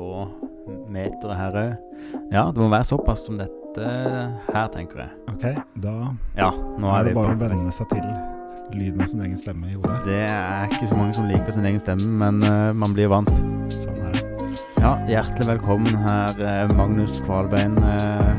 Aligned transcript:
på 0.00 0.26
meteret 0.90 1.36
her 1.36 1.56
òg. 1.60 1.72
Ja, 2.32 2.46
det 2.48 2.62
må 2.62 2.70
være 2.72 2.88
såpass 2.88 3.26
som 3.26 3.40
dette 3.40 3.86
her, 4.50 4.68
tenker 4.72 5.04
jeg. 5.04 5.10
Ok, 5.30 5.44
da 5.82 5.94
Ja, 6.38 6.50
nå 6.80 6.90
er 6.90 7.02
er 7.02 7.10
det 7.10 7.16
bare 7.18 7.36
å 7.36 7.40
venne 7.40 7.74
seg 7.74 7.90
til 7.92 8.06
lyden 8.72 9.02
av 9.02 9.10
sin 9.10 9.22
egen 9.26 9.38
stemme 9.40 9.68
i 9.68 9.76
hodet. 9.76 9.98
Det 10.06 10.22
er 10.24 10.70
ikke 10.70 10.88
så 10.90 10.96
mange 10.98 11.16
som 11.16 11.28
liker 11.28 11.52
sin 11.52 11.68
egen 11.68 11.82
stemme, 11.82 12.08
men 12.22 12.40
uh, 12.46 12.72
man 12.72 12.94
blir 12.96 13.10
vant. 13.12 13.30
Sånn 13.74 13.98
er 14.06 14.16
det. 14.16 14.24
Ja, 14.80 14.94
hjertelig 15.10 15.50
velkommen 15.50 15.98
her, 16.00 16.38
eh, 16.40 16.70
Magnus 16.72 17.18
Kvalbein, 17.26 17.76
eh, 17.84 18.30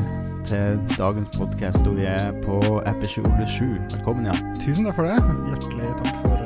til 0.48 0.80
dagens 0.96 1.30
podkast. 1.36 1.86
Og 1.86 2.00
vi 2.00 2.08
er 2.10 2.32
på 2.42 2.58
episode 2.90 3.46
sju. 3.46 3.76
Velkommen, 3.92 4.26
ja. 4.26 4.34
Tusen 4.58 4.88
takk 4.88 4.98
for 4.98 5.06
det. 5.06 5.20
Hjertelig 5.52 5.92
takk 6.00 6.18
for 6.24 6.42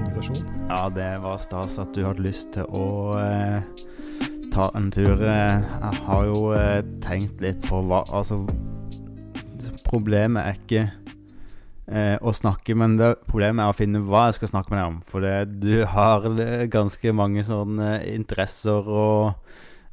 invitasjonen. 0.00 0.48
Ja, 0.70 0.88
det 0.96 1.10
var 1.26 1.36
stas 1.42 1.76
at 1.82 1.92
du 1.92 2.06
hadde 2.06 2.24
lyst 2.24 2.54
til 2.56 2.64
å 2.72 3.18
eh, 3.20 3.84
ta 4.54 4.70
en 4.78 4.90
tur. 4.94 5.18
Eh, 5.18 5.64
Jeg 5.82 6.02
har 6.06 6.26
jo 6.28 6.52
eh, 6.54 6.82
tenkt 7.02 7.40
litt 7.42 7.64
på 7.66 7.80
hva 7.88 8.04
Altså, 8.14 8.44
problemet 9.86 10.46
er 10.46 10.60
ikke 10.60 10.82
eh, 11.90 12.16
å 12.22 12.32
snakke, 12.34 12.76
men 12.78 12.96
det, 13.00 13.10
problemet 13.26 13.64
er 13.64 13.72
å 13.72 13.76
finne 13.76 14.02
hva 14.06 14.28
jeg 14.28 14.38
skal 14.38 14.52
snakke 14.52 14.72
med 14.72 14.80
deg 14.80 14.92
om. 14.92 15.00
For 15.10 15.24
det, 15.24 15.34
du 15.64 15.84
har 15.90 16.28
eh, 16.38 16.66
ganske 16.70 17.14
mange 17.16 17.44
sånne 17.46 17.96
interesser 18.12 18.86
og 18.86 19.34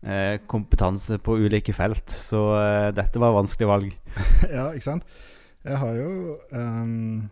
eh, 0.06 0.38
kompetanse 0.52 1.18
på 1.24 1.40
ulike 1.42 1.74
felt, 1.74 2.14
så 2.14 2.46
eh, 2.60 2.88
dette 2.98 3.22
var 3.22 3.38
vanskelig 3.40 3.72
valg. 3.72 3.92
ja, 4.58 4.70
ikke 4.72 4.92
sant. 4.92 5.20
Jeg 5.66 5.78
har 5.78 5.94
jo 5.94 6.38
um, 6.58 7.28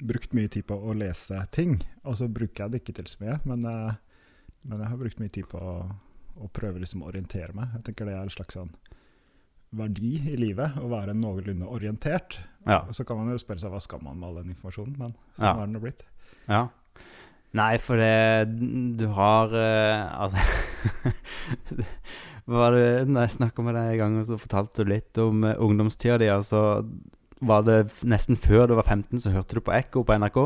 brukt 0.00 0.32
mye 0.36 0.48
tid 0.52 0.64
på 0.68 0.76
å 0.76 0.94
lese 0.96 1.40
ting, 1.52 1.76
og 2.04 2.16
så 2.20 2.28
bruker 2.28 2.64
jeg 2.66 2.72
det 2.72 2.80
ikke 2.84 2.96
til 3.00 3.10
så 3.12 3.24
mye. 3.24 3.40
Men, 3.44 3.66
men 4.64 4.80
jeg 4.80 4.88
har 4.88 5.00
brukt 5.00 5.20
mye 5.20 5.32
tid 5.32 5.48
på 5.50 5.60
å, 5.60 5.74
å 6.42 6.48
prøver 6.52 6.82
liksom 6.82 7.04
å 7.04 7.08
orientere 7.12 7.54
meg. 7.56 7.70
Jeg 7.78 7.84
tenker 7.88 8.08
det 8.08 8.16
er 8.16 8.24
en 8.26 8.32
slags 8.34 8.56
sånn 8.58 8.72
verdi 9.72 10.16
i 10.32 10.36
livet, 10.36 10.74
å 10.82 10.88
være 10.90 11.14
noenlunde 11.16 11.68
orientert. 11.72 12.40
Ja. 12.66 12.82
Og 12.84 12.92
så 12.96 13.06
kan 13.08 13.16
man 13.22 13.30
jo 13.32 13.38
spørre 13.40 13.62
seg 13.62 13.72
hva 13.72 13.80
skal 13.80 14.02
man 14.04 14.18
med 14.20 14.28
all 14.28 14.40
den 14.42 14.52
informasjonen, 14.52 14.96
men 14.98 15.14
sånn 15.38 15.46
Ja. 15.48 15.54
har 15.56 15.66
den 15.66 15.78
jo 15.78 15.84
blitt. 15.86 16.02
Ja. 16.48 16.66
Nei, 17.52 17.76
for 17.84 18.00
det 18.00 18.48
Du 18.96 19.02
har 19.12 19.50
uh, 19.52 20.24
Altså 20.24 20.40
var 22.48 22.72
det, 22.72 23.08
Når 23.08 23.26
jeg 23.26 23.34
snakka 23.36 23.64
med 23.66 23.76
deg 23.76 23.90
en 23.92 23.98
gang, 24.00 24.14
så 24.24 24.38
fortalte 24.40 24.84
du 24.84 24.88
litt 24.92 25.18
om 25.20 25.44
uh, 25.44 25.52
ungdomstida 25.60 26.16
di. 26.22 26.30
Altså, 26.32 26.62
var 27.42 27.64
det 27.66 27.80
nesten 28.08 28.38
før 28.40 28.68
du 28.70 28.74
var 28.78 28.86
15, 28.88 29.20
så 29.20 29.32
hørte 29.34 29.58
du 29.58 29.62
på 29.66 29.74
Ekko 29.76 30.04
på 30.06 30.16
NRK? 30.18 30.40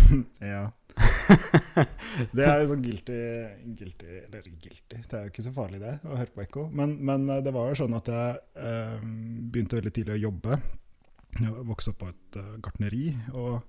Ja. 0.52 0.66
det 2.36 2.44
er 2.44 2.60
jo 2.60 2.68
sånn 2.72 2.82
guilty, 2.84 3.18
guilty 3.78 4.10
Eller 4.26 4.44
guilty, 4.44 4.98
det 4.98 5.16
er 5.16 5.24
jo 5.24 5.32
ikke 5.32 5.44
så 5.46 5.52
farlig 5.54 5.80
det, 5.82 5.96
å 6.04 6.18
høre 6.18 6.34
på 6.34 6.44
ekko. 6.44 6.66
Men, 6.76 6.96
men 7.06 7.26
eh, 7.30 7.42
det 7.44 7.54
var 7.54 7.70
jo 7.70 7.80
sånn 7.82 7.96
at 7.96 8.10
jeg 8.10 8.38
eh, 8.60 8.96
begynte 9.52 9.78
veldig 9.80 9.94
tidlig 9.96 10.16
å 10.18 10.22
jobbe. 10.28 10.60
Jeg 11.38 11.66
vokste 11.68 11.92
opp 11.92 12.00
på 12.02 12.10
et 12.10 12.38
uh, 12.40 12.54
gartneri. 12.62 13.04
Og, 13.38 13.60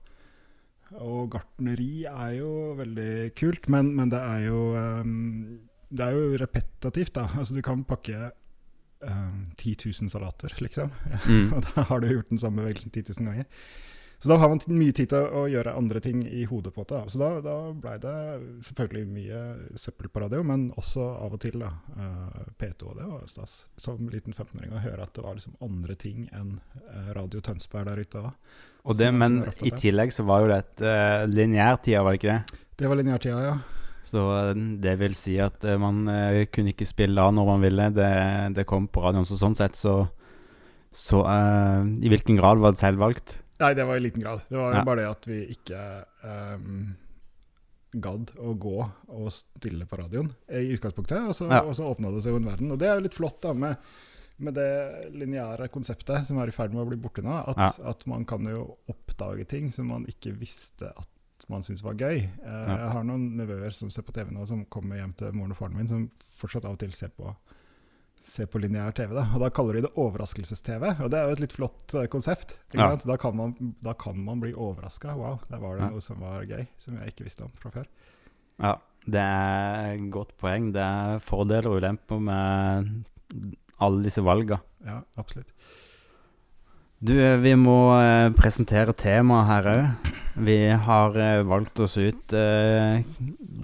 og 0.98 1.20
gartneri 1.36 1.92
er 2.10 2.38
jo 2.40 2.52
veldig 2.80 3.12
kult, 3.38 3.70
men, 3.72 3.94
men 3.98 4.12
det 4.12 4.22
er 4.22 4.48
jo 4.48 4.62
um, 4.74 5.60
Det 5.92 6.08
er 6.08 6.18
jo 6.18 6.40
repetitivt, 6.42 7.14
da. 7.20 7.28
Altså 7.38 7.56
du 7.58 7.62
kan 7.66 7.86
pakke 7.88 8.32
um, 9.06 9.52
10 9.58 9.78
000 9.86 10.12
salater, 10.14 10.58
liksom. 10.64 10.92
Mm. 11.28 11.52
Og 11.56 11.70
da 11.70 11.86
har 11.92 12.02
du 12.02 12.10
gjort 12.12 12.34
den 12.34 12.42
samme 12.42 12.64
bevegelsen 12.64 12.92
10 12.92 13.22
000 13.22 13.30
ganger. 13.30 13.50
Så 14.22 14.30
da 14.30 14.38
har 14.38 14.52
man 14.52 14.60
mye 14.70 14.94
tid 14.94 15.10
til 15.10 15.24
å 15.34 15.48
gjøre 15.50 15.74
andre 15.74 16.00
ting 16.04 16.22
i 16.30 16.44
hodet 16.46 16.76
på 16.76 16.86
det. 16.90 17.00
Så 17.10 17.18
da, 17.18 17.30
da 17.42 17.56
blei 17.74 17.96
det 18.04 18.16
selvfølgelig 18.68 19.06
mye 19.10 19.42
søppel 19.82 20.12
på 20.14 20.22
radio, 20.22 20.44
men 20.46 20.68
også 20.78 21.08
av 21.26 21.34
og 21.34 21.42
til 21.42 21.58
da, 21.64 21.72
eh, 21.98 22.44
P2. 22.62 22.92
Og 22.92 23.00
det 23.00 23.08
var 23.10 23.26
stas 23.32 23.56
som 23.82 24.06
liten 24.14 24.36
15-åring 24.38 24.78
å 24.78 24.84
høre 24.84 25.08
at 25.08 25.16
det 25.18 25.26
var 25.26 25.40
liksom 25.40 25.58
andre 25.66 25.98
ting 25.98 26.30
enn 26.38 26.60
eh, 26.86 27.10
Radio 27.18 27.42
Tønsberg 27.42 27.90
der 27.90 28.06
ute. 28.06 28.24
Og 28.86 28.98
det, 28.98 29.10
men 29.14 29.42
i 29.66 29.74
tillegg 29.74 30.14
så 30.14 30.26
var 30.26 30.46
jo 30.46 30.54
det 30.54 30.64
uh, 30.82 31.26
lineærtida, 31.30 32.02
var 32.02 32.16
det 32.16 32.22
ikke 32.22 32.34
det? 32.34 32.64
Det 32.82 32.90
var 32.90 32.98
lineærtida, 32.98 33.42
ja. 33.46 33.60
Så 34.06 34.24
eh, 34.34 34.56
det 34.82 34.96
vil 35.02 35.16
si 35.18 35.36
at 35.42 35.64
eh, 35.66 35.80
man 35.80 36.04
uh, 36.10 36.44
kunne 36.54 36.74
ikke 36.74 36.90
spille 36.90 37.22
av 37.22 37.34
når 37.36 37.52
man 37.54 37.66
ville. 37.66 37.90
Det, 37.96 38.10
det 38.58 38.68
kom 38.70 38.88
på 38.90 39.04
radioen. 39.06 39.28
Så 39.28 39.38
sånn 39.40 39.58
sett 39.58 39.78
så 39.80 40.04
Så 40.92 41.22
uh, 41.24 41.86
i 42.04 42.10
hvilken 42.12 42.40
grad 42.40 42.60
var 42.60 42.74
det 42.74 42.82
selvvalgt? 42.82 43.38
Nei, 43.62 43.74
det 43.78 43.86
var 43.88 43.96
i 44.00 44.04
liten 44.04 44.24
grad. 44.24 44.42
Det 44.50 44.58
var 44.58 44.74
Ja. 44.76 44.84
bare 44.88 45.02
det 45.04 45.10
at 45.12 45.28
vi 45.30 45.40
ikke 45.54 45.82
um, 46.26 46.96
gadd 47.94 48.32
å 48.40 48.54
gå 48.58 48.78
og 49.12 49.28
stille 49.36 49.86
på 49.90 50.00
radioen 50.00 50.30
i 50.50 50.64
utgangspunktet. 50.76 51.28
Og 51.28 51.36
så, 51.36 51.50
Ja. 51.52 51.62
og 51.62 51.76
så 51.76 51.90
åpna 51.92 52.12
det 52.14 52.24
seg 52.24 52.32
jo 52.34 52.40
en 52.42 52.48
verden. 52.48 52.72
Og 52.72 52.80
det 52.80 52.88
er 52.90 52.96
jo 52.96 53.06
litt 53.08 53.18
flott 53.18 53.42
da 53.44 53.54
med, 53.54 53.78
med 54.40 54.56
det 54.56 55.12
lineære 55.14 55.68
konseptet 55.70 56.26
som 56.26 56.40
er 56.40 56.48
i 56.48 56.56
ferd 56.56 56.74
med 56.74 56.86
å 56.86 56.90
bli 56.90 56.98
borte 56.98 57.22
nå. 57.22 57.36
At, 57.52 57.80
at 57.84 58.06
man 58.08 58.26
kan 58.26 58.44
jo 58.48 58.78
oppdage 58.90 59.46
ting 59.48 59.70
som 59.72 59.88
man 59.92 60.06
ikke 60.08 60.34
visste 60.40 60.90
at 60.96 61.08
man 61.50 61.62
syntes 61.66 61.84
var 61.84 61.94
gøy. 62.00 62.24
Eh, 62.24 62.48
Ja. 62.48 62.78
Jeg 62.78 62.92
har 62.96 63.04
noen 63.04 63.36
nevøer 63.36 63.74
som 63.74 63.90
ser 63.90 64.04
på 64.04 64.14
TV 64.14 64.32
nå, 64.32 64.46
som 64.48 64.64
kommer 64.66 64.96
hjem 65.02 65.14
til 65.18 65.32
moren 65.34 65.52
og 65.52 65.58
faren 65.58 65.76
min, 65.76 65.88
som 65.88 66.10
fortsatt 66.38 66.66
av 66.66 66.72
og 66.78 66.80
til 66.80 66.92
ser 66.94 67.10
på 67.10 67.36
ser 68.24 68.46
på 68.52 68.60
lineær 68.62 68.94
TV. 68.96 69.14
Da. 69.18 69.24
Og 69.34 69.42
da 69.44 69.50
kaller 69.54 69.78
de 69.80 69.82
det 69.88 69.92
overraskelses-TV. 70.00 70.84
Og 71.04 71.10
det 71.12 71.18
er 71.20 71.28
jo 71.30 71.36
et 71.38 71.42
litt 71.44 71.56
flott 71.58 71.96
eh, 71.98 72.08
konsept. 72.12 72.58
Ikke 72.74 72.86
Ja. 72.86 73.00
Da, 73.06 73.18
kan 73.18 73.36
man, 73.36 73.56
da 73.82 73.94
kan 73.98 74.18
man 74.24 74.40
bli 74.44 74.54
overraska. 74.54 75.16
Wow, 75.18 75.40
der 75.50 75.60
var 75.64 75.76
det 75.78 75.84
Ja. 75.86 75.90
noe 75.90 76.02
som 76.02 76.20
var 76.22 76.44
gøy, 76.46 76.68
som 76.78 76.98
jeg 77.00 77.14
ikke 77.14 77.26
visste 77.28 77.44
om 77.48 77.52
fra 77.58 77.72
før. 77.74 77.86
Ja, 78.62 78.76
det 79.10 79.22
er 79.26 79.94
et 79.96 80.10
godt 80.14 80.36
poeng. 80.38 80.72
Det 80.74 80.82
er 80.86 81.20
fordeler 81.26 81.68
og 81.72 81.82
ulemper 81.82 82.20
med 82.22 83.06
alle 83.82 84.04
disse 84.06 84.22
valgene. 84.22 84.62
Ja, 84.86 85.02
absolutt. 85.18 85.50
Du, 87.02 87.16
eh, 87.18 87.38
vi 87.42 87.56
må 87.58 87.98
eh, 87.98 88.30
presentere 88.38 88.94
temaet 88.94 89.48
her 89.50 89.70
òg. 89.72 90.12
Vi 90.46 90.60
har 90.70 91.18
eh, 91.18 91.42
valgt 91.44 91.80
oss 91.82 91.98
ut 91.98 92.34
eh, 92.38 93.02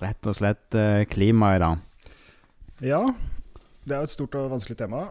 rett 0.02 0.26
og 0.26 0.34
slett 0.36 0.74
eh, 0.74 1.04
klima 1.06 1.54
i 1.56 1.60
dag. 1.62 1.78
Ja, 2.82 3.04
det 3.88 3.96
er 3.96 4.04
jo 4.04 4.10
et 4.10 4.14
stort 4.14 4.38
og 4.38 4.52
vanskelig 4.52 4.78
tema. 4.80 5.08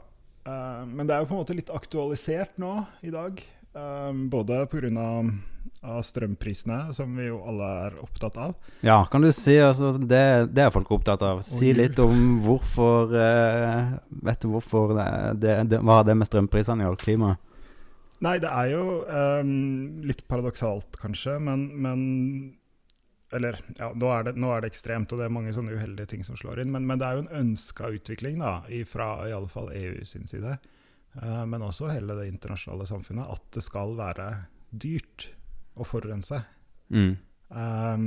Uh, 0.46 0.84
men 0.86 1.08
det 1.08 1.16
er 1.16 1.22
jo 1.22 1.30
på 1.30 1.36
en 1.36 1.42
måte 1.42 1.56
litt 1.56 1.72
aktualisert 1.74 2.58
nå 2.62 2.78
i 3.06 3.12
dag. 3.14 3.40
Um, 3.76 4.26
både 4.32 4.62
pga. 4.72 5.06
av 5.84 6.00
strømprisene, 6.02 6.94
som 6.96 7.10
vi 7.18 7.26
jo 7.26 7.42
alle 7.46 7.66
er 7.84 7.96
opptatt 8.00 8.38
av. 8.40 8.54
Ja, 8.86 9.02
kan 9.10 9.22
du 9.22 9.28
si 9.34 9.58
altså, 9.60 9.92
det, 9.98 10.22
det 10.56 10.62
er 10.64 10.72
folk 10.72 10.90
opptatt 10.96 11.22
av. 11.22 11.42
Si 11.44 11.72
litt 11.76 11.98
om 12.00 12.38
hvorfor 12.46 13.12
uh, 13.12 13.98
Vet 14.24 14.40
du 14.42 14.48
hvorfor 14.54 14.94
det, 14.96 15.10
det, 15.42 15.58
det, 15.70 15.82
Hva 15.84 16.00
har 16.00 16.08
det 16.08 16.16
med 16.16 16.30
strømprisene 16.30 16.86
å 16.86 16.88
gjøre? 16.88 17.02
Klimaet? 17.02 17.42
Nei, 18.24 18.38
det 18.40 18.48
er 18.48 18.70
jo 18.72 18.84
um, 19.04 19.50
litt 20.08 20.22
paradoksalt, 20.30 20.96
kanskje, 21.02 21.36
men, 21.44 21.66
men 21.84 22.00
Eller, 23.34 23.58
ja, 23.78 23.90
nå 23.98 24.10
er, 24.14 24.28
det, 24.28 24.36
nå 24.38 24.52
er 24.54 24.62
det 24.62 24.70
ekstremt, 24.70 25.10
og 25.10 25.18
det 25.18 25.26
er 25.26 25.34
mange 25.34 25.54
sånne 25.54 25.74
uheldige 25.74 26.12
ting 26.12 26.22
som 26.26 26.38
slår 26.38 26.62
inn. 26.62 26.70
Men, 26.74 26.86
men 26.86 27.00
det 27.00 27.08
er 27.08 27.18
jo 27.18 27.24
en 27.24 27.38
ønska 27.40 27.90
utvikling, 27.96 28.38
da, 28.42 28.60
fra 28.86 29.10
i 29.26 29.34
alle 29.34 29.50
fall 29.50 29.72
EU 29.74 30.04
sin 30.06 30.28
side. 30.30 30.58
uh, 31.22 31.42
men 31.48 31.64
også 31.66 31.90
hele 31.90 32.14
det 32.20 32.28
internasjonale 32.30 32.86
samfunnet, 32.86 33.26
at 33.34 33.48
det 33.56 33.64
skal 33.66 33.96
være 33.98 34.30
dyrt 34.70 35.30
å 35.74 35.86
forurense. 35.86 36.40
Mm. 36.94 37.16
Um, 37.48 38.06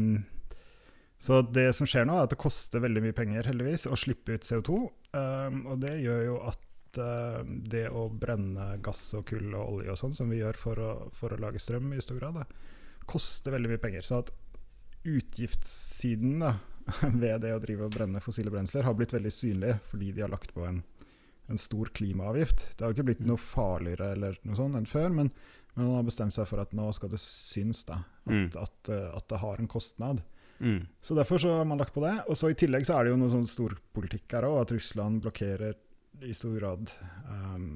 så 1.19 1.41
det 1.43 1.73
som 1.75 1.87
skjer 1.89 2.07
nå, 2.07 2.15
er 2.15 2.29
at 2.29 2.33
det 2.33 2.39
koster 2.39 2.79
veldig 2.83 3.03
mye 3.03 3.15
penger, 3.17 3.51
heldigvis, 3.51 3.89
å 3.91 3.99
slippe 3.99 4.37
ut 4.39 4.47
CO2. 4.47 4.79
Um, 5.11 5.63
og 5.73 5.81
det 5.83 5.97
gjør 5.99 6.21
jo 6.29 6.37
at 6.47 6.99
uh, 7.03 7.41
det 7.43 7.89
å 7.91 8.07
brenne 8.07 8.71
gass 8.85 9.03
og 9.19 9.27
kull 9.27 9.51
og 9.51 9.79
olje 9.79 9.91
og 9.91 9.99
sånn, 9.99 10.15
som 10.15 10.31
vi 10.31 10.39
gjør 10.39 10.59
for 10.59 10.79
å, 10.79 10.91
for 11.15 11.35
å 11.35 11.41
lage 11.43 11.59
strøm 11.59 11.91
i 11.91 12.03
stor 12.03 12.21
grad, 12.21 12.39
da, 12.39 13.03
koster 13.09 13.57
veldig 13.57 13.73
mye 13.73 13.83
penger. 13.83 14.07
Så 14.07 14.21
at 14.23 14.31
utgiftssiden 15.07 16.39
da, 16.43 16.53
ved 17.21 17.41
det 17.45 17.53
å 17.55 17.61
drive 17.61 17.87
og 17.87 17.93
brenne 17.95 18.21
fossile 18.23 18.51
brensler 18.53 18.87
har 18.87 18.95
blitt 18.97 19.13
veldig 19.13 19.31
synlig 19.33 19.75
fordi 19.89 20.11
de 20.15 20.23
har 20.25 20.31
lagt 20.33 20.53
på 20.55 20.65
en, 20.67 20.81
en 21.49 21.61
stor 21.61 21.91
klimaavgift. 21.95 22.71
Det 22.77 22.85
har 22.85 22.95
ikke 22.95 23.07
blitt 23.11 23.23
noe 23.25 23.39
farligere 23.41 24.11
eller 24.15 24.39
noe 24.43 24.57
sånt 24.57 24.77
enn 24.79 24.89
før, 24.89 25.09
men, 25.13 25.31
men 25.75 25.85
man 25.89 25.99
har 25.99 26.07
bestemt 26.09 26.35
seg 26.35 26.47
for 26.49 26.61
at 26.63 26.73
nå 26.77 26.89
skal 26.97 27.11
det 27.13 27.21
synes 27.23 27.85
da, 27.89 28.01
at, 28.25 28.29
Mm. 28.29 28.49
at, 28.61 28.89
eh, 28.93 29.07
at 29.17 29.25
det 29.31 29.39
har 29.41 29.57
en 29.57 29.67
kostnad. 29.71 30.19
Mm. 30.59 30.83
Så 31.01 31.15
derfor 31.15 31.39
så 31.41 31.53
har 31.57 31.65
man 31.65 31.79
lagt 31.79 31.93
på 31.95 32.01
det. 32.03 32.11
Og 32.27 32.35
så 32.37 32.49
i 32.51 32.57
tillegg 32.59 32.83
så 32.85 32.97
er 32.99 33.05
det 33.07 33.13
jo 33.13 33.17
noe 33.21 33.31
sånn 33.31 33.47
storpolitikk 33.47 34.35
her 34.35 34.45
òg, 34.45 34.57
at 34.61 34.73
Russland 34.75 35.21
blokkerer 35.23 35.73
i 36.27 36.33
stor 36.35 36.51
grad 36.59 36.91
um, 37.31 37.69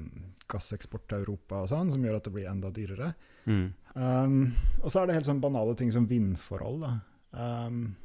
gasseksport 0.52 1.06
til 1.08 1.22
Europa 1.24 1.62
og 1.64 1.70
sånn, 1.72 1.90
som 1.94 2.02
gjør 2.04 2.18
at 2.18 2.26
det 2.28 2.32
blir 2.34 2.46
enda 2.50 2.68
dyrere. 2.76 3.14
Mm. 3.48 3.64
Um, 3.96 4.36
og 4.82 4.92
så 4.92 5.00
er 5.00 5.08
det 5.08 5.16
helt 5.16 5.30
sånn 5.30 5.40
banale 5.40 5.74
ting 5.80 5.90
som 5.94 6.04
vindforhold. 6.10 6.84
Da. 6.84 6.92
Um, 7.34 7.96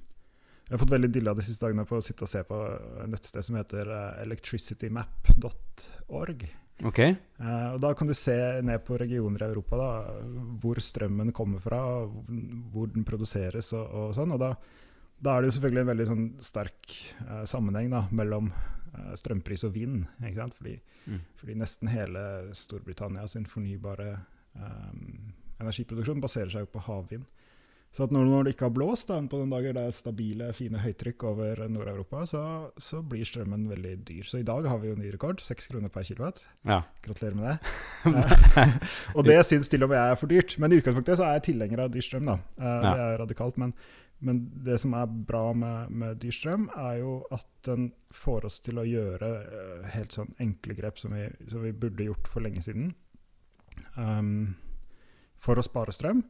jeg 0.70 0.76
har 0.76 0.81
fått 0.84 0.92
veldig 0.94 1.10
dilla 1.14 1.34
de 1.34 1.42
siste 1.46 1.66
dagene 1.66 1.86
på 1.90 1.98
å 1.98 2.02
sitte 2.06 2.24
og 2.28 2.30
se 2.30 2.42
på 2.46 2.58
et 3.02 3.10
nettsted 3.10 3.42
som 3.46 3.56
heter 3.58 3.86
uh, 3.90 4.22
electricitymap.org. 4.22 6.40
Okay. 6.86 7.16
Uh, 7.42 7.74
og 7.74 7.80
Da 7.84 7.90
kan 7.98 8.08
du 8.08 8.14
se 8.16 8.36
ned 8.64 8.80
på 8.88 8.98
regioner 9.02 9.42
i 9.44 9.48
Europa 9.50 9.76
da, 9.80 9.90
hvor 10.62 10.78
strømmen 10.84 11.31
kommer 11.36 11.60
fra, 11.64 11.80
hvor 12.72 12.88
den 12.94 13.04
produseres 13.08 13.74
og, 13.76 13.86
og 13.90 14.14
sånn. 14.16 14.31
Og 14.36 14.40
da, 14.42 14.50
da 15.20 15.30
er 15.36 15.40
det 15.42 15.48
jo 15.50 15.56
selvfølgelig 15.58 15.84
en 15.84 15.92
veldig 15.94 16.08
sånn 16.12 16.28
sterk 16.44 16.81
uh, 17.26 17.44
sammenheng 17.50 17.88
da, 17.92 18.02
mellom 18.16 18.46
uh, 18.54 19.14
strømpris 19.20 19.64
og 19.68 19.72
vind. 19.76 19.98
Fordi, 20.22 20.76
Mm. 21.10 21.22
fordi 21.40 21.54
nesten 21.58 21.88
hele 21.90 22.22
Storbritannia 22.54 23.24
sin 23.26 23.42
fornybare 23.50 24.12
um, 24.54 25.34
energiproduksjon 25.64 26.22
baserer 26.22 26.52
seg 26.54 26.62
jo 26.68 26.74
på 26.76 26.84
havvind. 26.86 27.26
Så 27.90 28.06
når, 28.14 28.28
når 28.30 28.44
det 28.46 28.52
ikke 28.54 28.68
har 28.68 28.74
blåst, 28.76 29.10
da, 29.10 29.18
på 29.26 29.40
noen 29.40 29.50
dager 29.50 29.74
det 29.74 29.84
er 29.90 29.96
stabile, 29.98 30.52
fine 30.54 30.82
høytrykk 30.84 31.24
over 31.32 31.64
Nord-Europa, 31.74 32.22
så, 32.30 32.42
så 32.78 33.02
blir 33.02 33.26
strømmen 33.26 33.66
veldig 33.72 33.96
dyr. 34.06 34.28
Så 34.30 34.44
i 34.44 34.46
dag 34.46 34.68
har 34.70 34.78
vi 34.84 34.92
jo 34.92 34.98
ny 35.00 35.10
rekord, 35.16 35.42
seks 35.42 35.72
kroner 35.72 35.90
per 35.94 36.06
kilowatt. 36.06 36.44
Ja. 36.70 36.84
Gratulerer 37.06 37.40
med 37.40 37.50
det. 37.50 38.14
Og 39.18 39.26
det 39.26 39.40
syns 39.50 39.72
til 39.74 39.88
og 39.88 39.90
med 39.90 39.98
jeg 39.98 40.14
er 40.14 40.22
for 40.22 40.30
dyrt. 40.30 40.56
Men 40.62 40.72
i 40.72 40.80
utgangspunktet 40.84 41.18
så 41.18 41.26
er 41.26 41.40
jeg 41.40 41.48
tilhenger 41.50 41.84
av 41.88 41.92
dyr 41.96 42.06
strøm. 42.06 42.30
da. 42.30 42.38
Eh. 42.62 42.86
Det 42.86 43.04
er 43.08 43.20
radikalt. 43.24 43.58
Men, 43.66 43.74
men 44.22 44.46
det 44.70 44.78
som 44.86 44.94
er 44.94 45.20
bra 45.34 45.44
med, 45.58 45.90
med 45.90 46.22
dyr 46.22 46.38
strøm, 46.38 46.70
er 46.78 47.02
jo 47.02 47.20
at 47.34 47.48
den 47.66 47.92
får 48.14 48.52
oss 48.52 48.62
til 48.64 48.80
å 48.80 48.88
gjøre 48.88 49.36
uh, 49.50 49.88
helt 49.98 50.14
sånn 50.16 50.30
enkle 50.40 50.78
grep 50.78 51.02
som 51.02 51.18
vi, 51.18 51.26
som 51.50 51.66
vi 51.66 51.74
burde 51.76 52.06
gjort 52.06 52.30
for 52.30 52.46
lenge 52.46 52.62
siden. 52.64 52.94
Um, 53.98 54.54
for 55.42 55.58
å 55.58 55.66
spare 55.66 55.96
strøm. 55.96 56.22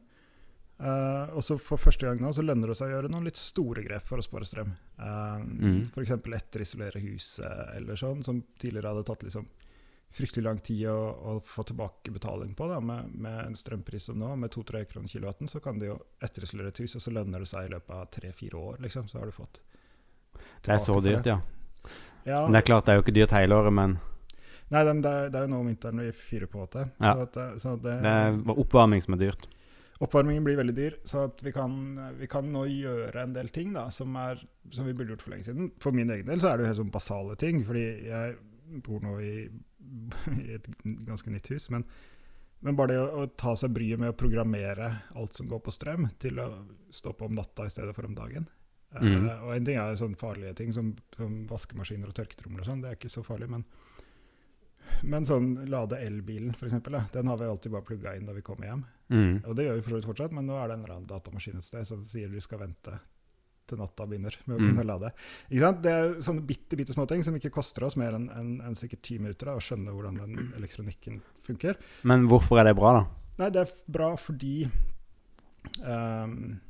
Eh, 0.80 1.34
og 1.36 1.42
så 1.44 1.58
for 1.60 1.76
første 1.76 2.06
gang 2.08 2.20
nå 2.24 2.30
så 2.32 2.40
lønner 2.44 2.70
det 2.72 2.76
seg 2.78 2.88
å 2.88 2.94
gjøre 2.94 3.10
noen 3.12 3.26
litt 3.28 3.36
store 3.36 3.82
grep 3.84 4.06
for 4.08 4.20
å 4.20 4.24
spare 4.24 4.46
strøm. 4.48 4.70
Uh, 4.98 5.40
Mm. 5.44 5.82
F.eks. 5.92 6.10
etterisolere 6.36 7.00
huset 7.04 7.74
eller 7.76 7.96
sånn, 8.00 8.22
som 8.24 8.42
tidligere 8.58 8.88
hadde 8.94 9.04
tatt 9.04 9.22
liksom 9.26 9.46
fryktelig 10.10 10.42
lang 10.44 10.58
tid 10.58 10.86
å, 10.90 10.96
å 10.96 11.34
få 11.44 11.62
tilbake 11.68 12.10
betaling 12.10 12.54
på. 12.58 12.66
Da. 12.66 12.80
Med, 12.80 13.12
med 13.14 13.44
en 13.46 13.54
strømpris 13.54 14.08
som 14.08 14.18
nå, 14.18 14.32
med 14.40 14.50
2-3 14.50 14.84
kroner 14.90 15.08
kilowatten, 15.12 15.46
så 15.48 15.60
kan 15.62 15.78
du 15.78 15.86
jo 15.86 15.98
etterisolere 16.24 16.72
et 16.72 16.80
hus, 16.82 16.96
og 16.98 17.04
så 17.04 17.12
lønner 17.14 17.44
det 17.44 17.50
seg 17.52 17.68
i 17.68 17.74
løpet 17.76 17.94
av 17.94 18.08
3-4 18.16 18.54
år. 18.58 18.80
Liksom, 18.82 19.06
så 19.12 19.20
har 19.20 19.26
du 19.30 19.36
fått 19.36 19.60
Det 20.64 20.72
er 20.74 20.82
så 20.82 20.96
dyrt, 21.04 21.26
ja. 21.30 21.38
Ja, 22.24 22.42
Men 22.44 22.52
det 22.56 22.64
er 22.64 22.66
klart, 22.72 22.84
det 22.88 22.92
er 22.92 22.98
jo 22.98 23.04
ikke 23.06 23.14
dyrt 23.20 23.32
hele 23.36 23.56
året, 23.56 23.72
men 23.72 23.94
nei, 24.70 24.82
det, 24.84 24.92
er, 25.08 25.30
det 25.32 25.38
er 25.38 25.46
jo 25.46 25.52
nå 25.54 25.60
om 25.62 25.70
vinteren 25.70 26.02
vi 26.02 26.10
fyrer, 26.12 26.50
på. 26.52 26.66
Ja. 26.74 27.14
Så 27.14 27.22
at, 27.28 27.32
det- 27.38 27.62
så 27.62 27.72
at 27.78 27.82
det, 27.86 27.94
det 28.04 28.10
er 28.24 28.58
oppvarming 28.60 29.00
som 29.04 29.14
er 29.16 29.22
dyrt. 29.28 29.46
Oppvarmingen 30.00 30.44
blir 30.44 30.56
veldig 30.56 30.74
dyr, 30.76 30.94
så 31.04 31.26
vi, 31.42 31.52
kan, 31.52 31.72
vi 32.16 32.26
kan 32.30 32.46
nå 32.48 32.62
gjøre 32.72 33.20
en 33.20 33.34
del 33.36 33.50
ting 33.52 33.74
da, 33.74 33.82
som, 33.92 34.14
er, 34.16 34.38
som 34.72 34.86
vi 34.88 34.94
burde 34.96 35.12
gjort 35.12 35.24
for 35.26 35.34
lenge 35.34 35.44
siden. 35.50 35.66
For 35.82 35.92
min 35.92 36.08
egen 36.08 36.30
del 36.30 36.40
så 36.40 36.48
er 36.48 36.56
det 36.56 36.64
jo 36.64 36.70
helt 36.70 36.78
sånn 36.78 36.92
basale 36.94 37.36
ting, 37.40 37.60
fordi 37.68 37.82
jeg 38.06 38.38
bor 38.86 39.02
nå 39.04 39.18
i, 39.20 39.34
i 40.40 40.54
et 40.56 40.70
ganske 41.04 41.32
nytt 41.34 41.50
hus. 41.52 41.68
Men, 41.74 41.84
men 42.64 42.78
bare 42.78 42.94
det 42.94 43.02
å, 43.02 43.26
å 43.26 43.26
ta 43.42 43.52
seg 43.60 43.74
bryet 43.76 44.00
med 44.00 44.14
å 44.14 44.16
programmere 44.16 44.88
alt 45.20 45.36
som 45.36 45.50
går 45.50 45.60
på 45.66 45.74
strøm, 45.76 46.08
til 46.22 46.40
å 46.40 46.48
stå 46.96 47.12
på 47.12 47.28
om 47.28 47.36
natta 47.36 47.68
i 47.68 47.74
stedet 47.74 47.92
for 47.96 48.08
om 48.08 48.16
dagen. 48.16 48.48
Mm. 48.96 49.28
Uh, 49.28 49.44
og 49.44 49.52
en 49.52 49.68
ting 49.68 49.76
er 49.82 50.00
sånn 50.00 50.16
farlige 50.18 50.56
ting 50.62 50.72
som, 50.74 50.94
som 51.14 51.42
vaskemaskiner 51.50 52.08
og 52.08 52.16
tørketromler 52.16 52.64
og 52.64 52.72
sånn, 52.72 52.80
det 52.82 52.94
er 52.94 52.96
ikke 52.96 53.12
så 53.12 53.26
farlig. 53.26 53.52
men 53.52 53.68
men 55.06 55.26
sånn 55.28 55.52
lade 55.70 56.00
elbilen, 56.02 56.50
f.eks., 56.56 56.80
den 57.12 57.28
har 57.30 57.38
vi 57.38 57.46
alltid 57.46 57.72
bare 57.72 57.86
plugga 57.86 58.16
inn 58.16 58.26
da 58.26 58.34
vi 58.34 58.42
kommer 58.42 58.66
hjem. 58.66 58.82
Mm. 59.10 59.42
Og 59.44 59.56
det 59.56 59.64
gjør 59.66 59.74
vi 59.74 59.82
for 59.82 59.90
så 59.90 59.96
vidt 60.00 60.06
fortsatt, 60.10 60.32
men 60.32 60.46
nå 60.46 60.54
er 60.56 60.68
det 60.68 60.74
en 60.78 60.84
eller 60.84 60.94
annen 60.96 61.06
datamaskin 61.10 61.56
et 61.58 61.64
sted 61.66 61.84
som 61.88 62.04
sier 62.06 62.28
du 62.30 62.40
skal 62.40 62.60
vente 62.62 62.98
til 63.70 63.78
natta 63.78 64.06
begynner 64.06 64.34
med 64.46 64.56
å 64.56 64.60
Mm. 64.60 64.66
begynne 64.66 64.82
å 64.82 64.86
lade. 64.86 65.12
Det 65.82 65.90
er 65.92 66.14
sånne 66.22 66.42
bitte, 66.46 66.76
bitte 66.76 66.92
små 66.94 67.06
ting 67.06 67.22
som 67.22 67.34
ikke 67.34 67.50
koster 67.54 67.84
oss 67.86 67.96
mer 67.96 68.12
enn 68.14 68.28
enn- 68.30 68.60
enn 68.66 68.74
sikkert 68.74 69.02
ti 69.02 69.18
minutter 69.18 69.46
da, 69.46 69.54
å 69.54 69.60
skjønne 69.62 69.92
hvordan 69.94 70.16
den 70.18 70.52
elektronikken 70.56 71.20
funker. 71.46 71.76
Men 72.02 72.26
hvorfor 72.26 72.58
er 72.60 72.64
det 72.64 72.76
bra, 72.76 72.92
da? 73.00 73.06
Nei, 73.38 73.50
det 73.50 73.60
er 73.68 73.74
bra 73.88 74.16
fordi 74.16 74.68
ehm, 75.84 76.60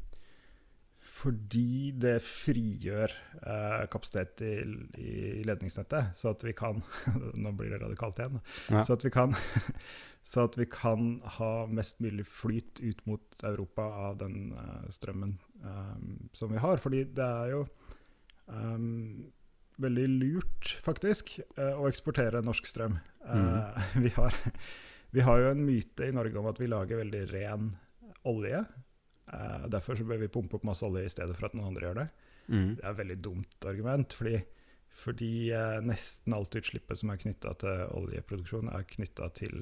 fordi 1.21 1.93
det 2.01 2.19
frigjør 2.25 3.13
eh, 3.43 3.83
kapasitet 3.93 4.41
i, 4.47 4.55
i 5.01 5.15
ledningsnettet, 5.45 6.15
så 6.17 6.33
at 6.33 6.45
vi 6.47 6.55
kan 6.57 6.81
Nå 7.43 7.53
blir 7.59 7.75
det 7.75 7.83
radikalt 7.83 8.21
igjen. 8.21 8.41
Ja. 8.71 8.85
Så, 8.85 8.97
at 8.97 9.05
vi 9.05 9.13
kan, 9.13 9.35
så 10.31 10.47
at 10.49 10.57
vi 10.59 10.67
kan 10.71 11.19
ha 11.37 11.53
mest 11.69 12.01
mulig 12.05 12.27
flyt 12.29 12.81
ut 12.81 13.05
mot 13.09 13.45
Europa 13.45 13.85
av 14.09 14.21
den 14.23 14.55
eh, 14.57 14.89
strømmen 14.95 15.37
ehm, 15.65 16.17
som 16.37 16.53
vi 16.53 16.63
har. 16.63 16.81
Fordi 16.81 17.05
det 17.17 17.27
er 17.27 17.53
jo 17.55 17.65
ehm, 18.49 19.29
veldig 19.81 20.07
lurt, 20.15 20.75
faktisk, 20.85 21.39
eh, 21.57 21.75
å 21.77 21.89
eksportere 21.91 22.45
norsk 22.47 22.69
strøm. 22.69 22.99
Eh, 23.25 23.83
vi, 24.07 24.13
har, 24.17 24.37
vi 25.15 25.25
har 25.27 25.45
jo 25.45 25.53
en 25.55 25.65
myte 25.67 26.09
i 26.09 26.17
Norge 26.17 26.41
om 26.41 26.49
at 26.51 26.61
vi 26.61 26.71
lager 26.71 27.05
veldig 27.05 27.27
ren 27.33 27.73
olje. 28.29 28.65
Eh, 29.33 29.67
derfor 29.71 29.99
så 29.99 30.05
bør 30.07 30.23
vi 30.25 30.31
pumpe 30.33 30.59
opp 30.59 30.65
masse 30.67 30.87
olje 30.87 31.05
i 31.07 31.13
stedet 31.13 31.37
for 31.39 31.47
at 31.49 31.55
noen 31.55 31.71
andre 31.71 31.87
gjør 31.87 32.01
det. 32.03 32.07
Mm. 32.51 32.71
Det 32.77 32.85
er 32.85 32.91
et 32.91 33.01
veldig 33.03 33.19
dumt 33.23 33.67
argument, 33.71 34.17
fordi, 34.19 34.41
fordi 35.05 35.33
uh, 35.55 35.77
nesten 35.87 36.35
alt 36.35 36.57
utslippet 36.59 36.99
som 36.99 37.13
er 37.13 37.21
knytta 37.23 37.53
til 37.63 37.85
oljeproduksjon, 38.01 38.73
er 38.75 38.89
knytta 38.91 39.29
til 39.39 39.61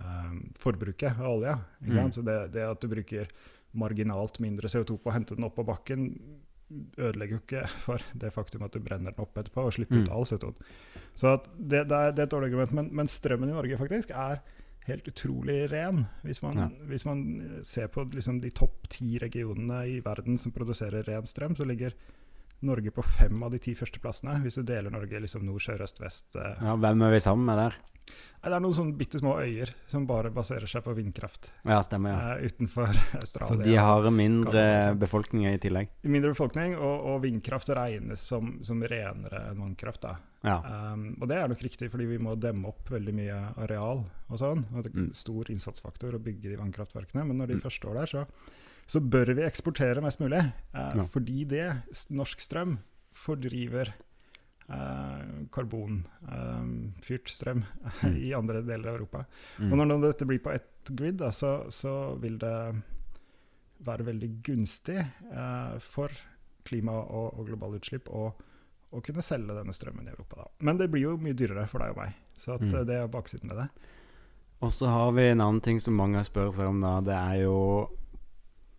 um, 0.00 0.40
forbruket 0.58 1.20
av. 1.20 1.44
Ikke 1.84 1.94
Mm. 1.94 2.10
Så 2.16 2.24
det, 2.26 2.38
det 2.56 2.64
at 2.66 2.80
du 2.82 2.88
bruker 2.90 3.30
marginalt 3.74 4.40
mindre 4.42 4.70
CO2 4.70 4.98
på 4.98 5.10
å 5.10 5.14
hente 5.14 5.36
den 5.36 5.46
opp 5.46 5.58
av 5.62 5.68
bakken, 5.70 6.10
ødelegger 6.98 7.36
jo 7.36 7.42
ikke 7.42 7.62
for 7.84 8.02
det 8.18 8.32
faktum 8.34 8.64
at 8.66 8.74
du 8.74 8.80
brenner 8.82 9.12
den 9.14 9.22
opp 9.22 9.38
etterpå 9.38 9.68
og 9.68 9.74
slipper 9.76 10.00
Mm. 10.00 10.04
ut 10.04 10.10
all 10.10 10.26
CO2. 10.26 10.50
Så 11.14 11.36
det, 11.54 11.84
det, 11.86 11.94
er, 11.94 12.10
det 12.10 12.24
er 12.24 12.26
et 12.26 12.34
dårlig 12.34 12.50
argument, 12.50 12.72
men, 12.72 12.90
men 12.90 13.10
strømmen 13.10 13.52
i 13.52 13.54
Norge 13.54 13.78
faktisk 13.78 14.10
er 14.10 14.40
helt 14.86 15.06
utrolig 15.08 15.70
ren. 15.72 16.06
Hvis 16.24 16.42
man, 16.42 16.56
Ja. 16.58 16.68
hvis 16.90 17.04
man 17.06 17.60
ser 17.64 17.88
på 17.88 18.04
liksom 18.12 18.40
de 18.42 18.50
topp 18.50 18.88
ti 18.88 19.18
regionene 19.18 19.82
i 19.88 20.00
verden 20.04 20.38
som 20.38 20.52
produserer 20.52 21.02
ren 21.08 21.24
strøm, 21.26 21.54
så 21.56 21.64
ligger 21.66 21.92
Norge 22.64 22.90
på 22.90 23.02
fem 23.04 23.42
av 23.42 23.50
de 23.52 23.58
ti 23.58 23.74
førsteplassene. 23.74 24.38
Hvis 24.42 24.54
du 24.56 24.62
deler 24.62 24.90
Norge 24.90 25.20
liksom 25.20 25.42
nord, 25.44 25.60
sør, 25.60 25.82
øst, 25.84 25.98
vest. 26.00 26.30
eh. 26.36 26.54
Ja, 26.62 26.76
hvem 26.76 27.02
er 27.02 27.10
vi 27.12 27.18
sammen 27.20 27.44
med 27.44 27.58
der? 27.58 27.74
Det 28.44 28.52
er 28.52 28.60
noen 28.60 28.74
sånne 28.76 28.96
bitte 28.98 29.18
små 29.18 29.38
øyer 29.40 29.70
som 29.88 30.06
bare 30.06 30.30
baserer 30.30 30.66
seg 30.68 30.82
på 30.84 30.92
vindkraft 30.94 31.46
Ja, 31.64 31.78
stemmer, 31.80 32.10
ja. 32.12 32.34
eh, 32.36 32.44
utenfor 32.50 32.88
Australia. 33.22 33.48
Så 33.48 33.62
de 33.64 33.74
har 33.80 34.10
mindre 34.12 34.94
befolkning 35.00 35.46
i 35.48 35.58
tillegg? 35.58 35.88
Mindre 36.04 36.34
befolkning, 36.34 36.76
og, 36.76 37.04
og 37.14 37.22
vindkraft 37.24 37.68
regnes 37.76 38.20
som, 38.20 38.58
som 38.62 38.82
renere 38.82 39.46
enn 39.50 39.60
vannkraft. 39.64 40.02
da. 40.04 40.16
Ja. 40.44 40.58
Um, 40.92 41.16
og 41.22 41.28
det 41.30 41.38
er 41.40 41.48
nok 41.48 41.62
riktig, 41.64 41.88
fordi 41.90 42.04
vi 42.06 42.18
må 42.20 42.34
demme 42.38 42.68
opp 42.68 42.90
veldig 42.92 43.14
mye 43.16 43.38
areal 43.64 44.04
og 44.28 44.38
sånn. 44.38 44.66
Og 44.74 44.82
det 44.84 44.92
er 44.92 44.98
Mm. 45.00 45.14
stor 45.16 45.44
innsatsfaktor 45.50 46.14
å 46.14 46.22
bygge 46.22 46.50
de 46.52 46.56
vannkraftverkene. 46.60 47.24
Men 47.26 47.38
når 47.38 47.46
de 47.48 47.54
Mm. 47.54 47.62
først 47.62 47.80
står 47.82 47.94
der, 47.94 48.06
så, 48.06 48.26
så 48.86 49.00
bør 49.00 49.34
vi 49.34 49.42
eksportere 49.48 50.02
mest 50.02 50.20
mulig. 50.20 50.42
Uh, 50.74 50.96
Ja. 51.00 51.02
Fordi 51.08 51.44
det, 51.48 51.82
norsk 52.10 52.38
strøm, 52.40 52.78
fordriver 53.12 53.92
Uh, 54.66 55.44
karbonfyrt 55.52 57.28
strøm 57.28 57.64
Mm. 58.02 58.16
i 58.16 58.32
andre 58.32 58.62
deler 58.64 58.88
av 58.88 58.94
Europa. 58.96 59.26
Mm. 59.60 59.72
Og 59.72 59.78
når 59.88 60.00
dette 60.06 60.24
blir 60.26 60.40
på 60.40 60.52
ett 60.54 60.88
grid, 60.96 61.18
da, 61.20 61.28
så, 61.36 61.66
så 61.70 62.16
vil 62.18 62.38
det 62.38 62.82
være 63.84 64.06
veldig 64.08 64.30
gunstig 64.42 64.96
uh, 65.32 65.76
for 65.84 66.08
klima 66.64 66.92
og, 66.96 67.38
og 67.38 67.46
globale 67.50 67.76
utslipp 67.76 68.08
å, 68.08 68.30
å 68.94 69.02
kunne 69.02 69.22
selge 69.26 69.56
denne 69.56 69.74
strømmen 69.74 70.06
i 70.06 70.12
Europa. 70.14 70.36
Da. 70.44 70.46
Men 70.60 70.78
det 70.78 70.90
blir 70.92 71.02
jo 71.08 71.16
mye 71.18 71.34
dyrere 71.36 71.66
for 71.68 71.82
deg 71.82 71.90
og 71.96 71.96
meg, 72.04 72.14
så 72.38 72.54
at, 72.54 72.60
Mm. 72.62 72.86
det 72.86 72.96
er 73.00 73.08
baksiden 73.10 73.50
ved 73.50 73.58
det. 73.64 73.68
Og 74.62 74.70
så 74.72 74.86
har 74.88 75.12
vi 75.12 75.22
en 75.32 75.40
annen 75.40 75.60
ting 75.60 75.80
som 75.80 75.96
mange 75.98 76.22
spør 76.24 76.52
seg 76.54 76.66
om, 76.70 76.80
da. 76.80 77.00
Det 77.00 77.12
er 77.14 77.42
jo 77.42 77.88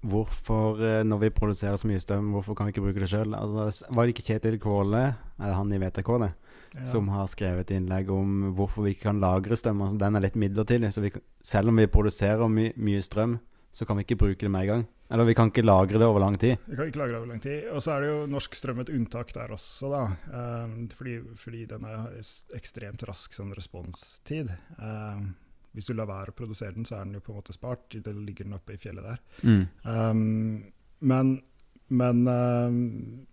hvorfor, 0.06 0.78
eh, 0.82 1.04
når 1.04 1.20
vi 1.20 1.30
produserer 1.34 1.78
så 1.82 1.88
mye 1.90 2.00
strøm, 2.02 2.32
hvorfor 2.36 2.56
kan 2.56 2.68
vi 2.68 2.72
ikke 2.74 2.84
bruke 2.86 3.02
det 3.02 3.10
sjøl? 3.10 3.34
Altså, 3.34 3.86
var 3.92 4.06
det 4.06 4.14
ikke 4.16 4.28
Kjetil 4.40 4.60
Kvåle, 4.62 5.16
eller 5.40 5.54
han 5.58 5.72
i 5.74 5.80
VTK, 5.82 6.20
det, 6.22 6.34
Ja. 6.76 6.84
som 6.86 7.08
har 7.08 7.26
skrevet 7.28 7.72
innlegg 7.72 8.10
om 8.12 8.54
hvorfor 8.56 8.84
vi 8.84 8.94
ikke 8.94 9.04
kan 9.10 9.20
lagre 9.20 9.56
strøm? 9.56 9.82
Altså, 9.82 9.98
den 9.98 10.16
er 10.16 10.20
litt 10.22 10.36
midlertidig, 10.36 10.92
så 10.94 11.02
vi, 11.02 11.12
selv 11.42 11.70
om 11.70 11.76
vi 11.78 11.88
produserer 11.88 12.48
my 12.50 12.72
mye 12.78 13.02
strøm, 13.02 13.40
så 13.76 13.86
kan 13.86 14.00
vi 14.00 14.06
ikke 14.06 14.20
bruke 14.22 14.40
det 14.40 14.52
med 14.52 14.64
en 14.64 14.72
gang. 14.72 14.84
Eller 15.12 15.28
vi 15.28 15.36
kan 15.38 15.50
ikke 15.52 15.66
lagre 15.66 16.00
det 16.00 16.08
over 16.08 16.24
lang 16.24 16.38
tid. 16.40 16.62
Vi 16.66 16.78
kan 16.78 16.88
ikke 16.88 17.02
lagre 17.02 17.14
det 17.14 17.20
over 17.20 17.32
lang 17.34 17.42
tid. 17.44 17.66
Og 17.76 17.84
så 17.84 17.92
er 17.92 18.06
det 18.06 18.12
jo 18.14 18.20
norsk 18.32 18.56
strøm 18.56 18.80
et 18.82 18.92
unntak 18.96 19.34
der 19.36 19.52
også, 19.54 19.90
da. 19.92 20.04
Eh, 20.40 20.78
fordi, 20.96 21.16
fordi 21.38 21.66
den 21.74 21.84
er 21.90 22.06
ekstremt 22.56 23.04
rask 23.10 23.36
sånn 23.36 23.52
responstid. 23.58 24.54
Eh, 24.80 25.26
hvis 25.76 25.92
du 25.92 25.94
lar 25.98 26.08
være 26.08 26.32
å 26.32 26.38
produsere 26.38 26.78
den, 26.78 26.88
så 26.88 27.02
er 27.02 27.10
den 27.10 27.20
jo 27.20 27.26
på 27.26 27.34
en 27.34 27.42
måte 27.42 27.58
spart. 27.58 28.00
Det 28.00 28.16
ligger 28.16 28.48
den 28.48 28.56
oppe 28.56 28.78
i 28.78 28.80
fjellet 28.80 29.12
der. 29.12 29.22
Mm. 29.44 29.68
Um, 29.84 30.72
men 31.04 31.36
men 31.88 32.28
um, 32.28 33.28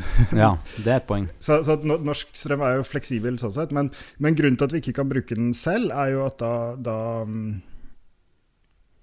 Ja, 0.34 0.56
det 0.80 0.88
er 0.88 0.96
et 0.96 1.06
poeng. 1.06 1.28
så, 1.44 1.60
så 1.66 1.76
norsk 1.84 2.32
strøm 2.34 2.64
er 2.66 2.80
jo 2.80 2.88
fleksibel 2.88 3.36
sånn 3.38 3.54
sett. 3.54 3.74
Men, 3.76 3.92
men 4.18 4.38
grunnen 4.38 4.58
til 4.58 4.70
at 4.70 4.74
vi 4.74 4.82
ikke 4.82 4.96
kan 4.98 5.12
bruke 5.12 5.36
den 5.38 5.52
selv, 5.54 5.92
er 5.92 6.16
jo 6.16 6.24
at 6.26 6.40
da, 6.42 6.54
da 6.80 6.98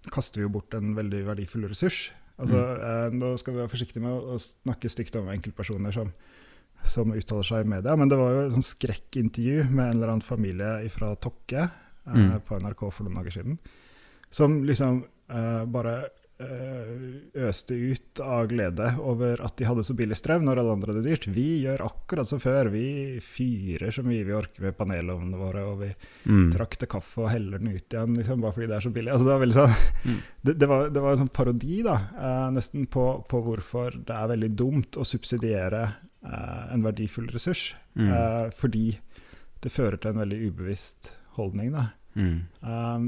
kaster 0.10 0.42
vi 0.42 0.48
jo 0.48 0.54
bort 0.56 0.74
en 0.74 0.96
veldig 0.98 1.26
verdifull 1.28 1.68
ressurs. 1.70 2.10
Altså, 2.42 2.58
eh, 2.58 3.14
nå 3.14 3.36
skal 3.38 3.54
vi 3.54 3.60
være 3.62 3.70
forsiktige 3.70 4.02
med 4.02 4.12
å, 4.34 4.38
snakke 4.42 4.90
stygt 4.90 5.16
om 5.20 5.28
enkeltpersoner 5.30 5.94
som, 5.94 6.10
som 6.82 7.12
uttaler 7.14 7.46
seg 7.46 7.66
i 7.66 7.70
media, 7.76 7.94
men 8.00 8.10
det 8.10 8.18
var 8.18 8.32
jo 8.34 8.40
et 8.48 8.56
sånn 8.56 8.66
skrekkintervju 8.66 9.68
med 9.70 9.86
en 9.92 10.00
eller 10.00 10.16
annen 10.16 10.26
familie 10.26 10.90
fra 10.90 11.14
Tokke 11.16 11.68
eh, 11.68 11.80
Mm. 12.12 12.40
på 12.48 12.58
NRK 12.58 12.80
for 12.90 13.06
noen 13.06 13.20
dager 13.20 13.36
siden, 13.36 13.60
som 14.34 14.64
liksom 14.66 15.04
eh, 15.30 15.66
bare 15.70 16.10
øste 17.48 17.76
ut 17.76 18.20
av 18.24 18.48
glede 18.52 18.88
over 19.00 19.42
at 19.46 19.56
de 19.60 19.66
hadde 19.68 19.84
så 19.88 19.96
billig 19.98 20.18
strøm 20.20 20.44
når 20.48 20.62
alle 20.62 20.74
andre 20.76 20.94
hadde 20.94 21.04
dyrt. 21.06 21.28
Vi 21.32 21.46
gjør 21.64 21.84
akkurat 21.86 22.28
som 22.30 22.42
før. 22.42 22.70
Vi 22.74 23.20
fyrer 23.24 23.94
så 23.96 24.04
mye 24.06 24.26
vi 24.28 24.36
orker 24.38 24.66
med 24.68 24.78
panelovnene 24.80 25.40
våre, 25.40 25.64
og 25.72 25.80
vi 25.84 25.92
Mm. 26.26 26.52
trakter 26.54 26.86
kaffe 26.88 27.24
og 27.24 27.30
heller 27.32 27.58
den 27.58 27.74
ut 27.76 27.90
igjen 27.94 28.16
liksom, 28.18 28.42
bare 28.42 28.54
fordi 28.54 28.68
det 28.68 28.76
er 28.78 28.86
så 28.86 28.92
billig. 28.94 29.12
Altså, 29.12 29.26
det, 29.26 29.38
var 29.40 29.54
sånn, 29.58 29.76
Mm. 30.12 30.18
det, 30.46 30.54
det, 30.60 30.68
var, 30.70 30.90
det 30.90 31.02
var 31.02 31.12
en 31.12 31.22
sånn 31.24 31.34
parodi 31.34 31.82
da, 31.86 31.96
eh, 32.18 32.50
nesten 32.54 32.86
på, 32.88 33.06
på 33.30 33.42
hvorfor 33.46 33.98
det 34.06 34.16
er 34.16 34.28
veldig 34.32 34.52
dumt 34.56 34.98
å 34.98 35.06
subsidiere 35.06 35.82
eh, 36.24 36.74
en 36.74 36.84
verdifull 36.86 37.28
ressurs. 37.34 37.74
Mm. 37.96 38.12
Eh, 38.12 38.50
fordi 38.58 38.86
det 39.62 39.72
fører 39.74 39.98
til 40.02 40.12
en 40.14 40.22
veldig 40.24 40.40
ubevisst 40.50 41.12
holdning. 41.38 41.72
Da. 41.74 41.88
Mm. 42.16 42.40
Um, 42.62 43.06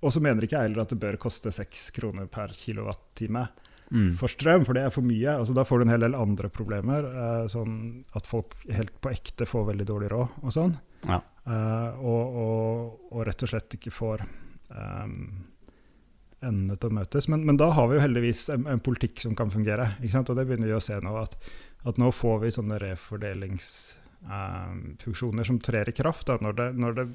og 0.00 0.14
så 0.14 0.22
mener 0.24 0.46
ikke 0.46 0.56
jeg 0.58 0.70
heller 0.70 0.84
at 0.84 0.94
det 0.94 1.00
bør 1.02 1.18
koste 1.20 1.52
seks 1.54 1.90
kroner 1.96 2.30
per 2.30 2.54
kilowattime 2.56 3.48
Mm. 3.90 4.12
for 4.14 4.30
strøm, 4.30 4.62
for 4.64 4.76
det 4.78 4.84
er 4.86 4.92
for 4.94 5.02
mye. 5.02 5.32
Altså, 5.34 5.54
da 5.54 5.64
får 5.66 5.80
du 5.80 5.84
en 5.84 5.90
hel 5.90 6.04
del 6.04 6.14
andre 6.14 6.46
problemer, 6.54 7.06
eh, 7.10 7.46
sånn 7.50 8.04
at 8.14 8.28
folk 8.28 8.54
helt 8.70 8.92
på 9.02 9.10
ekte 9.10 9.48
får 9.50 9.64
veldig 9.72 9.86
dårlig 9.88 10.10
råd 10.12 10.36
og 10.44 10.54
sånn. 10.54 10.76
Ja. 11.08 11.18
Eh, 11.42 11.98
og, 11.98 12.36
og, 12.44 13.00
og 13.10 13.24
rett 13.26 13.42
og 13.42 13.50
slett 13.50 13.74
ikke 13.74 13.90
får 13.90 14.22
um, 14.70 15.16
endene 16.38 16.76
til 16.78 16.92
å 16.92 16.98
møtes. 17.00 17.26
Men, 17.32 17.42
men 17.48 17.58
da 17.58 17.72
har 17.74 17.90
vi 17.90 17.98
jo 17.98 18.04
heldigvis 18.04 18.44
en, 18.54 18.68
en 18.70 18.84
politikk 18.84 19.18
som 19.24 19.34
kan 19.34 19.50
fungere. 19.50 19.90
Og 20.00 20.36
det 20.38 20.46
begynner 20.46 20.70
vi 20.70 20.78
å 20.78 20.84
se 20.84 21.00
nå, 21.02 21.16
at, 21.18 21.34
at 21.82 21.98
nå 21.98 22.12
får 22.14 22.44
vi 22.44 22.54
sånne 22.54 22.78
refordelingsfunksjoner 24.20 25.44
som 25.44 25.58
trer 25.60 25.88
i 25.88 25.92
kraft 25.92 26.26
da, 26.26 26.38
når 26.40 26.52
det, 26.52 26.68
når 26.76 26.96
det 26.98 27.06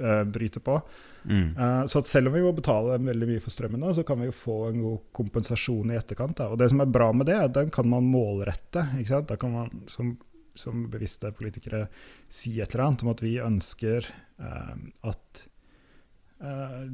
eh, 0.00 0.24
bryter 0.24 0.60
på. 0.60 0.80
Mm. 1.24 1.56
Uh, 1.56 1.86
Så 1.86 2.02
selv 2.02 2.28
om 2.28 2.34
vi 2.34 2.42
må 2.42 2.52
betale 2.52 2.98
veldig 2.98 3.28
mye 3.28 3.42
for 3.42 3.50
strømmen, 3.50 3.80
da, 3.80 3.92
så 3.94 4.04
kan 4.06 4.20
vi 4.20 4.30
jo 4.30 4.36
få 4.36 4.58
en 4.68 4.80
god 4.82 5.10
kompensasjon 5.12 5.92
i 5.92 5.98
etterkant. 5.98 6.36
Da. 6.38 6.48
Og 6.52 6.58
det 6.58 6.70
som 6.70 6.80
er 6.80 6.94
bra 6.94 7.12
med 7.12 7.26
det, 7.26 7.36
er 7.36 7.50
at 7.50 7.58
den 7.58 7.70
kan 7.70 7.88
man 7.88 8.08
målrette. 8.08 8.86
Da 9.28 9.36
kan 9.36 9.52
man 9.52 9.84
som, 9.86 10.16
som 10.54 10.88
bevisste 10.90 11.32
politikere 11.32 11.86
si 12.28 12.60
et 12.60 12.74
eller 12.74 12.86
annet 12.86 13.04
om 13.04 13.12
at 13.12 13.22
vi 13.24 13.38
ønsker 13.42 14.08
uh, 14.40 14.76
at 15.10 15.44
eh, 15.44 15.54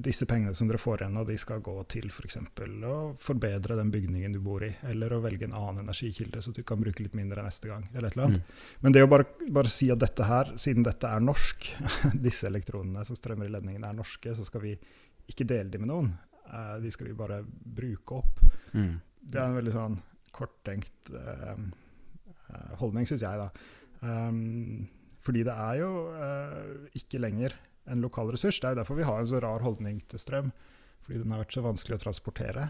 disse 0.00 0.24
pengene 0.24 0.54
som 0.56 0.68
dere 0.70 0.80
får 0.80 1.02
igjen, 1.02 1.18
og 1.20 1.26
de 1.28 1.34
skal 1.36 1.60
gå 1.60 1.74
til 1.92 2.06
f.eks. 2.08 2.38
For 2.56 2.86
å 2.88 2.94
forbedre 3.20 3.76
den 3.76 3.90
bygningen 3.92 4.32
du 4.32 4.38
bor 4.40 4.64
i, 4.64 4.70
eller 4.88 5.12
å 5.12 5.18
velge 5.20 5.44
en 5.44 5.56
annen 5.58 5.82
energikilde, 5.82 6.40
så 6.40 6.54
du 6.56 6.62
kan 6.64 6.80
bruke 6.80 7.04
litt 7.04 7.16
mindre 7.18 7.44
neste 7.44 7.68
gang. 7.68 7.84
eller 7.92 8.08
et 8.08 8.16
eller 8.16 8.30
annet. 8.30 8.40
Mm. 8.40 8.78
Men 8.86 8.96
det 8.96 9.02
å 9.04 9.10
bare, 9.12 9.26
bare 9.58 9.72
si 9.72 9.90
at 9.92 10.00
dette 10.00 10.28
her, 10.28 10.54
siden 10.56 10.86
dette 10.86 11.10
er 11.12 11.20
norsk, 11.20 11.68
disse 12.26 12.48
elektronene 12.48 13.04
som 13.04 13.18
strømmer 13.20 13.50
i 13.50 13.52
ledningen 13.52 13.84
er 13.84 13.98
norske, 14.00 14.32
så 14.32 14.48
skal 14.48 14.64
vi 14.64 14.78
ikke 15.28 15.48
dele 15.48 15.68
de 15.72 15.82
med 15.82 15.92
noen. 15.92 16.10
Eh, 16.48 16.76
de 16.80 16.90
skal 16.92 17.10
vi 17.10 17.16
bare 17.18 17.42
bruke 17.44 18.20
opp. 18.20 18.42
Mm. 18.72 18.96
Det 19.24 19.40
er 19.40 19.48
en 19.48 19.58
veldig 19.58 19.74
sånn 19.74 20.00
korttenkt 20.34 21.12
eh, 21.14 21.54
eh, 21.54 22.74
holdning, 22.80 23.08
syns 23.08 23.24
jeg, 23.24 23.40
da. 23.40 23.50
Um, 24.04 24.88
fordi 25.24 25.44
det 25.46 25.52
er 25.56 25.78
jo 25.80 25.90
uh, 26.12 26.88
ikke 26.98 27.22
lenger 27.22 27.54
en 27.90 28.04
lokal 28.04 28.32
ressurs. 28.32 28.60
Det 28.60 28.68
er 28.68 28.76
jo 28.76 28.80
derfor 28.82 28.98
vi 28.98 29.06
har 29.08 29.20
en 29.20 29.28
så 29.28 29.40
rar 29.42 29.64
holdning 29.64 30.00
til 30.10 30.20
strøm. 30.20 30.52
Fordi 31.04 31.20
den 31.20 31.34
har 31.34 31.42
vært 31.42 31.56
så 31.56 31.64
vanskelig 31.64 31.98
å 31.98 32.04
transportere. 32.06 32.68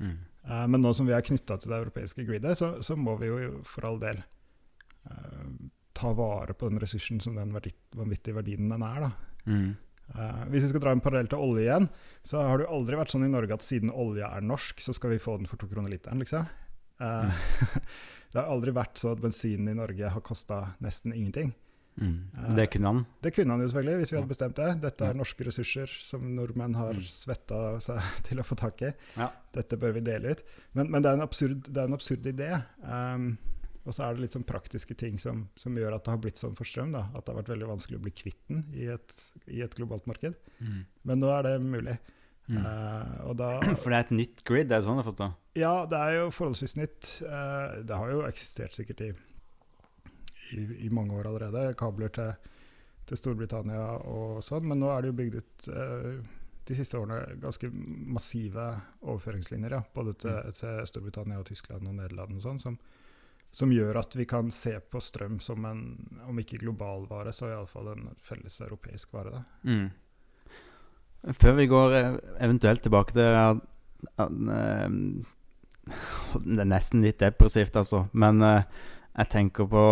Mm. 0.00 0.16
Uh, 0.48 0.64
men 0.72 0.82
nå 0.82 0.92
som 0.96 1.06
vi 1.06 1.14
er 1.14 1.26
knytta 1.26 1.58
til 1.60 1.72
det 1.72 1.82
europeiske 1.84 2.24
gridet, 2.26 2.56
så, 2.58 2.72
så 2.82 2.96
må 2.98 3.14
vi 3.20 3.28
jo 3.30 3.60
for 3.68 3.86
all 3.86 4.00
del 4.02 4.22
uh, 5.06 5.44
ta 5.96 6.14
vare 6.16 6.56
på 6.56 6.70
den 6.70 6.80
ressursen 6.82 7.20
som 7.22 7.36
den 7.38 7.52
verdi, 7.54 7.72
vanvittige 7.96 8.38
verdien 8.40 8.72
den 8.72 8.86
er. 8.86 9.10
Mm. 9.44 9.70
Uh, 10.10 10.42
hvis 10.50 10.66
vi 10.66 10.72
skal 10.72 10.82
dra 10.82 10.94
en 10.96 11.04
parallell 11.04 11.30
til 11.30 11.44
olje 11.44 11.68
igjen, 11.68 11.86
så 12.26 12.42
har 12.42 12.58
det 12.58 12.66
jo 12.66 12.80
aldri 12.80 12.98
vært 12.98 13.14
sånn 13.14 13.28
i 13.28 13.30
Norge 13.30 13.54
at 13.54 13.66
siden 13.66 13.94
olja 13.94 14.32
er 14.34 14.46
norsk, 14.46 14.82
så 14.82 14.96
skal 14.96 15.14
vi 15.14 15.22
få 15.22 15.36
den 15.38 15.50
for 15.50 15.60
to 15.60 15.70
kroner 15.70 15.92
literen, 15.92 16.24
liksom. 16.24 16.48
Mm. 17.00 17.30
det 18.32 18.40
har 18.40 18.50
aldri 18.50 18.74
vært 18.76 18.98
sånn 18.98 19.14
at 19.14 19.22
bensinen 19.22 19.70
i 19.70 19.78
Norge 19.78 20.10
har 20.16 20.24
kosta 20.26 20.64
nesten 20.82 21.14
ingenting. 21.14 21.54
Mm. 22.00 22.54
Det 22.56 22.66
kunne 22.72 22.90
han. 22.92 23.00
Det 23.20 23.32
kunne 23.34 23.52
han 23.56 23.60
jo 23.64 23.68
selvfølgelig 23.68 24.00
hvis 24.00 24.12
vi 24.12 24.16
hadde 24.20 24.30
bestemt 24.30 24.56
det. 24.60 24.68
Dette 24.84 25.08
er 25.10 25.18
norske 25.18 25.44
ressurser 25.44 25.90
som 26.00 26.24
nordmenn 26.36 26.76
har 26.78 26.94
Mm. 26.96 27.04
svetta 27.04 27.58
seg 27.84 28.00
til 28.28 28.40
å 28.40 28.46
få 28.46 28.56
tak 28.56 28.82
i. 28.86 28.92
Ja. 29.16 29.30
Dette 29.52 29.76
bør 29.80 29.92
vi 29.98 30.04
dele 30.06 30.32
ut. 30.36 30.44
Men, 30.72 30.90
men 30.90 31.02
det, 31.02 31.10
er 31.10 31.18
en 31.18 31.26
absurd, 31.26 31.66
det 31.68 31.76
er 31.82 31.90
en 31.90 31.96
absurd 31.98 32.26
idé. 32.30 32.50
Um, 32.84 33.32
og 33.84 33.94
så 33.96 34.04
er 34.06 34.14
det 34.14 34.22
litt 34.26 34.34
sånn 34.36 34.44
praktiske 34.46 34.94
ting 34.94 35.18
som, 35.18 35.46
som 35.56 35.76
gjør 35.76 35.94
at 35.96 36.04
det 36.04 36.12
har 36.12 36.20
blitt 36.22 36.38
sånn 36.40 36.54
for 36.56 36.68
strøm. 36.68 36.92
Da. 36.92 37.06
At 37.14 37.24
det 37.24 37.32
har 37.32 37.40
vært 37.42 37.52
veldig 37.54 37.68
vanskelig 37.72 37.98
å 37.98 38.04
bli 38.04 38.12
kvitt 38.12 38.40
den 38.52 38.64
i 38.76 38.86
et, 38.92 39.14
i 39.48 39.62
et 39.64 39.74
globalt 39.78 40.06
marked. 40.10 40.36
Mm. 40.60 40.82
Men 41.08 41.22
nå 41.22 41.30
er 41.32 41.48
det 41.48 41.54
mulig. 41.64 41.96
Mm. 42.50 42.58
Uh, 42.64 43.28
og 43.30 43.36
da 43.38 43.48
For 43.80 43.92
det 43.92 43.96
er 43.98 44.04
et 44.08 44.14
nytt 44.16 44.44
grid, 44.48 44.68
det 44.70 44.78
er 44.78 44.84
sånn 44.86 45.00
jeg 45.00 45.16
da? 45.18 45.30
Ja, 45.58 45.74
det 45.90 45.98
er 46.00 46.16
jo 46.18 46.30
forholdsvis 46.34 46.76
nytt. 46.80 47.10
Uh, 47.24 47.80
det 47.86 47.98
har 47.98 48.10
jo 48.12 48.24
eksistert 48.28 48.76
sikkert 48.76 49.02
i, 49.06 49.10
i, 50.56 50.86
i 50.86 50.90
mange 50.90 51.16
år 51.18 51.30
allerede, 51.30 51.74
kabler 51.78 52.12
til, 52.14 52.32
til 53.08 53.20
Storbritannia 53.20 53.86
og 54.10 54.42
sånn, 54.44 54.68
men 54.70 54.82
nå 54.82 54.90
er 54.92 55.02
det 55.02 55.12
jo 55.12 55.18
bygd 55.20 55.40
ut 55.40 55.68
eh, 55.74 56.12
de 56.70 56.76
siste 56.78 56.98
årene 56.98 57.40
ganske 57.42 57.70
massive 57.72 58.66
overføringslinjer, 59.00 59.78
ja, 59.78 59.82
både 59.94 60.14
til, 60.14 60.36
Mm. 60.36 60.52
til 60.60 60.86
Storbritannia 60.86 61.38
og 61.40 61.46
Tyskland 61.48 61.88
og 61.88 61.96
Nederland 61.96 62.36
og 62.36 62.44
sånn, 62.44 62.60
som, 62.62 62.78
som 63.50 63.72
gjør 63.74 63.98
at 63.98 64.14
vi 64.16 64.26
kan 64.30 64.50
se 64.54 64.76
på 64.80 65.00
strøm 65.02 65.40
som 65.42 65.64
en, 65.66 65.82
om 66.28 66.38
ikke 66.38 66.60
global 66.62 67.08
vare, 67.10 67.32
så 67.34 67.50
iallfall 67.50 67.90
en 67.94 68.08
felles 68.22 68.60
europeisk 68.60 69.12
vare. 69.16 69.30
Da. 69.40 69.42
Mm. 69.66 69.90
Før 71.36 71.58
vi 71.58 71.66
går 71.66 71.96
eh, 71.98 72.14
eventuelt 72.46 72.82
tilbake 72.82 73.12
til 73.12 73.34
eh, 73.34 74.88
Det 76.46 76.60
er 76.62 76.70
nesten 76.70 77.02
litt 77.02 77.18
depressivt, 77.20 77.76
altså. 77.76 78.06
Men 78.12 78.42
eh, 78.46 78.62
jeg 79.16 79.32
tenker 79.32 79.66
på 79.68 79.84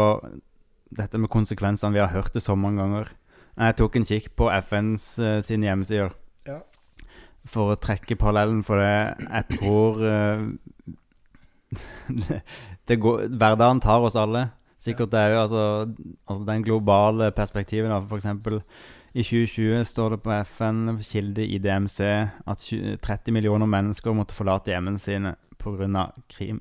dette 0.95 1.19
med 1.21 1.31
konsekvensene. 1.33 1.95
Vi 1.95 2.03
har 2.03 2.13
hørt 2.15 2.35
det 2.35 2.43
så 2.43 2.57
mange 2.57 2.83
ganger. 2.83 3.13
Jeg 3.59 3.77
tok 3.81 3.97
en 3.99 4.07
kikk 4.07 4.31
på 4.39 4.51
FNs 4.63 5.07
uh, 5.19 5.39
sine 5.43 5.67
hjemmesider 5.67 6.13
Ja. 6.47 6.61
for 7.45 7.75
å 7.75 7.81
trekke 7.81 8.17
parallellen, 8.17 8.63
for 8.65 8.79
det 8.79 9.17
jeg 9.25 9.59
tror 9.59 9.99
uh, 9.99 10.45
det, 12.89 13.01
går, 13.03 13.27
Hverdagen 13.35 13.83
tar 13.83 14.07
oss 14.07 14.17
alle. 14.17 14.49
Sikkert 14.79 15.11
det 15.11 15.21
er 15.21 15.35
jo 15.35 15.41
altså, 15.43 15.65
altså 16.31 16.47
den 16.47 16.63
globale 16.63 17.33
perspektivet, 17.35 17.91
da. 17.91 17.99
Eksempel 18.15 18.61
i 19.19 19.25
2020 19.25 19.85
står 19.89 20.15
det 20.15 20.21
på 20.23 20.35
FN, 20.47 20.99
kilde 21.03 21.43
i 21.43 21.59
DMC, 21.59 21.99
at 22.47 22.63
20 22.63 23.01
30 23.03 23.35
millioner 23.35 23.67
mennesker 23.67 24.15
måtte 24.15 24.37
forlate 24.37 24.71
hjemmene 24.71 25.01
sine 25.03 25.35
pga. 25.59 26.05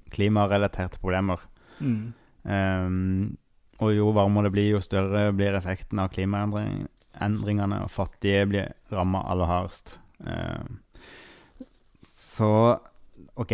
klimarelaterte 0.09 0.97
problemer. 0.99 1.43
Mm. 1.79 2.13
Ehm, 2.49 3.37
og 3.77 3.93
jo 3.93 4.11
varmere 4.15 4.47
det 4.47 4.53
blir, 4.55 4.69
jo 4.73 4.81
større 4.81 5.29
blir 5.37 5.57
effekten 5.57 6.01
av 6.01 6.09
klimaendringene, 6.13 7.83
og 7.83 7.93
fattige 7.93 8.45
blir 8.49 8.71
ramma 8.93 9.21
aller 9.29 9.49
hardest. 9.49 9.99
Ehm, 10.25 10.79
så 12.07 12.51
OK. 13.37 13.53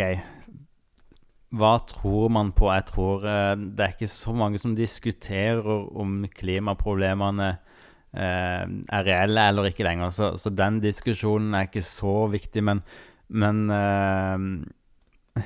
Hva 1.54 1.74
tror 1.86 2.32
man 2.34 2.50
på? 2.56 2.70
Jeg 2.72 2.86
tror 2.88 3.26
eh, 3.30 3.52
det 3.56 3.84
er 3.84 3.92
ikke 3.94 4.10
så 4.10 4.32
mange 4.34 4.58
som 4.58 4.74
diskuterer 4.74 5.68
om 5.94 6.24
klimaproblemene 6.34 7.50
eh, 7.52 8.64
er 8.64 9.06
reelle 9.06 9.44
eller 9.52 9.68
ikke 9.70 9.86
lenger. 9.86 10.10
Så, 10.14 10.32
så 10.40 10.50
den 10.50 10.80
diskusjonen 10.82 11.54
er 11.54 11.68
ikke 11.68 11.84
så 11.84 12.24
viktig, 12.32 12.64
men, 12.64 12.82
men 13.28 13.62
eh, 13.76 15.44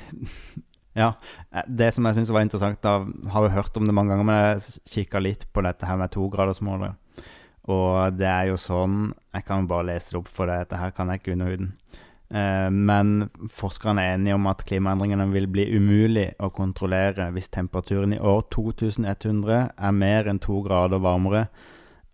Ja. 0.95 1.13
Eh, 1.53 1.63
Det 1.67 1.93
som 1.93 2.05
jeg 2.05 2.15
syns 2.15 2.31
var 2.33 2.41
interessant, 2.41 2.81
da 2.81 3.05
har 3.31 3.45
vi 3.45 3.53
hørt 3.55 3.77
om 3.77 3.85
det 3.85 3.93
mange 3.93 4.09
ganger, 4.13 4.25
men 4.25 4.59
jeg 4.59 4.81
kikka 4.89 5.21
litt 5.21 5.45
på 5.53 5.63
dette 5.63 5.85
her 5.85 5.97
med 5.97 6.11
togradersmålet. 6.11 6.95
Og 7.69 8.17
det 8.17 8.25
er 8.25 8.47
jo 8.49 8.55
sånn 8.57 9.13
Jeg 9.33 9.45
kan 9.45 9.67
bare 9.67 9.85
lese 9.85 10.11
det 10.11 10.19
opp, 10.23 10.27
for 10.27 10.47
dette 10.49 10.77
her 10.77 10.91
kan 10.91 11.09
jeg 11.09 11.21
ikke 11.21 11.33
under 11.33 11.51
huden. 11.51 11.73
Eh, 12.31 12.69
men 12.69 13.29
forskerne 13.49 14.01
er 14.01 14.15
enige 14.17 14.35
om 14.35 14.47
at 14.47 14.65
klimaendringene 14.65 15.31
vil 15.33 15.47
bli 15.47 15.65
umulig 15.75 16.27
å 16.39 16.51
kontrollere 16.53 17.31
hvis 17.33 17.49
temperaturen 17.49 18.13
i 18.13 18.19
år 18.19 18.43
2100 18.53 19.71
er 19.77 19.91
mer 19.91 20.29
enn 20.29 20.39
to 20.39 20.61
grader 20.61 21.01
varmere 21.01 21.47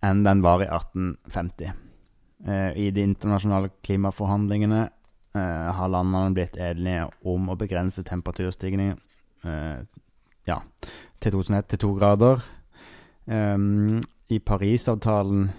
enn 0.03 0.23
den 0.23 0.41
var 0.41 0.63
i 0.63 0.69
1850. 0.69 1.73
Eh, 2.47 2.71
I 2.77 2.91
de 2.91 3.03
internasjonale 3.03 3.71
klimaforhandlingene 3.83 4.89
eh, 5.35 5.69
har 5.77 5.91
landene 5.91 6.33
blitt 6.35 6.57
enige 6.57 7.09
om 7.27 7.49
å 7.51 7.57
begrense 7.59 8.03
temperaturstigningen 8.07 8.97
eh, 9.45 9.83
ja, 10.47 10.59
til 11.19 11.37
2001 11.37 11.69
til 11.73 11.81
to 11.83 11.91
grader. 11.97 12.43
Um, 13.25 14.03
I 14.29 14.39
Parisavtalen 14.39 15.49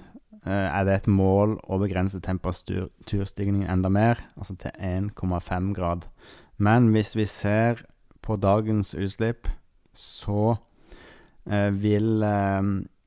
eh, 0.47 0.68
er 0.71 0.87
det 0.87 0.95
et 0.95 1.11
mål 1.11 1.56
å 1.66 1.80
begrense 1.83 2.21
temperaturstigningen 2.23 3.66
enda 3.71 3.90
mer, 3.90 4.23
altså 4.38 4.56
til 4.61 4.75
1,5 4.78 5.73
grad. 5.75 6.06
Men 6.56 6.90
hvis 6.95 7.14
vi 7.18 7.26
ser 7.28 7.83
på 8.23 8.38
dagens 8.40 8.95
utslipp, 8.95 9.50
så 9.97 10.56
eh, 11.50 11.71
vil 11.75 12.25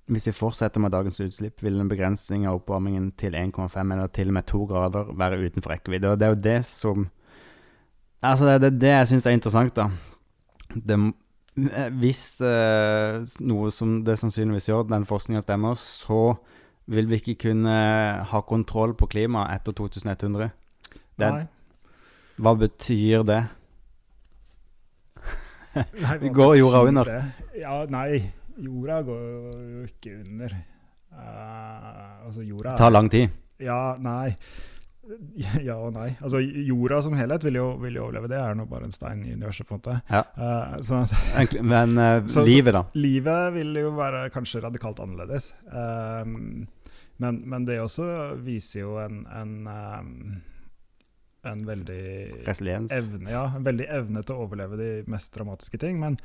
Hvis 0.09 0.25
vi 0.25 0.33
fortsetter 0.33 0.81
med 0.81 0.91
dagens 0.91 1.19
utslipp, 1.21 1.61
vil 1.61 1.77
en 1.79 1.89
begrensning 1.89 2.47
av 2.49 2.57
oppvarmingen 2.59 3.11
til 3.19 3.35
1,5 3.37 3.93
eller 3.93 4.07
til 4.09 4.31
og 4.31 4.33
med 4.39 4.47
2 4.49 4.61
grader 4.71 5.11
være 5.17 5.37
utenfor 5.45 5.75
rekkevidde. 5.75 6.09
Og 6.09 6.19
det 6.19 6.25
er 6.25 6.33
jo 6.33 6.43
det 6.49 6.59
som 6.65 7.09
Altså, 8.19 8.45
det 8.45 8.53
er 8.53 8.63
det, 8.65 8.71
det 8.81 8.89
jeg 8.89 9.07
syns 9.07 9.25
er 9.29 9.35
interessant, 9.37 9.77
da. 9.77 9.85
Det, 10.75 10.95
hvis 12.01 12.41
eh, 12.43 13.21
noe 13.47 13.69
som 13.71 13.93
det 14.03 14.17
sannsynligvis 14.19 14.67
gjør, 14.67 14.89
den 14.89 15.05
forskninga 15.07 15.39
stemmer, 15.45 15.77
så 15.79 16.33
vil 16.91 17.07
vi 17.07 17.21
ikke 17.21 17.37
kunne 17.45 17.77
ha 18.27 18.41
kontroll 18.49 18.95
på 18.97 19.07
klimaet 19.07 19.61
etter 19.61 19.77
2100. 19.77 20.49
Det, 21.19 21.29
Nei. 21.29 21.45
hva 22.43 22.53
betyr 22.59 23.23
det? 23.29 23.39
Nei, 26.03 26.17
Vi 26.25 26.29
går 26.33 26.55
jorda 26.59 26.83
under. 26.89 27.09
det? 27.13 27.23
Ja, 27.61 27.85
nei, 27.91 28.33
jorda 28.63 29.01
går 29.07 29.21
jo 29.75 29.83
ikke 29.89 30.15
under. 30.23 30.55
Uh, 31.11 32.25
altså, 32.27 32.43
jorda 32.45 32.73
Det 32.75 32.81
tar 32.83 32.91
lang 32.93 33.09
tid. 33.09 33.29
Ja, 33.59 33.81
nei. 33.99 34.35
Ja 35.65 35.73
og 35.81 35.95
nei. 35.95 36.11
Altså, 36.21 36.37
jorda 36.37 36.99
som 37.01 37.15
helhet 37.17 37.41
vil 37.47 37.55
jo, 37.57 37.69
vil 37.81 37.95
jo 37.97 38.03
overleve. 38.05 38.27
Det 38.29 38.37
er 38.37 38.53
nå 38.53 38.67
bare 38.69 38.85
en 38.85 38.93
stein 38.93 39.23
i 39.25 39.31
universet, 39.33 39.65
på 39.65 39.73
en 39.73 39.79
måte. 39.81 39.95
Ja. 40.11 40.21
Uh, 40.37 40.75
så, 40.85 40.99
Men 41.65 41.97
uh, 42.03 42.27
Så- 42.29 42.43
livet, 42.45 42.75
da? 42.77 42.83
livet 42.93 43.53
vil 43.55 43.73
jo 43.81 43.89
være 43.97 44.27
kanskje 44.35 44.61
radikalt 44.67 45.01
annerledes. 45.01 45.49
Um, 45.65 46.67
men, 47.17 47.41
men 47.49 47.65
det 47.65 47.79
også 47.81 48.05
viser 48.45 48.83
jo 48.85 48.93
en, 49.01 49.23
en, 49.33 49.55
en 51.49 51.65
veldig 51.67 52.45
Resiliens? 52.45 52.93
evne, 52.95 53.33
ja, 53.33 53.47
en 53.57 53.65
veldig 53.65 53.89
evne 53.97 54.23
til 54.23 54.37
å 54.37 54.45
overleve 54.45 54.77
de 54.79 54.91
mest 55.11 55.33
dramatiske 55.35 55.81
ting. 55.81 55.97
Men, 55.99 56.15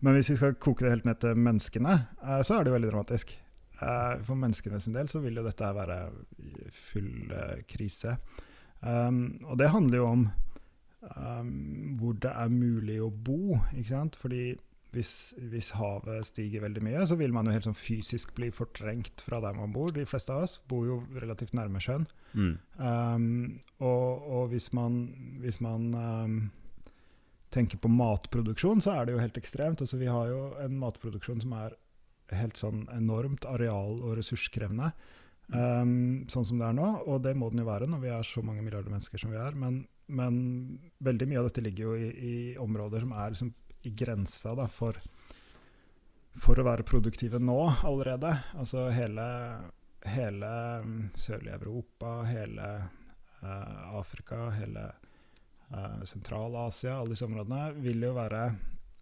men 0.00 0.16
hvis 0.16 0.32
vi 0.32 0.38
skal 0.40 0.58
koke 0.60 0.84
det 0.84 0.94
helt 0.94 1.08
ned 1.08 1.20
til 1.22 1.38
menneskene, 1.38 1.96
eh, 2.24 2.42
så 2.46 2.56
er 2.56 2.64
det 2.64 2.72
jo 2.72 2.76
veldig 2.78 2.92
dramatisk. 2.92 3.34
Eh, 3.80 4.14
for 4.26 4.36
menneskene 4.36 4.80
sin 4.80 4.96
del 4.96 5.08
så 5.12 5.22
vil 5.24 5.40
jo 5.40 5.44
dette 5.46 5.66
her 5.66 5.76
være 5.76 5.98
full 6.90 7.32
eh, 7.36 7.60
krise. 7.68 8.16
Um, 8.80 9.40
og 9.44 9.58
det 9.60 9.68
handler 9.74 9.98
jo 9.98 10.06
om 10.08 10.22
um, 11.04 11.96
hvor 12.00 12.16
det 12.16 12.32
er 12.32 12.52
mulig 12.52 12.96
å 13.04 13.10
bo, 13.12 13.58
ikke 13.76 13.90
sant? 13.92 14.16
Fordi 14.16 14.54
hvis, 14.94 15.10
hvis 15.52 15.70
havet 15.78 16.26
stiger 16.26 16.64
veldig 16.64 16.82
mye, 16.82 17.02
så 17.06 17.18
vil 17.20 17.34
man 17.34 17.46
jo 17.46 17.54
helt 17.54 17.68
sånn 17.68 17.78
fysisk 17.78 18.32
bli 18.34 18.48
fortrengt 18.54 19.22
fra 19.22 19.38
der 19.44 19.58
man 19.58 19.74
bor. 19.74 19.92
De 19.94 20.06
fleste 20.08 20.34
av 20.34 20.46
oss 20.48 20.56
bor 20.70 20.86
jo 20.88 21.02
relativt 21.14 21.54
nærme 21.54 21.82
sjøen. 21.82 22.08
Mm. 22.32 22.54
Um, 22.80 23.28
og, 23.78 24.26
og 24.32 24.48
hvis 24.54 24.72
man, 24.76 25.02
hvis 25.44 25.60
man 25.62 25.92
um, 25.94 26.40
tenker 27.50 27.80
på 27.82 27.90
matproduksjon, 27.90 28.82
så 28.82 28.94
er 28.94 29.06
det 29.06 29.16
jo 29.16 29.22
helt 29.22 29.38
ekstremt. 29.40 29.82
Altså, 29.82 29.98
vi 30.00 30.10
har 30.10 30.28
jo 30.30 30.42
en 30.62 30.76
matproduksjon 30.80 31.42
som 31.42 31.54
er 31.58 31.74
helt 32.38 32.60
sånn 32.60 32.84
enormt 32.94 33.46
areal- 33.48 34.02
og 34.04 34.14
ressurskrevende. 34.18 34.92
Um, 35.50 36.28
sånn 36.30 36.46
som 36.46 36.60
det 36.60 36.68
er 36.68 36.76
nå, 36.78 36.88
og 37.10 37.24
det 37.24 37.34
må 37.34 37.48
den 37.50 37.64
jo 37.64 37.66
være 37.66 37.88
når 37.90 38.02
vi 38.04 38.12
er 38.14 38.26
så 38.26 38.42
mange 38.46 38.62
milliarder 38.62 38.92
mennesker 38.92 39.18
som 39.18 39.32
vi 39.34 39.40
er. 39.40 39.56
Men, 39.58 39.82
men 40.06 40.36
veldig 41.02 41.26
mye 41.30 41.40
av 41.42 41.48
dette 41.48 41.64
ligger 41.64 41.88
jo 41.88 41.96
i, 41.98 42.10
i 42.10 42.36
områder 42.60 43.02
som 43.02 43.16
er 43.18 43.34
liksom 43.34 43.50
i 43.82 43.90
grensa 43.96 44.54
da, 44.54 44.68
for, 44.70 44.98
for 46.38 46.60
å 46.60 46.66
være 46.68 46.86
produktive 46.86 47.40
nå 47.42 47.58
allerede. 47.88 48.30
Altså 48.60 48.86
hele, 48.94 49.26
hele 50.06 50.54
um, 50.84 50.96
sørlige 51.18 51.58
Europa, 51.58 52.20
hele 52.30 52.70
uh, 53.42 53.98
Afrika, 53.98 54.52
hele 54.54 54.86
eh, 55.70 56.02
Sentral-Asia, 56.04 56.98
alle 57.00 57.14
disse 57.16 57.24
områdene, 57.28 57.72
vil 57.82 58.02
jo 58.08 58.14
være 58.16 58.44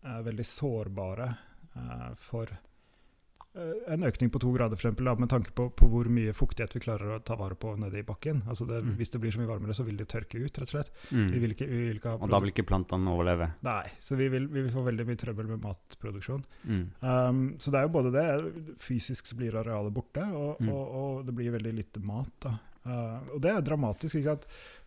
eh, 0.05 0.23
veldig 0.29 0.45
sårbare 0.47 1.29
eh, 1.77 2.09
for 2.29 2.49
eh, 2.53 3.93
en 3.93 4.05
økning 4.07 4.31
på 4.31 4.39
to 4.43 4.53
grader, 4.55 4.77
for 4.77 4.87
eksempel, 4.87 5.09
da, 5.09 5.15
med 5.19 5.31
tanke 5.33 5.51
på, 5.57 5.69
på 5.75 5.89
hvor 5.91 6.07
mye 6.13 6.35
fuktighet 6.37 6.77
vi 6.77 6.83
klarer 6.85 7.17
å 7.17 7.21
ta 7.27 7.35
vare 7.41 7.57
på 7.59 7.73
nede 7.81 7.99
i 7.99 8.05
bakken. 8.07 8.43
Altså 8.47 8.67
det, 8.69 8.83
Mm. 8.85 8.93
Hvis 9.01 9.11
det 9.11 9.19
blir 9.21 9.33
så 9.35 9.41
mye 9.41 9.49
varmere, 9.51 9.75
så 9.75 9.83
vil 9.85 9.97
det 9.99 10.07
tørke 10.13 10.39
ut, 10.39 10.53
rett 10.61 10.69
og 10.69 10.75
slett. 10.77 10.93
Mm. 11.11 11.31
Vi 11.33 11.39
vil 11.43 11.55
ikke, 11.57 11.67
vi 11.67 11.81
vil 11.89 11.99
ikke 11.99 12.13
Og 12.21 12.31
da 12.31 12.39
vil 12.45 12.53
ikke 12.53 12.67
plantene 12.69 13.11
overleve? 13.11 13.49
Nei, 13.67 13.83
så 13.99 14.15
vi 14.21 14.29
vil, 14.31 14.47
vi 14.53 14.63
vil 14.63 14.71
få 14.73 14.85
veldig 14.87 15.07
mye 15.09 15.19
trøbbel 15.19 15.49
med 15.51 15.65
matproduksjon. 15.65 16.45
Mm. 16.69 16.85
Um, 17.03 17.43
så 17.59 17.73
det 17.75 17.81
er 17.81 17.89
jo 17.89 17.95
både 17.97 18.13
det 18.15 18.77
Fysisk 18.85 19.27
så 19.27 19.37
blir 19.41 19.57
arealet 19.59 19.93
borte, 19.97 20.23
og, 20.31 20.61
Mm. 20.63 20.69
og, 20.71 20.95
og 21.03 21.27
det 21.27 21.35
blir 21.35 21.51
veldig 21.57 21.75
lite 21.81 22.01
mat. 22.05 22.31
da. 22.45 22.55
Uh, 22.88 23.35
og 23.35 23.40
det 23.45 23.52
er 23.52 23.64
dramatisk. 23.64 24.16
ikke 24.16 24.33
sant? 24.33 24.46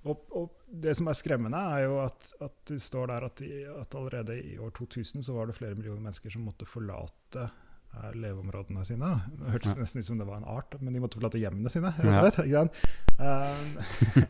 Og, 0.10 0.24
og 0.34 0.62
det 0.84 0.96
som 0.98 1.10
er 1.12 1.18
skremmende, 1.18 1.60
er 1.76 1.86
jo 1.86 2.00
at, 2.02 2.32
at 2.42 2.56
det 2.72 2.80
står 2.82 3.12
der 3.12 3.28
at, 3.28 3.44
i, 3.46 3.66
at 3.70 3.98
allerede 3.98 4.40
i 4.42 4.56
år 4.58 4.72
2000 4.78 5.28
så 5.28 5.36
var 5.36 5.50
det 5.50 5.58
flere 5.60 5.78
millioner 5.78 6.02
mennesker 6.02 6.34
som 6.34 6.48
måtte 6.48 6.66
forlate 6.70 7.46
uh, 7.46 8.10
leveområdene 8.18 8.86
sine. 8.88 9.12
Det 9.38 9.54
hørtes 9.54 9.78
nesten 9.78 10.02
ut 10.02 10.10
som 10.10 10.24
det 10.24 10.28
var 10.30 10.42
en 10.42 10.50
art, 10.50 10.76
men 10.82 10.96
de 10.96 11.04
måtte 11.04 11.20
forlate 11.20 11.42
hjemmene 11.44 11.74
sine. 11.74 11.94
rett 12.02 12.18
og 12.24 12.34
slett? 12.34 12.82
Um, 13.22 13.72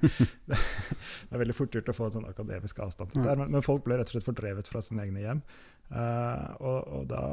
det, 0.52 0.60
er 1.32 1.44
veldig 1.46 1.58
fort 1.58 1.80
gjort 1.80 1.94
å 1.94 1.98
få 2.02 2.10
en 2.10 2.20
sånn 2.20 2.30
akademisk 2.30 2.84
avstand 2.84 3.16
til 3.16 3.24
det, 3.24 3.40
men, 3.40 3.56
men 3.56 3.66
folk 3.66 3.88
ble 3.88 4.02
rett 4.02 4.12
og 4.12 4.18
slett 4.18 4.28
fordrevet 4.28 4.72
fra 4.72 4.84
sine 4.84 5.08
egne 5.08 5.24
hjem. 5.24 5.44
Uh, 5.92 6.48
og, 6.60 6.80
og 7.00 7.10
da 7.12 7.26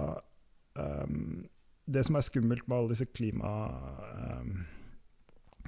um, 0.79 1.47
Det 1.87 2.03
som 2.05 2.19
er 2.19 2.27
skummelt 2.27 2.67
med 2.67 2.77
alle 2.77 2.95
disse 2.95 3.07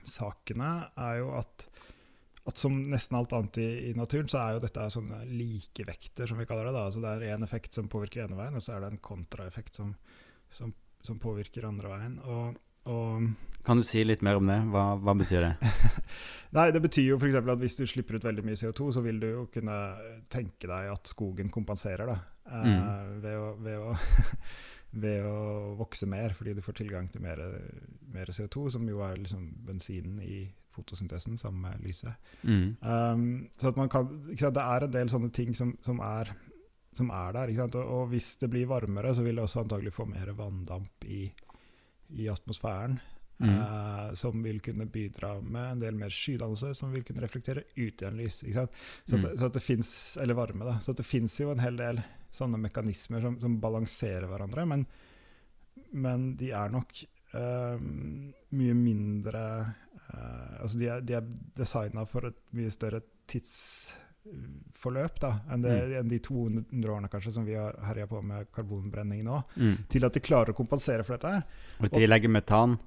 klimasakene, 0.00 0.70
er 0.96 1.18
jo 1.20 1.30
at, 1.38 1.66
at 2.48 2.56
som 2.58 2.80
nesten 2.82 3.16
alt 3.18 3.32
annet 3.36 3.58
i, 3.58 3.68
i 3.90 3.94
naturen, 3.94 4.28
så 4.28 4.38
er 4.42 4.56
jo 4.56 4.62
dette 4.64 4.86
sånne 4.90 5.22
likevekter, 5.28 6.26
som 6.30 6.38
vi 6.40 6.46
kaller 6.48 6.64
det. 6.70 6.72
da, 6.76 6.86
altså 6.88 7.00
Det 7.04 7.12
er 7.28 7.34
en 7.36 7.42
effekt 7.46 7.74
som 7.76 7.88
påvirker 7.88 8.24
ene 8.26 8.36
veien, 8.38 8.54
og 8.56 8.62
så 8.64 8.74
er 8.76 8.80
det 8.86 8.92
en 8.94 8.98
kontraeffekt 9.04 9.76
som, 9.76 9.94
som, 10.50 10.72
som 11.02 11.18
påvirker 11.22 11.66
andre 11.68 11.88
veien. 11.92 12.18
Og, 12.24 12.56
og 12.90 13.30
Kan 13.66 13.76
du 13.76 13.84
si 13.84 14.02
litt 14.04 14.22
mer 14.24 14.36
om 14.40 14.46
det? 14.48 14.58
Hva, 14.72 14.96
hva 14.98 15.14
betyr 15.20 15.44
det? 15.50 15.72
Nei, 16.56 16.70
Det 16.74 16.80
betyr 16.82 17.10
jo 17.12 17.18
f.eks. 17.20 17.36
at 17.44 17.60
hvis 17.60 17.76
du 17.78 17.84
slipper 17.86 18.16
ut 18.18 18.24
veldig 18.26 18.42
mye 18.46 18.58
CO2, 18.58 18.90
så 18.96 19.02
vil 19.04 19.20
du 19.22 19.28
jo 19.30 19.46
kunne 19.52 19.76
tenke 20.32 20.66
deg 20.70 20.90
at 20.94 21.06
skogen 21.12 21.52
kompenserer 21.52 22.08
da, 22.10 22.18
eh, 22.50 22.66
Mm. 22.66 23.20
ved, 23.22 23.36
å, 23.38 23.50
ved, 23.62 23.78
å, 23.78 23.94
ved 24.92 25.26
å 25.26 25.74
vokse 25.78 26.06
mer, 26.10 26.34
fordi 26.34 26.56
du 26.56 26.62
får 26.64 26.80
tilgang 26.80 27.08
til 27.12 27.22
mer, 27.22 27.38
mer 28.10 28.32
CO2, 28.34 28.70
som 28.74 28.88
jo 28.90 29.02
er 29.06 29.20
liksom 29.22 29.44
bensinen 29.66 30.18
i 30.24 30.48
fotosyntesen 30.74 31.38
sammen 31.38 31.62
med 31.66 31.84
lyset. 31.84 32.32
Mm. 32.42 32.76
Um, 32.80 33.26
så 33.58 33.70
at 33.70 33.78
man 33.78 33.90
kan, 33.90 34.08
sant, 34.38 34.54
Det 34.54 34.64
er 34.64 34.86
en 34.86 34.96
del 34.96 35.12
sånne 35.12 35.30
ting 35.34 35.54
som, 35.54 35.76
som, 35.84 36.00
er, 36.02 36.32
som 36.96 37.10
er 37.14 37.32
der. 37.36 37.52
Ikke 37.52 37.64
sant? 37.64 37.78
Og, 37.78 37.94
og 38.00 38.10
hvis 38.14 38.34
det 38.42 38.50
blir 38.50 38.70
varmere, 38.70 39.14
så 39.14 39.22
vil 39.26 39.38
det 39.38 39.46
også 39.46 39.64
antagelig 39.64 39.94
få 39.94 40.06
mer 40.10 40.32
vanndamp 40.38 41.06
i, 41.06 41.24
i 42.18 42.28
atmosfæren. 42.30 43.00
Mm. 43.40 43.54
Uh, 43.56 44.10
som 44.20 44.42
vil 44.44 44.58
kunne 44.60 44.84
bidra 44.92 45.38
med 45.40 45.70
en 45.70 45.80
del 45.80 45.96
mer 45.96 46.12
skydannelse, 46.12 46.74
som 46.76 46.90
vil 46.92 47.06
kunne 47.08 47.22
reflektere 47.24 47.62
ut 47.78 48.02
igjen 48.02 48.18
lys. 48.18 48.42
Ikke 48.44 48.58
sant? 48.58 48.80
Så, 49.06 49.16
at, 49.16 49.24
Mm. 49.24 49.36
så 49.38 49.46
at 49.46 49.54
det 49.54 49.62
finnes, 49.64 49.92
eller 50.20 50.36
varme 50.36 50.66
da, 50.68 50.74
så 50.80 50.92
at 50.92 51.00
det 51.00 51.06
fins 51.08 51.38
jo 51.40 51.50
en 51.54 51.62
hel 51.62 51.78
del 51.78 52.02
sånne 52.32 52.58
mekanismer 52.62 53.20
som, 53.24 53.38
som 53.40 53.56
balanserer 53.60 54.26
hverandre, 54.30 54.66
men, 54.66 54.86
men 55.92 56.36
de 56.38 56.50
er 56.54 56.68
nok 56.70 57.02
uh, 57.34 57.76
mye 58.54 58.74
mindre 58.78 59.44
uh, 60.14 60.60
Altså 60.62 60.78
de 60.78 60.86
er, 60.90 61.00
de 61.06 61.14
er 61.18 61.26
designa 61.56 62.04
for 62.06 62.26
et 62.30 62.38
mye 62.58 62.70
større 62.74 63.00
tidsforløp 63.30 65.20
da, 65.22 65.30
enn, 65.52 65.62
det, 65.64 65.74
Mm. 65.88 65.94
enn 66.00 66.08
de 66.10 66.18
200 66.18 66.90
årene 66.92 67.08
kanskje 67.12 67.32
som 67.32 67.44
vi 67.46 67.54
har 67.56 67.76
herja 67.86 68.06
på 68.10 68.20
med 68.22 68.50
karbonbrenning 68.52 69.22
nå, 69.24 69.42
Mm. 69.56 69.76
til 69.88 70.04
at 70.04 70.12
de 70.14 70.20
klarer 70.20 70.50
å 70.52 70.56
kompensere 70.56 71.04
for 71.04 71.16
dette 71.16 71.28
her. 71.34 71.42
Og 71.80 71.86
i 71.86 71.88
tillegg 71.94 72.28
metan. 72.28 72.78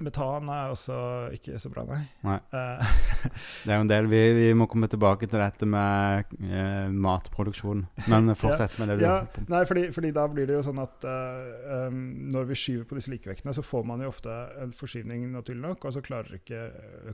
Metan 0.00 0.48
er 0.52 0.72
også 0.72 0.96
ikke 1.36 1.58
så 1.60 1.70
bra, 1.72 1.84
nei. 1.88 2.00
Nei. 2.24 2.36
Eh, 2.56 2.92
Det 3.64 3.72
er 3.72 3.76
jo 3.76 3.84
en 3.84 3.90
del 3.90 4.08
Vi, 4.10 4.20
vi 4.38 4.46
må 4.56 4.66
komme 4.70 4.88
tilbake 4.90 5.28
til 5.28 5.42
dette 5.42 5.68
med 5.68 6.32
eh, 6.40 6.88
matproduksjon. 6.92 7.84
Men 8.12 8.32
fortsett 8.40 8.78
med 8.80 8.92
det 8.92 9.00
du 9.00 9.04
ja, 9.04 9.18
nei, 9.52 9.62
fordi, 9.68 9.88
fordi 9.94 10.12
da 10.16 10.24
blir 10.32 10.48
det 10.48 10.56
jo 10.56 10.64
sånn 10.70 10.80
at 10.82 11.04
eh, 11.08 11.84
um, 11.88 12.00
når 12.32 12.48
vi 12.50 12.58
skyver 12.58 12.88
på 12.88 12.98
disse 12.98 13.12
likevektene, 13.12 13.54
så 13.56 13.64
får 13.66 13.86
man 13.90 14.04
jo 14.04 14.10
ofte 14.12 14.34
en 14.62 14.74
forskyvning, 14.76 15.28
naturlig 15.34 15.62
nok, 15.66 15.84
og 15.84 15.96
så 15.96 16.04
klarer 16.04 16.40
ikke 16.40 16.64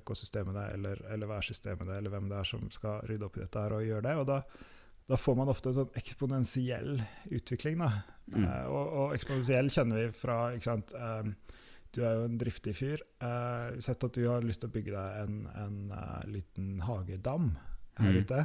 økosystemet 0.00 0.56
det, 0.56 0.66
eller, 0.78 1.02
eller 1.12 1.30
værsystemet 1.30 1.90
det, 1.90 2.00
eller 2.00 2.14
hvem 2.14 2.30
det 2.30 2.40
er 2.40 2.50
som 2.54 2.64
skal 2.74 3.02
rydde 3.10 3.28
opp 3.28 3.38
i 3.38 3.44
dette 3.44 3.66
her 3.66 3.76
og 3.76 3.86
gjøre 3.86 4.06
det. 4.06 4.16
Og 4.22 4.28
da, 4.30 4.40
da 5.10 5.18
får 5.20 5.38
man 5.38 5.50
ofte 5.52 5.72
en 5.72 5.80
sånn 5.80 5.98
eksponentiell 5.98 6.96
utvikling, 7.34 7.82
da. 7.82 7.90
Mm. 8.32 8.42
Eh, 8.44 8.64
og, 8.70 8.96
og 9.02 9.16
eksponentiell 9.16 9.70
kjenner 9.74 10.04
vi 10.04 10.08
fra 10.16 10.40
ikke 10.54 10.70
sant, 10.70 10.94
um, 10.98 11.34
Du 11.94 12.02
er 12.04 12.16
jo 12.18 12.24
en 12.26 12.38
driftig 12.40 12.74
fyr. 12.76 13.02
Uh, 13.22 13.76
sett 13.80 14.02
at 14.04 14.12
du 14.16 14.24
har 14.28 14.42
lyst 14.44 14.60
til 14.64 14.70
å 14.70 14.74
bygge 14.74 14.92
deg 14.94 15.18
en, 15.22 15.36
en 15.56 15.76
eh, 15.96 16.24
liten 16.28 16.80
hagedam 16.86 17.52
her 18.00 18.12
Mm. 18.12 18.22
ute. 18.26 18.40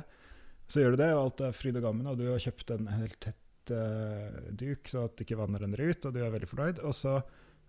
Så 0.72 0.80
gjør 0.80 0.92
du 0.96 1.02
det, 1.02 1.10
og 1.14 1.22
alt 1.26 1.42
er 1.44 1.52
fryd 1.58 1.76
og 1.76 1.84
gammen, 1.84 2.08
og 2.08 2.18
du 2.18 2.30
har 2.30 2.40
kjøpt 2.40 2.72
en 2.78 2.88
helt 2.88 3.18
tett 3.20 3.74
uh, 3.76 4.38
duk, 4.56 4.88
så 4.88 5.06
at 5.10 5.20
ikke 5.26 5.36
vannet 5.40 5.62
renner 5.66 5.82
ut, 5.84 6.06
og 6.08 6.14
du 6.16 6.22
er 6.24 6.32
veldig 6.32 6.48
fornøyd. 6.48 6.80
Og 6.88 6.96
så 6.96 7.18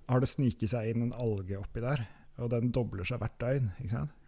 har 0.09 0.23
det 0.23 0.29
sniket 0.31 0.71
seg 0.71 0.93
inn 0.93 1.09
en 1.09 1.17
alge 1.19 1.59
oppi 1.59 1.83
der, 1.83 2.05
og 2.39 2.53
den 2.55 2.71
dobler 2.75 3.05
seg 3.09 3.19
hvert 3.23 3.35
døgn. 3.43 3.73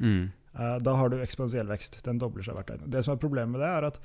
Mm. 0.02 0.32
Da 0.54 0.92
har 0.98 1.08
du 1.10 1.16
eksponentiell 1.22 1.66
vekst. 1.70 2.00
Den 2.06 2.18
dobler 2.22 2.42
seg 2.46 2.54
hvert 2.58 2.68
døgn. 2.74 2.90
Det 2.90 3.00
som 3.06 3.14
er 3.14 3.22
problemet 3.22 3.54
med 3.56 3.62
det, 3.62 3.70
er 3.70 3.86
at 3.88 3.98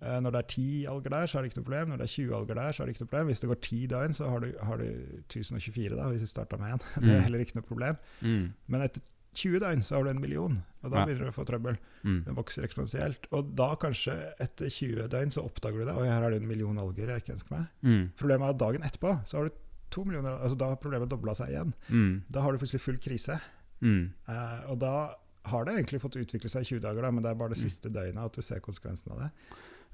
når 0.00 0.30
det 0.30 0.38
er 0.42 0.48
10 0.54 0.86
alger 0.86 1.10
der, 1.10 1.26
så 1.26 1.38
er 1.38 1.42
det 1.42 1.50
ikke 1.52 1.60
noe 1.60 1.68
problem. 1.68 1.88
Når 1.92 1.96
det 1.98 2.06
er 2.08 2.14
20 2.14 2.34
alger 2.38 2.54
der, 2.54 2.72
så 2.72 2.82
er 2.82 2.86
det 2.86 2.94
ikke 2.94 3.04
noe 3.04 3.10
problem. 3.12 3.26
Hvis 3.32 3.40
det 3.42 3.48
går 3.50 3.60
10 3.66 3.86
døgn, 3.92 4.14
så 4.14 4.28
har 4.30 4.40
du, 4.44 4.48
har 4.62 4.76
du 4.78 4.88
1024, 5.28 5.96
da, 5.96 6.08
hvis 6.12 6.20
vi 6.26 6.26
starter 6.30 6.58
med 6.60 6.72
én. 6.76 6.82
Det 7.02 7.10
er 7.10 7.18
Mm. 7.18 7.22
heller 7.26 7.38
ikke 7.44 7.56
noe 7.58 7.66
problem. 7.68 7.96
Mm. 8.22 8.52
Men 8.68 8.80
etter 8.86 9.00
20 9.38 9.60
døgn 9.60 9.82
så 9.84 9.94
har 9.96 10.04
du 10.04 10.10
en 10.10 10.20
million, 10.20 10.62
og 10.82 10.90
da 10.90 10.98
Ja. 10.98 11.04
begynner 11.06 11.24
du 11.28 11.30
å 11.30 11.36
få 11.36 11.44
trøbbel. 11.46 11.76
Mm. 12.04 12.24
Den 12.24 12.34
vokser 12.34 12.64
eksponentielt. 12.64 13.26
Og 13.32 13.54
da 13.54 13.74
kanskje 13.76 14.14
etter 14.40 14.66
20 14.70 15.08
døgn 15.08 15.30
så 15.30 15.44
oppdager 15.44 15.78
du 15.78 15.84
det. 15.84 15.94
Oi, 15.96 16.06
her 16.08 16.22
er 16.22 16.30
det 16.30 16.42
en 16.42 16.48
million 16.48 16.78
alger 16.78 17.06
jeg 17.12 17.22
ikke 17.22 17.34
ønsker 17.36 17.50
meg. 17.58 17.66
Mm. 17.82 18.10
Problemet 18.16 18.46
er 18.48 18.54
at 18.54 18.58
dagen 18.58 18.82
etterpå 18.82 19.12
så 19.26 19.36
har 19.38 19.48
du 19.48 19.54
to 19.90 20.04
millioner 20.04 20.38
Altså 20.42 20.56
da 20.58 20.68
har 20.68 20.76
problemet 20.76 21.08
dobla 21.08 21.34
seg 21.34 21.48
igjen. 21.54 21.72
Mm. 21.90 22.22
Da 22.30 22.40
har 22.42 22.52
du 22.52 22.58
plutselig 22.58 22.80
full 22.80 22.98
krise. 22.98 23.38
Mm. 23.80 24.10
Eh, 24.28 24.70
og 24.70 24.78
da 24.80 25.14
har 25.48 25.64
det 25.64 25.74
egentlig 25.76 26.00
fått 26.02 26.16
utvikle 26.20 26.48
seg 26.50 26.60
i 26.66 26.68
20 26.74 26.80
dager, 26.82 27.02
da, 27.02 27.10
men 27.10 27.22
det 27.22 27.30
er 27.30 27.38
bare 27.40 27.54
det 27.54 27.60
siste 27.62 27.88
døgnet 27.88 28.18
at 28.24 28.32
du 28.36 28.42
ser 28.42 28.60
konsekvensen 28.60 29.12
av 29.12 29.18
det. 29.22 29.30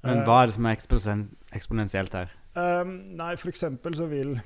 Men 0.03 0.19
Eh, 0.19 0.25
hva 0.27 0.41
er 0.43 0.47
det 0.47 0.55
som 0.55 0.65
er 0.65 0.75
eksponen- 0.75 1.35
eksponentielt 1.53 2.13
her? 2.13 2.31
Um, 2.55 3.15
nei, 3.17 3.35
for 3.35 3.49
eksempel 3.51 3.95
så 3.95 4.07
vil 4.07 4.41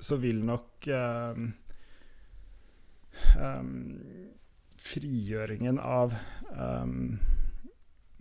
Så 0.00 0.16
vil 0.20 0.42
nok 0.44 0.86
um, 0.88 1.54
um, 3.40 3.72
Frigjøringen 4.80 5.78
av 5.80 6.14
um, 6.56 7.18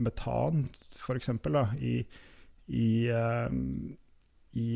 metan, 0.03 0.65
da, 1.55 1.65
i, 1.79 2.05
i, 2.67 2.85
i 4.59 4.67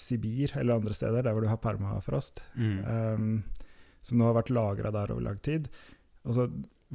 Sibir 0.00 0.54
eller 0.60 0.80
andre 0.80 0.96
steder, 0.96 1.22
der 1.22 1.32
hvor 1.36 1.44
du 1.44 1.48
har 1.52 1.60
permafrost, 1.60 2.40
Mm. 2.56 3.42
som 4.04 4.18
nå 4.18 4.24
har 4.28 4.34
vært 4.42 4.50
lagra 4.52 4.90
der 4.92 5.12
over 5.12 5.22
lang 5.24 5.38
tid. 5.44 5.68
Altså, 6.26 6.48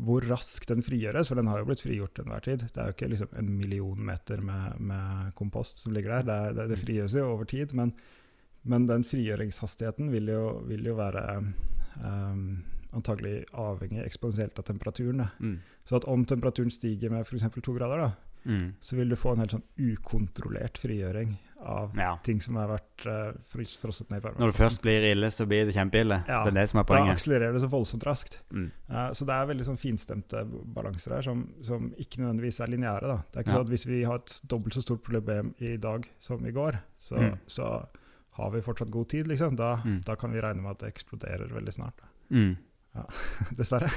hvor 0.05 0.25
raskt 0.29 0.71
den 0.71 0.83
frigjøres, 0.85 1.29
for 1.31 1.39
den 1.39 1.49
har 1.51 1.61
jo 1.61 1.67
blitt 1.69 1.83
frigjort 1.83 2.15
til 2.15 2.25
enhver 2.25 2.45
tid. 2.45 2.65
Det 2.69 2.81
er 2.81 2.89
jo 2.89 2.95
ikke 2.95 3.11
liksom 3.11 3.35
en 3.41 3.51
million 3.57 4.01
meter 4.09 4.41
med, 4.45 4.79
med 4.91 5.33
kompost 5.39 5.83
som 5.83 5.95
ligger 5.95 6.19
der. 6.19 6.27
Det, 6.29 6.57
det, 6.57 6.67
det 6.73 6.81
frigjøres 6.81 7.17
jo 7.19 7.27
over 7.33 7.49
tid, 7.49 7.75
men, 7.77 7.93
men 8.63 8.87
den 8.89 9.05
frigjøringshastigheten 9.07 10.11
vil 10.13 10.31
jo, 10.33 10.43
vil 10.69 10.91
jo 10.91 10.95
være 10.99 11.25
um, 11.99 12.43
antagelig 12.95 13.43
avhengig 13.53 14.01
eksponentielt 14.05 14.59
av 14.59 14.67
temperaturen. 14.69 15.27
Mm. 15.39 15.59
Så 15.85 15.99
at 15.99 16.07
om 16.09 16.25
temperaturen 16.25 16.73
stiger 16.73 17.13
med 17.13 17.25
f.eks. 17.25 17.47
to 17.63 17.75
grader, 17.75 18.05
da, 18.05 18.28
Mm. 18.45 18.73
så 18.81 18.95
vil 18.95 19.09
du 19.09 19.15
få 19.15 19.33
en 19.33 19.39
helt 19.39 19.51
sånn 19.51 19.63
ukontrollert 19.77 20.77
frigjøring 20.79 21.37
av 21.61 21.91
Ja. 21.97 22.17
ting 22.23 22.39
som 22.39 22.55
har 22.55 22.69
vært 22.69 23.05
uh, 23.05 23.33
frosset 23.51 24.09
ned 24.09 24.21
i 24.21 24.23
varmen. 24.23 24.39
Når 24.39 24.51
det 24.53 24.55
først 24.61 24.81
blir 24.81 25.01
ille, 25.11 25.27
så 25.29 25.45
blir 25.45 25.65
det 25.67 25.73
kjempeille. 25.75 26.23
Ja, 26.27 26.43
det 26.45 26.53
er 26.53 26.61
det 26.61 26.69
som 26.69 26.79
er 26.79 26.83
Da 26.87 27.01
akselererer 27.11 27.53
det 27.53 27.61
så 27.61 27.69
voldsomt 27.69 28.03
raskt. 28.07 28.39
Mm. 28.51 28.71
Uh, 28.89 29.11
så 29.11 29.25
det 29.27 29.35
er 29.35 29.45
veldig 29.51 29.65
sånn 29.67 29.77
finstemte 29.77 30.45
balanser 30.73 31.15
her, 31.17 31.21
som, 31.21 31.49
som 31.61 31.91
ikke 31.99 32.21
nødvendigvis 32.23 32.61
er 32.63 32.67
lineære. 32.71 33.17
Det 33.31 33.35
er 33.35 33.43
ikke 33.43 33.51
Ja. 33.51 33.57
sånn 33.59 33.65
at 33.67 33.73
Hvis 33.75 33.85
vi 33.87 34.03
har 34.03 34.15
et 34.15 34.41
dobbelt 34.47 34.73
så 34.73 34.81
stort 34.81 35.03
problem 35.03 35.53
i 35.59 35.75
dag 35.77 36.07
som 36.19 36.45
i 36.45 36.51
går, 36.51 36.79
så, 36.97 37.17
Mm. 37.19 37.37
så 37.47 37.85
har 38.31 38.51
vi 38.51 38.61
fortsatt 38.61 38.89
god 38.89 39.09
tid. 39.09 39.27
Liksom. 39.27 39.55
Da, 39.57 39.75
Mm. 39.83 40.01
da 40.05 40.15
kan 40.15 40.31
vi 40.31 40.39
regne 40.39 40.61
med 40.61 40.71
at 40.71 40.79
det 40.79 40.93
eksploderer 40.95 41.49
veldig 41.51 41.73
snart. 41.73 41.99
Mm. 42.31 42.55
Dessverre. 43.57 43.91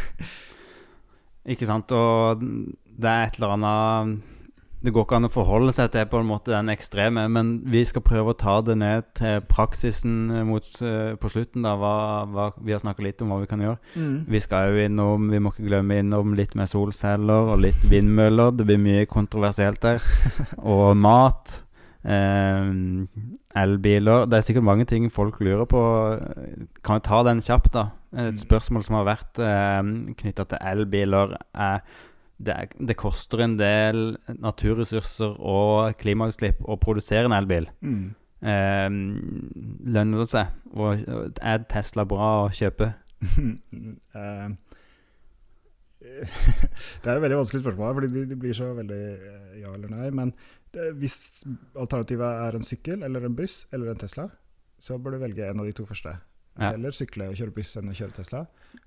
Ikke 1.47 1.67
sant. 1.67 1.91
Og 1.93 2.41
det 2.41 3.09
er 3.09 3.25
et 3.27 3.39
eller 3.39 3.57
annet 3.57 4.23
Det 4.83 4.91
går 4.93 5.05
ikke 5.07 5.19
an 5.21 5.29
å 5.29 5.31
forholde 5.31 5.73
seg 5.77 5.93
til 5.95 6.07
på 6.11 6.19
en 6.19 6.27
måte 6.27 6.51
den 6.51 6.69
ekstreme, 6.73 7.29
men 7.31 7.53
vi 7.71 7.85
skal 7.87 8.03
prøve 8.03 8.33
å 8.33 8.39
ta 8.39 8.57
det 8.67 8.75
ned 8.81 9.05
til 9.15 9.41
praksisen 9.47 10.45
mot, 10.49 10.67
eh, 10.83 11.15
på 11.15 11.31
slutten. 11.31 11.63
da, 11.63 11.77
hva, 11.79 11.93
hva, 12.27 12.53
Vi 12.59 12.73
har 12.73 12.81
snakka 12.83 13.03
litt 13.07 13.23
om 13.23 13.29
hva 13.31 13.41
vi 13.41 13.47
kan 13.47 13.61
gjøre. 13.61 13.79
Vi 14.27 14.41
skal 14.41 14.73
jo 14.73 14.83
innom, 14.89 15.31
vi 15.31 15.39
må 15.39 15.53
ikke 15.53 15.69
glemme 15.69 16.01
innom 16.03 16.35
litt 16.35 16.55
med 16.59 16.67
solceller 16.67 17.53
og 17.55 17.61
litt 17.61 17.83
vindmøller. 17.89 18.57
Det 18.57 18.67
blir 18.67 18.79
mye 18.83 19.07
kontroversielt 19.07 19.81
der. 19.81 20.03
Og 20.59 20.97
mat. 20.97 21.63
Eh, 22.05 22.73
elbiler. 23.55 24.27
Det 24.27 24.39
er 24.39 24.47
sikkert 24.47 24.65
mange 24.67 24.85
ting 24.91 25.09
folk 25.13 25.39
lurer 25.41 25.67
på. 25.71 25.83
Kan 26.83 26.99
vi 26.99 27.07
ta 27.07 27.23
den 27.23 27.41
kjapt, 27.41 27.73
da? 27.73 27.91
Et 28.13 28.35
Mm. 28.35 28.37
spørsmål 28.37 28.83
som 28.83 28.97
har 28.97 29.05
vært 29.17 29.39
eh, 29.39 29.83
knytta 30.19 30.45
til 30.49 30.59
elbiler, 30.61 31.37
er 31.55 31.81
det, 32.39 32.55
er 32.55 32.87
det 32.89 32.99
koster 33.01 33.45
en 33.45 33.59
del 33.59 34.17
naturressurser 34.43 35.37
og 35.39 35.97
klimautslipp 36.01 36.63
å 36.65 36.79
produsere 36.81 37.29
en 37.29 37.37
elbil. 37.37 37.69
Mm. 37.85 38.05
Eh, 38.43 38.89
lønner 39.97 40.25
det 40.25 40.29
seg? 40.33 40.57
Og 40.75 41.07
er 41.39 41.65
Tesla 41.71 42.07
bra 42.09 42.35
å 42.47 42.53
kjøpe? 42.55 42.93
Eh, 44.13 44.49
det 47.03 47.07
er 47.07 47.17
et 47.17 47.23
veldig 47.23 47.39
vanskelig 47.39 47.63
spørsmål, 47.63 47.93
fordi 47.95 48.09
de, 48.11 48.25
de 48.33 48.39
blir 48.39 48.57
så 48.57 48.73
veldig 48.75 49.01
eh, 49.13 49.53
ja 49.63 49.71
eller 49.71 49.93
nei. 49.93 50.09
Men 50.11 50.33
det, 50.75 50.89
hvis 50.99 51.45
alternativet 51.79 52.43
er 52.47 52.59
en 52.59 52.67
sykkel 52.67 53.05
eller 53.07 53.29
en 53.29 53.37
buss 53.39 53.63
eller 53.73 53.93
en 53.93 54.01
Tesla, 54.01 54.27
så 54.83 54.99
bør 54.99 55.17
du 55.17 55.23
velge 55.23 55.47
en 55.47 55.63
av 55.63 55.69
de 55.69 55.75
to 55.79 55.87
første. 55.87 56.17
Ja. 56.59 56.71
Heller 56.75 56.93
sykle 56.93 57.31
og 57.31 57.35
kjøre 57.39 57.55
buss 57.57 57.77
enn 57.81 57.89
å 57.89 57.95
kjøre 57.97 58.13
Tesla. 58.19 58.43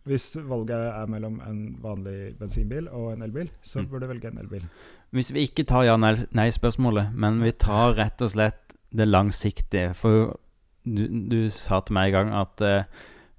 Hvis 0.06 0.36
valget 0.46 0.76
er 0.78 1.08
mellom 1.10 1.40
en 1.42 1.62
vanlig 1.82 2.36
bensinbil 2.38 2.88
og 2.94 3.14
en 3.14 3.22
elbil, 3.26 3.50
så 3.62 3.82
Mm. 3.82 3.90
bør 3.90 4.00
du 4.00 4.08
velge 4.08 4.28
en 4.30 4.38
elbil. 4.38 4.68
Hvis 5.12 5.32
vi 5.34 5.48
ikke 5.48 5.66
tar 5.66 5.84
ja-nei-spørsmålet, 5.88 7.14
men 7.14 7.42
vi 7.42 7.52
tar 7.52 7.96
rett 7.96 8.22
og 8.22 8.30
slett 8.30 8.76
det 8.96 9.08
langsiktige 9.08 9.96
For 9.96 10.38
du, 10.86 11.08
du 11.30 11.50
sa 11.50 11.80
til 11.82 11.94
meg 11.98 12.14
en 12.14 12.14
gang 12.14 12.34
at 12.42 12.62
uh, 12.62 12.84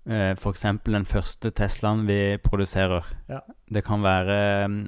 f.eks. 0.07 0.63
den 0.87 1.07
første 1.09 1.51
Teslaen 1.51 2.05
vi 2.07 2.39
produserer 2.39 3.07
Ja. 3.27 3.41
Det 3.67 3.83
kan 3.83 4.05
være 4.05 4.37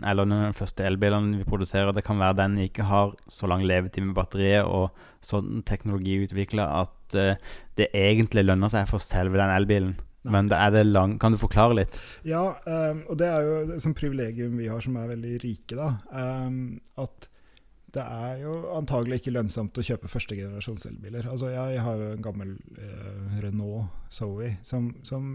Eller 0.07 0.28
den 0.31 0.54
første 0.54 0.85
elbilen 0.87 1.33
vi 1.40 1.44
produserer, 1.44 1.90
det 1.92 2.04
kan 2.07 2.20
være 2.20 2.37
den 2.44 2.59
ikke 2.62 2.87
har 2.87 3.16
så 3.26 3.48
lang 3.50 3.64
levetid 3.66 4.04
med 4.07 4.14
batteriet 4.14 4.64
og 4.64 4.94
sånn 5.20 5.64
teknologi 5.66 6.20
utvikla 6.22 6.68
at 6.85 7.16
eh, 7.18 7.40
det 7.74 7.88
egentlig 7.90 8.44
lønner 8.46 8.70
seg 8.70 8.87
for 8.87 9.02
selve 9.02 9.40
den 9.40 9.50
elbilen. 9.50 9.96
Men 10.28 10.50
det 10.50 10.59
er 10.59 10.72
det 10.74 10.85
lang 10.87 11.16
Kan 11.20 11.35
du 11.35 11.40
forklare 11.40 11.76
litt? 11.78 11.98
Ja, 12.26 12.42
um, 12.66 13.02
og 13.09 13.18
det 13.20 13.28
er 13.31 13.46
jo 13.46 13.59
et 13.76 13.88
privilegium 13.96 14.59
vi 14.61 14.68
har 14.70 14.83
som 14.85 14.96
er 15.00 15.11
veldig 15.12 15.35
rike, 15.44 15.78
da. 15.78 15.90
Um, 16.12 16.81
at 16.98 17.28
det 17.94 18.03
er 18.05 18.42
jo 18.42 18.55
antagelig 18.77 19.22
ikke 19.22 19.33
lønnsomt 19.33 19.79
å 19.81 19.85
kjøpe 19.87 20.11
førstegenerasjons 20.12 20.85
elbiler. 20.90 21.24
Altså, 21.33 21.48
jeg 21.55 21.81
har 21.81 22.01
jo 22.03 22.09
en 22.12 22.24
gammel 22.24 22.51
eh, 22.77 23.38
Renault 23.40 23.88
Zoe 24.12 24.51
som, 24.66 24.90
som 25.09 25.29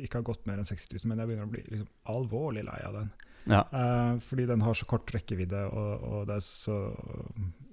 ikke 0.00 0.18
har 0.18 0.26
gått 0.26 0.42
mer 0.50 0.58
enn 0.58 0.66
60 0.66 0.96
000, 0.98 1.10
men 1.12 1.22
jeg 1.22 1.30
begynner 1.30 1.46
å 1.46 1.52
bli 1.52 1.62
liksom, 1.68 1.90
alvorlig 2.10 2.64
lei 2.66 2.80
av 2.88 2.96
den. 2.98 3.12
Ja. 3.50 3.60
Eh, 3.72 4.18
fordi 4.26 4.48
den 4.50 4.64
har 4.66 4.74
så 4.76 4.88
kort 4.90 5.12
rekkevidde, 5.14 5.62
og, 5.70 6.02
og 6.10 6.26
det 6.28 6.40
er 6.40 6.44
så 6.48 6.80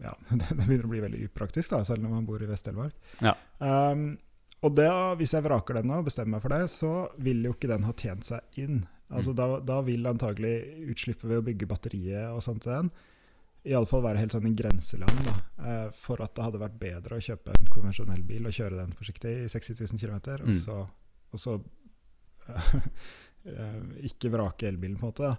Ja, 0.04 0.14
det 0.30 0.54
begynner 0.62 0.86
å 0.86 0.94
bli 0.94 1.02
veldig 1.08 1.24
upraktisk, 1.32 1.74
da, 1.74 1.82
selv 1.90 2.06
når 2.06 2.14
man 2.20 2.30
bor 2.30 2.44
i 2.46 2.50
Vest-Telemark. 2.50 2.94
Ja. 3.26 3.34
Um, 3.58 4.12
og 4.66 4.78
det, 4.78 4.88
hvis 5.20 5.34
jeg 5.34 5.46
vraker 5.46 5.78
den 5.82 5.90
nå 5.90 6.00
og 6.02 6.08
bestemmer 6.08 6.38
meg 6.38 6.46
for 6.46 6.54
det, 6.54 6.64
så 6.74 6.94
vil 7.22 7.42
jo 7.46 7.58
ikke 7.58 7.70
den 7.74 7.86
ha 7.90 7.98
tjent 7.98 8.26
seg 8.30 8.62
inn. 8.62 8.84
Altså 9.08 9.32
Mm. 9.34 9.38
da, 9.40 9.46
da 9.64 9.82
vil 9.88 10.08
antagelig 10.10 10.56
utslippet 10.94 11.30
ved 11.30 11.42
å 11.42 11.46
bygge 11.46 11.68
batteriet 11.70 12.26
og 12.34 12.42
sånt 12.44 12.66
til 12.66 12.74
den 12.74 12.90
iallfall 13.68 14.04
være 14.06 14.22
helt 14.22 14.32
sånn 14.36 14.48
i 14.50 14.54
grenseland 14.58 15.26
da, 15.28 15.34
eh, 15.68 15.88
for 15.96 16.22
at 16.24 16.34
det 16.38 16.46
hadde 16.46 16.62
vært 16.62 16.78
bedre 16.80 17.18
å 17.20 17.24
kjøpe 17.24 17.54
en 17.54 17.68
konvensjonell 17.74 18.24
bil 18.28 18.48
og 18.48 18.56
kjøre 18.56 18.80
den 18.80 18.94
forsiktig 18.98 19.34
i 19.44 19.50
60 19.52 19.82
000 19.92 20.00
km, 20.02 20.20
og 20.42 20.48
Mm. 20.48 20.60
så, 20.62 20.78
og 21.34 21.40
så 21.40 21.58
eh, 23.46 23.82
ikke 24.10 24.32
vrake 24.34 24.68
elbilen, 24.70 24.98
på 25.00 25.08
en 25.08 25.12
måte. 25.12 25.24
Da. 25.32 25.38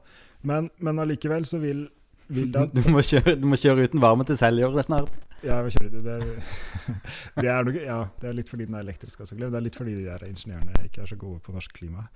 Men, 0.48 0.70
men 0.84 0.98
allikevel 1.02 1.46
så 1.48 1.60
vil, 1.62 1.86
Du 2.28 2.82
må, 2.92 3.00
kjøre, 3.00 3.34
du 3.40 3.46
må 3.48 3.56
kjøre 3.56 3.88
uten 3.88 4.02
varme 4.02 4.26
til 4.28 4.36
selger 4.36 4.74
snart. 4.84 5.14
Ja, 5.40 5.60
jeg 5.62 5.76
kjører 5.76 5.92
det. 5.94 6.02
Det, 6.02 6.94
det, 7.38 7.46
er 7.46 7.64
noe, 7.64 7.74
ja, 7.78 7.98
det 8.20 8.28
er 8.28 8.36
litt 8.36 8.50
fordi 8.50 8.66
den 8.66 8.76
er 8.76 8.84
elektrisk. 8.84 9.22
Altså. 9.22 9.36
Det 9.38 9.48
er 9.48 9.64
litt 9.64 9.78
fordi 9.78 9.94
de 9.94 10.06
der 10.08 10.24
ingeniørene 10.26 10.86
ikke 10.88 11.04
er 11.04 11.10
så 11.12 11.18
gode 11.20 11.38
på 11.44 11.54
norsk 11.54 11.76
klima. 11.78 12.08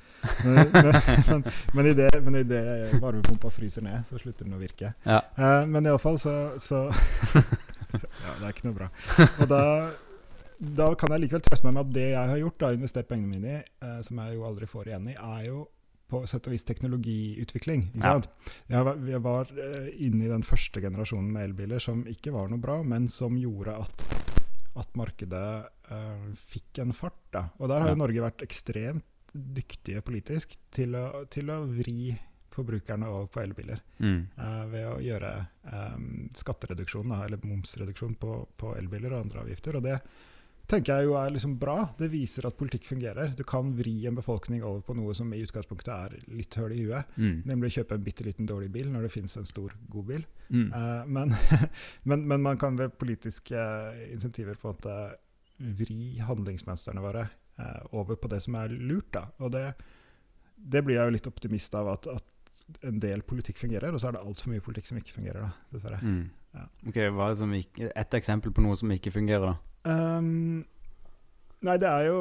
Men, 0.42 0.72
men, 0.74 0.90
men, 1.28 1.44
men 1.78 1.90
i 1.90 1.94
det, 1.96 2.10
men 2.26 2.38
i 2.40 2.44
det 2.48 2.62
varmepumpa 3.02 3.52
fryser 3.54 3.86
ned, 3.86 4.02
så 4.08 4.20
slutter 4.20 4.48
den 4.48 4.56
å 4.58 4.60
virke. 4.60 4.92
Ja. 5.06 5.20
Uh, 5.38 5.62
men 5.70 5.86
iallfall 5.86 6.18
så, 6.20 6.34
så 6.62 6.88
Ja, 7.92 8.34
det 8.40 8.42
er 8.42 8.50
ikke 8.50 8.68
noe 8.68 8.78
bra. 8.80 8.90
Og 9.20 9.46
da, 9.50 9.62
da 10.82 10.88
kan 10.98 11.14
jeg 11.14 11.24
likevel 11.26 11.44
trøste 11.46 11.68
meg 11.68 11.76
med 11.76 11.84
at 11.86 11.94
det 11.94 12.08
jeg 12.10 12.32
har 12.32 12.42
gjort, 12.42 12.58
da, 12.60 12.72
investert 12.74 13.08
pengene 13.10 13.36
mine 13.36 13.54
i, 13.60 13.62
eh, 13.84 13.98
som 14.06 14.20
jeg 14.22 14.38
jo 14.38 14.46
aldri 14.48 14.68
får 14.70 14.90
igjen 14.90 15.10
i, 15.12 15.16
er 15.16 15.46
jo 15.50 15.66
på 16.12 16.22
sett 16.28 16.48
og 16.48 16.54
vis 16.54 16.66
teknologiutvikling. 16.68 17.86
Ja. 18.02 18.18
Jeg 18.70 18.88
var, 18.88 18.98
jeg 19.08 19.22
var 19.24 19.52
eh, 19.56 19.88
inne 20.06 20.26
i 20.26 20.32
den 20.32 20.44
første 20.46 20.82
generasjonen 20.84 21.30
med 21.32 21.48
elbiler 21.50 21.82
som 21.82 22.04
ikke 22.08 22.34
var 22.34 22.52
noe 22.52 22.62
bra, 22.62 22.80
men 22.86 23.08
som 23.12 23.38
gjorde 23.40 23.78
at, 23.86 24.04
at 24.82 24.98
markedet 24.98 25.46
uh, 25.92 26.28
fikk 26.52 26.82
en 26.84 26.92
fart. 26.96 27.20
Da. 27.34 27.46
Og 27.60 27.72
der 27.72 27.84
har 27.84 27.94
Ja. 27.94 28.00
Norge 28.02 28.24
vært 28.24 28.44
ekstremt 28.44 29.08
dyktige 29.32 30.02
politisk 30.04 30.58
til 30.74 30.96
å, 30.98 31.24
til 31.32 31.48
å 31.48 31.62
vri 31.64 32.12
forbrukerne 32.52 33.08
over 33.08 33.30
på 33.32 33.40
elbiler. 33.40 33.80
Mm. 34.02 34.18
Uh, 34.36 34.64
ved 34.68 34.88
å 34.90 34.98
gjøre 35.00 35.30
um, 35.72 36.28
skattereduksjon, 36.36 37.14
da, 37.14 37.22
eller 37.24 37.40
momsreduksjon 37.48 38.18
på, 38.20 38.34
på 38.60 38.74
elbiler 38.76 39.14
og 39.14 39.24
andre 39.24 39.46
avgifter. 39.46 39.78
Og 39.80 39.86
det 39.88 39.96
tenker 40.72 40.98
jeg 40.98 41.08
jo 41.08 41.16
er 41.20 41.32
liksom 41.34 41.56
bra. 41.60 41.76
Det 41.98 42.08
viser 42.12 42.46
at 42.48 42.56
politikk 42.58 42.86
fungerer. 42.88 43.34
Du 43.36 43.44
kan 43.48 43.70
vri 43.76 43.94
en 44.08 44.16
befolkning 44.18 44.64
over 44.64 44.80
på 44.86 44.96
noe 44.98 45.14
som 45.16 45.30
i 45.34 45.42
utgangspunktet 45.44 45.92
er 45.92 46.16
litt 46.32 46.56
høl 46.58 46.74
i 46.74 46.82
huet. 46.86 47.12
Mm. 47.16 47.42
Nemlig 47.48 47.74
kjøpe 47.76 47.98
en 47.98 48.06
bitte 48.06 48.26
liten 48.26 48.48
dårlig 48.48 48.70
bil 48.74 48.90
når 48.92 49.06
det 49.06 49.12
finnes 49.14 49.36
en 49.38 49.48
stor, 49.48 49.74
god 49.92 50.08
bil. 50.08 50.26
Mm. 50.48 50.68
Eh, 50.68 51.04
men, 51.18 51.36
men, 52.08 52.26
men 52.32 52.44
man 52.48 52.60
kan 52.60 52.78
ved 52.80 52.96
politiske 53.00 53.66
insentiver 54.10 54.58
på 54.60 54.70
en 54.70 54.76
måte 54.78 54.98
vri 55.82 56.18
handlingsmønstrene 56.24 57.02
våre 57.04 57.26
eh, 57.60 57.82
over 57.98 58.18
på 58.18 58.30
det 58.32 58.42
som 58.44 58.56
er 58.60 58.74
lurt. 58.74 59.12
Da. 59.14 59.26
Og 59.44 59.52
det, 59.54 59.66
det 60.56 60.84
blir 60.86 60.98
jeg 60.98 61.10
jo 61.10 61.16
litt 61.18 61.30
optimist 61.30 61.76
av, 61.78 61.92
at, 61.94 62.08
at 62.08 62.32
en 62.84 63.00
del 63.00 63.24
politikk 63.24 63.60
fungerer, 63.62 63.92
og 63.92 64.00
så 64.00 64.10
er 64.10 64.16
det 64.16 64.24
altfor 64.26 64.52
mye 64.52 64.64
politikk 64.64 64.90
som 64.90 64.98
ikke 65.00 65.16
fungerer, 65.16 65.44
da, 65.46 65.68
dessverre. 65.72 66.00
Mm. 66.04 66.24
Ja. 66.52 66.66
Ok, 66.88 66.98
hva 67.16 67.30
er 67.30 67.36
som 67.40 67.52
ikke, 67.56 67.88
Et 67.96 68.16
eksempel 68.18 68.52
på 68.52 68.64
noe 68.64 68.76
som 68.76 68.90
ikke 68.92 69.14
fungerer, 69.14 69.54
da? 69.54 69.71
Ehm, 69.88 70.62
nei, 71.62 71.76
det 71.82 71.88
er 71.88 72.06
jo 72.10 72.20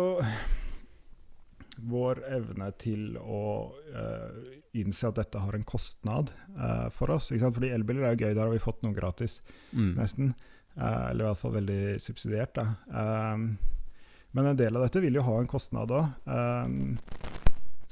vår 1.92 2.20
evne 2.30 2.68
til 2.78 3.16
å 3.18 3.44
uh, 3.74 4.42
innse 4.78 5.08
at 5.10 5.18
dette 5.18 5.40
har 5.42 5.56
en 5.58 5.66
kostnad 5.66 6.30
uh, 6.58 6.90
for 6.94 7.10
oss. 7.16 7.32
Ikke 7.32 7.46
sant? 7.48 7.58
Fordi 7.58 7.72
elbiler 7.74 8.06
er 8.06 8.14
jo 8.16 8.26
gøy, 8.28 8.36
der 8.36 8.44
har 8.46 8.54
vi 8.54 8.62
fått 8.62 8.84
noe 8.86 8.94
gratis, 8.98 9.40
Mm. 9.74 9.94
nesten. 9.98 10.34
Uh, 10.78 11.10
eller 11.10 11.26
i 11.26 11.28
hvert 11.30 11.42
fall 11.42 11.56
veldig 11.58 11.82
subsidiert. 12.00 12.54
Da. 12.56 12.68
Um, 13.34 13.58
men 14.32 14.52
en 14.52 14.60
del 14.60 14.78
av 14.78 14.86
dette 14.86 15.02
vil 15.04 15.18
jo 15.18 15.26
ha 15.28 15.40
en 15.42 15.50
kostnad 15.52 15.92
òg. 15.92 16.06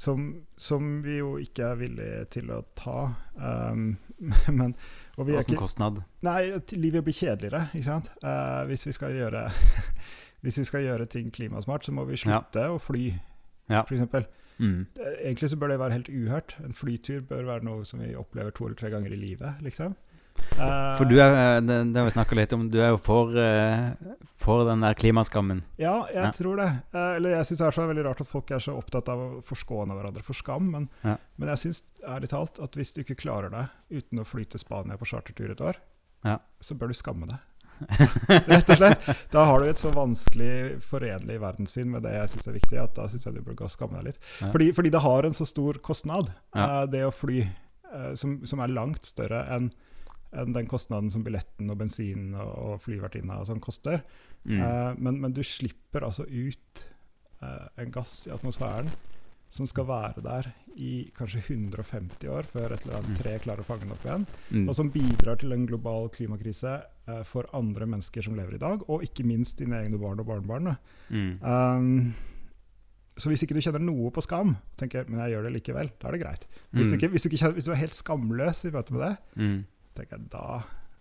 som, 0.00 0.22
som 0.56 1.02
vi 1.04 1.18
jo 1.18 1.34
ikke 1.42 1.66
er 1.74 1.76
villige 1.76 2.22
til 2.32 2.48
å 2.54 2.62
ta. 2.78 3.10
Um, 3.36 3.98
men, 4.60 4.72
og 5.20 5.26
vi 5.28 5.34
er 5.34 5.40
Hvilken 5.42 5.54
ikke, 5.58 5.62
kostnad? 5.66 6.00
Nei, 6.24 6.40
livet 6.80 7.04
blir 7.04 7.16
kjedeligere, 7.16 7.66
ikke 7.76 7.86
sant. 7.86 8.08
Uh, 8.24 8.64
hvis, 8.70 8.86
vi 8.88 8.94
skal 8.96 9.12
gjøre, 9.18 9.42
hvis 10.46 10.58
vi 10.62 10.64
skal 10.68 10.86
gjøre 10.86 11.06
ting 11.12 11.28
klimasmart, 11.34 11.84
så 11.84 11.92
må 11.92 12.06
vi 12.08 12.16
slutte 12.20 12.64
å 12.72 12.78
fly, 12.80 13.10
Ja. 13.70 13.82
eksempel. 13.84 14.24
Mm. 14.60 14.86
Eh, 14.98 15.12
Egentlig 15.30 15.50
så 15.52 15.56
bør 15.60 15.70
det 15.72 15.78
være 15.80 15.96
helt 15.98 16.08
uhørt. 16.12 16.56
En 16.64 16.74
flytur 16.76 17.20
bør 17.28 17.46
være 17.48 17.64
noe 17.64 17.84
som 17.88 18.00
vi 18.02 18.10
opplever 18.18 18.52
to 18.56 18.66
eller 18.66 18.76
tre 18.80 18.90
ganger 18.92 19.12
i 19.14 19.20
livet, 19.20 19.60
liksom. 19.64 19.94
For 20.98 21.08
du 21.08 21.14
er, 21.20 21.34
eh, 21.56 21.60
det, 21.64 21.76
det 21.94 22.02
har 22.02 22.24
vi 22.30 22.36
litt 22.36 22.52
om, 22.56 22.66
du 22.70 22.78
er 22.82 22.90
jo 22.92 22.98
for, 23.00 23.32
eh, 23.36 23.90
for 24.40 24.64
den 24.68 24.80
der 24.84 24.94
klimaskammen. 24.98 25.62
Ja, 25.80 26.06
jeg 26.12 26.24
Ja. 26.24 26.30
tror 26.36 26.56
det. 26.60 26.68
Eh, 26.92 27.16
eller 27.16 27.30
jeg 27.38 27.46
syns 27.48 27.58
det 27.62 27.66
er 27.68 27.76
så 27.78 27.86
veldig 27.88 28.04
rart 28.04 28.20
at 28.20 28.26
folk 28.30 28.50
er 28.50 28.58
så 28.60 28.76
opptatt 28.76 29.08
av 29.08 29.18
å 29.18 29.28
forskåne 29.44 29.96
hverandre 29.96 30.22
for 30.22 30.34
skam, 30.34 30.70
men, 30.70 30.88
Ja. 31.04 31.16
men 31.38 31.48
jeg 31.48 31.58
syns 31.64 31.82
ærlig 32.06 32.28
talt 32.28 32.60
at 32.62 32.72
hvis 32.72 32.92
du 32.94 33.02
ikke 33.02 33.16
klarer 33.16 33.50
deg 33.50 33.68
uten 34.02 34.18
å 34.20 34.26
fly 34.26 34.44
til 34.44 34.60
Spania 34.60 34.96
på 34.96 35.06
chartertur 35.08 35.50
et 35.50 35.60
år, 35.60 35.76
Ja. 36.24 36.38
så 36.60 36.76
bør 36.76 36.88
du 36.88 36.94
skamme 36.94 37.26
deg. 37.28 37.38
Rett 38.28 38.68
og 38.68 38.76
slett. 38.76 39.06
Da 39.32 39.46
har 39.46 39.60
du 39.60 39.64
et 39.70 39.78
så 39.80 39.90
vanskelig 39.90 40.82
forenlig 40.84 41.38
verdenssyn 41.40 41.86
med 41.88 42.02
det 42.02 42.12
jeg 42.12 42.28
syns 42.34 42.48
er 42.48 42.52
viktig, 42.58 42.76
at 42.82 42.94
da 42.94 43.06
syns 43.08 43.24
jeg 43.24 43.34
du 43.34 43.40
bør 43.40 43.68
skamme 43.72 43.96
deg 43.96 44.10
litt. 44.10 44.18
Fordi, 44.52 44.66
fordi 44.76 44.90
det 44.92 45.00
har 45.00 45.24
en 45.24 45.32
så 45.32 45.46
stor 45.48 45.78
kostnad, 45.80 46.28
det 46.92 47.00
å 47.06 47.10
fly, 47.14 47.46
som, 48.14 48.44
som 48.44 48.60
er 48.60 48.68
langt 48.68 49.08
større 49.08 49.46
enn 49.56 49.70
enn 50.32 50.52
den 50.54 50.66
kostnaden 50.70 51.10
som 51.10 51.24
billetten 51.26 51.70
og 51.72 51.78
bensin 51.80 52.34
og, 52.38 52.76
flyvertinna 52.84 53.40
sånn 53.48 53.60
koster. 53.60 54.02
Mm. 54.44 54.60
Eh, 54.62 54.94
men, 54.98 55.20
men 55.20 55.32
du 55.34 55.42
slipper 55.42 56.06
altså 56.06 56.22
ut 56.28 56.84
eh, 57.42 57.66
en 57.82 57.90
gass 57.90 58.26
i 58.28 58.34
atmosfæren 58.34 58.90
som 59.50 59.66
skal 59.66 59.88
være 59.88 60.22
der 60.22 60.46
i 60.78 61.10
kanskje 61.16 61.40
150 61.48 62.28
år 62.30 62.46
før 62.46 62.70
et 62.76 62.84
eller 62.86 63.00
annet 63.00 63.08
Mm. 63.10 63.16
tre 63.18 63.32
klarer 63.42 63.64
å 63.64 63.66
fange 63.66 63.82
den 63.82 63.90
opp 63.96 64.04
igjen. 64.06 64.26
Mm. 64.54 64.68
Og 64.70 64.76
som 64.78 64.90
bidrar 64.94 65.40
til 65.40 65.52
en 65.52 65.64
global 65.66 66.06
klimakrise 66.14 66.76
eh, 67.08 67.22
for 67.26 67.48
andre 67.58 67.88
mennesker 67.90 68.22
som 68.22 68.36
lever 68.38 68.54
i 68.54 68.62
dag, 68.62 68.84
og 68.88 69.02
ikke 69.02 69.26
minst 69.26 69.58
dine 69.58 69.80
egne 69.82 69.98
barn 69.98 70.22
og 70.22 70.28
barnebarn. 70.30 70.76
Mm. 71.10 71.32
Um, 71.42 72.14
så 73.18 73.28
hvis 73.32 73.42
ikke 73.44 73.58
du 73.58 73.60
kjenner 73.60 73.82
noe 73.82 74.12
på 74.14 74.22
skam, 74.24 74.54
tenker 74.80 75.10
men 75.10 75.18
jeg 75.24 75.34
gjør 75.34 75.48
det 75.48 75.52
likevel, 75.58 75.90
da 76.00 76.08
er 76.08 76.14
det 76.16 76.22
greit. 76.22 76.46
Hvis, 76.70 76.86
du, 76.86 76.94
Mm. 76.94 76.98
ikke, 77.00 77.10
hvis, 77.16 77.26
du, 77.26 77.34
kjenner, 77.36 77.58
hvis 77.58 77.66
du 77.66 77.72
er 77.74 77.82
helt 77.82 77.98
skamløs 77.98 78.62
i 78.64 78.70
møte 78.70 78.94
med 78.94 79.02
det, 79.08 79.12
Mm. 79.36 79.58
Tenker 79.96 80.18
jeg 80.18 80.28
da 80.32 80.44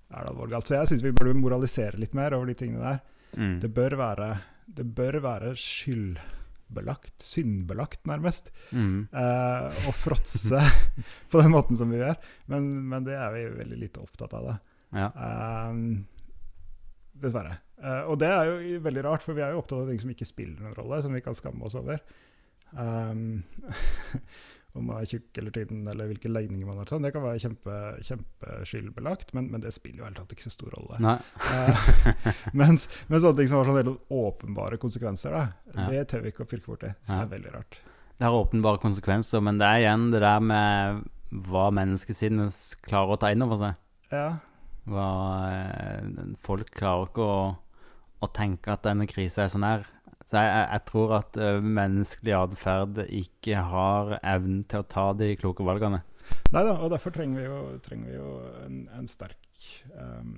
er 0.10 0.24
det 0.26 0.32
alvorlig 0.32 0.56
galt. 0.56 0.68
Så 0.70 0.76
jeg 0.80 0.90
syns 0.90 1.04
vi 1.06 1.12
burde 1.14 1.36
moralisere 1.38 2.00
litt 2.02 2.16
mer 2.18 2.34
over 2.38 2.50
de 2.50 2.56
tingene 2.58 2.82
der. 2.82 3.00
Mm. 3.38 3.60
Det 3.62 3.70
bør 3.76 3.96
være, 4.00 4.30
det 4.66 4.86
bør 4.98 5.20
være 5.22 5.52
skyldbelagt, 5.60 7.14
syndbelagt 7.22 8.06
nærmest, 8.10 8.50
Mm. 8.74 9.08
eh, 9.14 9.88
å 9.90 9.94
fråtse 9.94 10.60
på 11.32 11.42
den 11.42 11.52
måten 11.54 11.78
som 11.78 11.90
vi 11.94 11.98
gjør. 12.02 12.18
Men, 12.48 12.72
men 12.90 13.04
det 13.06 13.14
er 13.18 13.32
vi 13.36 13.46
veldig 13.62 13.80
lite 13.86 14.02
opptatt 14.02 14.34
av. 14.34 14.50
da. 14.50 14.58
Ja. 14.98 15.10
Eh, 15.14 15.74
dessverre. 17.20 17.60
Eh, 17.84 18.02
og 18.10 18.18
det 18.20 18.30
er 18.34 18.50
jo 18.50 18.80
veldig 18.86 19.04
rart, 19.06 19.22
for 19.26 19.38
vi 19.38 19.44
er 19.46 19.54
jo 19.54 19.62
opptatt 19.62 19.84
av 19.84 19.90
ting 19.92 20.00
som 20.02 20.10
ikke 20.14 20.28
spiller 20.28 20.62
noen 20.64 20.76
rolle, 20.78 21.02
som 21.06 21.14
vi 21.14 21.22
kan 21.22 21.38
skamme 21.38 21.66
oss 21.70 21.76
over. 21.80 22.02
Ehm, 22.78 23.44
om 24.78 24.86
man 24.86 25.00
er 25.02 25.08
tjukk 25.10 25.38
eller 25.42 25.52
tynn, 25.56 25.80
eller 25.90 26.10
hvilke 26.12 26.30
legninger 26.30 26.68
man 26.68 26.78
har. 26.78 26.90
Sånn. 26.92 27.02
Det 27.06 27.12
kan 27.16 27.24
være 27.26 27.42
kjempe, 27.42 27.78
kjempeskyldbelagt, 28.06 29.34
men, 29.34 29.48
men 29.54 29.64
det 29.64 29.72
spiller 29.76 30.04
jo 30.04 30.08
helt 30.08 30.20
tatt 30.22 30.34
ikke 30.36 30.46
så 30.46 30.54
stor 30.54 30.76
rolle. 30.78 31.16
Eh, 31.54 31.88
mens, 32.62 32.86
men 33.10 33.24
sånne 33.24 33.40
ting 33.42 33.50
som 33.50 33.60
har 33.60 33.70
sånne 33.70 33.84
helt 33.84 34.12
åpenbare 34.14 34.78
konsekvenser, 34.82 35.34
da, 35.36 35.46
Ja. 35.74 35.88
det 35.90 36.04
tør 36.12 36.22
vi 36.26 36.34
ikke 36.34 36.46
å 36.46 36.50
pirke 36.52 36.70
borti. 36.70 36.92
Så 37.02 37.16
det 37.18 37.26
er 37.26 37.32
veldig 37.34 37.56
rart. 37.56 37.80
Det 38.20 38.28
har 38.28 38.36
åpenbare 38.36 38.82
konsekvenser, 38.84 39.42
men 39.46 39.58
det 39.62 39.68
er 39.72 39.86
igjen 39.86 40.10
det 40.14 40.22
der 40.26 40.44
med 40.44 41.02
hva 41.50 41.70
menneskesinnet 41.74 42.56
klarer 42.86 43.16
å 43.16 43.20
ta 43.22 43.30
inn 43.34 43.46
over 43.46 43.60
seg. 43.62 43.82
Ja, 44.14 44.28
Hva 44.90 45.10
eh, 45.54 46.08
Folk 46.42 46.72
klarer 46.74 47.10
ikke 47.10 47.26
å, 47.26 47.42
å 48.26 48.30
tenke 48.34 48.74
at 48.74 48.86
denne 48.88 49.06
krisa 49.10 49.44
er 49.46 49.52
så 49.54 49.62
nær. 49.62 49.86
Så 50.30 50.38
jeg, 50.38 50.62
jeg, 50.70 50.82
tror 50.86 51.14
at 51.18 51.38
eh, 51.42 51.58
menneskelig 51.66 52.34
atferd 52.38 53.00
ikke 53.08 53.64
har 53.72 54.12
evnen 54.22 54.62
til 54.70 54.84
å 54.84 54.86
ta 54.86 55.08
de 55.18 55.32
kloke 55.42 55.66
valgene. 55.66 56.04
Nei 56.54 56.62
da, 56.68 56.76
og 56.78 56.92
derfor 56.94 57.14
trenger 57.16 57.40
vi 57.42 57.46
jo, 57.48 57.60
trenger 57.82 58.12
vi 58.12 58.18
jo 58.20 58.34
en, 58.68 58.76
en 59.00 59.08
sterk 59.10 59.64
um, 59.98 60.36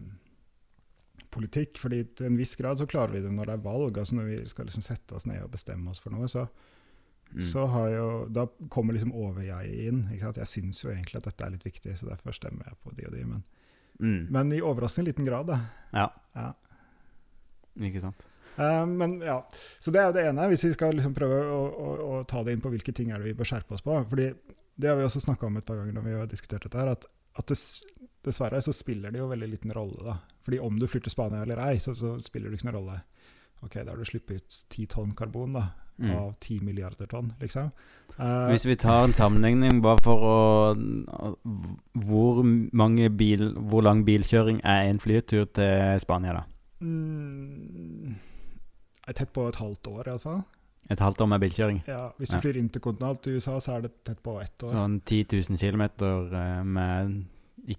politikk. 1.31 1.75
fordi 1.81 2.05
til 2.15 2.29
en 2.29 2.37
viss 2.39 2.55
grad 2.55 2.79
så 2.79 2.87
klarer 2.87 3.17
vi 3.17 3.23
det 3.25 3.33
når 3.35 3.51
det 3.51 3.57
er 3.57 3.65
valg. 3.67 3.97
altså 3.99 4.15
Når 4.15 4.29
vi 4.29 4.37
skal 4.47 4.69
liksom 4.69 4.85
sette 4.85 5.17
oss 5.19 5.27
ned 5.27 5.43
og 5.43 5.51
bestemme 5.51 5.91
oss 5.91 5.99
for 6.03 6.15
noe, 6.15 6.31
så, 6.31 6.47
Mm. 7.31 7.41
så 7.47 7.61
har 7.71 7.85
jo 7.89 8.07
Da 8.27 8.43
kommer 8.67 8.91
liksom 8.93 9.13
over-jeg 9.15 9.87
inn. 9.87 10.01
Jeg 10.11 10.47
syns 10.51 10.81
jo 10.83 10.89
egentlig 10.91 11.15
at 11.15 11.29
dette 11.29 11.45
er 11.45 11.51
litt 11.53 11.63
viktig, 11.63 11.93
så 11.95 12.09
derfor 12.09 12.35
stemmer 12.35 12.65
jeg 12.67 12.75
på 12.83 12.91
de 12.95 13.05
og 13.07 13.13
de. 13.13 13.23
Men, 13.25 13.43
Mm. 14.01 14.27
men 14.31 14.51
i 14.51 14.59
overraskende 14.59 15.07
liten 15.07 15.25
grad, 15.25 15.47
da. 15.47 15.59
Ja, 15.93 16.09
Ja. 16.35 16.53
ikke 17.79 18.01
sant. 18.01 18.25
Eh, 18.57 18.85
men 18.85 19.19
ja, 19.21 19.37
Så 19.79 19.91
det 19.91 20.01
er 20.01 20.05
jo 20.09 20.13
det 20.17 20.25
ene, 20.29 20.47
hvis 20.51 20.65
vi 20.67 20.73
skal 20.73 20.93
liksom 20.97 21.13
prøve 21.15 21.39
å, 21.47 21.61
å, 21.69 21.89
å 22.19 22.23
ta 22.27 22.43
det 22.43 22.53
inn 22.53 22.61
på 22.61 22.69
hvilke 22.73 22.93
ting 22.93 23.11
er 23.11 23.19
det 23.19 23.31
vi 23.31 23.37
bør 23.39 23.45
skjerpe 23.51 23.73
oss 23.77 23.81
på. 23.85 23.95
fordi 24.09 24.31
Det 24.75 24.89
har 24.89 24.97
vi 24.97 25.03
også 25.07 25.21
snakka 25.23 25.45
om 25.47 25.57
et 25.57 25.65
par 25.65 25.77
ganger 25.79 25.93
når 25.93 26.03
vi 26.09 26.13
har 26.19 26.27
diskutert 26.27 26.63
dette. 26.63 26.77
her, 26.77 26.87
At, 26.91 27.05
at 27.37 27.45
det, 27.47 27.57
dessverre 28.23 28.61
så 28.61 28.73
spiller 28.73 29.11
det 29.11 29.19
jo 29.19 29.29
veldig 29.31 29.49
liten 29.49 29.71
rolle. 29.73 30.01
da. 30.03 30.17
Fordi 30.43 30.59
om 30.59 30.77
du 30.79 30.87
flyr 30.87 31.01
til 31.05 31.11
Spania 31.13 31.41
eller 31.43 31.59
ei, 31.69 31.77
så, 31.79 31.93
så 31.95 32.17
spiller 32.19 32.49
det 32.49 32.59
ikke 32.59 32.71
noen 32.71 32.79
rolle. 32.81 33.01
Ok, 33.63 33.75
Da 33.85 33.91
har 33.91 33.97
du 33.97 34.05
sluppet 34.05 34.41
ut 34.41 34.63
ti 34.69 34.85
tonn 34.87 35.13
karbon 35.15 35.53
da, 35.53 35.69
Mm. 36.01 36.15
av 36.17 36.31
ti 36.41 36.55
milliarder 36.63 37.05
tonn, 37.05 37.27
liksom. 37.39 37.67
Uh, 38.17 38.47
Hvis 38.49 38.63
vi 38.65 38.73
tar 38.79 39.03
en 39.05 39.13
sammenligning 39.13 39.81
bare 39.83 39.99
for 40.01 40.23
å 40.25 40.37
Hvor 41.93 42.41
mange 42.73 43.09
bil 43.13 43.53
Hvor 43.69 43.83
lang 43.85 44.01
bilkjøring 44.07 44.61
er 44.63 44.89
en 44.89 44.99
flytur 44.99 45.45
til 45.53 45.99
Spania, 46.01 46.33
da? 46.33 46.43
mm, 46.81 48.15
tett 49.17 49.33
på 49.33 49.47
et 49.49 49.55
halvt 49.55 49.87
år, 49.87 50.07
iallfall. 50.07 50.43
Et 50.89 50.99
halvt 50.99 51.21
år 51.21 51.29
med 51.29 51.41
bilkjøring. 51.43 51.83
Ja, 51.87 52.09
hvis 52.17 52.29
du 52.29 52.35
Ja. 52.37 52.41
flyr 52.41 52.57
interkontinentalt 52.57 53.21
til 53.23 53.35
USA, 53.37 53.59
så 53.59 53.75
er 53.77 53.81
det 53.81 53.91
tett 54.03 54.23
på 54.23 54.41
ett 54.41 54.63
år. 54.63 54.71
Sånn 54.73 55.01
10 55.05 55.25
000 55.49 55.57
km 55.57 55.83
med 56.65 57.25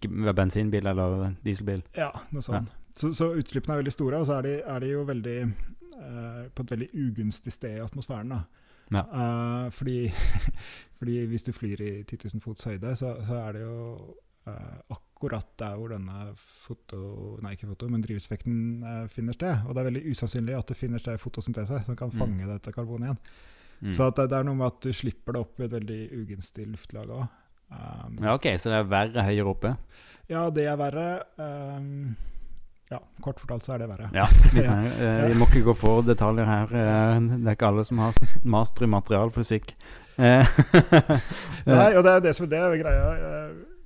med 0.09 0.35
bensinbil 0.35 0.87
eller 0.87 1.35
dieselbil. 1.45 1.83
Ja, 1.97 2.11
noe 2.31 2.43
sånt. 2.43 2.71
Så, 2.95 3.13
så 3.17 3.33
utslippene 3.35 3.75
er 3.75 3.83
veldig 3.83 3.93
store, 3.93 4.21
og 4.21 4.27
så 4.29 4.39
er 4.39 4.43
de, 4.47 4.53
er 4.63 4.79
de 4.85 4.91
jo 4.93 5.05
veldig 5.09 5.37
eh, 5.43 6.43
på 6.55 6.63
et 6.63 6.71
veldig 6.71 6.89
ugunstig 6.95 7.53
sted 7.53 7.79
i 7.79 7.83
atmosfæren. 7.83 8.29
da. 8.29 8.43
Ja. 8.93 9.03
Uh, 9.09 9.71
fordi, 9.71 10.13
fordi 10.99 11.27
hvis 11.27 11.43
du 11.43 11.53
flyr 11.53 11.81
i 11.81 12.03
10 12.03 12.17
000 12.35 12.41
fots 12.45 12.65
høyde, 12.69 12.97
så, 12.97 13.15
så 13.27 13.35
er 13.49 13.53
det 13.53 13.63
jo 13.63 14.15
akkurat 14.47 15.47
der 15.61 15.77
hvor 15.79 15.93
denne 15.93 16.33
foto, 16.65 17.39
nei 17.45 17.53
ikke 17.55 17.69
foto, 17.71 17.87
men 17.93 18.03
drivhuseffekten 18.03 18.57
eh, 18.83 19.05
finner 19.13 19.37
sted. 19.37 19.61
Og 19.69 19.75
det 19.75 19.83
er 19.85 19.89
veldig 19.91 20.03
usannsynlig 20.11 20.57
at 20.59 20.67
det 20.73 20.77
finner 20.81 20.99
sted 21.03 21.21
fotosyntese 21.23 21.79
som 21.87 21.97
kan 21.97 22.11
Mm. 22.11 22.19
fange 22.19 22.49
dette 22.51 22.73
karbonet 22.75 23.07
igjen. 23.13 23.21
Mm. 23.83 23.93
Så 23.95 24.09
at 24.09 24.17
det, 24.19 24.29
det 24.31 24.39
er 24.41 24.45
noe 24.47 24.55
med 24.59 24.67
at 24.67 24.81
du 24.83 24.93
slipper 24.95 25.33
det 25.37 25.41
opp 25.45 25.61
i 25.61 25.65
et 25.69 25.73
veldig 25.77 26.01
ugunstig 26.23 26.67
luftlag 26.71 27.09
òg. 27.11 27.25
Um, 27.73 28.19
Ja, 28.23 28.35
OK, 28.35 28.51
så 28.59 28.71
det 28.71 28.81
er 28.83 28.91
verre 28.91 29.25
høyere 29.25 29.49
oppe? 29.55 29.77
ja, 30.29 30.49
det 30.51 30.67
er 30.71 30.77
verre. 30.77 31.07
Um, 31.39 32.15
ja, 32.91 32.99
kort 33.25 33.41
fortalt 33.41 33.65
så 33.65 33.75
er 33.75 33.79
det 33.83 33.89
verre. 33.89 34.11
Ja. 34.13 34.27
Vi, 34.53 34.61
kan, 34.63 34.85
uh, 34.85 35.29
vi 35.31 35.35
må 35.41 35.47
ikke 35.49 35.65
gå 35.71 35.75
for 35.77 36.03
detaljer 36.05 36.45
her. 36.47 36.67
Uh, 36.71 37.39
det 37.43 37.47
er 37.49 37.57
ikke 37.57 37.71
alle 37.73 37.85
som 37.89 37.99
har 38.05 38.15
master 38.45 38.85
i 38.85 38.91
materialfysikk. 38.93 39.75
Uh, 40.19 40.45
Nei, 41.67 41.95
og 41.97 42.03
det 42.05 42.13
er 42.13 42.21
det 42.27 42.35
som 42.37 42.49
det 42.51 42.59
er 42.61 42.77
greia. 42.83 43.07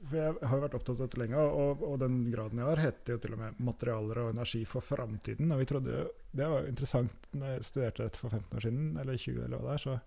For 0.06 0.18
jeg 0.20 0.34
har 0.42 0.58
jo 0.58 0.64
vært 0.64 0.76
opptatt 0.78 1.00
av 1.00 1.06
dette 1.06 1.18
lenge, 1.20 1.46
og, 1.62 1.82
og 1.86 1.96
den 2.02 2.20
graden 2.32 2.60
jeg 2.62 2.68
har, 2.68 2.82
heter 2.84 3.16
jo 3.16 3.22
til 3.22 3.34
og 3.34 3.40
med 3.40 3.58
'Materialer 3.58 4.20
og 4.22 4.30
energi 4.34 4.62
for 4.68 4.84
framtiden'. 4.84 5.52
Og 5.52 5.62
vi 5.62 5.68
trodde 5.70 5.96
jo, 5.98 6.04
Det 6.36 6.48
var 6.50 6.62
jo 6.62 6.70
interessant 6.74 7.26
når 7.32 7.54
jeg 7.54 7.64
studerte 7.70 8.04
dette 8.04 8.20
for 8.20 8.30
15 8.30 8.56
år 8.58 8.66
siden, 8.66 8.96
eller 9.00 9.16
20, 9.16 9.44
eller 9.44 9.58
hva 9.58 9.66
det 9.66 9.74
er. 9.74 9.84
så 9.86 9.98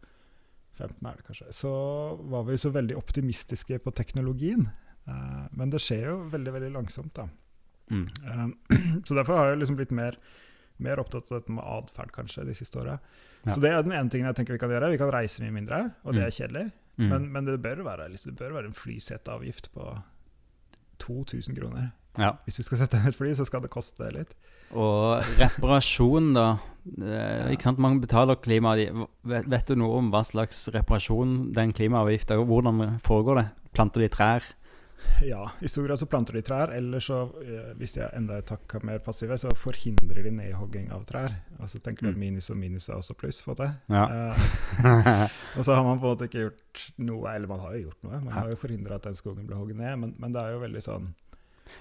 15 0.79 1.07
er 1.07 1.17
det 1.17 1.25
kanskje. 1.27 1.53
Så 1.53 1.71
var 2.31 2.43
vi 2.47 2.57
så 2.57 2.69
veldig 2.69 2.95
optimistiske 2.95 3.79
på 3.83 3.91
teknologien. 3.91 4.69
Eh, 5.07 5.47
men 5.51 5.69
det 5.73 5.81
skjer 5.83 6.05
jo 6.07 6.17
veldig, 6.31 6.53
veldig 6.55 6.71
langsomt, 6.75 7.15
da. 7.15 7.27
mm. 7.91 8.05
Eh, 8.25 8.45
så 9.05 9.17
derfor 9.17 9.37
har 9.37 9.51
jeg 9.51 9.63
liksom 9.63 9.79
blitt 9.79 9.95
mer, 9.95 10.19
mer 10.77 11.01
opptatt 11.01 11.31
av 11.31 11.41
dette 11.41 11.55
med 11.55 11.65
atferd, 11.65 12.13
kanskje, 12.15 12.45
de 12.47 12.55
siste 12.57 12.79
åra. 12.79 12.99
Ja. 13.43 13.51
Så 13.51 13.63
det 13.63 13.73
er 13.73 13.83
den 13.83 13.95
ene 13.95 14.11
tingen 14.11 14.29
jeg 14.29 14.39
tenker 14.39 14.55
vi 14.55 14.61
kan 14.61 14.71
gjøre. 14.71 14.91
Vi 14.93 15.01
kan 15.01 15.11
reise 15.13 15.43
mye 15.43 15.55
mindre, 15.55 15.81
og 16.03 16.15
det 16.15 16.25
er 16.25 16.35
kjedelig. 16.35 16.69
Mm. 16.99 17.09
Men, 17.13 17.27
men 17.31 17.47
det, 17.47 17.61
bør 17.63 17.83
være, 17.85 18.09
liksom, 18.11 18.33
det 18.35 18.43
bør 18.43 18.57
være 18.59 18.71
en 18.71 18.75
flyseteavgift 18.75 19.71
på 19.73 19.93
2000 20.99 21.55
kroner. 21.55 21.91
ja. 22.19 22.33
Hvis 22.43 22.59
du 22.59 22.65
skal 22.67 22.81
sette 22.81 22.99
inn 22.99 23.07
et 23.07 23.15
fly, 23.15 23.31
så 23.37 23.47
skal 23.47 23.63
det 23.63 23.71
koste 23.71 24.09
litt. 24.11 24.35
Og 24.75 25.23
reparasjon, 25.39 26.33
da. 26.35 26.49
Eh, 26.89 27.53
ikke 27.53 27.69
sant, 27.69 27.79
Mange 27.81 28.03
betaler 28.03 28.37
klima... 28.43 28.75
Vet, 28.75 29.47
vet 29.49 29.71
du 29.71 29.79
noe 29.79 30.01
om 30.01 30.11
hva 30.13 30.21
slags 30.27 30.67
reparasjon 30.73 31.51
den 31.53 31.73
klimaavgifta 31.75 32.37
Hvordan 32.39 32.99
foregår 33.05 33.41
det? 33.41 33.47
Planter 33.73 34.03
de 34.03 34.11
trær? 34.13 34.45
Ja, 35.25 35.43
i 35.61 35.67
stor 35.67 35.87
grad 35.87 35.99
så 35.99 36.07
planter 36.09 36.37
de 36.37 36.41
trær, 36.45 36.71
eller 36.75 37.03
så, 37.03 37.21
eh, 37.43 37.71
hvis 37.79 37.93
de 37.95 38.01
er 38.05 38.15
enda 38.17 38.37
et 38.39 38.49
hakk 38.49 38.77
mer 38.87 39.01
passive, 39.03 39.37
så 39.37 39.51
forhindrer 39.55 40.23
de 40.23 40.31
nedhogging 40.31 40.91
av 40.95 41.05
trær. 41.09 41.35
Og 41.59 41.69
så 41.71 41.81
tenker 41.83 42.07
du 42.07 42.09
at 42.09 42.15
Mm. 42.15 42.19
minus 42.19 42.49
og 42.49 42.57
minus 42.57 42.89
er 42.89 42.95
også 42.95 43.15
pluss, 43.19 43.41
på 43.43 43.53
måte. 43.53 43.69
Ja. 43.89 44.05
Uh, 44.05 45.29
og 45.57 45.65
så 45.65 45.75
har 45.75 45.83
man 45.83 45.99
på 45.99 46.07
en 46.07 46.15
måte 46.15 46.29
ikke 46.29 46.45
gjort 46.49 46.91
noe, 46.97 47.35
eller 47.35 47.47
man 47.47 47.59
har 47.59 47.73
jo 47.75 47.81
gjort 47.89 48.03
noe, 48.03 48.21
man 48.23 48.33
har 48.33 48.49
jo 48.49 48.55
forhindra 48.55 48.95
at 48.95 49.03
den 49.03 49.15
skogen 49.15 49.47
ble 49.47 49.55
hogget 49.55 49.77
ned, 49.77 49.97
men, 49.97 50.15
men 50.17 50.33
det 50.33 50.41
er 50.41 50.55
jo 50.55 50.63
veldig 50.63 50.83
sånn 50.85 51.13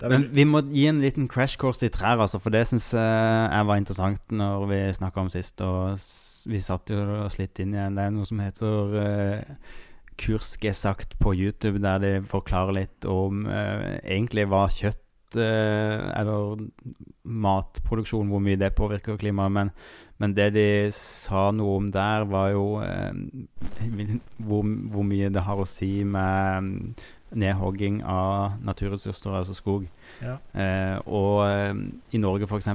det 0.00 0.10
Men 0.10 0.28
vi 0.34 0.44
må 0.44 0.60
gi 0.68 0.86
en 0.86 1.00
liten 1.00 1.28
crash 1.28 1.56
course 1.56 1.86
i 1.86 1.88
trær, 1.88 2.18
altså, 2.20 2.38
for 2.42 2.50
det 2.50 2.66
syns 2.68 2.92
jeg 2.92 3.66
var 3.66 3.78
interessant 3.80 4.20
når 4.30 4.66
vi 4.68 4.80
snakka 4.92 5.22
om 5.24 5.30
sist. 5.32 5.60
Og 5.64 5.96
vi 6.48 6.60
satt 6.60 6.92
jo 6.92 6.98
og 7.24 7.30
slitt 7.32 7.58
inn 7.62 7.72
igjen. 7.72 7.96
Det 7.96 8.04
er 8.04 8.12
noe 8.14 8.28
som 8.28 8.42
heter 8.42 8.92
uh, 9.00 9.78
Kursgesagt 10.18 11.18
på 11.22 11.34
YouTube, 11.34 11.78
der 11.82 12.00
de 12.02 12.12
forklarer 12.26 12.74
litt 12.82 13.06
om 13.08 13.46
eh, 13.46 13.98
egentlig 14.02 14.48
hva 14.50 14.66
kjøtt 14.72 15.38
eh, 15.38 16.08
eller 16.18 16.64
matproduksjon, 17.22 18.30
hvor 18.30 18.42
mye 18.42 18.58
det 18.58 18.74
påvirker 18.78 19.20
klimaet. 19.20 19.54
Men, 19.54 19.72
men 20.18 20.34
det 20.34 20.50
de 20.56 20.68
sa 20.94 21.48
noe 21.54 21.78
om 21.78 21.90
der, 21.94 22.26
var 22.30 22.50
jo 22.54 22.66
eh, 22.82 23.14
hvor, 24.42 24.66
hvor 24.92 25.06
mye 25.06 25.30
det 25.34 25.46
har 25.46 25.62
å 25.62 25.68
si 25.68 26.02
med 26.02 26.68
mm, 26.68 26.94
nedhogging 27.38 28.00
av 28.08 28.58
naturressurser, 28.64 29.36
altså 29.38 29.56
skog. 29.56 29.86
ja. 30.24 30.38
Eh, 30.54 30.96
og 31.06 31.44
i 32.14 32.22
Norge 32.22 32.48
f.eks. 32.48 32.72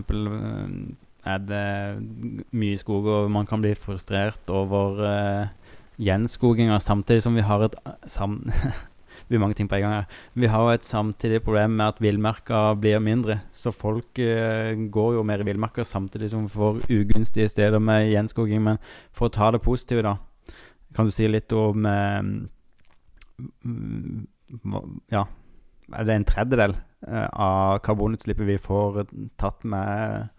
Er 1.23 1.39
det 1.39 1.67
mye 2.51 2.79
skog, 2.79 3.05
og 3.07 3.29
man 3.31 3.47
kan 3.47 3.61
bli 3.63 3.71
frustrert 3.79 4.49
over 4.51 4.99
eh, 5.07 5.51
gjenskoginga, 6.03 6.79
samtidig 6.83 7.23
som 7.25 7.37
vi 7.37 7.45
har 7.45 7.67
et 7.67 7.77
sam 8.09 8.41
Det 9.29 9.39
mange 9.39 9.55
ting 9.55 9.69
på 9.69 9.77
en 9.77 9.81
gang 9.81 9.93
her. 9.93 10.07
Vi 10.35 10.49
har 10.51 10.67
et 10.73 10.85
samtidig 10.85 11.41
problem 11.43 11.77
med 11.79 11.85
at 11.87 12.01
villmarka 12.03 12.73
blir 12.75 12.99
mindre. 12.99 13.39
Så 13.51 13.71
folk 13.71 14.19
uh, 14.19 14.75
går 14.91 15.13
jo 15.15 15.23
mer 15.23 15.41
i 15.41 15.47
villmarka 15.47 15.83
samtidig 15.83 16.29
som 16.29 16.43
vi 16.43 16.49
får 16.49 16.81
ugunstige 16.91 17.47
steder 17.47 17.79
med 17.79 18.11
gjenskoging. 18.11 18.61
Men 18.61 18.77
for 19.11 19.29
å 19.29 19.33
ta 19.33 19.51
det 19.51 19.63
positive, 19.63 20.03
da, 20.03 20.17
kan 20.93 21.07
du 21.07 21.15
si 21.15 21.27
litt 21.27 21.51
om 21.55 21.85
eh, 21.85 22.19
mm, 23.63 24.27
Ja, 25.09 25.23
er 25.93 26.05
det 26.05 26.15
en 26.19 26.27
tredjedel 26.29 26.75
uh, 27.07 27.27
av 27.31 27.79
karbonutslippet 27.85 28.47
vi 28.47 28.59
får 28.61 29.05
tatt 29.39 29.63
med 29.63 30.29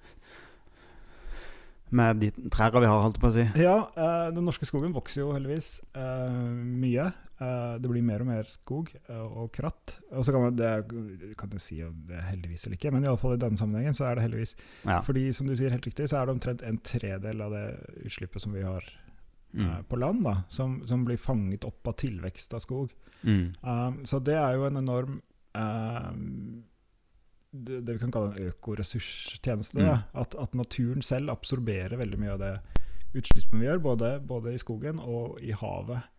med 1.97 2.23
de 2.23 2.31
trærne 2.53 2.83
vi 2.83 2.89
har, 2.91 3.03
holdt 3.05 3.21
på 3.23 3.31
å 3.31 3.35
si. 3.35 3.45
Ja, 3.61 3.77
eh, 3.95 4.31
den 4.35 4.47
norske 4.47 4.67
skogen 4.69 4.95
vokser 4.97 5.23
jo 5.23 5.35
heldigvis 5.37 5.77
eh, 5.97 6.41
mye. 6.85 7.07
Eh, 7.35 7.77
det 7.83 7.91
blir 7.91 8.05
mer 8.07 8.23
og 8.25 8.29
mer 8.31 8.51
skog 8.51 8.91
og 9.11 9.49
kratt. 9.55 9.97
Og 10.13 10.27
så 10.27 10.35
kan 10.35 10.47
man, 10.47 10.59
det 10.59 10.73
kan 11.39 11.53
du 11.53 11.59
si 11.63 11.81
om 11.87 11.95
det 12.09 12.19
er 12.21 12.29
heldigvis 12.33 12.67
eller 12.67 12.79
ikke, 12.79 12.93
men 12.95 13.07
iallfall 13.07 13.37
i 13.39 13.41
denne 13.43 13.61
sammenhengen 13.61 13.97
så 13.97 14.09
er 14.09 14.19
det 14.19 14.27
heldigvis. 14.27 14.57
Ja. 14.85 15.01
Fordi 15.07 15.29
som 15.37 15.51
du 15.51 15.55
sier 15.59 15.75
helt 15.75 15.87
riktig, 15.87 16.11
så 16.11 16.21
er 16.21 16.29
det 16.29 16.37
omtrent 16.37 16.67
en 16.67 16.83
tredel 16.85 17.43
av 17.45 17.55
det 17.55 17.67
utslippet 18.05 18.45
som 18.45 18.55
vi 18.57 18.67
har 18.67 18.87
Mm. 19.55 19.85
på 19.87 19.97
land, 19.97 20.25
da, 20.25 20.33
som, 20.51 20.81
som 20.83 21.05
blir 21.07 21.15
fanget 21.17 21.63
opp 21.65 21.87
av 21.87 21.93
tilvekst 22.01 22.57
av 22.57 22.63
skog. 22.65 22.91
Mm. 23.23 23.53
Um, 23.63 24.01
så 24.03 24.19
det 24.19 24.35
er 24.35 24.57
jo 24.57 24.65
en 24.67 24.81
enorm 24.81 25.21
um, 25.55 26.65
det, 27.55 27.93
vi 27.93 27.99
kan 28.03 28.13
kalle 28.15 28.33
en 28.35 28.49
økoressurstjeneste. 28.51 29.79
Mm. 29.79 29.87
Ja. 29.87 29.99
At, 30.25 30.35
at 30.41 30.57
naturen 30.59 31.05
selv 31.07 31.33
absorberer 31.35 31.97
veldig 32.01 32.19
mye 32.21 32.35
av 32.35 32.43
det 32.43 32.55
utslippet 33.15 33.61
vi 33.61 33.69
gjør, 33.69 33.85
både, 33.85 34.17
både 34.27 34.55
i 34.55 34.61
skogen 34.61 34.99
og 34.99 35.39
i 35.43 35.55
havet. 35.55 36.11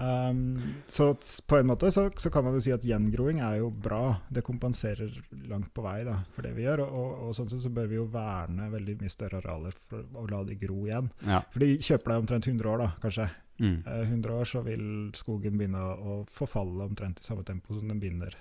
Um, 0.00 0.72
så 0.88 1.14
på 1.46 1.58
en 1.58 1.66
måte 1.68 1.90
så, 1.92 2.06
så 2.16 2.30
kan 2.32 2.46
man 2.46 2.54
jo 2.56 2.62
si 2.64 2.72
at 2.72 2.84
gjengroing 2.86 3.42
er 3.44 3.58
jo 3.60 3.68
bra. 3.70 4.16
Det 4.32 4.42
kompenserer 4.46 5.12
langt 5.50 5.74
på 5.76 5.84
vei 5.84 6.00
da, 6.08 6.16
for 6.34 6.46
det 6.46 6.54
vi 6.56 6.64
gjør. 6.64 6.86
Og, 6.86 6.96
og, 6.96 7.14
og 7.28 7.36
sånn 7.36 7.50
sett 7.52 7.64
så 7.66 7.72
bør 7.74 7.90
vi 7.90 8.00
jo 8.00 8.08
verne 8.10 8.70
veldig 8.72 8.96
mye 9.02 9.12
større 9.12 9.42
arealer 9.42 9.76
for 9.90 10.04
å 10.16 10.26
la 10.30 10.42
de 10.48 10.56
gro 10.60 10.82
igjen. 10.88 11.12
Ja. 11.28 11.42
For 11.52 11.62
de 11.64 11.76
kjøper 11.76 12.14
deg 12.14 12.24
omtrent 12.24 12.50
100 12.50 12.72
år, 12.72 12.84
da, 12.86 12.90
kanskje. 13.04 13.30
Mm. 13.60 13.74
Eh, 13.84 14.04
100 14.08 14.38
år 14.40 14.48
så 14.48 14.64
vil 14.64 14.86
skogen 15.18 15.60
begynne 15.60 15.82
å, 15.84 15.96
å 16.00 16.20
forfalle 16.32 16.86
omtrent 16.88 17.20
i 17.20 17.26
samme 17.26 17.44
tempo 17.44 17.76
som 17.76 17.92
den 17.92 18.00
binder 18.00 18.38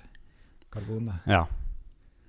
karbon. 0.72 1.12
Da. 1.12 1.20
ja. 1.28 1.44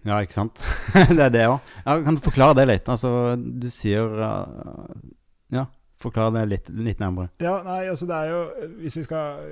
Ja, 0.07 0.21
ikke 0.25 0.37
sant? 0.37 0.61
det 1.17 1.25
er 1.27 1.33
det 1.35 1.47
òg. 1.49 1.73
Ja, 1.85 1.97
kan 2.05 2.17
du 2.17 2.23
forklare 2.25 2.57
det 2.61 2.69
litt? 2.71 2.89
Altså, 2.89 3.37
du 3.37 3.69
sier 3.73 4.09
uh, 4.17 4.95
Ja, 5.53 5.67
forklar 6.01 6.33
det 6.37 6.47
litt, 6.49 6.71
litt 6.73 7.03
nærmere. 7.03 7.33
Ja, 7.45 7.59
nei, 7.67 7.83
altså 7.93 8.09
det 8.09 8.17
er 8.17 8.33
jo 8.33 8.71
Hvis 8.81 8.97
vi 9.01 9.05
skal 9.05 9.43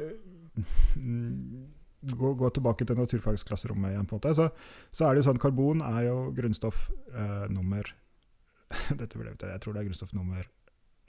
mm, 0.97 1.67
gå, 2.15 2.35
gå 2.41 2.51
tilbake 2.57 2.89
til 2.89 2.99
naturfagsklasserommet 2.99 3.93
igjen, 3.93 4.07
på 4.09 4.17
en 4.17 4.23
måte, 4.23 4.35
så, 4.39 4.49
så 4.93 5.09
er 5.09 5.15
det 5.15 5.23
jo 5.23 5.31
sånn 5.31 5.43
karbon 5.43 5.83
er 5.85 6.07
jo 6.09 6.21
grunnstoff 6.37 6.89
eh, 7.13 7.49
nummer 7.53 7.93
Dette 9.01 9.17
ble, 9.17 9.33
jeg 9.33 9.61
tror 9.65 9.75
det 9.75 9.83
er 9.83 9.89
grunnstoff 9.89 10.13
nummer 10.17 10.43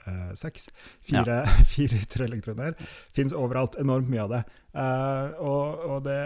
eh, 0.06 0.30
seks. 0.38 0.70
Fire, 1.04 1.42
fire 1.74 1.98
ytre 2.00 2.24
elektroner. 2.28 2.76
Fins 3.16 3.34
overalt. 3.36 3.76
Enormt 3.80 4.08
mye 4.08 4.24
av 4.24 4.32
det. 4.32 4.40
Eh, 4.72 5.42
og, 5.44 5.84
og 5.90 6.06
det 6.06 6.22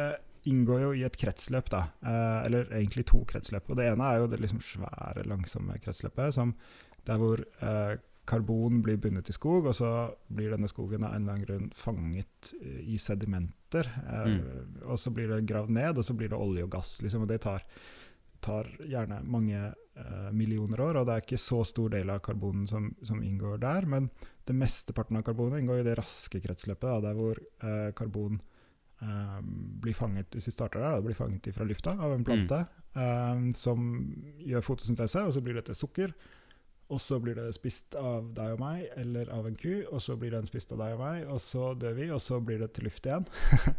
inngår 0.50 0.80
jo 0.82 0.94
i 0.94 1.04
et 1.06 1.16
kretsløp, 1.20 1.70
da. 1.72 1.84
Eh, 2.04 2.40
eller 2.46 2.72
egentlig 2.72 3.06
to 3.10 3.22
kretsløp. 3.28 3.70
Og 3.70 3.78
det 3.80 3.90
ene 3.92 4.08
er 4.10 4.22
jo 4.22 4.26
det 4.32 4.40
liksom 4.42 4.60
svære, 4.64 5.24
langsomme 5.30 5.78
kretsløpet, 5.82 6.34
som 6.36 6.54
der 7.04 7.20
hvor 7.20 7.40
eh, 7.40 7.96
karbon 8.24 8.78
blir 8.84 8.96
bundet 8.96 9.28
i 9.28 9.34
skog, 9.36 9.66
og 9.68 9.74
så 9.76 9.88
blir 10.32 10.54
denne 10.54 10.68
skogen 10.70 11.04
av 11.04 11.12
en 11.12 11.24
eller 11.26 11.34
annen 11.34 11.44
grunn 11.44 11.66
fanget 11.76 12.54
i 12.80 12.96
sedimenter. 13.00 13.90
Eh, 14.08 14.38
Og 14.88 14.98
så 15.00 15.12
blir 15.12 15.28
det 15.28 15.44
gravd 15.48 15.70
ned, 15.76 15.98
og 15.98 16.04
så 16.04 16.16
blir 16.16 16.32
det 16.32 16.40
olje 16.40 16.64
og 16.64 16.72
gass. 16.72 16.96
Liksom, 17.04 17.26
og 17.26 17.28
det 17.28 17.42
tar, 17.44 17.64
tar 18.44 18.68
gjerne 18.80 19.20
mange 19.28 19.60
eh, 19.60 20.30
millioner 20.32 20.80
år, 20.80 21.00
og 21.02 21.06
det 21.08 21.18
er 21.18 21.26
ikke 21.26 21.40
så 21.40 21.60
stor 21.68 21.92
del 21.92 22.12
av 22.12 22.22
karbonen 22.24 22.66
som, 22.70 22.94
som 23.04 23.20
inngår 23.24 23.60
der. 23.64 23.84
Men 23.88 24.08
det 24.48 24.56
mesteparten 24.56 25.20
av 25.20 25.24
karbonet 25.28 25.60
inngår 25.60 25.80
i 25.84 25.88
det 25.90 25.98
raske 26.00 26.40
kretsløpet, 26.44 26.88
da, 26.88 27.00
der 27.10 27.20
hvor 27.20 27.40
eh, 27.40 27.92
karbon 27.96 28.40
blir 29.82 29.92
fanget 29.94 30.30
hvis 30.32 30.48
vi 30.48 30.52
starter 30.54 30.80
der, 30.80 30.94
da, 30.96 31.00
blir 31.04 31.14
fanget 31.18 31.50
fra 31.54 31.64
lufta 31.68 31.96
av 31.98 32.12
en 32.14 32.24
plante 32.24 32.62
eh, 32.94 33.52
som 33.58 34.14
gjør 34.38 34.62
fotosyntese, 34.64 35.24
og 35.26 35.32
så 35.34 35.40
blir 35.44 35.54
det 35.58 35.66
til 35.66 35.74
sukker. 35.74 36.14
Og 36.92 37.00
så 37.00 37.16
blir 37.18 37.32
det 37.34 37.46
spist 37.56 37.94
av 37.96 38.26
deg 38.36 38.52
og 38.54 38.58
meg, 38.60 38.82
eller 39.00 39.30
av 39.32 39.46
en 39.48 39.54
ku. 39.56 39.86
Og 39.88 40.02
så 40.04 40.18
blir 40.20 40.34
den 40.34 40.44
spist 40.46 40.70
av 40.72 40.82
deg 40.82 40.92
og 40.92 41.00
meg, 41.00 41.22
og 41.32 41.40
så 41.40 41.70
dør 41.80 41.94
vi, 41.96 42.10
og 42.12 42.20
så 42.20 42.36
blir 42.44 42.60
det 42.60 42.68
til 42.76 42.84
luft 42.84 43.06
igjen. 43.08 43.24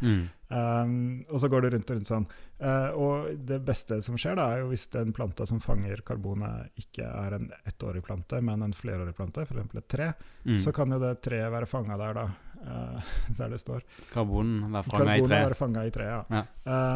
Mm. 0.05 0.25
Um, 0.45 1.23
og 1.33 1.39
så 1.41 1.47
går 1.49 1.63
det 1.65 1.69
rundt 1.73 1.89
og 1.89 1.95
rundt 1.97 2.09
sånn. 2.09 2.25
Uh, 2.61 2.89
og 3.01 3.29
det 3.49 3.57
beste 3.65 3.97
som 4.05 4.17
skjer, 4.19 4.35
da, 4.37 4.43
er 4.53 4.59
jo 4.61 4.67
hvis 4.69 4.87
den 4.93 5.13
planta 5.15 5.45
som 5.49 5.61
fanger 5.63 6.01
karbonet, 6.05 6.69
ikke 6.77 7.05
er 7.07 7.37
en 7.39 7.47
ettårig 7.65 8.03
plante, 8.05 8.41
men 8.45 8.61
en 8.65 8.73
flerårig 8.75 9.15
plante, 9.17 9.41
f.eks. 9.45 9.73
et 9.79 9.87
tre, 9.89 10.11
Mm. 10.45 10.57
så 10.61 10.73
kan 10.75 10.91
jo 10.93 10.99
det 11.01 11.15
treet 11.25 11.49
være 11.53 11.65
fanga 11.65 11.97
der, 11.97 12.13
da. 12.13 12.25
Eh, 12.65 13.13
der 13.37 13.49
det 13.55 13.59
står. 13.61 13.83
Karbonen 14.13 14.71
være 14.73 14.83
fanga 14.89 15.15
i 15.15 15.21
treet. 15.21 15.29
tre. 15.29 15.43
være 15.45 15.55
fanget 15.61 15.87
i 15.87 15.95
treet, 15.95 16.35
ja. 16.35 16.43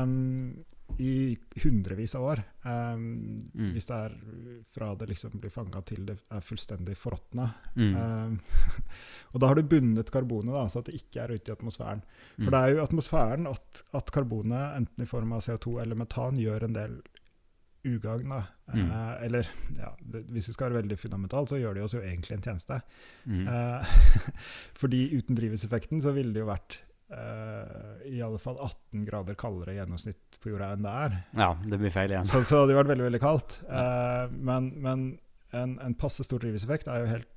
Um, 0.03 0.65
I 0.99 1.37
hundrevis 1.63 2.15
av 2.17 2.23
år. 2.31 2.39
Um, 2.65 3.03
Mm. 3.59 3.71
Hvis 3.75 3.85
det 3.89 3.95
er 3.95 4.13
fra 4.75 4.87
det 4.95 5.07
liksom 5.09 5.33
blir 5.41 5.51
fanga 5.51 5.81
til 5.85 6.05
det 6.07 6.15
er 6.31 6.41
fullstendig 6.41 6.95
forråtna. 6.97 7.47
Mm. 7.75 7.95
Um, 7.95 8.39
og 9.33 9.39
da 9.41 9.47
har 9.51 9.55
du 9.59 9.63
bundet 9.63 10.11
karbonet, 10.13 10.53
da, 10.53 10.63
så 10.71 10.79
at 10.79 10.85
det 10.89 10.95
ikke 11.01 11.23
er 11.23 11.33
ute 11.35 11.51
i 11.51 11.55
atmosfæren. 11.55 12.01
For 12.37 12.47
Mm. 12.49 12.51
det 12.55 12.59
er 12.61 12.73
jo 12.75 12.83
atmosfæren 12.83 13.47
at, 13.51 13.83
at 13.93 14.11
karbonet, 14.15 14.77
enten 14.77 15.03
i 15.03 15.09
form 15.09 15.33
av 15.33 15.41
CO2 15.45 15.81
eller 15.81 15.95
metan, 15.99 16.37
gjør 16.39 16.63
en 16.69 16.73
del 16.77 16.99
ugagn. 17.95 18.33
Mm. 18.73 18.89
Eh, 18.91 19.15
eller 19.27 19.49
ja, 19.79 19.93
det, 19.99 20.23
hvis 20.33 20.49
vi 20.51 20.55
skal 20.55 20.69
være 20.69 20.81
veldig 20.83 20.97
fundamentalt, 21.01 21.53
så 21.53 21.59
gjør 21.61 21.79
de 21.79 21.85
oss 21.87 21.95
jo 21.97 22.03
egentlig 22.03 22.37
en 22.37 22.45
tjeneste. 22.45 22.81
Mm. 23.25 23.47
Eh, 23.47 23.95
fordi 24.81 25.05
uten 25.17 25.39
drivhuseffekten 25.39 26.03
så 26.05 26.13
ville 26.15 26.33
det 26.35 26.43
jo 26.43 26.49
vært 26.51 26.79
eh, 27.13 28.09
i 28.13 28.19
alle 28.25 28.41
fall 28.41 28.59
18 28.61 29.05
grader 29.07 29.37
kaldere 29.39 29.77
gjennomsnitt 29.79 30.39
på 30.43 30.53
jorda 30.53 30.73
enn 30.75 30.85
det 30.85 30.97
er. 31.05 31.17
Ja, 31.45 31.49
det 31.65 31.81
blir 31.81 31.93
feil 31.95 32.13
igjen. 32.13 32.29
Så, 32.29 32.43
så 32.43 32.61
det 32.63 32.75
hadde 32.75 32.79
vært 32.83 32.93
veldig 32.95 33.09
veldig 33.09 33.23
kaldt. 33.25 33.59
Eh, 33.69 34.37
men 34.37 34.71
men 34.83 35.09
en, 35.51 35.79
en 35.81 35.95
passe 35.97 36.21
stor 36.21 36.37
drivhuseffekt 36.43 36.89
er 36.93 36.99
jo 37.01 37.07
helt, 37.09 37.29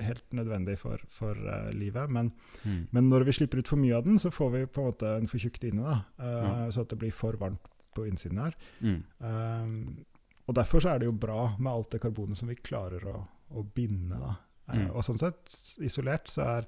helt 0.00 0.22
nødvendig 0.32 0.78
for, 0.80 1.02
for 1.12 1.36
uh, 1.36 1.68
livet. 1.76 2.08
Men, 2.08 2.30
Mm. 2.64 2.88
men 2.90 3.08
når 3.08 3.22
vi 3.28 3.32
slipper 3.36 3.60
ut 3.60 3.68
for 3.68 3.78
mye 3.78 3.94
av 3.94 4.06
den, 4.06 4.16
så 4.18 4.32
får 4.34 4.48
vi 4.50 4.62
på 4.66 4.80
en 4.80 4.86
måte 4.88 5.10
en 5.18 5.28
for 5.30 5.38
tjukt 5.38 5.62
inne. 5.68 5.84
Da, 5.84 5.98
uh, 6.18 6.46
Ja. 6.48 6.70
Så 6.74 6.80
at 6.82 6.88
det 6.90 6.98
blir 6.98 7.12
for 7.14 7.36
varmt 7.38 7.60
på 7.98 8.06
innsiden 8.08 8.38
her. 8.42 8.56
Mm. 8.80 9.00
Um, 9.18 10.04
og 10.48 10.54
derfor 10.56 10.80
så 10.80 10.94
er 10.94 11.02
det 11.02 11.10
jo 11.10 11.16
bra 11.20 11.42
med 11.58 11.72
alt 11.72 11.90
det 11.92 12.00
karbonet 12.06 12.38
som 12.40 12.48
vi 12.48 12.54
klarer 12.56 13.02
å, 13.10 13.18
å 13.52 13.64
binde. 13.74 14.16
Da. 14.22 14.36
Eh, 14.72 14.78
Mm. 14.78 14.90
og 14.96 15.04
sånn 15.04 15.18
sett, 15.20 15.48
isolert, 15.84 16.28
så 16.32 16.42
er 16.44 16.66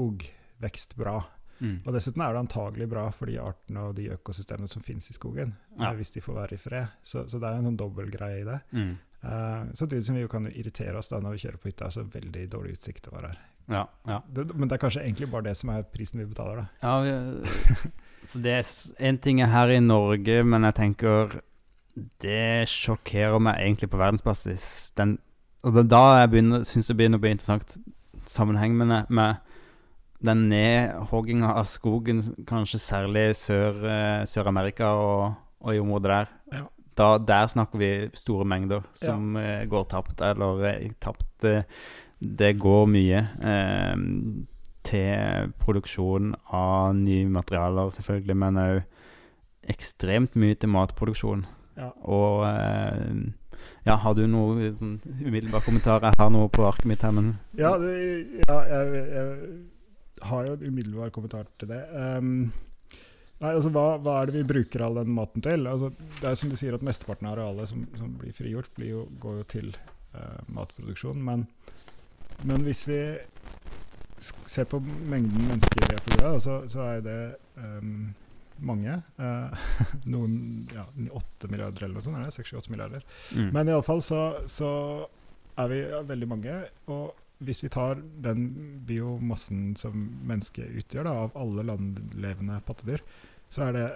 skogvekst 0.00 0.96
bra. 0.96 1.22
Mm. 1.60 1.78
Og 1.86 1.92
dessuten 1.96 2.20
er 2.20 2.34
det 2.36 2.42
antagelig 2.44 2.86
bra 2.92 3.06
for 3.16 3.28
de 3.30 3.38
artene 3.40 3.86
og 3.88 3.94
de 3.96 4.10
økosystemene 4.12 4.68
som 4.68 4.82
finnes 4.84 5.08
i 5.10 5.14
skogen, 5.16 5.54
Ja. 5.78 5.90
eh, 5.90 5.96
hvis 5.96 6.12
de 6.12 6.20
får 6.20 6.34
være 6.34 6.52
i 6.54 6.60
fred. 6.60 6.88
Så, 7.02 7.24
så 7.28 7.40
det 7.40 7.48
er 7.48 7.58
en 7.60 7.64
sånn 7.70 7.78
dobbeltgreie 7.80 8.40
i 8.42 8.44
det. 8.44 8.60
Mm. 8.72 8.94
Uh, 9.26 9.72
samtidig 9.74 10.04
som 10.04 10.14
vi 10.14 10.26
kan 10.28 10.44
irritere 10.52 10.96
oss 11.00 11.08
da 11.08 11.18
når 11.18 11.32
vi 11.34 11.38
kjører 11.48 11.58
på 11.62 11.70
hytta, 11.70 11.88
så 11.90 12.04
veldig 12.04 12.48
dårlig 12.52 12.76
utsikt 12.76 13.04
det 13.08 13.12
var 13.14 13.24
her. 13.30 13.38
Ja, 13.68 13.80
ja. 14.06 14.20
Det, 14.30 14.44
men 14.54 14.68
det 14.68 14.76
er 14.76 14.82
kanskje 14.84 15.02
egentlig 15.02 15.30
bare 15.32 15.48
det 15.48 15.56
som 15.58 15.70
er 15.72 15.82
prisen 15.82 16.20
vi 16.20 16.26
betaler, 16.30 16.60
da. 16.60 16.66
Ja, 16.82 17.00
vi, 17.02 17.90
for 18.30 18.44
det 18.44 18.54
er 18.58 18.70
en 19.08 19.18
ting 19.22 19.40
er 19.40 19.52
her 19.52 19.72
i 19.74 19.80
Norge, 19.80 20.42
men 20.44 20.66
jeg 20.68 20.78
tenker 20.80 21.40
Det 22.22 22.68
sjokkerer 22.68 23.40
meg 23.40 23.60
egentlig 23.62 23.88
på 23.88 23.96
verdensbasis. 23.96 24.92
Den, 24.98 25.16
og 25.64 25.72
det 25.72 25.86
er 25.86 25.92
da 25.94 26.02
jeg 26.20 26.66
syns 26.68 26.90
det 26.90 26.96
begynner 26.98 27.16
å 27.16 27.24
bli 27.24 27.32
interessant 27.32 27.78
sammenheng 28.28 28.74
med, 28.76 29.08
med 29.08 29.36
den 30.26 30.46
nedhogginga 30.50 31.54
av 31.56 31.64
skogen, 31.68 32.20
kanskje 32.48 32.80
særlig 32.82 33.26
Sør, 33.38 33.80
eh, 33.88 34.24
Sør-Amerika 34.28 34.90
og, 35.00 35.36
og 35.60 35.76
i 35.76 35.80
området 35.80 36.12
der. 36.12 36.34
Ja. 36.52 36.64
Da, 36.96 37.08
der 37.20 37.48
snakker 37.52 37.80
vi 37.80 37.90
store 38.16 38.46
mengder 38.48 38.84
som 38.96 39.36
ja. 39.36 39.64
går 39.68 39.88
tapt, 39.92 40.20
eller 40.24 40.64
eh, 40.70 40.92
tapt 41.00 41.44
eh, 41.44 41.64
Det 42.18 42.54
går 42.58 42.86
mye 42.88 43.24
eh, 43.44 43.96
til 44.86 45.52
produksjon 45.62 46.34
av 46.54 46.94
nye 46.98 47.26
materialer, 47.30 47.90
selvfølgelig, 47.96 48.38
men 48.42 48.62
òg 48.62 48.82
ekstremt 49.72 50.36
mye 50.38 50.56
til 50.58 50.70
matproduksjon. 50.70 51.44
Ja. 51.76 51.90
Og 52.08 52.44
eh, 52.48 53.26
ja, 53.86 53.96
har 54.02 54.14
du 54.18 54.24
noe 54.30 54.70
sånn 54.78 54.98
umiddelbar 55.20 55.64
kommentar? 55.66 56.04
Jeg 56.06 56.18
har 56.18 56.30
noe 56.32 56.50
på 56.52 56.64
arket 56.66 56.88
mitt 56.90 57.04
her, 57.06 57.14
men 57.14 57.34
Ja, 57.58 57.74
det, 57.80 57.92
ja 58.46 58.60
jeg, 58.70 59.02
jeg 59.12 60.28
har 60.30 60.48
jo 60.48 60.56
en 60.56 60.64
umiddelbar 60.64 61.12
kommentar 61.14 61.50
til 61.60 61.70
det. 61.70 61.82
Um, 61.92 62.30
nei, 63.42 63.52
altså 63.52 63.70
hva, 63.74 63.86
hva 64.02 64.20
er 64.20 64.30
det 64.30 64.40
vi 64.40 64.48
bruker 64.48 64.86
all 64.86 64.98
den 65.00 65.12
maten 65.14 65.44
til? 65.44 65.68
Altså, 65.70 65.92
det 66.20 66.30
er 66.30 66.40
som 66.40 66.52
du 66.52 66.58
sier 66.58 66.76
at 66.76 66.86
Mesteparten 66.86 67.28
av 67.28 67.36
arealet 67.36 67.72
som, 67.72 67.84
som 67.98 68.16
blir 68.20 68.34
frigjort, 68.36 68.72
blir 68.78 68.94
jo, 68.94 69.06
går 69.22 69.40
jo 69.42 69.48
til 69.54 69.70
uh, 70.16 70.42
matproduksjon. 70.56 71.22
Men, 71.28 71.46
men 72.42 72.66
hvis 72.66 72.86
vi 72.90 73.00
ser 74.18 74.64
på 74.70 74.80
mengden 74.80 75.50
mennesker 75.50 75.90
er 75.90 76.00
på 76.04 76.14
jorda, 76.16 76.38
så, 76.40 76.60
så 76.70 76.86
er 76.86 77.04
det 77.04 77.18
um, 77.60 78.14
mange. 78.64 78.96
Uh, 79.20 79.68
noen 80.12 80.38
ja, 80.72 80.86
8 81.10 81.50
milliarder 81.52 81.86
eller 81.86 81.98
noe 81.98 82.06
sånt. 82.06 82.18
er 82.20 82.28
det? 82.28 82.34
6-8 82.38 82.72
milliarder. 82.72 83.06
mm. 83.34 83.52
Men 83.54 83.70
iallfall 83.72 84.02
så, 84.04 84.22
så 84.50 84.70
er 85.60 85.72
vi 85.72 85.82
veldig 86.08 86.30
mange. 86.30 86.58
Og 86.92 87.14
hvis 87.44 87.62
vi 87.64 87.72
tar 87.72 88.00
den 88.24 88.48
biomassen 88.88 89.74
som 89.76 90.08
mennesket 90.26 90.80
utgjør, 90.80 91.08
da, 91.08 91.14
av 91.26 91.36
alle 91.36 91.66
landlevende 91.68 92.60
pattedyr, 92.66 93.04
så 93.52 93.68
er 93.68 93.76
det 93.76 93.86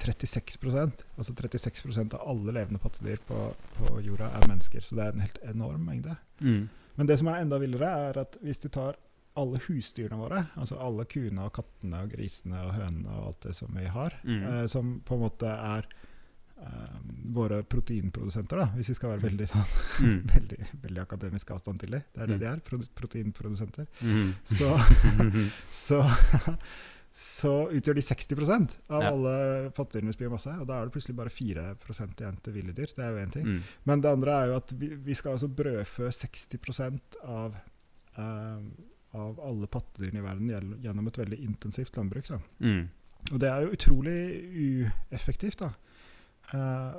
36% 0.00 1.02
Altså 1.20 1.34
36% 1.36 2.14
av 2.16 2.22
alle 2.24 2.54
levende 2.56 2.80
pattedyr 2.80 3.20
på, 3.28 3.50
på 3.76 3.98
jorda 4.00 4.30
er 4.36 4.46
mennesker. 4.48 4.84
Så 4.84 4.96
det 4.96 5.04
er 5.04 5.16
en 5.16 5.24
helt 5.26 5.40
enorm 5.44 5.84
mengde. 5.84 6.16
Mm. 6.40 6.70
Men 6.96 7.08
det 7.08 7.18
som 7.20 7.28
er 7.28 7.42
enda 7.42 7.58
villere, 7.60 7.90
er 8.08 8.20
at 8.22 8.38
hvis 8.40 8.62
du 8.62 8.70
tar 8.72 8.96
alle 9.36 9.58
husdyrene 9.68 10.18
våre, 10.18 10.46
altså 10.56 10.76
alle 10.82 11.04
kuene 11.06 11.44
og 11.46 11.52
kattene 11.54 12.02
og 12.02 12.10
grisene 12.10 12.58
og 12.66 12.72
hønene 12.74 13.08
og 13.08 13.26
alt 13.28 13.40
det 13.46 13.54
som 13.54 13.68
vi 13.76 13.84
har, 13.86 14.16
Mm. 14.24 14.42
eh, 14.42 14.66
som 14.66 15.00
på 15.04 15.14
en 15.14 15.20
måte 15.20 15.46
er 15.46 15.86
eh, 16.60 16.98
våre 17.32 17.62
proteinprodusenter, 17.62 18.58
da, 18.58 18.66
hvis 18.76 18.88
vi 18.90 18.94
skal 18.94 19.10
være 19.14 19.22
veldig, 19.30 19.46
sånn, 19.48 19.64
Mm. 20.04 20.22
veldig, 20.34 20.58
veldig 20.82 21.00
akademisk 21.00 21.50
avstand 21.50 21.78
til 21.80 21.90
dem. 21.90 22.02
Det 22.12 22.20
er 22.22 22.26
det 22.26 22.36
Mm. 22.36 22.40
de 22.40 22.46
er, 22.46 22.60
prote- 22.60 22.90
proteinprodusenter. 22.94 23.86
Mm. 24.02 24.34
Så, 24.44 24.68
så, 25.70 26.02
så 27.12 27.54
utgjør 27.72 27.94
de 27.94 28.00
60% 28.02 28.76
av 28.90 29.02
Ja. 29.02 29.08
alle 29.10 29.70
pattedyrenes 29.70 30.16
biomasse. 30.18 30.52
Og 30.60 30.66
da 30.66 30.80
er 30.82 30.84
det 30.84 30.92
plutselig 30.92 31.16
bare 31.16 31.30
4 31.30 31.76
igjen 31.80 32.42
til 32.42 32.52
ville 32.52 32.72
dyr. 32.76 32.92
Det 32.94 32.98
er 33.04 33.10
jo 33.16 33.24
én 33.26 33.32
ting. 33.32 33.46
Mm. 33.46 33.62
Men 33.86 34.00
det 34.02 34.10
andre 34.12 34.30
er 34.42 34.46
jo 34.48 34.56
at 34.56 34.72
vi, 34.78 34.88
vi 34.96 35.14
skal 35.14 35.32
altså 35.38 35.48
brødfø 35.48 36.10
60% 36.10 37.16
av, 37.24 37.54
eh, 38.18 38.58
av 39.12 39.40
alle 39.42 39.66
pattedyrene 39.66 40.18
i 40.20 40.22
verden 40.22 40.80
gjennom 40.82 41.06
et 41.10 41.18
veldig 41.18 41.38
intensivt 41.44 41.96
landbruk. 41.96 42.28
Mm. 42.60 42.88
Og 43.32 43.38
det 43.42 43.48
er 43.50 43.64
jo 43.64 43.72
utrolig 43.74 44.18
ueffektivt. 45.10 45.64
da. 45.64 45.72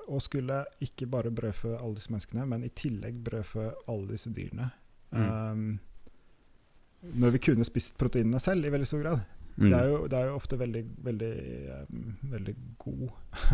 Og 0.08 0.22
skulle 0.22 0.62
ikke 0.84 1.08
bare 1.12 1.32
brødfø 1.32 1.76
alle 1.78 1.96
disse 1.96 2.12
menneskene, 2.12 2.46
men 2.48 2.64
i 2.64 2.70
tillegg 2.70 3.24
brødfø 3.24 3.70
alle 3.88 4.12
disse 4.12 4.30
dyrene. 4.36 4.70
Mm. 5.12 5.30
Um, 5.32 5.80
når 7.18 7.34
vi 7.36 7.42
kunne 7.48 7.66
spist 7.66 7.98
proteinene 8.00 8.40
selv 8.40 8.66
i 8.66 8.72
veldig 8.72 8.88
stor 8.88 9.02
grad. 9.02 9.24
Mm. 9.58 9.70
Det, 9.70 9.78
er 9.80 9.88
jo, 9.90 9.98
det 10.08 10.18
er 10.20 10.28
jo 10.30 10.36
ofte 10.38 10.60
veldig, 10.60 10.84
veldig, 11.04 11.32
um, 11.90 12.14
veldig 12.32 12.56
god 12.80 13.10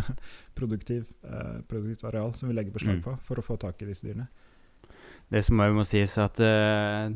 produktiv, 0.57 1.07
uh, 1.25 1.61
produktivt 1.69 2.03
areal 2.09 2.35
som 2.37 2.49
vi 2.49 2.57
legger 2.57 2.75
beslag 2.75 2.99
Mm. 2.99 3.03
på 3.07 3.15
for 3.25 3.39
å 3.41 3.45
få 3.45 3.57
tak 3.57 3.81
i 3.81 3.87
disse 3.89 4.05
dyrene. 4.05 4.27
Det 5.31 5.41
som 5.43 5.59
òg 5.59 5.73
må 5.75 5.83
sies, 5.83 6.13
at 6.23 6.39
eh, 6.39 7.09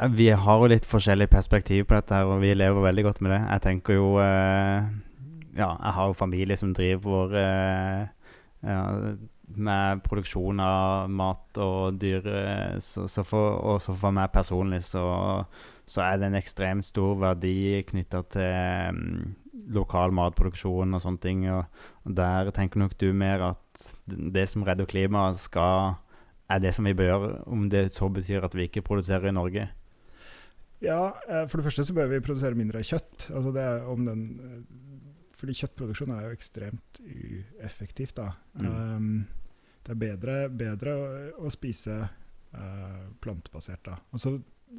vi 0.00 0.30
har 0.30 0.62
jo 0.62 0.70
litt 0.72 0.86
forskjellig 0.88 1.28
perspektiv 1.30 1.84
på 1.88 1.98
dette, 1.98 2.16
her, 2.16 2.30
og 2.30 2.40
vi 2.40 2.54
lever 2.56 2.86
veldig 2.86 3.04
godt 3.04 3.20
med 3.20 3.34
det. 3.34 3.40
Jeg 3.44 3.64
tenker 3.66 3.98
jo 3.98 4.08
eh, 4.22 4.88
Ja, 5.52 5.74
jeg 5.76 5.92
har 5.98 6.08
jo 6.08 6.16
familie 6.16 6.56
som 6.56 6.72
driver 6.72 7.34
eh, 7.36 8.06
ja, 8.64 8.80
med 9.52 10.00
produksjon 10.06 10.62
av 10.64 11.10
mat 11.12 11.60
og 11.60 11.98
dyr, 12.00 12.24
eh, 12.24 12.78
så, 12.80 13.04
så 13.04 13.24
for, 13.26 13.58
og 13.60 13.82
så 13.84 13.92
for 13.92 14.16
meg 14.16 14.32
personlig 14.32 14.80
så, 14.88 15.04
så 15.84 16.06
er 16.06 16.18
det 16.18 16.30
en 16.30 16.40
ekstremt 16.40 16.88
stor 16.88 17.20
verdi 17.20 17.82
knytta 17.90 18.22
til 18.32 18.96
um, 18.96 19.34
lokal 19.76 20.14
matproduksjon 20.16 20.96
og 20.96 21.04
sånne 21.04 21.20
ting. 21.20 21.44
Og, 21.52 21.84
og 22.06 22.16
der 22.16 22.48
tenker 22.56 22.80
nok 22.80 22.96
du 22.96 23.10
mer 23.12 23.44
at 23.52 23.84
det 24.08 24.48
som 24.48 24.64
redder 24.64 24.88
klimaet, 24.88 25.36
skal 25.36 25.98
er 26.48 26.64
det 26.64 26.72
som 26.74 26.88
vi 26.88 26.96
bør 26.96 27.10
gjøre, 27.10 27.30
om 27.52 27.68
det 27.70 27.86
så 27.92 28.08
betyr 28.12 28.44
at 28.44 28.56
vi 28.56 28.66
ikke 28.68 28.84
produserer 28.88 29.28
i 29.28 29.36
Norge. 29.36 29.68
Ja, 30.82 31.12
eh, 31.28 31.44
for 31.46 31.60
det 31.60 31.66
første 31.68 31.84
så 31.86 31.94
bør 31.96 32.08
vi 32.10 32.22
produsere 32.24 32.58
mindre 32.58 32.82
kjøtt. 32.82 33.28
Altså 33.30 33.52
det 33.54 33.62
er 33.62 33.84
om 33.90 34.04
den, 34.08 34.24
eh, 34.42 35.28
fordi 35.38 35.54
kjøttproduksjon 35.60 36.10
er 36.16 36.24
jo 36.26 36.34
ekstremt 36.36 37.00
ueffektivt. 37.02 38.14
da. 38.18 38.32
Mm. 38.58 38.66
Um, 38.66 39.26
det 39.82 39.94
er 39.94 40.00
bedre, 40.02 40.34
bedre 40.50 40.92
å, 40.94 41.06
å 41.46 41.50
spise 41.50 41.96
uh, 42.54 43.06
plantebasert. 43.22 43.82
da. 43.84 43.96
Og 44.14 44.20
så 44.22 44.36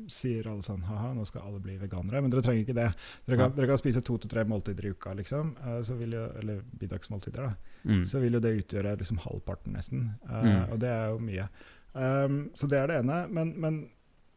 sier 0.10 0.48
alle 0.50 0.64
sånn 0.66 0.86
ha-ha, 0.88 1.12
nå 1.14 1.26
skal 1.28 1.44
alle 1.46 1.60
bli 1.62 1.76
veganere. 1.78 2.22
Men 2.24 2.32
dere 2.34 2.42
trenger 2.46 2.64
ikke 2.64 2.78
det. 2.78 2.88
Dere 3.28 3.38
kan, 3.38 3.52
Ja. 3.52 3.56
dere 3.58 3.68
kan 3.74 3.78
spise 3.82 4.02
to 4.02 4.16
til 4.18 4.32
tre 4.32 4.44
måltider 4.50 4.88
i 4.88 4.94
uka, 4.96 5.14
liksom. 5.14 5.52
så 5.86 5.98
vil 6.00 6.16
jo, 6.16 6.24
eller 6.40 6.64
middagsmåltider, 6.80 7.44
da. 7.52 7.74
Mm. 7.86 8.06
Så 8.10 8.20
vil 8.24 8.34
jo 8.34 8.40
det 8.40 8.56
utgjøre 8.64 8.96
liksom 8.98 9.20
halvparten, 9.28 9.76
nesten. 9.76 10.08
Uh, 10.26 10.40
Mm. 10.44 10.72
Og 10.74 10.80
det 10.80 10.90
er 10.90 11.12
jo 11.12 11.20
mye. 11.20 11.50
Um, 11.94 12.40
så 12.56 12.68
det 12.72 12.80
er 12.80 12.88
det 12.88 12.98
ene. 13.04 13.20
Men, 13.30 13.54
men, 13.60 13.90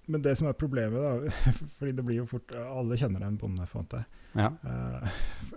men 0.07 0.23
det 0.23 0.37
som 0.39 0.49
er 0.49 0.59
problemet, 0.59 1.03
da 1.03 1.53
Fordi 1.79 1.95
det 1.97 2.05
blir 2.07 2.21
jo 2.21 2.27
fort 2.31 2.53
Alle 2.57 2.99
kjenner 2.99 3.25
en 3.27 3.39
bonde, 3.41 3.67
på 3.71 3.81
en 3.81 3.87
måte. 3.87 4.03
Ja. 4.37 4.51
Uh, 4.63 5.09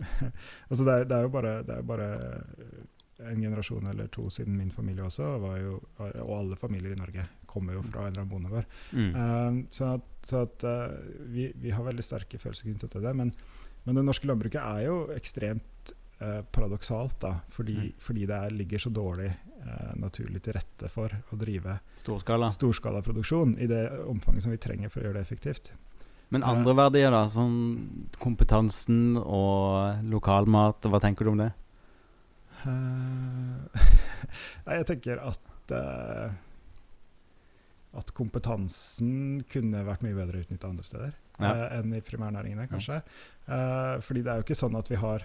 altså 0.70 0.86
det, 0.86 0.94
er, 0.94 1.10
det 1.10 1.18
er 1.18 1.28
jo 1.28 1.34
bare, 1.34 1.54
det 1.68 1.76
er 1.76 1.86
bare 1.86 2.10
en 3.20 3.42
generasjon 3.44 3.90
eller 3.92 4.08
to 4.08 4.30
siden 4.32 4.56
min 4.56 4.72
familie 4.72 5.04
også, 5.04 5.34
var 5.44 5.58
jo, 5.60 5.74
og 6.00 6.34
alle 6.38 6.56
familier 6.56 6.94
i 6.96 7.00
Norge 7.00 7.26
kommer 7.50 7.76
jo 7.76 7.82
fra 7.84 8.06
en 8.06 8.14
eller 8.14 8.24
annen 8.24 8.32
bondegård. 8.32 8.78
Mm. 8.96 9.10
Uh, 9.16 9.58
så 9.76 9.94
at, 9.98 10.06
så 10.26 10.44
at 10.48 10.66
uh, 10.68 10.96
vi, 11.34 11.50
vi 11.60 11.74
har 11.76 11.84
veldig 11.84 12.06
sterke 12.06 12.40
følelser 12.40 12.70
knyttet 12.70 12.94
til 12.96 13.04
det. 13.04 13.16
Men, 13.18 13.34
men 13.84 14.00
det 14.00 14.06
norske 14.08 14.30
landbruket 14.30 14.62
er 14.62 14.86
jo 14.88 15.02
ekstremt 15.16 15.94
eh, 16.22 16.42
paradoksalt, 16.52 17.20
da, 17.20 17.34
fordi, 17.50 17.76
Mm. 17.76 17.94
fordi 18.00 18.26
det 18.28 18.36
er, 18.36 18.50
ligger 18.52 18.78
så 18.80 18.90
dårlig 18.94 19.30
eh, 19.30 19.94
naturlig 19.96 20.42
til 20.42 20.54
rette 20.54 20.90
for 20.90 21.10
å 21.32 21.38
drive 21.38 21.80
Storskala. 21.98 22.50
storskalaproduksjon 22.52 23.58
i 23.60 23.68
det 23.68 23.90
omfanget 24.08 24.44
som 24.44 24.52
vi 24.52 24.58
trenger 24.58 24.90
for 24.90 25.02
å 25.02 25.04
gjøre 25.10 25.14
det 25.20 25.22
effektivt. 25.28 25.72
Men 26.32 26.44
andre 26.44 26.74
verdier, 26.76 27.10
da? 27.12 27.26
Som 27.28 28.06
kompetansen 28.20 29.18
og 29.18 30.04
lokalmat. 30.04 30.82
Hva 30.86 31.00
tenker 31.02 31.26
du 31.26 31.32
om 31.32 31.38
det? 31.42 31.52
Eh, 32.66 33.80
Nei, 34.68 34.76
jeg 34.78 34.86
tenker 34.92 35.20
at 35.24 35.74
uh, 35.74 36.30
at 38.00 38.12
kompetansen 38.14 39.40
kunne 39.50 39.82
vært 39.88 40.04
mye 40.06 40.14
bedre 40.18 40.44
utnytta 40.44 40.70
andre 40.70 40.86
steder 40.86 41.14
Ja. 41.42 41.50
uh, 41.56 41.80
enn 41.80 41.94
i 41.98 42.02
primærnæringene, 42.06 42.68
kanskje. 42.70 43.00
Eh, 43.48 43.96
fordi 44.06 44.22
det 44.26 44.28
er 44.34 44.42
jo 44.42 44.44
ikke 44.46 44.58
sånn 44.60 44.76
at 44.78 44.90
vi 44.92 44.98
har 45.00 45.24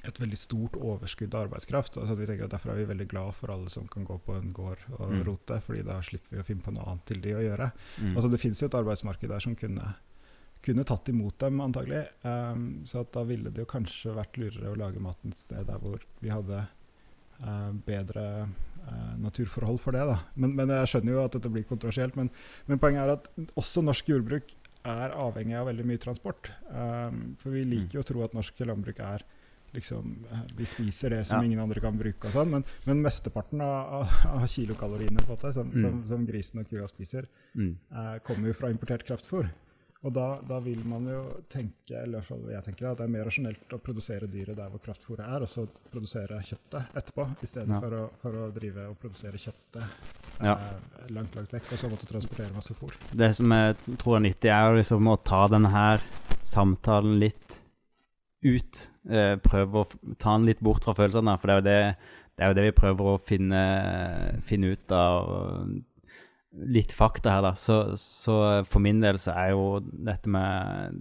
et 0.00 0.16
veldig 0.20 0.38
stort 0.38 0.76
overskudd 0.80 1.34
av 1.34 1.48
arbeidskraft. 1.48 1.98
Altså 2.00 2.14
vi 2.16 2.26
tenker 2.28 2.46
at 2.46 2.54
Derfor 2.54 2.72
er 2.72 2.78
vi 2.80 2.88
veldig 2.88 3.08
glad 3.10 3.34
for 3.36 3.52
alle 3.52 3.68
som 3.72 3.88
kan 3.90 4.06
gå 4.08 4.16
på 4.24 4.36
en 4.38 4.52
gård 4.56 4.78
og 4.98 5.10
Mm. 5.12 5.24
rote, 5.26 5.60
fordi 5.60 5.82
da 5.84 6.00
slipper 6.00 6.36
vi 6.36 6.42
å 6.42 6.44
finne 6.46 6.62
på 6.62 6.72
noe 6.72 6.86
annet 6.88 7.04
til 7.04 7.20
de 7.20 7.34
å 7.34 7.42
gjøre. 7.44 7.72
Mm. 8.00 8.14
Altså 8.16 8.30
Det 8.30 8.40
finnes 8.40 8.60
jo 8.60 8.66
et 8.66 8.78
arbeidsmarked 8.80 9.28
der 9.28 9.40
som 9.40 9.54
kunne, 9.56 9.94
kunne 10.62 10.84
tatt 10.84 11.08
imot 11.08 11.38
dem, 11.38 11.60
antagelig. 11.60 12.06
Um, 12.24 12.82
så 12.84 13.00
at 13.00 13.12
da 13.12 13.24
ville 13.24 13.50
det 13.50 13.58
jo 13.60 13.66
kanskje 13.66 14.14
vært 14.14 14.36
lurere 14.38 14.72
å 14.72 14.76
lage 14.78 15.00
maten 15.00 15.32
et 15.32 15.38
sted 15.38 15.66
der 15.66 15.78
hvor 15.78 16.00
vi 16.20 16.28
hadde 16.30 16.66
uh, 17.44 17.72
bedre 17.72 18.48
uh, 18.88 19.16
naturforhold 19.18 19.80
for 19.80 19.92
det. 19.92 20.06
da. 20.06 20.18
Men, 20.36 20.54
men 20.56 20.68
jeg 20.68 20.86
skjønner 20.94 21.12
jo 21.12 21.24
at 21.24 21.32
dette 21.32 21.52
blir 21.52 21.64
kontroversielt. 21.68 22.16
Men, 22.16 22.30
men 22.66 22.78
poenget 22.78 23.02
er 23.04 23.14
at 23.18 23.28
også 23.56 23.82
norsk 23.84 24.08
jordbruk 24.08 24.54
er 24.84 25.10
avhengig 25.12 25.56
av 25.60 25.66
veldig 25.68 25.84
mye 25.86 25.98
transport. 26.00 26.50
Um, 26.70 27.36
for 27.40 27.50
vi 27.50 27.64
liker 27.64 27.98
jo 27.98 28.00
å 28.00 28.08
tro 28.08 28.22
at 28.24 28.32
norsk 28.36 28.60
landbruk 28.64 28.98
er 29.00 29.22
liksom 29.72 30.24
Vi 30.56 30.64
spiser 30.66 31.10
det 31.10 31.26
som 31.28 31.38
Ja. 31.38 31.44
ingen 31.46 31.60
andre 31.62 31.78
kan 31.80 31.96
bruke 31.96 32.26
og 32.26 32.32
sånn, 32.34 32.48
men, 32.50 32.64
men 32.86 33.02
mesteparten 33.04 33.60
av, 33.62 34.08
av, 34.26 34.46
kilokaloriene 34.50 35.22
måte, 35.28 35.52
som, 35.54 35.70
Mm. 35.70 35.80
som, 35.80 36.04
som 36.04 36.26
grisen 36.26 36.58
og 36.58 36.68
kua 36.68 36.88
spiser, 36.88 37.26
Mm. 37.54 37.76
uh, 37.92 38.18
kommer 38.18 38.48
jo 38.48 38.52
fra 38.54 38.68
importert 38.68 39.04
kraftfôr. 39.06 39.48
Og 40.00 40.12
da, 40.16 40.38
da 40.48 40.56
vil 40.64 40.80
man 40.88 41.04
jo 41.10 41.18
tenke, 41.52 41.92
eller 42.00 42.24
jeg 42.48 42.62
tenker, 42.64 42.86
at 42.88 43.00
det 43.02 43.04
er 43.04 43.12
mer 43.12 43.26
rasjonelt 43.28 43.74
å 43.76 43.78
produsere 43.84 44.28
dyret 44.32 44.56
der 44.56 44.70
hvor 44.72 44.80
kraftfôret 44.80 45.26
er, 45.26 45.44
og 45.44 45.50
så 45.50 45.66
produsere 45.92 46.38
kjøttet 46.46 46.96
etterpå, 46.96 47.26
i 47.44 47.48
stedet 47.50 47.68
Ja. 47.74 47.80
for, 47.84 47.96
å, 47.98 48.06
for 48.22 48.38
å 48.40 48.46
drive 48.56 48.86
og 48.88 48.96
produsere 49.02 49.36
kjøttet 49.36 49.84
Ja. 50.40 50.54
eh, 50.54 51.10
langt, 51.12 51.36
langt 51.36 51.52
vekk, 51.52 51.68
og 51.74 51.82
så 51.82 51.90
måtte 51.92 52.08
transportere 52.08 52.48
masse 52.56 52.72
fôr. 52.78 52.96
Det 53.12 53.28
som 53.36 53.52
jeg 53.52 53.76
tror 54.00 54.16
er 54.16 54.24
nyttig, 54.24 54.48
er 54.56 54.78
liksom 54.80 55.12
å 55.12 55.18
ta 55.22 55.42
denne 55.52 55.84
samtalen 56.48 57.18
litt 57.20 57.60
ut. 58.42 58.86
Eh, 59.04 59.36
prøve 59.36 59.84
å 59.84 60.16
ta 60.16 60.32
den 60.38 60.46
litt 60.48 60.60
bort 60.64 60.84
fra 60.88 60.96
følelsene, 60.96 61.36
for 61.38 61.52
det 61.52 61.52
er 61.52 61.60
jo 61.60 61.66
det, 61.68 61.96
det, 62.36 62.44
er 62.44 62.48
jo 62.48 62.56
det 62.56 62.64
vi 62.70 62.76
prøver 62.80 63.12
å 63.12 63.20
finne, 63.20 64.40
finne 64.48 64.72
ut 64.72 64.92
av. 64.96 65.28
Litt 66.50 66.92
fakta 66.96 67.36
her, 67.36 67.44
da. 67.46 67.54
Så, 67.58 67.82
så 68.00 68.36
for 68.66 68.82
min 68.82 69.02
del 69.02 69.20
så 69.22 69.36
er 69.38 69.52
jo 69.54 69.66
dette 69.80 70.30
med 70.32 70.96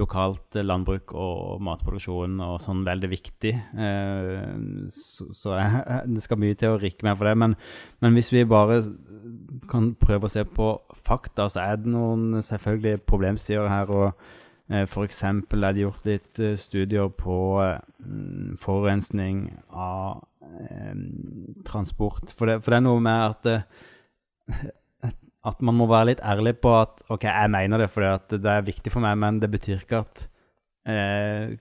lokalt 0.00 0.56
landbruk 0.56 1.12
og 1.12 1.60
matproduksjon 1.64 2.38
og 2.40 2.58
sånn 2.64 2.84
veldig 2.86 3.10
viktig. 3.12 3.52
Eh, 3.52 4.52
så, 4.92 5.28
så 5.36 5.56
jeg, 5.58 5.82
det 6.14 6.24
skal 6.24 6.40
mye 6.40 6.56
til 6.58 6.74
å 6.74 6.80
rikke 6.80 7.06
meg 7.08 7.18
for 7.18 7.28
det. 7.28 7.34
Men, 7.44 7.56
men 8.04 8.16
hvis 8.16 8.32
vi 8.32 8.44
bare 8.48 8.80
kan 9.70 9.92
prøve 10.00 10.28
å 10.28 10.32
se 10.32 10.46
på 10.48 10.74
fakta, 11.04 11.48
så 11.52 11.64
er 11.66 11.82
det 11.82 11.92
noen 11.92 12.40
selvfølgelig 12.44 13.04
problemsider 13.08 13.68
her. 13.72 13.92
og 13.92 14.12
F.eks. 14.72 14.92
for 14.94 15.04
eksempel 15.04 15.66
er 15.66 15.74
det 15.74 15.84
gjort 15.84 16.06
litt 16.08 16.40
eh, 16.40 16.56
studier 16.56 17.08
på 17.12 17.36
eh, 17.60 17.80
forurensning 18.62 19.44
av 19.68 20.22
eh, 20.46 20.94
transport. 21.68 22.32
For 22.32 22.48
det, 22.48 22.62
for 22.62 22.72
det 22.72 22.80
er 22.80 22.86
noe 22.86 23.02
med 23.04 23.26
at 23.26 23.50
eh, 23.50 23.88
at 25.42 25.62
man 25.64 25.74
må 25.74 25.88
være 25.90 26.12
litt 26.12 26.22
ærlig 26.22 26.54
på 26.62 26.72
at 26.78 27.02
OK, 27.10 27.26
jeg 27.26 27.50
mener 27.50 27.82
det 27.82 27.90
fordi 27.90 28.38
det 28.38 28.50
er 28.50 28.66
viktig 28.66 28.92
for 28.94 29.02
meg, 29.02 29.16
men 29.18 29.40
det 29.42 29.50
betyr 29.50 29.82
ikke 29.82 30.02
at 30.04 30.26
eh, 30.86 31.54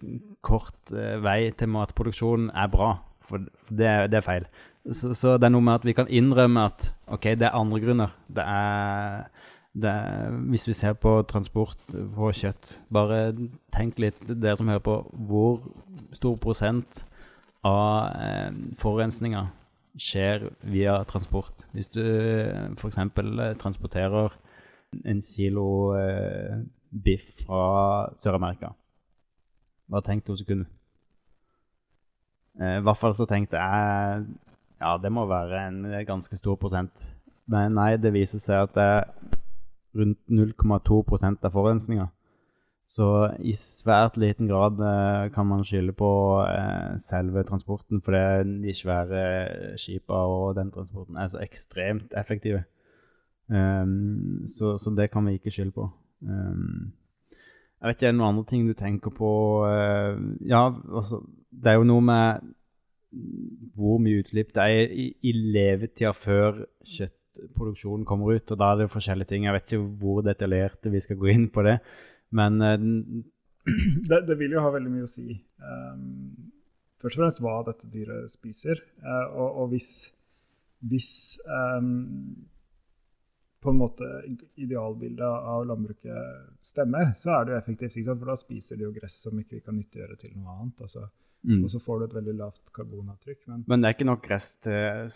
kort 0.46 0.94
eh, 0.94 1.18
vei 1.22 1.50
til 1.58 1.72
matproduksjon 1.74 2.52
er 2.54 2.70
bra. 2.74 2.94
For, 3.26 3.48
for 3.66 3.78
det, 3.78 3.94
det 4.14 4.20
er 4.20 4.26
feil. 4.26 4.50
Så, 4.86 5.14
så 5.18 5.38
det 5.38 5.50
er 5.50 5.54
noe 5.54 5.66
med 5.66 5.80
at 5.80 5.88
vi 5.88 5.96
kan 5.98 6.10
innrømme 6.10 6.68
at 6.70 6.92
OK, 7.12 7.32
det 7.38 7.48
er 7.50 7.58
andre 7.58 7.82
grunner. 7.82 8.14
Det 8.30 8.46
er, 8.46 9.26
det 9.74 9.89
er 9.89 10.38
Hvis 10.54 10.68
vi 10.70 10.78
ser 10.78 10.94
på 10.94 11.16
transport 11.30 11.82
på 11.89 12.32
kjøtt, 12.38 12.76
bare 12.94 13.32
tenk 13.74 14.02
litt, 14.02 14.22
dere 14.30 14.58
som 14.60 14.70
hører 14.70 14.86
på, 14.86 15.00
hvor 15.30 15.62
stor 16.18 16.38
prosent 16.42 17.02
av 17.66 18.14
eh, 18.18 18.54
forurensninga 18.82 19.48
skjer 20.00 20.50
via 20.64 21.02
transport. 21.08 21.66
Hvis 21.76 21.89
du 21.92 22.04
f.eks. 22.78 23.00
transporterer 23.60 24.36
en 25.08 25.22
kilo 25.24 25.96
eh, 25.96 26.62
biff 26.92 27.46
fra 27.46 28.12
Sør-Amerika 28.20 28.74
Bare 29.92 30.04
tenk 30.04 30.26
to 30.26 30.36
sekunder. 30.39 30.68
Eh, 32.60 32.78
I 32.80 32.84
hvert 32.84 33.00
fall 33.00 33.16
så 33.16 33.28
tenkte 33.28 33.60
jeg 33.60 34.26
ja, 34.82 34.98
det 34.98 35.12
må 35.14 35.26
være 35.30 35.68
en 35.68 35.84
ganske 36.08 36.36
stor 36.39 36.56
prosent. 36.58 37.04
Men 37.52 37.76
nei, 37.78 37.98
det 38.02 38.14
viser 38.16 38.42
seg 38.42 38.66
at 38.66 38.74
det 38.76 38.86
er 38.88 39.04
rundt 40.00 40.20
0,2 40.32 41.02
av 41.46 41.52
forurensninga. 41.52 42.08
Så 42.92 43.08
i 43.39 43.54
svært 43.56 44.18
liten 44.20 44.50
grad 44.50 44.82
eh, 44.84 45.30
kan 45.32 45.48
man 45.48 45.64
skylde 45.64 45.94
på 45.96 46.12
eh, 46.44 46.98
selve 47.00 47.46
transporten, 47.48 48.02
for 48.04 48.18
de 48.44 48.74
svære 48.76 49.78
skipene 49.80 50.24
og 50.28 50.58
den 50.58 50.74
transporten 50.74 51.20
er 51.20 51.30
så 51.32 51.39
ekstremt 51.44 52.16
effektive. 52.20 52.66
Um, 53.52 54.44
så, 54.48 54.78
så 54.80 54.94
det 54.96 55.10
kan 55.12 55.28
vi 55.28 55.38
ikke 55.39 55.52
skylde 55.52 55.76
på. 55.76 55.88
Um, 56.22 56.92
jeg 57.82 57.88
vet 57.88 57.98
ikke, 57.98 58.08
er 58.08 58.14
det 58.14 58.20
noen 58.20 58.34
andre 58.34 58.46
ting 58.50 58.68
du 58.68 58.76
tenker 58.78 59.16
på? 59.16 59.32
Uh, 59.68 60.36
ja, 60.48 60.68
altså, 60.72 61.24
det 61.52 61.72
er 61.72 61.80
jo 61.80 61.88
noe 61.88 62.06
med 62.12 62.52
hvor 63.76 64.00
mye 64.00 64.22
utslipp 64.22 64.54
det 64.56 64.68
er 64.68 64.94
i, 64.96 65.10
i 65.28 65.34
levetida 65.36 66.14
før 66.16 66.62
kjøttproduksjonen 66.88 68.06
kommer 68.08 68.38
ut. 68.38 68.52
Og 68.52 68.60
da 68.60 68.70
er 68.72 68.80
det 68.80 68.88
jo 68.88 68.96
forskjellige 68.96 69.32
ting. 69.34 69.48
Jeg 69.48 69.56
vet 69.58 69.68
ikke 69.68 69.89
hvor 70.04 70.24
detaljerte 70.24 70.94
vi 70.94 71.04
skal 71.04 71.20
gå 71.20 71.32
inn 71.34 71.50
på 71.52 71.66
det. 71.68 71.80
Men 72.38 72.62
eh, 72.62 72.78
det, 74.10 74.24
det 74.28 74.38
vil 74.40 74.56
jo 74.56 74.64
ha 74.64 74.72
veldig 74.74 74.94
mye 74.94 75.08
å 75.08 75.12
si. 75.12 75.36
Um, 75.62 76.52
først 77.02 77.18
og 77.18 77.24
fremst 77.24 77.44
hva 77.44 77.58
dette 77.68 77.90
dyret 77.92 78.32
spiser. 78.34 78.82
Uh, 79.04 79.28
og, 79.36 79.48
og 79.64 79.74
hvis, 79.76 79.92
hvis 80.92 81.12
um, 81.46 81.92
på 83.62 83.70
en 83.70 83.78
måte 83.78 84.08
idealbildet 84.58 85.28
av 85.28 85.66
landbruket 85.70 86.66
stemmer, 86.66 87.12
så 87.18 87.36
er 87.36 87.46
det 87.46 87.54
jo 87.54 87.60
effektivt. 87.60 88.00
For 88.08 88.32
da 88.32 88.38
spiser 88.40 88.80
de 88.80 88.88
jo 88.88 88.96
gress 88.96 89.20
som 89.28 89.38
ikke 89.38 89.60
vi 89.60 89.66
kan 89.68 89.78
nyttiggjøre 89.78 90.18
til 90.24 90.34
noe 90.38 90.56
annet. 90.58 90.82
Altså. 90.88 91.06
Mm. 91.44 91.64
Og 91.64 91.72
så 91.74 91.80
får 91.82 92.00
du 92.00 92.06
et 92.06 92.16
veldig 92.16 92.34
lavt 92.38 92.72
karbonavtrykk. 92.76 93.39
Men 93.48 93.64
Men 93.68 93.82
det 93.82 93.89
er 93.89 93.96
ikke 93.96 94.10
nok 94.10 94.30
rest 94.30 94.64
til 94.64 95.10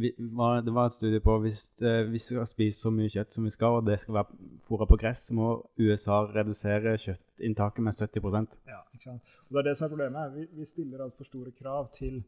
vi, 0.00 0.12
Det 0.18 0.74
var 0.74 0.86
et 0.86 0.96
studie 0.96 1.20
på 1.20 1.38
hvis 1.44 1.72
hvis 1.78 2.12
vi 2.12 2.18
skal 2.18 2.46
spise 2.46 2.80
så 2.80 2.90
mye 2.90 3.10
kjøtt 3.12 3.34
som 3.34 3.44
vi 3.44 3.50
skal, 3.50 3.80
og 3.80 3.86
det 3.86 3.98
skal 4.00 4.14
være 4.14 4.26
fôra 4.64 4.86
på 4.88 4.96
gress, 4.96 5.26
så 5.28 5.34
må 5.34 5.48
USA 5.78 6.24
redusere 6.24 6.96
kjøttinntaket 6.98 7.84
med 7.84 7.92
70% 7.92 8.56
Ja, 8.68 8.80
ikke 8.94 9.04
sant? 9.04 9.22
Og 9.48 9.56
det 9.56 9.58
er 9.60 9.68
det 9.70 9.76
som 9.78 9.86
er 9.86 9.94
problemet. 9.94 10.34
Vi, 10.34 10.46
vi 10.52 10.64
stiller 10.64 11.02
altfor 11.04 11.24
store 11.24 11.50
krav 11.50 11.90
til, 11.96 12.22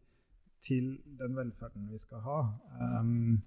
til 0.62 0.98
den 1.18 1.36
velferden 1.36 1.88
vi 1.90 1.98
skal 1.98 2.18
ha. 2.24 2.40
Um, 3.00 3.40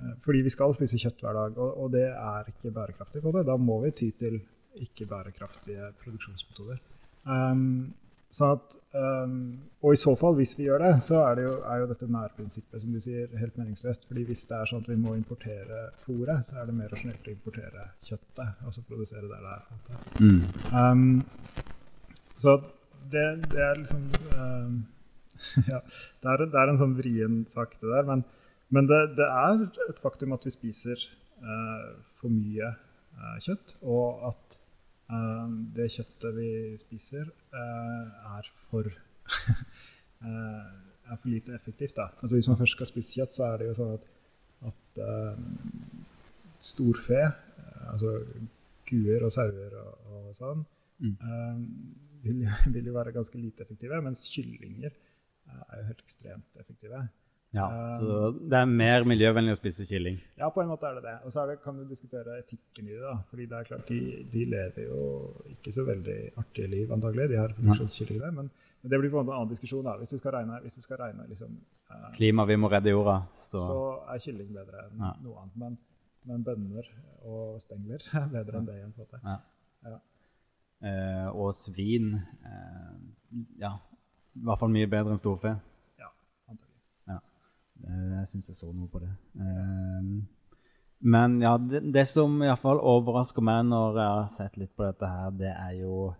eh, 0.00 0.16
fordi 0.24 0.44
vi 0.46 0.50
skal 0.50 0.74
spise 0.74 0.98
kjøtt 0.98 1.20
hver 1.20 1.32
dag, 1.32 1.58
og, 1.58 1.78
og 1.82 1.92
det 1.92 2.08
er 2.08 2.48
ikke 2.52 2.72
bærekraftig 2.72 3.22
på 3.22 3.32
det. 3.36 3.46
Da 3.46 3.56
må 3.56 3.80
vi 3.84 3.90
ty 3.90 4.10
til 4.18 4.40
ikke 4.76 5.06
bærekraftige 5.06 5.92
produksjonsmetoder. 6.02 6.80
Um, 7.26 7.94
sånn 8.32 8.56
at, 8.56 8.76
um, 8.96 9.36
og 9.86 9.94
i 9.94 10.00
så 10.00 10.12
fall, 10.18 10.34
hvis 10.38 10.56
vi 10.58 10.66
gjør 10.66 10.82
det, 10.82 10.92
så 11.06 11.20
er, 11.22 11.38
det 11.38 11.44
jo, 11.46 11.52
er 11.70 11.82
jo 11.82 11.88
dette 11.92 12.08
nærprinsippet 12.10 12.82
som 12.82 12.94
du 12.94 13.00
sier, 13.02 13.28
helt 13.38 13.58
meningsløst. 13.60 14.06
fordi 14.08 14.24
hvis 14.28 14.46
det 14.50 14.56
er 14.58 14.70
sånn 14.70 14.82
at 14.82 14.90
vi 14.90 14.98
må 15.00 15.14
importere 15.16 15.84
fôret, 16.02 16.42
så 16.48 16.58
er 16.60 16.68
det 16.68 16.76
mer 16.76 16.90
rasjonelt 16.92 17.28
å 17.28 17.34
importere 17.34 17.86
kjøttet. 18.06 18.58
Altså 18.66 18.84
produsere 18.88 19.30
der 19.30 19.46
det 19.46 19.54
er. 19.54 19.64
mm. 20.20 20.42
Um, 20.74 21.22
så 22.36 22.58
det, 23.12 23.26
det 23.52 23.62
er 23.62 23.80
liksom 23.80 24.08
um, 24.36 24.76
Ja, 25.70 25.80
det 26.22 26.32
er, 26.32 26.44
det 26.50 26.60
er 26.60 26.72
en 26.72 26.80
sånn 26.80 26.96
vrien 26.98 27.40
sak, 27.50 27.78
det 27.80 27.92
der. 27.92 28.06
Men, 28.08 28.24
men 28.74 28.90
det, 28.90 29.00
det 29.20 29.28
er 29.30 29.66
et 29.88 30.02
faktum 30.02 30.34
at 30.36 30.44
vi 30.46 30.54
spiser 30.54 31.06
uh, 31.40 31.94
for 32.18 32.32
mye 32.32 32.72
uh, 32.74 33.36
kjøtt, 33.44 33.76
og 33.86 34.32
at 34.32 34.55
det 35.76 35.86
kjøttet 35.94 36.34
vi 36.34 36.50
spiser, 36.80 37.28
eh, 37.54 38.06
er 38.38 38.48
for 38.66 38.88
eh, 40.26 40.66
er 41.06 41.16
for 41.20 41.30
lite 41.30 41.54
effektivt. 41.54 41.96
Da. 41.96 42.08
Altså 42.22 42.36
Hvis 42.36 42.48
man 42.48 42.58
først 42.58 42.76
skal 42.76 42.90
spise 42.90 43.20
kjøtt, 43.20 43.36
så 43.36 43.44
er 43.50 43.58
det 43.60 43.68
jo 43.68 43.76
sånn 43.78 43.92
at, 43.94 44.06
at 44.70 45.00
uh, 45.06 45.36
storfe, 46.58 47.20
eh, 47.22 47.84
altså 47.92 48.16
kuer 48.88 49.26
og 49.26 49.34
sauer 49.34 49.76
og, 49.82 50.08
og 50.16 50.32
sånn, 50.38 50.66
Mm. 50.96 51.10
uh, 51.20 51.58
vil, 52.24 52.38
vil 52.74 52.86
jo 52.88 52.92
være 52.94 53.12
ganske 53.12 53.36
lite 53.36 53.66
effektive, 53.66 53.98
mens 54.00 54.22
kyllinger 54.32 54.94
uh, 55.44 55.58
er 55.60 55.82
jo 55.82 55.88
helt 55.90 56.00
ekstremt 56.00 56.56
effektive. 56.56 57.02
Ja, 57.54 57.66
Um, 57.70 57.90
så 57.96 58.06
det 58.50 58.58
er 58.58 58.66
mer 58.68 59.04
miljøvennlig 59.08 59.54
å 59.54 59.58
spise 59.58 59.86
kylling. 59.88 60.18
Ja, 60.36 60.48
på 60.52 60.60
en 60.60 60.68
måte 60.68 60.84
er 60.90 60.94
det 60.98 61.04
det. 61.06 61.14
Og 61.24 61.32
så 61.32 61.46
det, 61.48 61.60
kan 61.62 61.76
du 61.78 61.84
diskutere 61.88 62.34
etikken 62.42 62.88
i 62.88 62.92
det. 62.92 63.00
da, 63.00 63.14
fordi 63.30 63.46
det 63.46 63.56
er 63.58 63.64
klart, 63.68 63.86
de, 63.88 64.00
de 64.32 64.42
lever 64.44 64.88
jo 64.90 65.04
ikke 65.54 65.72
så 65.72 65.84
veldig 65.86 66.16
artige 66.42 66.68
liv, 66.68 66.90
antagelig, 66.92 67.28
de 67.30 67.38
her 67.40 67.54
produksjonskyllingene. 67.56 68.32
Men, 68.40 68.50
men 68.82 68.90
det 68.92 68.98
blir 69.00 69.10
på 69.14 69.20
en 69.20 69.24
måte 69.24 69.32
en 69.36 69.38
annen 69.40 69.52
diskusjon. 69.54 69.84
da, 69.86 69.94
Hvis 70.02 70.12
du 70.12 70.18
skal 70.18 70.34
regne, 70.36 70.58
hvis 70.66 70.76
du 70.76 70.82
skal 70.84 71.00
regne 71.00 71.24
liksom, 71.30 71.54
eh, 71.90 72.08
Klima, 72.18 72.44
vi 72.50 72.56
må 72.60 72.68
redde 72.72 72.92
jorda. 72.92 73.16
Så, 73.32 73.62
så 73.62 73.78
er 74.12 74.18
kylling 74.26 74.50
bedre 74.52 74.82
enn 74.88 75.00
Ja. 75.06 75.12
noe 75.24 75.38
annet. 75.44 75.56
Men, 75.62 75.78
men 76.26 76.44
bønner 76.44 76.90
og 77.24 77.60
stengler 77.62 78.04
er 78.20 78.28
bedre 78.34 78.58
enn 78.60 78.66
det 78.68 78.76
igjen. 78.82 78.92
på 78.92 79.06
en 79.06 79.08
måte. 79.08 79.22
Ja. 79.24 79.38
Ja. 79.86 79.98
eh, 80.90 81.28
og 81.32 81.54
svin 81.56 82.12
eh, 82.44 82.92
Ja, 83.62 83.72
i 84.36 84.44
hvert 84.44 84.60
fall 84.60 84.74
mye 84.76 84.90
bedre 84.92 85.14
enn 85.14 85.22
storfe. 85.22 85.54
Eh, 87.84 88.18
Jeg 88.20 88.26
syns 88.32 88.48
jeg 88.50 88.56
så 88.60 88.72
noe 88.72 88.88
på 88.88 89.00
det. 89.02 89.12
Eh, 89.40 90.02
Men 91.00 91.40
ja, 91.42 91.56
det, 91.60 91.82
det 91.92 92.06
som 92.08 92.38
iallfall 92.42 92.80
overrasker 92.80 93.44
meg 93.44 93.66
når 93.68 93.98
jeg 94.00 94.12
har 94.14 94.30
sett 94.32 94.56
litt 94.56 94.72
på 94.76 94.86
dette 94.86 95.06
her, 95.06 95.30
det 95.30 95.52
er 95.52 95.74
jo 95.82 96.14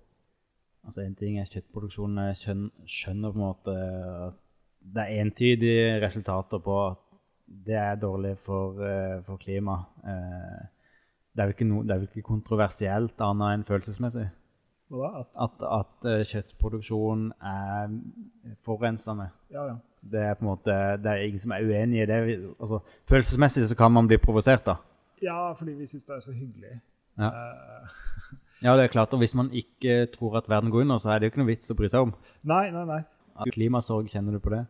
Altså 0.86 1.02
En 1.02 1.16
ting 1.18 1.40
er 1.40 1.48
kjøttproduksjonen. 1.50 2.28
Jeg 2.30 2.70
skjønner 2.86 3.32
på 3.32 3.38
en 3.40 3.42
måte 3.42 3.72
at 4.28 4.36
det 4.94 5.02
er 5.02 5.16
entydige 5.24 5.96
resultater 5.98 6.60
på 6.62 6.76
at 6.92 7.00
det 7.66 7.74
er 7.74 7.96
dårlig 7.98 8.36
for, 8.38 8.78
eh, 8.86 9.16
for 9.26 9.36
klimaet. 9.42 9.88
Eh, 10.06 10.60
det 11.34 11.42
er 11.42 11.64
no, 11.66 11.82
det 11.82 11.90
er 11.90 11.98
jo 12.04 12.06
ikke 12.06 12.22
kontroversielt 12.28 13.18
annet 13.20 13.56
enn 13.56 13.64
følelsesmessig. 13.66 14.28
Hva? 14.94 15.10
At, 15.24 15.34
At, 15.34 15.66
at 16.06 16.28
kjøttproduksjon 16.30 17.32
er 17.42 17.90
forurensende. 18.62 19.30
ja, 19.50 19.66
ja. 19.72 19.76
Det 20.12 20.22
er 20.22 20.34
på 20.38 20.44
en 20.44 20.50
måte, 20.52 20.74
det 21.02 21.12
er 21.12 21.24
ingen 21.26 21.42
som 21.42 21.54
er 21.56 21.64
uenig 21.66 22.02
i 22.02 22.08
det. 22.10 22.18
Altså, 22.60 22.80
følelsesmessig 23.10 23.66
så 23.70 23.78
kan 23.78 23.92
man 23.92 24.08
bli 24.10 24.18
provosert, 24.22 24.66
da. 24.66 24.76
ja, 25.22 25.52
fordi 25.58 25.72
vi 25.78 25.88
syns 25.90 26.04
det 26.04 26.16
er 26.16 26.24
så 26.24 26.34
hyggelig. 26.36 26.78
Ja. 27.16 27.30
Uh, 27.32 27.96
Ja, 28.64 28.76
det 28.76 28.86
er 28.86 28.92
klart. 28.92 29.12
Og 29.12 29.20
hvis 29.20 29.34
man 29.36 29.50
ikke 29.52 30.06
tror 30.14 30.38
at 30.40 30.48
verden 30.48 30.70
går 30.70 30.86
under, 30.86 30.98
så 30.98 31.12
er 31.12 31.20
det 31.20 31.28
jo 31.28 31.34
ikke 31.34 31.42
noe 31.42 31.50
vits 31.52 31.72
å 31.72 31.76
bry 31.76 31.90
seg 31.92 32.08
om. 32.08 32.14
nei, 32.42 32.70
nei, 32.74 32.86
nei. 32.88 33.02
Klimasorg, 33.52 34.08
kjenner 34.08 34.32
du 34.32 34.40
på 34.40 34.54
det? 34.54 34.62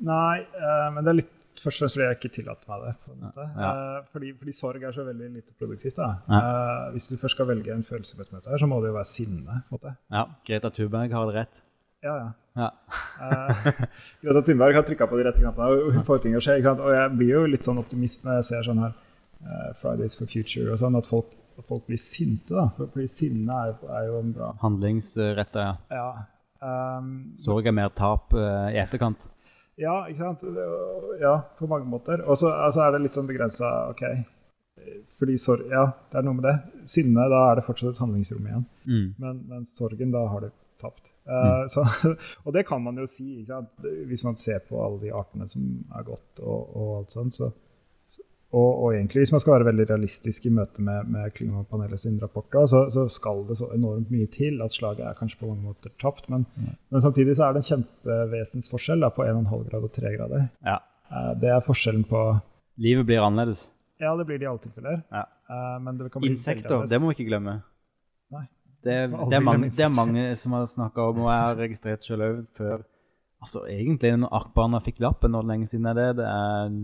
Nei, 0.00 0.40
uh, 0.56 0.88
men 0.94 1.04
det 1.04 1.12
er 1.12 1.18
litt 1.18 1.36
først 1.60 1.76
og 1.76 1.82
fremst 1.82 1.98
fordi 1.98 2.06
jeg 2.06 2.16
ikke 2.16 2.30
tillater 2.38 2.70
meg 2.72 2.86
det. 2.86 2.92
på 3.04 3.12
en 3.12 3.24
måte. 3.26 3.46
Ja. 3.52 3.70
Uh, 3.70 4.06
fordi, 4.14 4.30
fordi 4.40 4.54
sorg 4.56 4.86
er 4.88 4.96
så 4.96 5.04
veldig 5.04 5.28
lite 5.34 5.56
produktivt. 5.60 5.98
da. 6.00 6.08
Ja. 6.30 6.40
Hvis 6.94 7.10
du 7.12 7.18
først 7.20 7.36
skal 7.36 7.50
velge 7.50 7.74
en 7.74 7.84
følelse 7.84 8.16
på 8.16 8.24
et 8.24 8.32
møte, 8.32 8.48
her, 8.48 8.62
så 8.62 8.70
må 8.70 8.80
det 8.80 8.94
jo 8.94 8.96
være 8.96 9.10
sinne. 9.12 9.60
på 9.68 9.76
en 9.76 9.76
måte. 9.76 9.96
Ja, 10.16 10.24
Greta 10.48 10.72
Thunberg 10.72 11.18
har 11.18 11.28
det 11.28 11.36
rett. 11.36 11.62
Ja, 12.02 12.14
ja. 12.16 12.32
Ja. 12.52 12.72
uh, 13.20 13.66
Greta 14.22 14.42
Thunberg 14.42 14.74
har 14.74 14.82
trykka 14.82 15.06
på 15.06 15.18
de 15.18 15.26
rette 15.26 15.42
knappene, 15.42 15.68
og 15.68 15.92
hun 15.94 16.06
får 16.06 16.24
ting 16.24 16.36
å 16.36 16.42
skje. 16.42 16.56
Og 16.72 16.90
jeg 16.94 17.12
blir 17.18 17.32
jo 17.34 17.44
litt 17.52 17.66
sånn 17.66 17.80
optimist 17.80 18.24
når 18.26 18.40
jeg 18.40 18.48
ser 18.50 18.66
sånn 18.66 18.82
her 18.82 18.96
uh, 18.96 19.70
Fridays 19.80 20.16
for 20.18 20.30
future 20.30 20.72
og 20.72 20.80
sånn, 20.80 20.98
at 20.98 21.08
folk, 21.10 21.30
at 21.60 21.68
folk 21.68 21.86
blir 21.88 22.00
sinte. 22.00 22.54
da. 22.56 22.68
For, 22.76 22.90
fordi 22.94 23.08
sinne 23.12 23.62
er, 23.66 23.76
er 24.00 24.08
jo 24.08 24.20
en 24.22 24.34
bra 24.36 24.52
Handlingsretta, 24.64 25.66
ja. 25.68 26.00
Ja. 26.00 26.10
Um, 26.60 27.12
Sorg 27.40 27.68
er 27.68 27.76
mer 27.76 27.92
tap 27.96 28.34
uh, 28.36 28.68
i 28.72 28.80
etterkant. 28.80 29.20
Ja, 29.80 30.02
ikke 30.10 30.26
sant? 30.26 30.42
Ja, 31.22 31.38
på 31.56 31.68
mange 31.70 31.88
måter. 31.88 32.20
Og 32.28 32.36
så 32.36 32.50
altså 32.52 32.82
er 32.84 32.92
det 32.92 33.06
litt 33.06 33.16
sånn 33.16 33.28
begrensa, 33.30 33.70
OK. 33.88 34.02
Fordi 35.20 35.36
sorg 35.40 35.68
Ja, 35.72 35.86
det 36.12 36.20
er 36.20 36.26
noe 36.26 36.36
med 36.36 36.46
det. 36.48 36.56
Sinne, 36.88 37.28
da 37.32 37.46
er 37.50 37.58
det 37.58 37.64
fortsatt 37.66 37.94
et 37.94 38.02
handlingsrom 38.02 38.44
igjen. 38.48 38.66
Mm. 38.84 39.06
Men, 39.20 39.40
men 39.48 39.64
sorgen, 39.68 40.12
da 40.12 40.26
har 40.32 40.44
du 40.44 40.50
tapt. 40.80 41.09
Eh, 41.30 41.64
så, 41.70 41.86
og 42.44 42.54
det 42.56 42.66
kan 42.68 42.82
man 42.82 42.98
jo 42.98 43.06
si, 43.08 43.40
ikke 43.40 43.52
sant? 43.52 43.90
hvis 44.10 44.24
man 44.26 44.38
ser 44.40 44.62
på 44.66 44.80
alle 44.82 45.00
de 45.04 45.12
artene 45.14 45.48
som 45.50 45.66
er 45.96 46.06
gått, 46.06 46.30
og, 46.42 46.76
og 46.76 46.94
alt 47.00 47.16
sånt. 47.16 47.36
Så, 47.36 47.50
og, 48.50 48.70
og 48.82 48.94
egentlig, 48.96 49.22
hvis 49.22 49.32
man 49.32 49.42
skal 49.42 49.54
være 49.58 49.68
veldig 49.68 49.86
realistisk 49.92 50.48
i 50.48 50.54
møte 50.54 50.82
med, 50.82 51.06
med 51.14 51.30
Klimapanelet 51.36 52.02
sin 52.02 52.18
rapport, 52.22 52.56
så, 52.70 52.82
så 52.90 53.06
skal 53.12 53.44
det 53.46 53.60
så 53.60 53.68
enormt 53.76 54.10
mye 54.10 54.26
til 54.34 54.58
at 54.64 54.74
slaget 54.74 55.06
er 55.06 55.18
kanskje 55.18 55.38
på 55.38 55.52
mange 55.52 55.68
måter 55.68 55.94
tapt. 56.02 56.26
Men, 56.32 56.48
men 56.90 57.04
samtidig 57.04 57.36
så 57.38 57.46
er 57.46 57.54
det 57.54 57.62
en 57.62 57.68
kjempevesensforskjell 57.68 59.06
da, 59.06 59.12
på 59.14 59.22
1,5 59.22 59.68
grad 59.70 59.86
og 59.86 59.92
3 59.94 60.14
grader. 60.16 60.48
Ja. 60.66 60.80
Uh, 61.10 61.30
det 61.38 61.52
er 61.54 61.62
forskjellen 61.66 62.02
på 62.10 62.24
Livet 62.80 63.06
blir 63.06 63.22
annerledes. 63.22 63.68
Ja, 64.00 64.16
det 64.16 64.24
blir 64.26 64.38
det 64.40 64.46
i 64.46 64.50
alle 64.50 64.62
tilfeller. 64.62 65.02
Ja. 65.12 65.26
Uh, 65.50 65.78
men 65.84 65.98
det 65.98 66.10
kan 66.10 66.22
bli 66.24 66.32
Insekter, 66.34 66.86
det 66.90 66.98
må 66.98 67.10
vi 67.10 67.20
ikke 67.20 67.30
glemme. 67.30 67.60
Det, 68.84 68.94
det, 69.30 69.36
er 69.36 69.44
mange, 69.44 69.70
det 69.70 69.84
er 69.84 69.92
mange 69.94 70.22
som 70.36 70.52
har 70.56 70.64
snakka 70.66 71.08
om, 71.10 71.18
og 71.24 71.30
jeg 71.32 71.40
har 71.46 71.56
registrert 71.60 72.04
sjøl 72.06 72.20
òg 72.28 72.46
før 72.56 72.86
Altså 73.40 73.62
egentlig, 73.72 74.10
når 74.20 74.34
Akbarna 74.36 74.78
fikk 74.84 74.98
lappen, 75.00 75.32
hvor 75.32 75.46
lenge 75.48 75.64
siden 75.66 75.86
er 75.88 75.94
det? 75.96 76.08
Det 76.18 76.26
er 76.28 76.74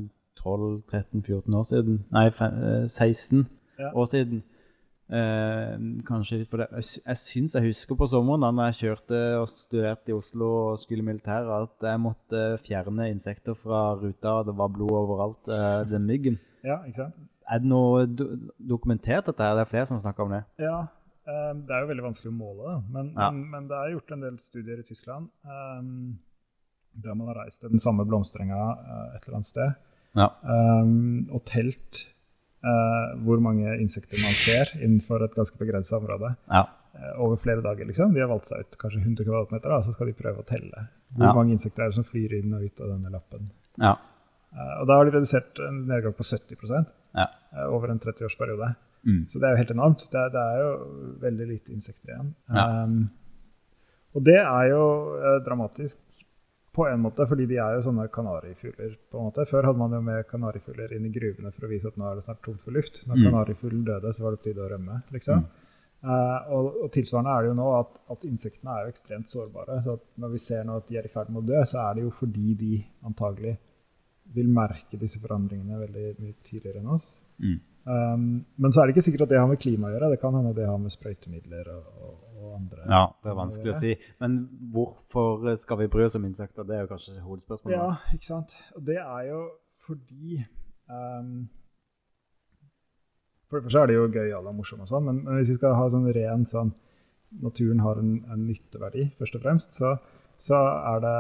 12-13-14 0.40 1.53
år 1.59 1.66
siden. 1.68 1.99
Nei, 2.12 2.26
eh, 2.28 2.86
16 2.88 3.47
Ja. 3.78 3.90
år 3.92 4.07
siden. 4.09 4.42
Eh, 5.12 5.76
kanskje 6.09 6.38
litt 6.40 6.49
for 6.51 6.57
det. 6.62 6.66
Jeg, 6.72 7.03
jeg 7.07 7.16
syns 7.20 7.55
jeg 7.55 7.62
husker 7.68 7.94
på 8.01 8.09
sommeren 8.11 8.40
da 8.42 8.51
når 8.51 8.72
jeg 8.72 8.78
kjørte 8.80 9.20
og 9.38 9.49
studerte 9.53 10.11
i 10.11 10.16
Oslo 10.16 10.49
og 10.72 10.78
skulle 10.82 11.05
i 11.05 11.07
militæret, 11.07 11.68
at 11.68 11.86
jeg 11.92 12.01
måtte 12.01 12.40
fjerne 12.64 13.11
insekter 13.12 13.55
fra 13.55 13.94
ruta. 14.01 14.38
Det 14.49 14.57
var 14.59 14.72
blod 14.72 14.97
overalt. 14.97 15.49
eh, 15.53 15.84
den 15.92 16.07
myggen. 16.09 16.38
Ja, 16.64 16.80
ikke 16.88 17.05
sant? 17.05 17.14
Er 17.53 17.59
det 17.62 17.68
noe 17.70 18.07
do 18.07 18.24
dokumentert 18.59 19.26
dette? 19.28 19.44
Det 19.44 19.61
er 19.62 19.70
flere 19.70 19.86
som 19.86 20.01
snakker 20.01 20.24
om 20.24 20.30
det. 20.34 20.42
Ja, 20.59 20.80
eh, 20.80 20.86
det 21.27 21.74
er 21.74 21.83
jo 21.83 21.89
veldig 21.91 22.05
vanskelig 22.07 22.31
å 22.31 22.37
måle. 22.37 22.74
Men, 22.93 23.12
Ja. 23.16 23.31
men, 23.31 23.43
men 23.51 23.68
det 23.70 23.77
er 23.81 23.93
gjort 23.97 24.12
en 24.14 24.20
del 24.27 24.39
studier 24.47 24.79
i 24.79 24.87
Tyskland 24.87 25.29
um, 25.45 26.18
der 26.97 27.14
man 27.18 27.29
har 27.33 27.43
reist 27.43 27.61
til 27.61 27.72
den 27.74 27.83
samme 27.83 28.07
blomsterenga 28.09 28.61
eh, 28.72 29.16
et 29.16 29.27
eller 29.27 29.41
annet 29.41 29.49
sted 29.51 29.74
Ja. 30.16 30.31
um, 30.49 31.27
og 31.35 31.43
telt 31.45 32.07
uh, 32.64 33.18
hvor 33.27 33.43
mange 33.45 33.74
insekter 33.83 34.16
man 34.22 34.33
ser 34.39 34.70
innenfor 34.79 35.24
et 35.27 35.35
ganske 35.37 35.59
begrensa 35.61 35.99
område 35.99 36.33
Ja. 36.49 36.62
Uh, 36.97 37.12
over 37.27 37.37
flere 37.37 37.61
dager. 37.61 37.85
liksom. 37.85 38.14
De 38.14 38.22
har 38.22 38.31
valgt 38.31 38.49
seg 38.49 38.62
ut 38.64 38.79
kanskje 38.81 39.03
100 39.03 39.27
kvadratmeter, 39.27 39.68
da, 39.68 39.83
så 39.85 39.93
skal 39.93 40.09
de 40.09 40.16
prøve 40.16 40.41
å 40.41 40.49
telle 40.49 40.87
hvor 41.16 41.35
mange 41.37 41.53
insekter 41.53 41.85
er 41.85 41.93
det 41.93 41.99
som 41.99 42.05
flyr 42.07 42.33
inn 42.39 42.55
og 42.57 42.64
ut 42.64 42.81
av 42.81 42.89
denne 42.95 43.11
lappen. 43.12 43.51
ja. 43.79 43.97
Eh, 44.57 44.74
og 44.81 44.87
da 44.89 44.97
har 44.99 45.05
de 45.09 45.14
redusert 45.16 45.59
en 45.66 45.83
nedgang 45.89 46.14
på 46.16 46.24
70 46.24 46.57
ja. 47.16 47.27
eh, 47.53 47.66
over 47.68 47.93
en 47.93 48.01
30-årsperiode. 48.01 48.70
Mm. 49.07 49.20
Så 49.30 49.38
det 49.38 49.46
er 49.48 49.54
jo 49.54 49.61
helt 49.62 49.70
enormt. 49.76 50.02
Det 50.11 50.18
er, 50.18 50.32
det 50.34 50.42
er 50.42 50.59
jo 50.64 50.70
veldig 51.22 51.46
lite 51.52 51.72
insekter 51.76 52.11
igjen. 52.12 52.32
Ja. 52.50 52.64
Um, 52.84 52.96
og 54.16 54.24
det 54.26 54.38
er 54.40 54.64
jo 54.72 54.82
eh, 55.20 55.36
dramatisk 55.46 56.00
på 56.76 56.86
en 56.90 57.00
måte, 57.04 57.24
fordi 57.28 57.46
de 57.48 57.57
er 57.62 57.76
jo 57.76 57.84
sånne 57.86 58.09
kanarifugler. 58.12 58.96
på 59.11 59.18
en 59.20 59.28
måte. 59.30 59.44
Før 59.48 59.64
hadde 59.70 59.78
man 59.80 59.92
jo 59.96 60.00
med 60.04 60.26
kanarifugler 60.28 60.92
inn 60.96 61.07
i 61.09 61.12
gruvene 61.14 61.52
for 61.52 61.64
å 61.64 61.70
vise 61.70 61.88
at 61.88 61.96
nå 62.00 62.04
er 62.11 62.18
det 62.18 62.24
snart 62.26 62.42
tomt 62.44 62.61
for 62.64 62.74
luft. 62.76 63.02
Når 63.07 63.16
Mm. 63.16 63.24
kanarifuglen 63.30 63.84
døde, 63.86 64.12
så 64.12 64.22
var 64.24 64.30
det 64.34 64.40
på 64.42 64.48
tide 64.50 64.64
å 64.64 64.68
rømme. 64.74 65.02
liksom. 65.12 65.46
Eh, 66.07 66.50
og, 66.52 66.74
og 66.84 66.90
tilsvarende 66.92 67.32
er 67.32 67.42
det 67.42 67.48
jo 67.48 67.54
nå 67.61 67.68
at, 67.80 67.94
at 68.12 68.24
insektene 68.28 68.74
er 68.74 68.82
jo 68.84 68.92
ekstremt 68.92 69.30
sårbare. 69.32 69.78
så 69.82 69.94
at 69.96 70.04
når 70.18 70.28
vi 70.34 70.38
ser 70.38 70.64
nå 70.64 70.76
at 70.76 70.86
de 70.88 70.96
er 70.98 71.04
i 71.09 71.12
ferd 71.14 71.30
med 71.30 71.42
å 71.42 71.46
dø, 71.46 71.62
så 71.64 71.78
er 71.90 71.94
det 71.94 72.02
jo 72.04 72.11
fordi 72.11 72.54
de 72.54 72.74
antagelig 73.09 73.57
vil 74.34 74.48
merke 74.52 74.98
disse 75.00 75.20
forandringene 75.22 75.78
veldig 75.80 76.16
mye 76.20 76.34
tidligere 76.44 76.80
enn 76.82 76.92
oss. 76.92 77.20
Mm. 77.40 77.61
Um, 77.87 78.45
men 78.59 78.72
så 78.74 78.82
er 78.82 78.89
det 78.89 78.97
ikke 78.97 79.05
sikkert 79.07 79.28
at 79.28 79.30
det 79.30 79.39
har 79.39 79.47
med 79.47 79.61
klima 79.62 79.87
å 79.87 79.93
gjøre. 79.95 80.09
Det 80.11 80.18
kan 80.18 80.34
hende 80.34 80.55
det 80.57 80.64
har 80.66 80.78
med 80.82 80.91
sprøytemidler 80.91 81.68
og, 81.70 81.84
og, 82.03 82.16
og 82.34 82.57
andre 82.57 82.87
Ja, 82.91 83.03
det 83.22 83.30
er 83.30 83.37
vanskelig 83.39 83.72
å 83.72 83.76
si. 83.78 83.93
Men 84.22 84.41
hvorfor 84.74 85.47
skal 85.62 85.78
vi 85.84 85.91
bry 85.93 86.09
oss 86.09 86.18
om 86.18 86.26
insekter? 86.26 86.66
Det 86.66 86.74
er 86.74 86.82
jo 86.82 86.91
kanskje 86.91 87.20
hovedspørsmålet. 87.20 87.76
Ja, 87.78 88.16
ikke 88.16 88.26
sant. 88.26 88.57
Og 88.74 88.82
det 88.89 88.99
er 89.05 89.28
jo 89.28 89.45
fordi 89.87 90.41
um, 90.91 91.47
For 93.47 93.61
det 93.61 93.68
første 93.68 93.84
er 93.84 93.93
det 93.93 94.01
jo 94.01 94.11
gøyale 94.11 94.51
og 94.51 94.59
morsomme, 94.59 94.89
og 94.89 94.91
sånn, 94.91 95.07
men, 95.07 95.22
men 95.22 95.39
hvis 95.39 95.55
vi 95.55 95.59
skal 95.61 95.78
ha 95.78 95.87
sånn 95.93 96.11
ren 96.11 96.43
sånn 96.51 96.74
Naturen 97.43 97.82
har 97.82 97.99
en, 98.01 98.12
en 98.32 98.45
nytteverdi, 98.49 99.11
først 99.18 99.34
og 99.37 99.43
fremst, 99.43 99.74
så, 99.76 99.97
så 100.41 100.59
er 100.95 101.01
det 101.03 101.16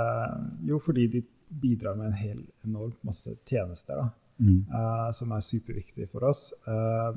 jo 0.70 0.78
fordi 0.80 1.06
de 1.12 1.22
bidrar 1.62 1.98
med 1.98 2.12
en 2.12 2.18
hel 2.18 2.38
enormt 2.64 3.02
masse 3.04 3.34
tjenester. 3.46 3.98
da. 3.98 4.25
Mm. 4.38 4.66
eh, 4.68 5.10
som 5.16 5.32
er 5.32 5.44
superviktig 5.44 6.10
for 6.12 6.26
oss. 6.28 6.50
Uh, 6.68 7.16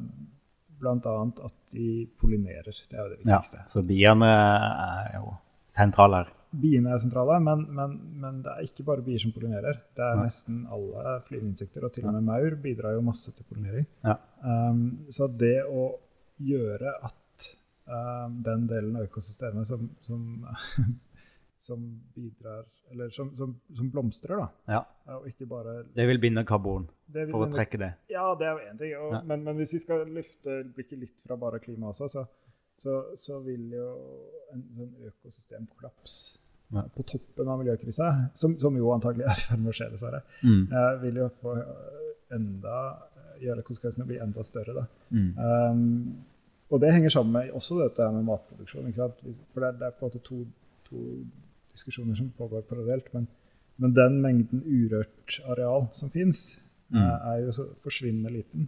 annet 0.80 1.40
at 1.44 1.56
de 1.74 2.08
pollinerer. 2.20 2.72
Det 2.90 2.96
er 2.96 3.04
jo 3.04 3.10
det 3.12 3.18
viktigste. 3.20 3.64
Ja, 3.64 3.68
så 3.68 3.84
biene 3.84 4.30
er 4.30 5.18
jo 5.18 5.34
sentrale 5.68 6.22
her. 6.22 6.36
Biene 6.50 6.96
er 6.96 7.02
sentrale, 7.02 7.36
men, 7.46 7.66
men, 7.78 7.98
men 8.18 8.40
det 8.42 8.54
er 8.54 8.66
ikke 8.66 8.86
bare 8.88 9.04
bier 9.06 9.22
som 9.22 9.34
pollinerer. 9.36 9.82
Det 9.94 10.02
er 10.02 10.16
ja. 10.16 10.24
nesten 10.24 10.64
alle 10.72 11.20
flyvende 11.28 11.54
insekter, 11.54 11.86
og 11.86 11.94
til 11.94 12.08
og 12.10 12.16
med 12.16 12.26
maur 12.26 12.56
bidrar 12.64 12.96
jo 12.96 13.04
masse 13.06 13.34
til 13.36 13.46
pollinering. 13.46 13.86
Ja. 14.08 14.16
Um, 14.42 15.06
så 15.14 15.28
det 15.30 15.60
å 15.68 15.92
gjøre 16.42 16.96
at 17.06 17.50
um, 17.86 18.40
den 18.48 18.66
delen 18.72 18.98
av 18.98 19.06
økosystemet 19.12 19.70
som, 19.70 19.92
som, 20.08 20.24
som 21.60 21.82
bidrar 22.16 22.64
Eller 22.92 23.10
som, 23.12 23.30
som, 23.38 23.52
som 23.76 23.90
blomstrer, 23.92 24.40
da, 24.40 24.48
Ja, 24.72 24.80
og 25.18 25.26
ikke 25.28 25.46
bare 25.50 25.84
Det 25.96 26.06
vil 26.08 26.20
binde 26.24 26.46
karbon 26.48 26.88
vil 27.12 27.30
for 27.34 27.46
å 27.46 27.52
trekke 27.52 27.78
det. 27.82 27.90
Ja, 28.10 28.30
det 28.40 28.48
er 28.48 28.54
jo 28.56 28.70
én 28.72 28.78
ting. 28.80 28.94
Og, 28.98 29.14
Ja. 29.18 29.22
men, 29.26 29.44
men 29.44 29.58
hvis 29.60 29.74
vi 29.76 29.80
skal 29.84 30.06
løfte 30.08 30.60
blikket 30.76 31.00
litt 31.02 31.22
fra 31.26 31.36
bare 31.42 31.60
klima 31.60 31.90
også, 31.92 32.08
så, 32.10 32.24
så, 32.80 32.96
så 33.20 33.40
vil 33.44 33.72
jo 33.76 33.90
en 34.54 34.64
sånn 34.78 34.94
økosystemkollaps 35.12 36.16
Ja. 36.72 36.84
på 36.96 37.02
toppen 37.10 37.48
av 37.50 37.58
miljøkrisa, 37.64 38.30
som, 38.38 38.54
som 38.62 38.76
jo 38.78 38.92
antagelig 38.94 39.26
er 39.26 39.40
i 39.42 39.46
ferd 39.50 39.60
med 39.64 39.72
å 39.72 39.76
skje, 39.76 39.88
dessverre, 39.92 40.20
Mm. 40.46 40.68
eh, 40.72 40.92
vil 41.02 41.16
jo 41.24 41.30
få 41.42 41.56
enda 42.32 42.76
gjøre 43.42 43.64
konsekvensene 43.66 44.06
bli 44.06 44.20
enda 44.22 44.44
større. 44.44 44.74
da. 44.76 44.84
Mm. 45.10 45.30
Um, 45.40 46.26
og 46.70 46.82
det 46.84 46.92
henger 46.94 47.10
sammen 47.10 47.34
med 47.34 47.52
også 47.58 47.80
dette 47.82 48.06
med 48.14 48.26
matproduksjon. 48.28 48.94
For 48.94 49.64
det 49.64 49.70
er, 49.70 49.78
det 49.80 49.88
er 49.88 49.96
på 49.98 50.06
en 50.06 50.12
måte 50.12 50.22
to, 50.28 50.44
to 50.86 51.04
diskusjoner 51.80 52.20
som 52.20 52.30
pågår 52.38 52.68
parallelt. 52.70 53.08
Men, 53.16 53.28
men 53.80 53.94
den 53.96 54.20
mengden 54.22 54.62
urørt 54.68 55.40
areal 55.48 55.88
som 55.94 56.10
fins, 56.12 56.58
Mm. 56.90 57.04
er 57.06 57.42
jo 57.46 57.52
så 57.54 57.64
forsvinnende 57.86 58.32
liten. 58.34 58.64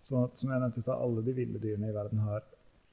Sånn 0.00 0.28
at 0.28 0.36
som 0.38 0.50
jeg 0.52 0.60
nevnte 0.62 0.82
så 0.84 0.94
alle 0.94 1.24
de 1.26 1.32
ville 1.34 1.58
dyrene 1.58 1.88
i 1.90 1.94
verden 1.96 2.20
har 2.22 2.44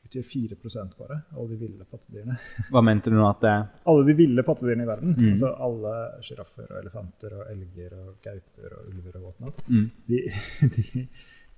utgjør 0.07 0.23
4 0.25 0.55
bare. 0.97 1.19
Alle 1.37 1.49
de 1.51 1.55
ville 1.61 1.85
pattedyrene. 1.85 2.39
Hva 2.71 2.81
mente 2.81 3.11
du 3.11 3.15
nå 3.15 3.27
at 3.29 3.41
det 3.43 3.49
er? 3.51 3.67
Alle 3.85 4.05
de 4.07 4.13
ville 4.17 4.41
pattedyrene 4.43 4.81
i 4.81 4.87
verden, 4.89 5.13
Mm. 5.15 5.27
altså 5.35 5.51
alle 5.67 5.93
sjiraffer 6.25 6.65
og 6.71 6.79
elefanter 6.81 7.33
og 7.37 7.43
elger 7.53 7.93
og 7.93 8.15
gauper 8.25 8.73
og 8.79 8.87
ulver 8.89 9.17
og 9.17 9.23
whatnot, 9.27 9.61
Mm. 9.69 9.91
de, 10.07 10.17
de, 10.73 11.07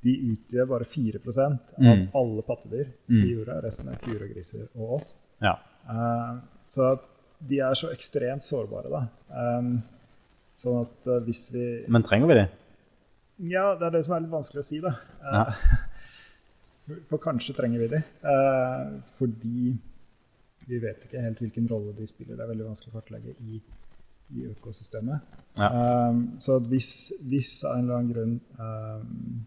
de 0.04 0.18
utgjør 0.34 0.68
bare 0.68 0.84
4% 0.84 1.60
av 1.78 1.80
Mm. 1.80 2.08
alle 2.14 2.42
pattedyr 2.44 2.88
Mm. 3.08 3.24
i 3.24 3.32
jorda. 3.38 3.62
Resten 3.64 3.88
er 3.88 3.96
kuer 4.04 4.22
og 4.28 4.30
griser 4.36 4.68
og 4.76 5.00
oss. 5.00 5.18
Ja. 5.42 5.56
Uh, 5.88 6.42
så 6.68 6.92
at 6.92 7.00
de 7.50 7.60
er 7.60 7.76
så 7.78 7.90
ekstremt 7.94 8.46
sårbare, 8.46 8.90
da. 8.92 9.06
Um, 9.60 9.74
sånn 10.58 10.84
at 10.86 11.10
uh, 11.10 11.20
hvis 11.26 11.48
vi 11.54 11.64
Men 11.92 12.06
trenger 12.06 12.30
vi 12.30 12.38
det? 12.42 12.46
Ja, 13.50 13.74
det 13.80 13.88
er 13.88 13.96
det 13.98 14.04
som 14.06 14.16
er 14.16 14.24
litt 14.24 14.34
vanskelig 14.34 14.62
å 14.64 14.68
si, 14.68 14.80
da. 14.84 14.94
Uh, 15.24 15.34
Ja. 15.34 15.46
for, 16.86 17.02
for 17.10 17.24
kanskje 17.24 17.56
trenger 17.58 17.84
vi 17.84 17.90
de. 17.96 18.02
Uh, 18.24 19.00
fordi 19.18 19.74
vi 20.68 20.80
vet 20.80 21.04
ikke 21.06 21.24
helt 21.24 21.42
hvilken 21.44 21.68
rolle 21.68 21.96
de 21.98 22.08
spiller. 22.08 22.38
Det 22.38 22.46
er 22.46 22.52
veldig 22.54 22.68
vanskelig 22.70 22.94
å 22.94 22.98
kartlegge 23.00 23.34
i, 23.44 23.60
i 24.38 24.46
økosystemet. 24.54 25.34
Ja. 25.60 25.70
Um, 26.10 26.22
så 26.44 26.60
hvis, 26.70 27.12
hvis 27.28 27.58
av 27.68 27.78
en 27.78 27.84
eller 27.84 28.00
annen 28.00 28.14
grunn 28.14 28.38
um, 28.58 29.42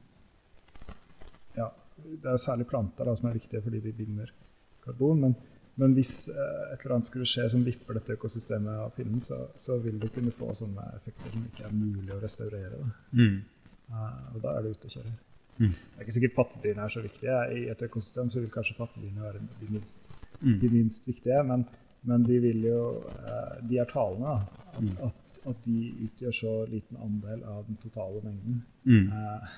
Ja, 1.56 1.70
det 1.96 2.28
er 2.28 2.36
jo 2.36 2.42
særlig 2.44 2.68
planter 2.70 3.08
da, 3.08 3.14
som 3.16 3.30
er 3.30 3.38
viktige 3.38 3.62
fordi 3.64 3.80
de 3.86 3.94
binder 3.96 4.32
karbon. 4.84 5.24
Men, 5.24 5.38
men 5.76 5.92
hvis 5.94 6.28
uh, 6.32 6.72
et 6.72 6.80
eller 6.84 6.94
annet 6.96 7.06
skulle 7.10 7.26
skje 7.28 7.48
som 7.52 7.64
vipper 7.66 7.94
dette 7.98 8.14
økosystemet 8.16 8.78
av 8.86 8.90
pinnen, 8.96 9.20
så, 9.22 9.42
så 9.56 9.76
vil 9.84 9.98
det 10.00 10.12
kunne 10.14 10.32
få 10.32 10.52
sånne 10.56 10.84
effekter 10.96 11.30
som 11.34 11.44
ikke 11.44 11.64
er 11.68 11.74
mulig 11.76 12.12
å 12.14 12.20
restaurere. 12.22 12.78
Da. 12.80 12.90
Mm. 13.12 13.40
Uh, 13.90 14.34
og 14.34 14.38
da 14.42 14.54
er 14.56 14.62
det 14.66 14.70
ute 14.76 14.88
og 14.90 14.94
kjører. 14.96 15.16
Mm. 15.58 15.72
Det 15.72 15.98
er 15.98 16.04
ikke 16.06 16.14
sikkert 16.18 16.34
pattedyrene 16.36 16.84
er 16.84 16.92
så 16.92 17.02
viktige. 17.04 17.36
I 17.56 17.60
et 17.72 17.82
økosystem 17.86 18.30
så 18.32 18.40
vil 18.42 18.50
kanskje 18.52 18.76
pattedyrene 18.78 19.22
være 19.28 19.42
de 19.60 19.68
minst, 19.72 20.08
Mm. 20.40 20.58
de 20.60 20.68
minst 20.68 21.06
viktige. 21.08 21.42
Men, 21.48 21.62
men 22.04 22.24
de 22.26 22.34
vil 22.44 22.58
jo 22.66 22.80
eh, 23.08 23.54
De 23.70 23.78
er 23.80 23.88
talende. 23.88 24.34
At, 24.36 24.82
Mm. 24.82 24.90
at, 25.06 25.14
at 25.48 25.62
de 25.64 25.78
utgjør 26.04 26.34
så 26.36 26.50
liten 26.68 26.98
andel 27.00 27.40
av 27.48 27.62
den 27.66 27.78
totale 27.80 28.20
mengden. 28.24 28.58
Mm. 28.84 29.08
Eh, 29.08 29.48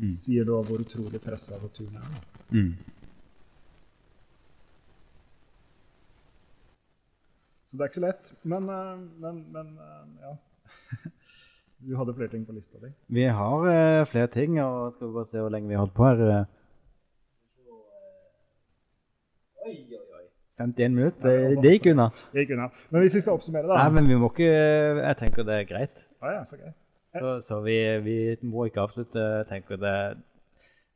Mm. 0.00 0.14
sier 0.16 0.44
da 0.48 0.56
hvor 0.64 0.80
utrolig 0.80 1.20
pressa 1.20 1.58
naturen 1.60 1.96
er. 2.00 2.06
Da. 2.08 2.62
Så 7.70 7.78
det 7.78 7.84
er 7.84 7.90
ikke 7.90 8.00
så 8.00 8.02
lett. 8.02 8.28
Men, 8.42 8.64
eh, 8.74 9.02
men, 9.22 9.36
men 9.54 9.68
eh, 9.78 10.06
ja. 10.26 10.32
Du 11.86 11.94
hadde 11.96 12.12
flere 12.16 12.28
ting 12.32 12.42
på 12.44 12.52
lista 12.52 12.80
di. 12.82 12.90
Vi 13.08 13.22
har 13.24 13.62
uh, 13.64 14.06
flere 14.10 14.26
ting, 14.28 14.58
og 14.60 14.90
skal 14.92 15.06
vi 15.06 15.14
bare 15.14 15.28
se 15.30 15.40
hvor 15.40 15.52
lenge 15.54 15.70
vi 15.70 15.78
har 15.78 15.84
holdt 15.86 15.94
på 15.96 16.08
her. 16.08 16.18
Oi, 19.64 19.76
oi, 19.78 20.02
oi. 20.18 20.26
51 20.60 20.98
minutter, 20.98 21.30
det, 21.30 21.62
det 21.62 21.72
gikk 21.78 21.88
unna. 21.94 22.10
Det 22.34 22.44
gikk 22.44 22.52
unna. 22.58 22.68
Men 22.90 23.06
hvis 23.06 23.16
vi 23.16 23.22
skal 23.24 23.38
oppsummere, 23.38 23.70
da. 23.70 23.78
Nei, 23.80 23.94
men 23.96 24.10
vi 24.10 24.18
må 24.20 24.28
ikke 24.34 24.50
Jeg 24.50 25.16
tenker 25.22 25.46
det 25.48 25.56
er 25.56 25.70
greit. 25.70 26.04
Ah, 26.20 26.34
ja, 26.34 26.44
så 26.44 26.58
greit. 26.60 26.76
Så, 27.10 27.38
så 27.46 27.62
vi, 27.64 27.78
vi 28.04 28.18
må 28.42 28.66
ikke 28.68 28.84
avslutte. 28.84 29.28
Tenker 29.48 29.80
det 29.80 29.96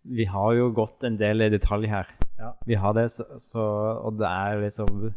Vi 0.05 0.27
har 0.29 0.53
jo 0.59 0.69
gått 0.75 1.07
en 1.07 1.17
del 1.23 1.47
i 1.47 1.53
detalj 1.55 1.89
her. 1.89 2.11
Ja. 2.37 2.53
Vi 2.67 2.77
har 2.77 2.93
det, 2.99 3.09
så, 3.15 3.25
så, 3.41 3.65
og 4.05 4.19
det 4.19 4.29
er 4.29 4.67
liksom 4.67 5.15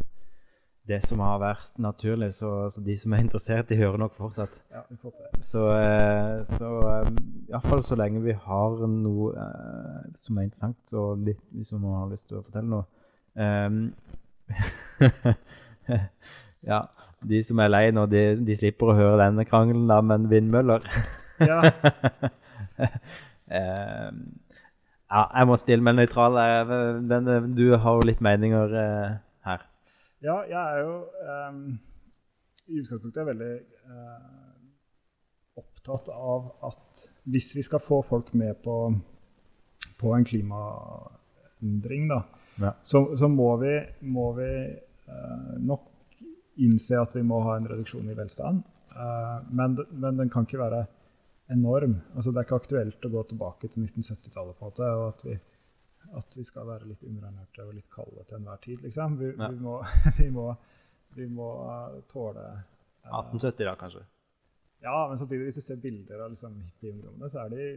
det 0.88 0.99
som 1.03 1.19
har 1.23 1.39
vært 1.41 1.79
naturlig. 1.81 2.31
Så, 2.38 2.49
så 2.71 2.81
de 2.83 2.95
som 2.99 3.13
er 3.13 3.23
interessert, 3.25 3.67
de 3.69 3.79
hører 3.79 3.99
nok 4.01 4.15
fortsatt. 4.17 4.53
Ja, 4.73 4.83
vi 4.89 4.97
får 5.01 5.13
det. 5.17 5.43
Så, 5.45 5.63
eh, 5.75 6.38
så 6.57 6.71
eh, 6.93 7.11
iallfall 7.51 7.83
så 7.85 7.97
lenge 7.99 8.23
vi 8.25 8.35
har 8.47 8.85
noe 8.91 9.33
eh, 9.33 10.05
som 10.19 10.39
er 10.39 10.47
interessant, 10.47 10.95
og 10.95 11.25
litt, 11.27 11.43
hvis 11.55 11.73
man 11.75 11.99
har 11.99 12.13
lyst 12.13 12.29
til 12.29 12.39
å 12.39 12.45
fortelle 12.45 12.71
noe 12.71 12.85
um, 13.35 13.93
Ja, 16.71 16.81
de 17.27 17.43
som 17.45 17.59
er 17.61 17.71
lei 17.71 17.85
nå, 17.95 18.07
de, 18.11 18.23
de 18.47 18.55
slipper 18.57 18.91
å 18.91 18.97
høre 18.97 19.21
denne 19.21 19.45
krangelen, 19.47 19.88
da, 19.91 20.01
men 20.05 20.27
vindmøller 20.31 20.88
Ja, 21.43 21.61
um, 23.51 24.27
Ja, 25.07 25.21
jeg 25.39 25.47
må 25.47 25.55
stille 25.55 25.79
meg 25.88 25.95
nøytral. 25.95 26.35
du 27.55 27.77
har 27.79 27.93
jo 27.95 28.07
litt 28.09 28.19
meninger 28.19 28.73
eh. 28.75 29.13
Ja 30.26 30.38
jeg 30.49 30.61
er 30.61 30.80
jo 30.82 30.95
um, 31.49 31.59
i 32.68 32.80
utgangspunktet 32.82 33.28
veldig 33.28 33.51
uh, 33.91 34.55
opptatt 35.61 36.09
av 36.13 36.49
at 36.68 37.05
hvis 37.28 37.51
vi 37.57 37.63
skal 37.65 37.84
få 37.84 38.01
folk 38.07 38.34
med 38.39 38.57
på, 38.63 38.76
på 39.99 40.13
en 40.15 40.26
klimaendring, 40.28 42.07
da, 42.11 42.24
Ja. 42.57 42.72
så, 42.82 43.03
så 43.20 43.28
må 43.30 43.51
vi, 43.61 43.74
må 44.01 44.32
vi 44.38 44.49
uh, 44.74 45.53
nok 45.59 45.91
innse 46.57 46.97
at 46.97 47.13
vi 47.15 47.22
må 47.22 47.41
ha 47.45 47.57
en 47.57 47.68
reduksjon 47.70 48.07
i 48.09 48.15
velstand. 48.18 48.63
Uh, 48.95 49.43
men, 49.53 49.76
men 49.91 50.18
den 50.18 50.32
kan 50.34 50.47
ikke 50.47 50.61
være 50.63 50.86
enorm. 51.53 51.99
Altså, 52.15 52.32
det 52.32 52.41
er 52.41 52.47
ikke 52.47 52.61
aktuelt 52.63 53.05
å 53.05 53.11
gå 53.13 53.24
tilbake 53.30 53.70
til 53.70 53.86
1970-tallet 53.86 54.57
på 54.57 54.65
en 54.65 54.72
måte, 54.72 54.89
og 54.97 55.05
at 55.11 55.22
vi, 55.28 55.38
at 56.15 56.37
vi 56.37 56.43
skal 56.47 56.67
være 56.67 56.87
litt 56.87 57.03
underernærte 57.03 57.65
og 57.65 57.73
litt 57.75 57.89
kalde 57.93 58.23
til 58.29 58.37
enhver 58.39 58.61
tid. 58.63 58.81
Liksom. 58.85 59.17
Vi, 59.19 59.33
Ja. 59.37 59.47
vi, 59.51 59.59
må, 59.59 59.77
vi, 60.19 60.29
må, 60.29 60.47
vi 61.15 61.27
må 61.27 61.49
eh, 61.67 62.01
tåle 62.11 62.43
eh, 62.53 63.11
1870, 63.11 63.65
da, 63.65 63.75
kanskje. 63.75 64.03
Ja, 64.83 65.07
men 65.09 65.17
samtidig, 65.17 65.43
hvis 65.49 65.55
du 65.55 65.61
ser 65.65 65.79
bilder 65.81 66.19
av 66.25 66.29
liksom, 66.35 66.59
hippieungdommene, 66.61 67.29
så 67.33 67.39
er 67.45 67.49
de 67.55 67.69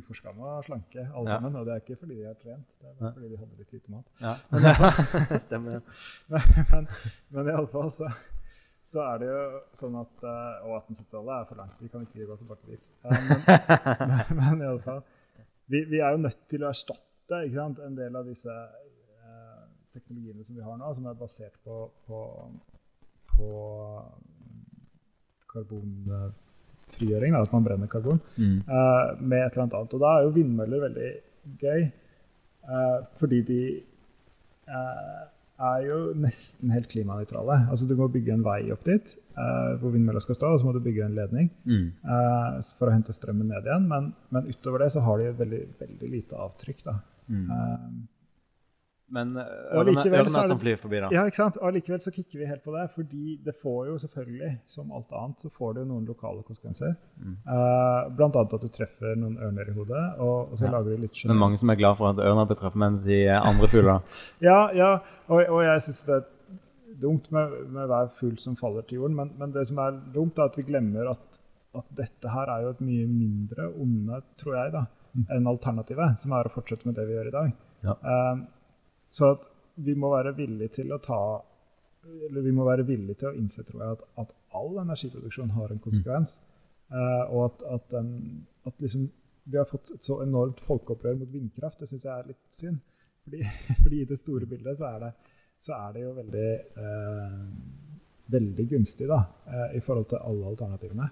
uforskamma 0.00 0.56
slanke 0.66 1.02
alle 1.14 1.28
Ja. 1.28 1.34
sammen. 1.36 1.56
Og 1.56 1.66
det 1.66 1.72
er 1.74 1.80
ikke 1.82 1.96
fordi 2.00 2.14
de 2.18 2.24
er 2.30 2.34
trent, 2.40 2.66
det 2.80 2.88
er 2.88 2.94
bare 2.98 3.08
Ja. 3.08 3.12
fordi 3.14 3.28
de 3.28 3.36
hadde 3.36 3.58
litt 3.58 3.72
lite 3.72 3.90
mat. 3.90 4.06
Ja. 4.20 4.34
Stemmer. 5.46 5.82
Men, 6.28 6.40
men, 6.72 6.88
men 7.30 7.46
i 7.46 7.54
alle 7.54 7.68
fall 7.70 7.90
så, 7.94 8.08
så 8.86 9.04
er 9.12 9.18
det 9.22 9.28
jo 9.30 9.42
sånn 9.74 9.96
at 10.00 10.24
eh, 10.24 10.66
Og 10.66 10.74
1870-tallet 10.80 11.34
er 11.36 11.44
for 11.50 11.60
langt. 11.60 11.78
Vi 11.82 11.88
kan 11.92 12.02
ikke 12.06 12.26
gå 12.32 12.36
tilbake 12.40 12.66
dit. 12.72 12.82
Eh, 13.04 13.28
men, 13.28 14.10
men, 14.10 14.36
men 14.40 14.62
i 14.64 14.70
alle 14.72 14.82
fall 14.82 15.02
vi, 15.66 15.80
vi 15.90 15.98
er 16.00 16.14
jo 16.14 16.20
nødt 16.22 16.42
til 16.50 16.62
å 16.62 16.68
erstatte 16.70 17.02
ikke 17.30 17.54
sant, 17.58 17.78
en 17.82 17.94
del 17.98 18.16
av 18.16 18.24
disse 18.28 18.52
eh, 18.52 19.62
teknologiene 19.94 20.44
som 20.44 20.56
vi 20.56 20.62
har 20.62 20.76
nå, 20.78 20.94
som 20.94 21.06
er 21.10 21.14
basert 21.18 21.56
på, 21.64 21.90
på, 22.06 22.20
på 23.36 23.50
karbonfrigjøring, 25.52 27.32
da, 27.34 27.42
at 27.42 27.52
man 27.54 27.64
brenner 27.66 27.86
karbon 27.90 28.20
Mm. 28.36 28.58
eh, 28.68 29.20
med 29.20 29.38
et 29.46 29.52
eller 29.52 29.62
annet 29.64 29.74
annet. 29.74 29.94
Og 29.94 30.00
da 30.00 30.10
er 30.18 30.22
jo 30.26 30.34
vindmøller 30.36 30.80
veldig 30.88 31.10
gøy, 31.62 31.82
eh, 32.68 32.98
fordi 33.18 33.40
de 33.42 33.60
eh, 34.68 35.22
er 35.58 35.80
jo 35.86 36.12
nesten 36.14 36.70
helt 36.70 36.88
klimanøytrale. 36.92 37.56
Altså 37.70 37.86
Du 37.88 37.94
må 37.96 38.08
bygge 38.12 38.32
en 38.34 38.42
vei 38.44 38.70
opp 38.72 38.84
dit 38.84 39.14
uh, 39.38 39.72
hvor 39.80 39.90
vindmølla 39.94 40.20
skal 40.20 40.34
stå, 40.34 40.46
og 40.52 40.60
så 40.60 40.66
må 40.66 40.72
du 40.74 40.80
bygge 40.84 41.04
en 41.06 41.14
ledning 41.16 41.50
Mm. 41.64 41.92
uh, 42.04 42.60
for 42.78 42.88
å 42.88 42.92
hente 42.92 43.12
strømmen 43.16 43.48
ned 43.48 43.64
igjen. 43.64 43.86
Men, 43.88 44.10
men 44.30 44.46
utover 44.52 44.78
det 44.84 44.92
så 44.92 45.00
har 45.00 45.16
de 45.18 45.30
veldig, 45.32 45.62
veldig 45.80 46.10
lite 46.10 46.36
avtrykk. 46.36 46.82
da. 46.84 46.98
Mm. 47.28 47.48
Eh, 47.50 47.88
Men 49.08 49.36
ørene, 49.38 50.02
er 50.18 50.26
som 50.48 50.58
flyr 50.58 50.80
forbi, 50.82 50.98
da. 50.98 51.08
ja, 51.14 51.22
ikke 51.30 51.38
sant? 51.38 51.56
Og 51.62 51.72
likevel 51.76 52.00
så 52.02 52.10
kikker 52.10 52.40
vi 52.40 52.46
helt 52.50 52.64
på 52.64 52.72
det, 52.74 52.88
fordi 52.90 53.36
det 53.46 53.54
får 53.62 53.86
jo 53.92 53.98
selvfølgelig, 54.02 54.48
som 54.66 54.90
alt 54.90 55.12
annet, 55.14 55.44
så 55.44 55.50
får 55.54 55.76
det 55.76 55.84
jo 55.84 55.88
noen 55.92 56.08
lokale 56.10 56.42
konsekvenser. 56.42 56.96
Mm. 57.22 57.36
Uh, 57.46 58.08
blant 58.18 58.34
annet 58.40 58.56
at 58.58 58.64
du 58.66 58.72
treffer 58.74 59.14
noen 59.20 59.36
ørner 59.38 59.70
i 59.70 59.76
hodet, 59.76 60.02
og, 60.18 60.50
og 60.50 60.58
så 60.58 60.66
Ja. 60.66 60.72
lager 60.74 60.96
du 60.96 61.04
litt 61.04 61.14
Det 61.22 61.30
er 61.30 61.38
mange 61.38 61.56
som 61.62 61.70
er 61.70 61.78
glad 61.78 61.96
for 62.00 62.10
at 62.10 62.18
ørna 62.18 62.46
blir 62.50 62.58
truffet, 62.58 62.80
mens 62.82 63.04
de 63.06 63.20
andre 63.30 63.68
fugler 63.70 64.02
Ja, 64.48 64.58
ja, 64.74 64.90
og, 65.28 65.38
og 65.54 65.62
jeg 65.68 65.86
syns 65.86 66.02
det 66.10 66.16
er 66.18 66.26
dumt 67.06 67.30
med, 67.30 67.54
med 67.70 67.86
hver 67.86 68.10
fugl 68.18 68.38
som 68.42 68.56
faller 68.58 68.82
til 68.88 68.98
jorden, 69.04 69.14
men, 69.22 69.30
men 69.38 69.52
det 69.54 69.68
som 69.70 69.78
er 69.86 70.02
dumt, 70.14 70.38
er 70.38 70.50
at 70.50 70.56
vi 70.58 70.66
glemmer 70.66 71.12
at, 71.14 71.40
at 71.78 71.84
dette 71.94 72.28
her 72.34 72.50
er 72.56 72.62
jo 72.66 72.74
et 72.74 72.80
mye 72.82 73.06
mindre 73.06 73.70
onde, 73.70 74.22
tror 74.40 74.54
jeg, 74.64 74.72
da, 74.72 74.84
enn 75.32 75.50
alternativet, 75.50 76.20
som 76.22 76.34
er 76.36 76.48
å 76.48 76.52
fortsette 76.52 76.88
med 76.88 76.96
det 76.98 77.06
vi 77.08 77.16
gjør 77.16 77.30
i 77.30 77.34
dag. 77.34 77.52
Ja. 77.86 77.98
Eh, 78.12 78.40
så 79.16 79.34
at 79.36 79.46
vi 79.86 79.94
må 79.98 80.10
være 80.12 80.34
villige 80.36 80.80
til 80.80 80.92
å 80.94 81.02
ta 81.02 81.20
eller 82.06 82.44
vi 82.44 82.52
må 82.54 82.66
være 82.66 82.86
villige 82.86 83.20
til 83.20 83.32
å 83.32 83.38
innse 83.38 83.64
tror 83.66 83.82
jeg, 83.82 83.96
at, 83.96 84.02
at 84.22 84.34
all 84.56 84.76
energiproduksjon 84.82 85.54
har 85.56 85.72
en 85.72 85.82
konsekvens. 85.82 86.36
Eh, 86.86 87.22
og 87.34 87.48
at, 87.48 87.64
at, 87.76 87.88
den, 87.90 88.10
at 88.68 88.82
liksom, 88.82 89.08
vi 89.44 89.58
har 89.58 89.68
fått 89.70 89.92
et 89.94 90.06
så 90.06 90.20
enormt 90.22 90.62
folkeopprør 90.66 91.18
mot 91.20 91.32
vindkraft. 91.32 91.80
Det 91.82 91.90
syns 91.90 92.06
jeg 92.06 92.14
er 92.14 92.30
litt 92.30 92.44
synd. 92.54 92.78
Fordi, 93.26 93.42
fordi 93.82 94.02
i 94.02 94.08
det 94.08 94.20
store 94.20 94.48
bildet 94.50 94.78
så 94.78 94.92
er 94.92 95.04
det, 95.06 95.12
så 95.66 95.76
er 95.80 95.94
det 95.96 96.04
jo 96.04 96.14
veldig, 96.16 96.48
uh, 96.78 97.38
veldig 98.34 98.66
gunstig 98.70 99.08
da, 99.10 99.22
uh, 99.48 99.68
i 99.74 99.82
forhold 99.82 100.10
til 100.12 100.22
alle 100.22 100.52
alternativene. 100.52 101.08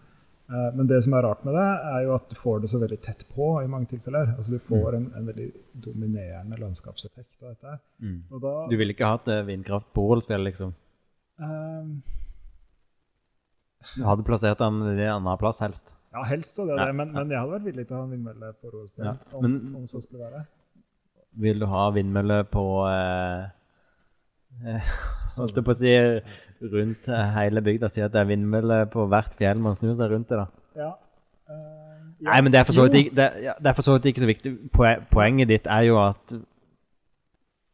Eh, 0.50 0.70
men 0.76 0.86
det 0.90 0.98
som 1.04 1.14
er 1.16 1.22
rart 1.24 1.44
med 1.46 1.54
det, 1.56 1.66
er 1.90 2.02
jo 2.04 2.14
at 2.18 2.26
du 2.28 2.34
får 2.36 2.60
det 2.60 2.68
så 2.70 2.78
veldig 2.82 2.98
tett 3.00 3.22
på 3.32 3.46
i 3.62 3.68
mange 3.70 3.86
tilfeller. 3.88 4.34
Altså 4.36 4.52
Du 4.52 4.58
får 4.60 4.96
en, 4.98 5.06
en 5.16 5.26
veldig 5.30 5.46
dominerende 5.86 6.58
landskapseffekt 6.60 7.42
av 7.42 7.54
dette. 7.54 7.78
mm. 8.04 8.18
Da, 8.42 8.52
Du 8.68 8.76
ville 8.76 8.92
ikke 8.92 9.08
hatt 9.14 9.28
eh, 9.32 9.40
vindkraft 9.48 9.88
på 9.96 10.04
Ålesfjell, 10.12 10.44
liksom? 10.44 10.74
Um, 11.40 12.02
Du 13.96 14.04
hadde 14.04 14.24
plassert 14.24 14.60
den 14.60 14.82
i 14.94 15.02
en 15.04 15.16
annen 15.18 15.38
plass, 15.40 15.60
helst. 15.64 15.94
ja, 16.14 16.22
helst 16.28 16.54
så 16.56 16.64
det, 16.68 16.76
Ja, 16.78 16.86
det 16.86 16.94
men, 17.00 17.08
ja. 17.12 17.20
men 17.24 17.30
jeg 17.34 17.40
hadde 17.40 17.56
vært 17.56 17.66
villig 17.68 17.86
til 17.88 17.96
å 17.96 17.98
ha 17.98 18.04
en 18.06 18.12
vindmølle 18.14 18.52
på 18.60 18.70
Rosenborg, 18.72 19.08
Ja, 19.08 19.38
om, 19.40 19.76
om 19.80 19.86
så 19.90 20.00
skulle 20.04 20.24
være. 20.28 20.44
Vil 21.44 21.58
du 21.58 21.66
ha 21.66 21.88
vindmølle 21.90 22.44
på 22.52 22.62
eh, 22.88 23.48
Holdt 24.62 25.56
jeg 25.58 25.66
på 25.66 25.74
å 25.74 25.78
si 25.78 25.94
rundt 26.74 27.08
eh, 27.10 27.30
hele 27.36 27.62
bygda? 27.64 27.90
Si 27.92 28.02
at 28.04 28.14
det 28.14 28.22
er 28.22 28.30
vindmølle 28.30 28.84
på 28.92 29.06
hvert 29.10 29.34
fjell 29.38 29.60
man 29.62 29.76
snur 29.76 29.96
seg 29.98 30.12
rundt 30.14 30.30
det, 30.30 30.40
da. 30.40 30.46
Ja. 30.78 30.90
Uh, 31.50 32.14
ja. 32.22 32.30
Nei, 32.30 32.40
men 32.46 32.54
det 32.54 32.60
er 32.62 32.68
for 32.68 32.76
så 32.76 33.96
vidt 33.96 34.10
ikke 34.10 34.24
så 34.24 34.30
viktig. 34.30 34.54
Poenget 35.12 35.50
ditt 35.50 35.66
er 35.70 35.88
jo 35.88 35.98
at 36.00 36.36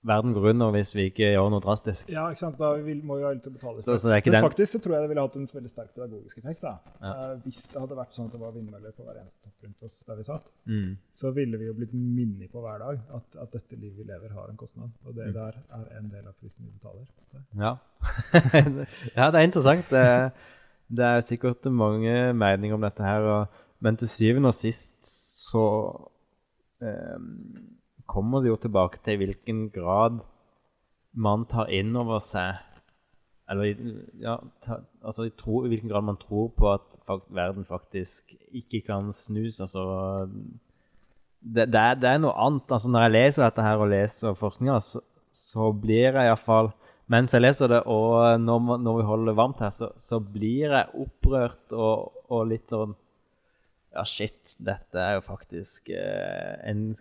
verden 0.06 0.32
går 0.32 0.46
under 0.52 0.70
hvis 0.72 0.94
vi 0.96 1.06
ikke 1.10 1.28
gjør 1.34 1.50
noe 1.52 1.60
drastisk. 1.64 2.08
Ja, 2.12 2.24
ikke 2.32 2.40
sant? 2.40 2.56
Da 2.60 2.70
vil, 2.80 3.02
må 3.04 3.18
vi 3.18 3.24
ha 3.26 3.32
litt 3.34 3.48
å 3.48 3.52
betale 3.52 3.82
Så, 3.84 3.98
så 4.00 4.12
Men 4.12 4.46
faktisk 4.46 4.72
så 4.76 4.80
tror 4.80 4.96
jeg 4.96 5.04
det 5.04 5.10
ville 5.12 5.24
hatt 5.26 5.36
en 5.36 5.48
veldig 5.50 5.72
sterk 5.72 5.90
pedagogisk 5.96 6.38
effekt. 6.40 6.62
da. 6.64 6.72
Ja. 7.02 7.10
Uh, 7.10 7.34
hvis 7.44 7.60
det 7.72 7.82
hadde 7.82 7.98
vært 7.98 8.16
sånn 8.16 8.30
at 8.30 8.36
det 8.36 8.40
var 8.40 8.54
vindmøller 8.56 8.94
på 8.96 9.04
hver 9.04 9.18
eneste 9.20 9.44
topp 9.44 9.66
rundt 9.66 9.84
oss 9.88 9.98
der 10.08 10.20
vi 10.20 10.26
satt, 10.30 10.46
mm. 10.70 10.90
så 11.20 11.32
ville 11.36 11.60
vi 11.60 11.68
jo 11.68 11.74
blitt 11.76 11.92
minnet 11.96 12.52
på 12.52 12.62
hver 12.64 12.80
dag 12.80 13.02
at, 13.18 13.40
at 13.44 13.56
dette 13.58 13.76
livet 13.76 14.00
vi 14.00 14.08
lever, 14.08 14.32
har 14.36 14.52
en 14.52 14.60
kostnad. 14.60 14.94
Og 15.04 15.16
det 15.16 15.30
Mm. 15.30 15.34
der 15.34 15.58
er 15.76 15.98
en 15.98 16.08
del 16.10 16.26
av 16.26 16.34
prisen 16.40 16.64
vi 16.64 16.72
betaler. 16.72 17.04
Ja. 17.54 17.76
ja, 19.18 19.30
det 19.30 19.38
er 19.40 19.44
interessant. 19.46 19.90
Det, 19.90 20.32
det 20.88 21.04
er 21.04 21.26
sikkert 21.26 21.68
mange 21.70 22.32
meninger 22.32 22.74
om 22.74 22.82
dette 22.82 23.04
her. 23.04 23.20
Og, 23.20 23.60
men 23.80 23.96
til 24.00 24.08
syvende 24.08 24.50
og 24.50 24.56
sist 24.56 25.04
så 25.50 25.66
ehm, 26.82 27.76
kommer 28.10 28.42
det 28.42 28.50
jo 28.52 28.58
tilbake 28.60 29.00
til 29.04 29.16
i 29.16 29.24
hvilken 29.24 29.68
grad 29.74 30.20
man 31.14 31.46
tar 31.50 31.70
inn 31.74 31.94
over 31.98 32.20
seg 32.22 32.58
Eller 33.50 33.74
ja, 34.22 34.36
ta, 34.62 34.80
altså 35.02 35.26
i, 35.26 35.32
tro, 35.34 35.64
i 35.64 35.70
hvilken 35.72 35.90
grad 35.90 36.06
man 36.06 36.18
tror 36.20 36.52
på 36.54 36.68
at 36.70 37.00
fakt, 37.06 37.26
verden 37.34 37.64
faktisk 37.66 38.36
ikke 38.54 38.84
kan 38.86 39.08
snus. 39.10 39.58
Altså 39.58 39.82
det, 41.40 41.64
det, 41.72 41.80
er, 41.80 41.96
det 41.98 42.12
er 42.12 42.20
noe 42.22 42.36
annet. 42.38 42.70
Altså 42.70 42.92
Når 42.92 43.08
jeg 43.08 43.14
leser 43.16 43.46
dette 43.48 43.64
her 43.66 43.82
og 43.82 43.90
leser 43.90 44.38
forskninga, 44.38 44.78
så, 44.86 45.02
så 45.34 45.72
blir 45.74 46.12
jeg 46.12 46.30
iallfall 46.30 46.70
mens 47.10 47.34
jeg 47.34 47.42
leser 47.42 47.70
det, 47.72 47.80
og 47.90 48.38
når, 48.38 48.76
når 48.84 48.98
vi 49.00 49.06
holder 49.08 49.32
det 49.32 49.38
varmt 49.40 49.62
her, 49.64 49.72
så, 49.74 49.88
så 49.98 50.20
blir 50.22 50.76
jeg 50.76 50.92
opprørt 50.94 51.72
og, 51.74 52.20
og 52.30 52.50
litt 52.52 52.70
sånn 52.70 52.94
Ja, 53.90 54.04
shit, 54.06 54.52
dette 54.62 55.02
er 55.02 55.16
jo 55.16 55.24
faktisk 55.26 55.90
eh, 55.90 56.52
en 56.70 56.92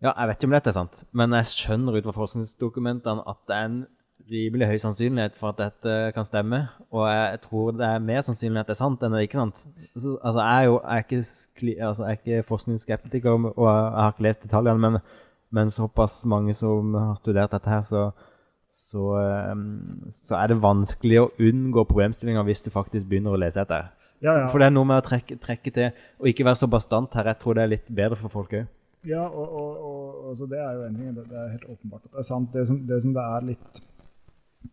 Ja, 0.00 0.14
jeg 0.16 0.28
vet 0.30 0.38
ikke 0.38 0.48
om 0.48 0.54
dette 0.56 0.70
er 0.72 0.76
sant, 0.78 1.02
men 1.12 1.34
jeg 1.36 1.48
skjønner 1.50 1.98
ut 1.98 2.06
fra 2.06 2.16
forskningsdokumentene 2.16 3.24
at 3.28 3.40
det 3.48 3.56
er 3.56 3.66
en 3.68 3.80
rimelig 4.30 4.68
høy 4.70 4.78
sannsynlighet 4.80 5.34
for 5.38 5.52
at 5.52 5.58
dette 5.60 5.96
kan 6.16 6.24
stemme. 6.24 6.60
Og 6.94 7.04
jeg 7.08 7.40
tror 7.44 7.74
det 7.76 7.86
er 7.86 8.04
mer 8.04 8.22
sannsynlig 8.24 8.62
at 8.62 8.70
det 8.70 8.76
er 8.76 8.80
sant 8.80 9.02
enn 9.02 9.14
det 9.14 9.20
er 9.20 9.28
ikke 9.28 9.40
sant. 9.40 9.62
Så, 9.94 10.14
altså, 10.22 10.40
jeg 10.40 10.56
er 10.56 10.68
jo 10.68 10.78
jeg 10.78 10.96
er 10.96 11.04
ikke, 11.04 11.20
altså, 11.88 12.06
jeg 12.06 12.10
er 12.10 12.18
ikke 12.20 12.48
forskningsskeptiker, 12.48 13.46
og 13.50 13.68
jeg 13.68 14.00
har 14.00 14.14
ikke 14.14 14.26
lest 14.28 14.42
detaljene, 14.46 14.78
men, 14.86 14.98
men 15.50 15.74
såpass 15.74 16.24
mange 16.30 16.54
som 16.56 16.94
har 16.94 17.14
studert 17.20 17.52
dette 17.52 17.70
her, 17.70 17.84
så, 17.84 18.08
så, 18.72 19.06
ehm, 19.20 20.10
så 20.14 20.40
er 20.40 20.52
det 20.52 20.62
vanskelig 20.62 21.22
å 21.24 21.30
unngå 21.38 21.84
problemstillinger 21.90 22.46
hvis 22.48 22.64
du 22.64 22.70
faktisk 22.72 23.08
begynner 23.10 23.36
å 23.36 23.40
lese 23.40 23.64
etter. 23.64 23.90
Ja, 24.20 24.36
ja. 24.42 24.50
For 24.52 24.60
det 24.60 24.68
er 24.68 24.76
noe 24.76 24.88
med 24.88 25.00
å 25.00 25.04
trekke, 25.04 25.40
trekke 25.40 25.72
til 25.72 25.92
og 26.20 26.28
ikke 26.28 26.44
være 26.44 26.60
så 26.60 26.68
bastant 26.68 27.14
her. 27.16 27.32
Jeg 27.32 27.40
tror 27.40 27.56
det 27.56 27.62
er 27.64 27.74
litt 27.78 27.88
bedre 27.88 28.18
for 28.20 28.32
folk 28.32 28.52
òg. 28.52 28.68
Ja, 29.08 29.22
og, 29.28 29.52
og, 29.60 29.76
og, 29.90 30.24
og 30.30 30.36
så 30.36 30.46
det 30.50 30.58
er 30.60 30.72
jo 30.76 30.82
en 30.86 30.96
ting. 30.96 31.14
Det, 31.16 31.24
det 31.30 31.38
er 31.40 31.54
helt 31.54 31.64
åpenbart 31.72 32.04
at 32.04 32.12
det 32.12 32.18
er 32.18 32.28
sant. 32.28 32.50
Det 32.52 32.66
som 32.68 32.82
det, 32.86 32.98
som 33.02 33.14
det 33.16 33.22
er 33.24 33.46
litt 33.52 33.80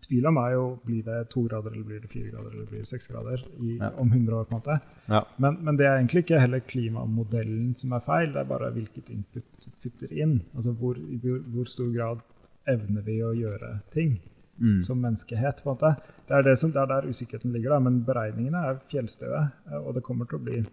tvil 0.04 0.26
om, 0.28 0.36
er 0.42 0.52
jo 0.52 0.64
blir 0.84 1.04
det 1.08 1.30
to 1.32 1.46
grader, 1.48 1.72
eller 1.72 1.86
blir 1.88 2.02
det 2.04 2.10
fire 2.12 2.30
grader, 2.34 2.52
eller 2.52 2.66
blir 2.68 2.82
det 2.84 2.90
seks 2.90 3.08
grader 3.08 3.44
i, 3.64 3.78
Ja. 3.80 3.90
om 3.98 4.12
100 4.12 4.36
år. 4.36 4.44
på 4.50 4.56
en 4.56 4.60
måte. 4.60 4.80
Ja. 5.08 5.22
Men, 5.38 5.58
men 5.64 5.78
det 5.80 5.86
er 5.88 5.96
egentlig 5.98 6.26
ikke 6.26 6.40
heller 6.44 6.60
klimamodellen 6.60 7.76
som 7.80 7.92
er 7.96 8.04
feil, 8.04 8.34
det 8.34 8.42
er 8.44 8.50
bare 8.52 8.72
hvilket 8.76 9.10
input 9.16 9.44
du 9.64 9.70
putter 9.84 10.12
inn. 10.12 10.42
Altså 10.56 10.72
hvor, 10.76 11.00
hvor, 11.24 11.40
hvor 11.54 11.66
stor 11.72 11.94
grad 11.96 12.20
evner 12.68 13.02
vi 13.08 13.22
å 13.24 13.34
gjøre 13.36 13.78
ting 13.94 14.20
Mm. 14.60 14.80
som 14.82 14.98
menneskehet. 14.98 15.60
på 15.64 15.70
en 15.70 15.76
måte. 15.76 15.90
Det 16.28 16.34
er, 16.34 16.42
det 16.42 16.56
som, 16.58 16.72
det 16.74 16.80
er 16.82 16.88
der 16.90 17.06
usikkerheten 17.12 17.52
ligger, 17.54 17.70
da, 17.76 17.78
men 17.80 18.00
beregningene 18.04 18.58
er 18.66 18.80
fjellstøe, 18.90 19.42
eh, 19.70 19.76
og 19.86 19.94
det 19.94 20.02
kommer 20.04 20.26
til 20.26 20.40
å 20.40 20.44
bli 20.48 20.64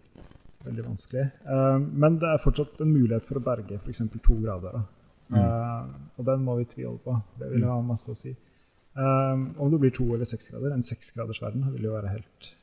veldig 0.65 0.85
vanskelig. 0.87 1.25
Eh, 1.45 1.77
Men 2.03 2.19
det 2.21 2.31
er 2.33 2.43
fortsatt 2.43 2.81
en 2.81 2.93
mulighet 2.93 3.25
for 3.27 3.39
å 3.39 3.45
berge 3.45 3.79
f.eks. 3.79 4.03
to 4.21 4.39
grader. 4.41 4.81
Mm. 5.29 5.39
Eh, 5.39 5.95
Og 6.17 6.25
den 6.25 6.43
må 6.45 6.57
vi 6.59 6.67
tviholde 6.69 7.03
på. 7.05 7.15
Det 7.39 7.49
vil 7.53 7.65
ha 7.69 7.79
masse 7.81 8.11
å 8.11 8.17
si. 8.17 8.35
Eh, 8.95 9.33
Om 9.33 9.71
det 9.71 9.79
blir 9.81 9.95
to 9.95 10.07
eller 10.13 10.25
seks 10.25 10.51
grader, 10.51 10.73
en 10.73 10.85
seksgradersverden 10.85 11.71
vil 11.73 11.89
jo 11.89 11.95
være 11.97 12.13
helt 12.17 12.53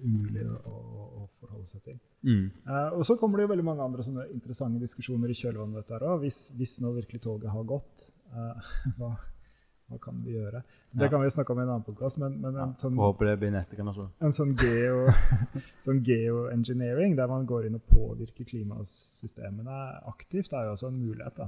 umulig 0.00 0.46
å, 0.48 0.76
å 1.20 1.26
forholde 1.40 1.66
seg 1.68 1.82
til. 1.84 1.98
Mm. 2.24 2.46
Uh, 2.68 2.98
og 2.98 3.04
så 3.08 3.16
kommer 3.20 3.40
det 3.40 3.46
jo 3.46 3.52
veldig 3.54 3.64
mange 3.64 3.84
andre 3.84 4.04
sånne 4.04 4.26
interessante 4.34 4.80
diskusjoner 4.82 5.32
i 5.32 5.36
kjølvannet 5.36 5.80
av 5.80 5.84
dette. 6.00 6.14
Hvis, 6.24 6.40
hvis 6.56 6.78
nå 6.84 6.92
virkelig 6.96 7.22
toget 7.24 7.52
har 7.52 7.66
gått, 7.68 8.06
uh, 8.34 8.70
hva, 8.98 9.14
hva 9.90 9.98
kan 10.02 10.20
vi 10.24 10.36
gjøre? 10.36 10.62
Det 11.00 11.08
kan 11.10 11.22
vi 11.22 11.30
snakke 11.30 11.52
om 11.54 11.60
i 11.60 11.64
en 11.64 11.72
annen 11.72 11.86
podkast, 11.86 12.18
men, 12.22 12.36
men 12.42 12.56
en, 12.62 12.74
sånn, 12.78 12.94
en 14.22 14.34
sånn, 14.34 14.54
geo, 14.58 15.10
sånn 15.86 16.00
geoengineering, 16.06 17.16
der 17.18 17.30
man 17.30 17.46
går 17.50 17.68
inn 17.68 17.78
og 17.78 17.84
påvirker 17.90 18.46
klimasystemene 18.48 19.80
aktivt, 20.10 20.54
er 20.54 20.68
jo 20.68 20.76
også 20.76 20.90
en 20.90 21.00
mulighet. 21.02 21.42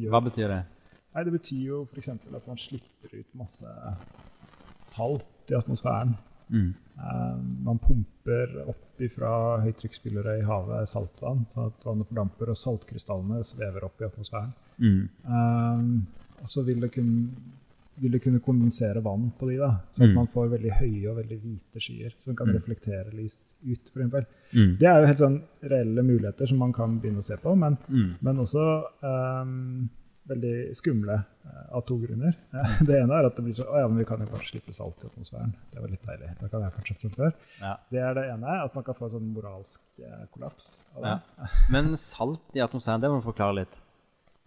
gjør, 0.00 0.14
Hva 0.14 0.22
betyr 0.24 0.54
det? 0.54 0.62
nei, 1.12 1.24
det 1.28 1.34
betyr 1.36 1.64
jo 1.68 1.82
f.eks. 1.90 2.12
at 2.16 2.48
man 2.48 2.60
slipper 2.60 3.16
ut 3.18 3.34
masse 3.36 3.76
salt 4.82 5.52
i 5.52 5.58
atmosfæren. 5.58 6.16
Mm. 6.52 6.72
Um, 7.00 7.44
man 7.64 7.78
pumper 7.80 8.58
opp 8.68 9.02
fra 9.16 9.32
høytrykksspillere 9.64 10.36
i 10.38 10.46
havet 10.46 10.90
saltvann, 10.90 11.46
sånn 11.50 11.70
at 11.70 11.86
vannet 11.86 12.08
fordamper 12.10 12.52
og 12.52 12.58
saltkrystallene 12.60 13.40
svever 13.46 13.86
opp 13.88 14.02
i 14.02 14.06
atmosfæren. 14.06 14.52
Mm. 14.78 15.08
Um, 15.26 15.88
og 16.42 16.50
så 16.50 16.64
vil 16.66 16.82
det, 16.82 16.92
kunne, 16.94 17.30
vil 18.02 18.12
du 18.16 18.18
kunne 18.18 18.40
kondensere 18.42 19.00
vann 19.04 19.28
på 19.38 19.46
de, 19.48 19.56
da, 19.60 19.70
så 19.94 20.04
Mm. 20.08 20.14
man 20.16 20.26
får 20.26 20.48
veldig 20.56 20.72
høye 20.80 21.08
og 21.10 21.16
veldig 21.22 21.38
hvite 21.42 21.80
skyer 21.80 22.12
som 22.18 22.34
kan 22.36 22.48
Mm. 22.48 22.56
reflektere 22.58 23.12
lys 23.14 23.56
ut. 23.62 23.90
Eksempel. 23.94 24.26
Mm. 24.52 24.76
det 24.78 24.86
er 24.90 25.00
jo 25.00 25.06
helt 25.06 25.18
sånn 25.22 25.42
reelle 25.62 26.02
muligheter 26.02 26.46
som 26.48 26.58
man 26.58 26.72
kan 26.72 26.98
begynne 27.00 27.18
å 27.22 27.24
se 27.24 27.36
på, 27.36 27.54
men, 27.56 27.78
Mm. 27.88 28.14
men 28.20 28.36
også 28.38 28.64
um, 29.02 29.88
veldig 30.28 30.74
skumle 30.76 31.14
eh, 31.44 31.74
av 31.74 31.82
to 31.86 31.96
grunner. 31.98 32.34
Det 32.86 32.94
ene 33.00 33.10
er 33.18 33.26
at 33.26 33.34
det 33.36 33.42
blir 33.44 33.54
så, 33.54 33.64
å 33.66 33.78
ja, 33.80 33.88
men 33.88 33.98
vi 33.98 34.04
kan 34.04 34.20
jo 34.20 34.26
bare 34.26 34.46
slippe 34.46 34.72
salt 34.72 35.02
i 35.02 35.08
atmosfæren. 35.08 35.52
Det 35.72 35.80
var 35.82 35.88
litt 35.90 36.02
deilig. 36.06 36.28
Da 36.40 36.48
kan 36.48 36.62
jeg 36.62 36.72
fortsette 36.76 37.00
som 37.00 37.10
før. 37.10 37.32
Ja. 37.60 37.72
Det 37.90 37.98
er 38.00 38.14
det 38.14 38.24
ene, 38.30 38.46
at 38.64 38.74
man 38.74 38.84
kan 38.84 38.94
få 38.94 39.06
en 39.08 39.14
sånn 39.16 39.32
moralsk 39.34 39.80
eh, 39.98 40.26
kollaps. 40.34 40.78
Av 40.96 41.02
det. 41.02 41.14
Ja. 41.38 41.46
Men 41.74 41.96
salt 41.96 42.42
i 42.54 42.60
atmosfæren, 42.62 43.00
det 43.02 43.10
må 43.10 43.18
du 43.22 43.26
forklare 43.32 43.54
litt. 43.62 43.74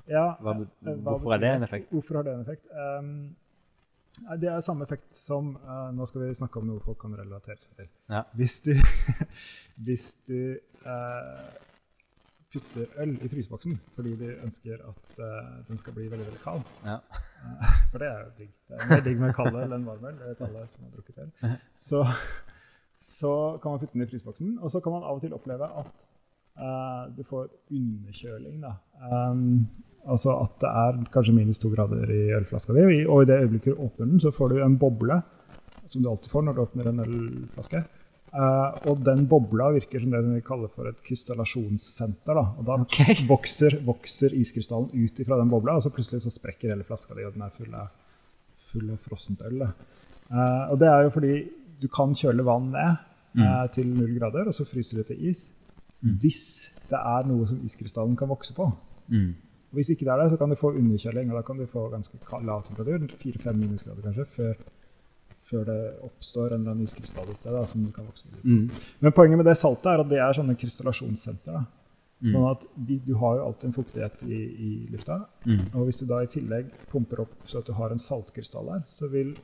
Ja, 0.07 0.35
Hva, 0.39 0.53
eh, 0.61 0.95
hvorfor 1.01 1.33
er 1.33 1.39
det 1.43 1.49
en 1.55 1.63
effekt? 1.67 1.89
Hvorfor 1.91 2.15
har 2.21 2.23
det 2.23 2.33
en 2.35 2.45
effekt? 2.45 2.65
Um, 2.71 3.35
det 4.39 4.49
er 4.49 4.63
samme 4.63 4.85
effekt 4.85 5.15
som 5.15 5.53
uh, 5.55 5.91
Nå 5.95 6.07
skal 6.09 6.25
vi 6.25 6.33
snakke 6.37 6.61
om 6.61 6.69
noe 6.69 6.83
folk 6.83 6.99
kan 7.01 7.15
relatere 7.17 7.59
seg 7.61 7.81
til. 7.81 7.91
Ja. 8.11 8.23
Hvis 8.37 8.59
du, 8.65 8.73
hvis 9.87 10.07
du 10.27 10.39
uh, 10.85 11.45
putter 12.53 12.87
øl 13.03 13.15
i 13.19 13.29
fryseboksen 13.31 13.75
fordi 13.95 14.15
du 14.19 14.25
ønsker 14.45 14.79
at 14.87 15.17
uh, 15.19 15.59
den 15.67 15.81
skal 15.81 15.97
bli 15.97 16.07
veldig 16.11 16.27
veldig 16.29 16.41
kald 16.43 16.63
Ja. 16.85 16.99
For 17.91 18.03
det 18.03 18.09
er 18.11 18.23
jo 18.23 18.33
digg. 18.39 18.51
Det 18.69 18.79
er 18.79 18.89
mer 18.93 19.05
digg 19.09 19.21
med 19.21 19.37
kald 19.37 19.61
øl 19.61 19.77
enn 19.77 19.87
varm 19.89 20.09
øl. 20.09 20.19
Det 20.19 20.31
vet 20.31 20.47
alle 20.47 20.65
som 20.71 20.87
har 20.87 20.95
drukket 20.95 21.23
øl. 21.25 21.59
Så, 21.75 22.05
så 22.97 23.35
kan 23.61 23.75
man 23.75 23.83
putte 23.83 23.97
den 23.97 24.07
i 24.07 24.09
fryseboksen, 24.11 24.57
og 24.59 24.71
så 24.71 24.81
kan 24.83 24.95
man 24.95 25.03
av 25.03 25.19
og 25.19 25.25
til 25.25 25.35
oppleve 25.35 25.69
at 25.83 26.01
du 27.17 27.19
får 27.27 27.49
underkjøling. 27.67 28.61
Da. 28.63 28.77
Um, 29.11 29.65
altså 30.07 30.35
at 30.43 30.55
det 30.61 30.69
er 30.69 30.97
kanskje 31.13 31.33
minus 31.35 31.59
to 31.61 31.69
grader 31.73 32.09
i 32.13 32.21
ølflaska 32.37 32.73
di, 32.73 33.05
og 33.05 33.23
i- 33.23 33.25
det 33.29 33.39
øyeblikket 33.43 33.75
du 33.75 33.83
åpner 33.85 34.05
den, 34.11 34.19
så 34.19 34.31
får 34.33 34.49
du 34.49 34.63
en 34.63 34.77
boble, 34.77 35.21
som 35.85 36.01
du 36.03 36.09
alltid 36.09 36.29
får 36.31 36.43
når 36.45 36.55
du 36.55 36.61
åpner 36.65 36.87
en 36.91 36.99
ølflaske. 37.05 37.83
Uh, 38.35 38.75
og 38.91 38.99
den 39.05 39.21
bobla 39.31 39.69
virker 39.71 40.01
som 40.01 40.11
det 40.11 40.19
vi 40.25 40.41
kaller 40.43 40.67
for 40.67 40.89
et 40.89 40.97
krystallasjonssenter. 41.07 42.33
Da. 42.35 42.41
Og 42.59 42.65
da 42.67 42.75
okay. 42.83 43.15
vokser, 43.33 43.77
vokser 43.85 44.33
iskrystallen 44.35 44.89
ut 44.91 45.21
fra 45.25 45.37
den 45.39 45.49
bobla, 45.53 45.77
og 45.77 45.83
så 45.85 45.91
plutselig 45.95 46.21
så 46.25 46.33
sprekker 46.33 46.73
hele 46.73 46.83
flaska 46.83 47.15
di, 47.15 47.23
og 47.23 47.33
den 47.37 47.45
er 47.45 47.53
full 47.55 47.71
av, 47.73 47.93
full 48.73 48.89
av 48.91 48.97
frossent 49.05 49.41
øl. 49.47 49.61
Eh, 49.63 50.63
og 50.71 50.79
det 50.81 50.89
er 50.91 51.05
jo 51.05 51.13
fordi 51.15 51.33
du 51.79 51.87
kan 51.87 52.11
kjøle 52.17 52.43
vann 52.43 52.71
ned 52.73 52.97
eh, 53.39 53.67
til 53.71 53.87
null 53.87 54.17
grader, 54.19 54.47
og 54.51 54.53
så 54.57 54.65
fryser 54.67 54.97
det 54.99 55.07
til 55.13 55.29
is. 55.31 55.53
Hvis 56.21 56.43
det 56.89 56.99
er 56.99 57.23
noe 57.25 57.47
som 57.47 57.61
iskrystallen 57.65 58.17
kan 58.19 58.27
vokse 58.29 58.53
på. 58.53 58.67
Mm. 59.07 59.31
Og 59.75 59.81
Hvis 59.81 59.89
ikke 59.91 60.05
det 60.07 60.13
er 60.15 60.21
det, 60.23 60.29
så 60.31 60.37
kan 60.39 60.49
du 60.49 60.55
få 60.55 60.71
underkjøling, 60.79 61.29
og 61.31 61.35
da 61.35 61.41
kan 61.43 61.57
du 61.59 61.65
få 61.67 61.89
ganske 61.91 62.15
ka- 62.23 62.39
lav 62.47 62.63
temperatur, 62.63 63.07
4-5 63.19 63.57
minusgrader 63.59 64.05
kanskje, 64.07 64.25
før, 64.37 64.53
før 65.49 65.65
det 65.67 65.79
oppstår 66.07 66.53
en 66.55 66.61
eller 66.61 66.71
annen 66.71 66.83
iskrystall 66.87 67.27
et 67.29 67.37
sted 67.41 67.57
som 67.67 67.83
kan 67.91 68.05
vokse. 68.07 68.29
ut. 68.31 68.43
Mm. 68.45 68.69
Men 69.01 69.11
poenget 69.11 69.37
med 69.41 69.45
det 69.49 69.57
saltet 69.59 69.91
er 69.91 69.99
at 70.05 70.09
det 70.09 70.21
er 70.23 70.33
sånne 70.39 70.55
krystallasjonssenter. 70.55 71.51
Da. 71.59 71.65
Mm. 72.23 72.31
Sånn 72.31 72.47
at 72.51 72.63
vi, 72.87 72.97
du 73.05 73.13
har 73.19 73.35
jo 73.37 73.43
alltid 73.49 73.67
en 73.67 73.73
fuktighet 73.75 74.23
i, 74.23 74.39
i 74.69 74.87
lufta, 74.93 75.25
Mm. 75.45 75.59
og 75.75 75.85
hvis 75.85 75.99
du 75.99 76.05
da 76.07 76.21
i 76.23 76.27
tillegg 76.31 76.71
pumper 76.89 77.19
opp 77.21 77.33
så 77.45 77.59
at 77.59 77.65
du 77.67 77.73
har 77.73 77.91
en 77.91 77.99
saltkrystall 78.01 78.65
der, 78.71 78.81
så 78.87 79.09
vil 79.11 79.35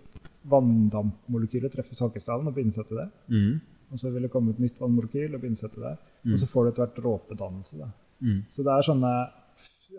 vanndampmolekylet 0.50 1.74
treffe 1.76 1.96
saltkrystallen 1.98 2.48
og 2.50 2.56
binde 2.56 2.74
seg 2.76 2.88
til 2.90 2.98
det. 3.02 3.10
Mm. 3.30 3.60
Og 3.92 4.00
så 4.00 4.10
vil 4.14 4.24
det 4.26 4.32
komme 4.32 4.54
et 4.56 4.60
nytt 4.64 4.80
vannmolekyl 4.80 5.36
og 5.36 5.42
binde 5.44 5.60
seg 5.60 5.74
til 5.76 5.84
det. 5.84 5.98
Mm. 6.24 6.34
Og 6.34 6.40
så 6.42 6.48
får 6.50 6.64
du 6.64 6.70
etter 6.72 6.86
hvert 6.86 6.98
dråpedannelse. 7.02 7.90
Mm. 8.22 8.40
Så 8.54 8.64
det 8.66 8.72
er 8.74 8.88
sånne 8.88 9.12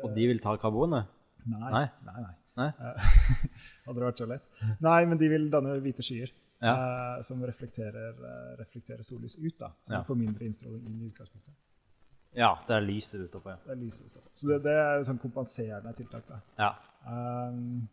Og 0.03 0.15
de 0.17 0.27
vil 0.31 0.41
ta 0.41 0.57
karbonet? 0.57 1.07
Nei. 1.47 1.71
Nei. 1.73 1.87
nei, 2.07 2.23
nei. 2.57 2.69
Hadde 3.87 3.99
det 3.99 4.07
vært 4.07 4.23
så 4.23 4.29
lett. 4.31 4.45
Nei, 4.85 5.01
men 5.11 5.19
de 5.21 5.29
vil 5.33 5.49
danne 5.53 5.75
hvite 5.83 6.05
skyer. 6.07 6.33
Ja. 6.63 6.73
uh, 6.79 7.23
som 7.27 7.41
reflekterer, 7.43 8.13
uh, 8.23 8.53
reflekterer 8.61 9.03
sollys 9.03 9.35
ut. 9.41 9.57
da, 9.59 9.73
Så 9.83 9.93
Ja. 9.97 9.99
du 9.99 10.05
får 10.07 10.19
mindre 10.21 10.45
innstråling 10.47 10.85
inn 10.87 11.01
i 11.03 11.09
utgangspunktet. 11.11 11.55
Ja, 12.39 12.53
det 12.67 12.77
er 12.77 12.81
lyset 12.87 13.19
det 13.21 13.27
står 13.29 13.41
på. 13.43 13.51
ja. 13.51 13.57
Det 13.67 13.73
er 13.75 13.81
lyset 13.81 14.05
det 14.07 14.11
står 14.15 14.23
på. 14.23 14.31
Så 14.39 14.47
det, 14.49 14.61
det 14.63 14.77
er 14.79 14.95
jo 15.01 15.09
sånn 15.11 15.19
kompenserende 15.19 15.93
tiltak. 15.99 16.29
da. 16.29 16.39
Ja. 16.63 16.71
Um, 17.05 17.89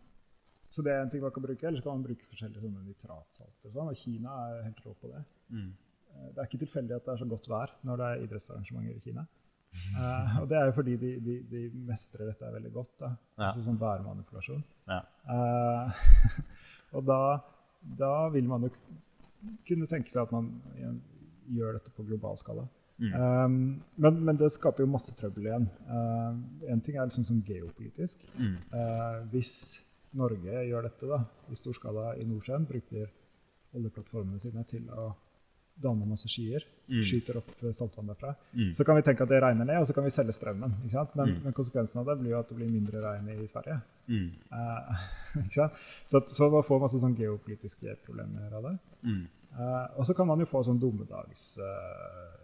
så 0.69 0.83
det 0.85 0.93
er 0.93 1.01
en 1.01 1.09
ting 1.09 1.21
man 1.25 1.31
kan 1.33 1.41
bruke, 1.43 1.65
eller 1.65 1.81
så 1.81 1.83
kan 1.89 1.97
man 1.97 2.05
bruke 2.05 2.29
forskjellige 2.29 2.61
sånne 2.61 2.85
nitratsalter. 2.85 3.71
Sånn, 3.73 3.89
og 3.89 3.97
Kina 3.97 4.35
er 4.51 4.61
helt 4.69 4.85
rå 4.85 4.93
på 5.01 5.09
det. 5.15 5.23
Mm. 5.49 5.73
Eh, 6.13 6.29
Det 6.29 6.37
er 6.37 6.45
ikke 6.45 6.61
tilfeldig 6.67 6.95
at 6.95 7.05
det 7.05 7.13
er 7.15 7.17
så 7.25 7.29
godt 7.33 7.49
vær 7.49 7.73
når 7.83 7.97
det 7.97 8.05
er 8.05 8.23
idrettsarrangementer 8.27 8.95
i 8.95 8.99
Kina. 9.09 9.25
Eh, 9.73 10.39
og 10.41 10.49
det 10.49 10.57
er 10.57 10.69
jo 10.69 10.75
fordi 10.77 10.95
de, 11.01 11.11
de, 11.23 11.35
de 11.49 11.61
mestrer 11.87 12.29
dette 12.29 12.51
veldig 12.53 12.71
godt. 12.73 12.91
da. 13.01 13.11
Ja. 13.37 13.49
Altså 13.49 13.63
sånn 13.65 13.79
værmanipulasjon. 13.81 14.63
Ja. 14.89 14.99
Uh, 15.29 16.01
og 16.97 17.05
da, 17.07 17.21
da 18.01 18.13
vil 18.33 18.49
man 18.49 18.67
jo 18.67 18.73
kunne 19.67 19.87
tenke 19.89 20.11
seg 20.11 20.25
at 20.25 20.33
man 20.35 20.51
gjør 21.49 21.79
dette 21.79 21.93
på 21.95 22.05
global 22.07 22.37
skala. 22.41 22.65
Mm. 22.99 23.13
Um, 23.15 23.53
men, 24.03 24.17
men 24.27 24.39
det 24.39 24.49
skaper 24.51 24.83
jo 24.83 24.91
masse 24.91 25.13
trøbbel 25.17 25.47
igjen. 25.47 25.69
Uh, 25.87 26.71
en 26.73 26.83
ting 26.83 26.97
er 26.97 27.07
liksom 27.07 27.27
sånn 27.29 27.45
geopolitisk. 27.47 28.25
Mm. 28.35 28.57
Hvis 29.31 29.53
Norge 30.19 30.65
gjør 30.67 30.89
dette 30.89 31.07
da, 31.07 31.23
i 31.49 31.57
stor 31.57 31.77
skala 31.77 32.11
i 32.19 32.25
Nordsjøen, 32.27 32.67
bruker 32.69 33.09
oljeplattformene 33.77 34.41
sine 34.41 34.65
til 34.67 34.87
å 34.89 35.11
danne 35.81 36.05
masse 36.07 36.27
skyer, 36.27 36.63
Mm. 36.89 37.01
skyter 37.05 37.37
opp 37.37 37.49
eh, 37.63 37.71
saltvann 37.71 38.07
derfra, 38.09 38.35
Mm. 38.55 38.71
så 38.73 38.83
kan 38.85 38.95
vi 38.95 39.01
tenke 39.05 39.21
at 39.21 39.29
det 39.29 39.41
regner 39.43 39.65
ned, 39.65 39.77
og 39.79 39.85
så 39.87 39.93
kan 39.93 40.03
vi 40.03 40.09
selge 40.09 40.33
strømmen. 40.33 40.73
Ikke 40.83 40.91
sant? 40.91 41.15
Men, 41.15 41.27
Mm. 41.35 41.43
men 41.43 41.53
konsekvensen 41.53 41.99
av 42.01 42.05
det 42.07 42.17
blir 42.19 42.31
jo 42.31 42.39
at 42.39 42.47
det 42.49 42.57
blir 42.57 42.69
mindre 42.71 43.01
regn 43.01 43.29
i 43.29 43.45
Sverige. 43.47 43.81
Mm. 44.07 44.31
Eh, 44.51 44.95
ikke 45.45 45.53
sant? 45.53 45.73
Så, 46.07 46.17
at- 46.17 46.29
så 46.29 46.49
man 46.51 46.63
får 46.63 46.79
masse 46.81 46.99
sånn 46.99 47.15
geopolitiske 47.15 47.95
problemer 48.05 48.53
av 48.53 48.63
det. 48.63 48.79
Mm. 49.03 49.27
Eh, 49.59 49.87
og 49.97 50.05
så 50.05 50.15
kan 50.15 50.27
man 50.27 50.39
jo 50.39 50.45
få 50.45 50.63
sånn 50.65 50.79
dommedags 50.79 51.57
uh, 51.59 52.35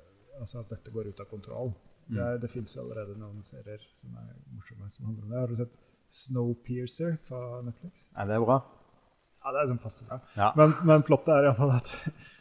Altså 0.42 0.60
at 0.60 0.68
dette 0.70 0.92
går 0.92 1.08
ut 1.08 1.20
av 1.22 1.26
kontroll. 1.30 1.74
Det, 2.10 2.20
er, 2.20 2.38
det 2.38 2.50
fins 2.52 2.76
jo 2.76 2.82
allerede 2.84 3.16
noen 3.18 3.42
serier 3.42 3.80
som 3.96 4.10
er 4.20 4.34
morsomme 4.54 4.90
som 4.92 5.06
handler 5.06 5.24
om 5.24 5.30
det. 5.32 5.40
Har 5.40 5.48
du 5.48 5.56
sett 5.56 5.72
Snowpiercer 6.30 7.18
på 7.30 7.40
Netflix? 7.66 8.06
Ja, 8.18 8.26
det 8.26 8.36
er 8.36 8.44
bra. 8.44 8.58
Ja, 9.46 9.52
det 9.54 9.62
er 9.62 9.70
sånn 9.72 9.80
passe 9.82 10.06
bra. 10.10 10.18
Ja. 10.36 10.50
Men, 10.58 10.74
men 10.90 11.04
plottet 11.08 11.32
er 11.38 11.48
iallfall 11.48 11.72
at, 11.78 11.92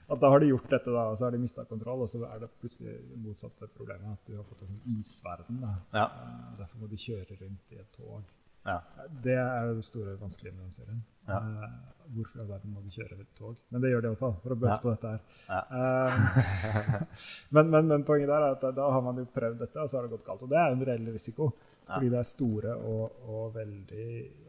at 0.04 0.20
da 0.20 0.28
har 0.28 0.42
de 0.42 0.50
gjort 0.50 0.68
dette, 0.68 0.92
da, 0.92 1.06
og 1.10 1.18
så 1.18 1.28
har 1.28 1.34
de 1.34 1.40
mista 1.40 1.64
kontroll. 1.68 2.04
Og 2.04 2.10
så 2.12 2.20
er 2.28 2.42
det 2.42 2.50
plutselig 2.60 2.98
motsatt 3.22 3.44
motsatte 3.44 3.76
problemet, 3.76 4.12
at 4.12 4.26
du 4.26 4.36
har 4.36 4.44
fått 4.44 4.62
en 4.62 4.72
sånn 4.72 4.98
isverden. 4.98 5.60
Da. 5.60 5.74
Ja. 5.92 6.06
Eh, 6.06 6.56
derfor 6.60 6.80
må 6.80 6.88
de 6.88 6.96
kjøre 7.00 7.36
rundt 7.40 7.72
i 7.72 7.80
et 7.80 7.92
tog. 7.92 8.22
Ja. 8.64 8.78
Det 9.24 9.34
er 9.36 9.74
det 9.74 9.84
store 9.84 10.14
vanskelige 10.20 10.54
med 10.54 10.64
den 10.64 10.72
serien. 10.72 11.02
Ja. 11.28 11.38
Eh, 11.38 11.74
hvorfor 12.14 12.38
i 12.38 12.42
all 12.44 12.48
verden 12.48 12.72
må 12.72 12.80
de 12.84 12.94
kjøre 12.94 13.20
et 13.20 13.34
tog? 13.36 13.56
Men 13.70 13.84
det 13.84 13.90
gjør 13.92 14.04
de 14.04 14.10
iallfall, 14.12 14.34
for 14.42 14.54
å 14.54 14.58
bøte 14.60 14.80
på 14.82 14.94
dette 14.94 15.12
her. 15.12 15.20
Ja. 15.48 15.60
Eh, 15.80 17.04
men, 17.58 17.70
men, 17.70 17.92
men 17.92 18.08
poenget 18.08 18.32
der 18.32 18.48
er 18.48 18.56
at 18.56 18.66
da 18.76 18.88
har 18.96 19.04
man 19.04 19.20
jo 19.20 19.28
prøvd 19.34 19.60
dette, 19.60 19.80
og 19.80 19.90
så 19.90 19.98
har 20.00 20.08
det 20.08 20.16
gått 20.16 20.26
galt. 20.26 20.44
Og 20.46 20.52
det 20.52 20.60
er 20.60 20.72
en 20.72 20.84
reell 20.88 21.12
risiko. 21.12 21.52
Fordi 21.84 22.08
det 22.08 22.16
er 22.16 22.24
store 22.24 22.74
og, 22.80 23.16
og 23.28 23.56
veldig 23.58 24.04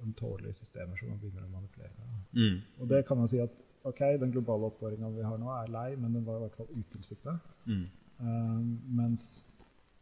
ømtålige 0.05 0.53
systemer 0.55 0.95
som 0.95 1.09
man 1.11 1.17
begynner 1.19 1.43
å 1.43 1.49
manipulere 1.51 1.91
med. 1.97 2.21
Mm. 2.31 2.61
Og 2.79 2.87
det 2.93 3.01
kan 3.09 3.19
man 3.19 3.27
si 3.27 3.41
at 3.43 3.64
ok, 3.85 4.01
den 4.21 4.31
globale 4.33 4.67
oppvarminga 4.71 5.09
vi 5.15 5.23
har 5.25 5.37
nå, 5.41 5.49
er 5.61 5.69
lei, 5.73 5.89
men 5.95 6.13
den 6.17 6.25
var 6.25 6.39
i 6.39 6.45
hvert 6.45 6.57
fall 6.59 6.71
utilsikta. 6.75 7.37
Mm. 7.69 7.85
Um, 8.19 8.67
mens, 8.97 9.25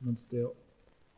mens 0.04 0.26
det 0.32 0.44
å 0.46 0.54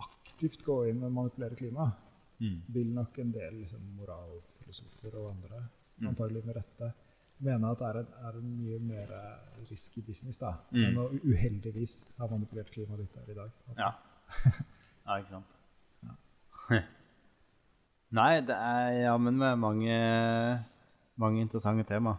aktivt 0.05 0.63
gå 0.65 0.79
inn 0.89 1.03
og 1.03 1.11
manipulere 1.15 1.55
klimaet, 1.59 2.01
Mm. 2.39 2.57
vil 2.67 2.89
nok 2.91 3.17
en 3.23 3.29
del 3.31 3.53
liksom, 3.61 3.79
moralfilosofer 3.95 5.13
og 5.15 5.29
andre, 5.31 5.61
Mm. 6.01 6.07
antagelig 6.09 6.41
med 6.45 6.55
rette, 6.57 6.89
mene 7.39 7.69
at 7.71 7.79
det 7.79 7.87
er 7.87 7.99
en, 7.99 8.07
er 8.27 8.37
en 8.41 8.49
mye 8.57 8.79
mer 8.79 9.13
risky 9.69 10.01
business 10.01 10.37
da, 10.37 10.51
Mm. 10.71 10.83
enn 10.83 10.97
å 10.97 11.05
uheldigvis 11.23 12.03
ha 12.17 12.27
manipulert 12.27 12.71
klimaet 12.71 12.99
ditt 12.99 13.15
her 13.15 13.31
i 13.31 13.35
dag. 13.35 13.51
Ja. 13.77 13.93
ja, 15.07 15.17
ikke 15.21 15.29
sant. 15.29 15.57
Nei, 18.11 18.41
det 18.41 18.55
er 18.55 18.91
jammen 19.05 19.37
med 19.37 19.57
mange, 19.59 19.95
mange 21.17 21.41
interessante 21.41 21.83
tema. 21.87 22.17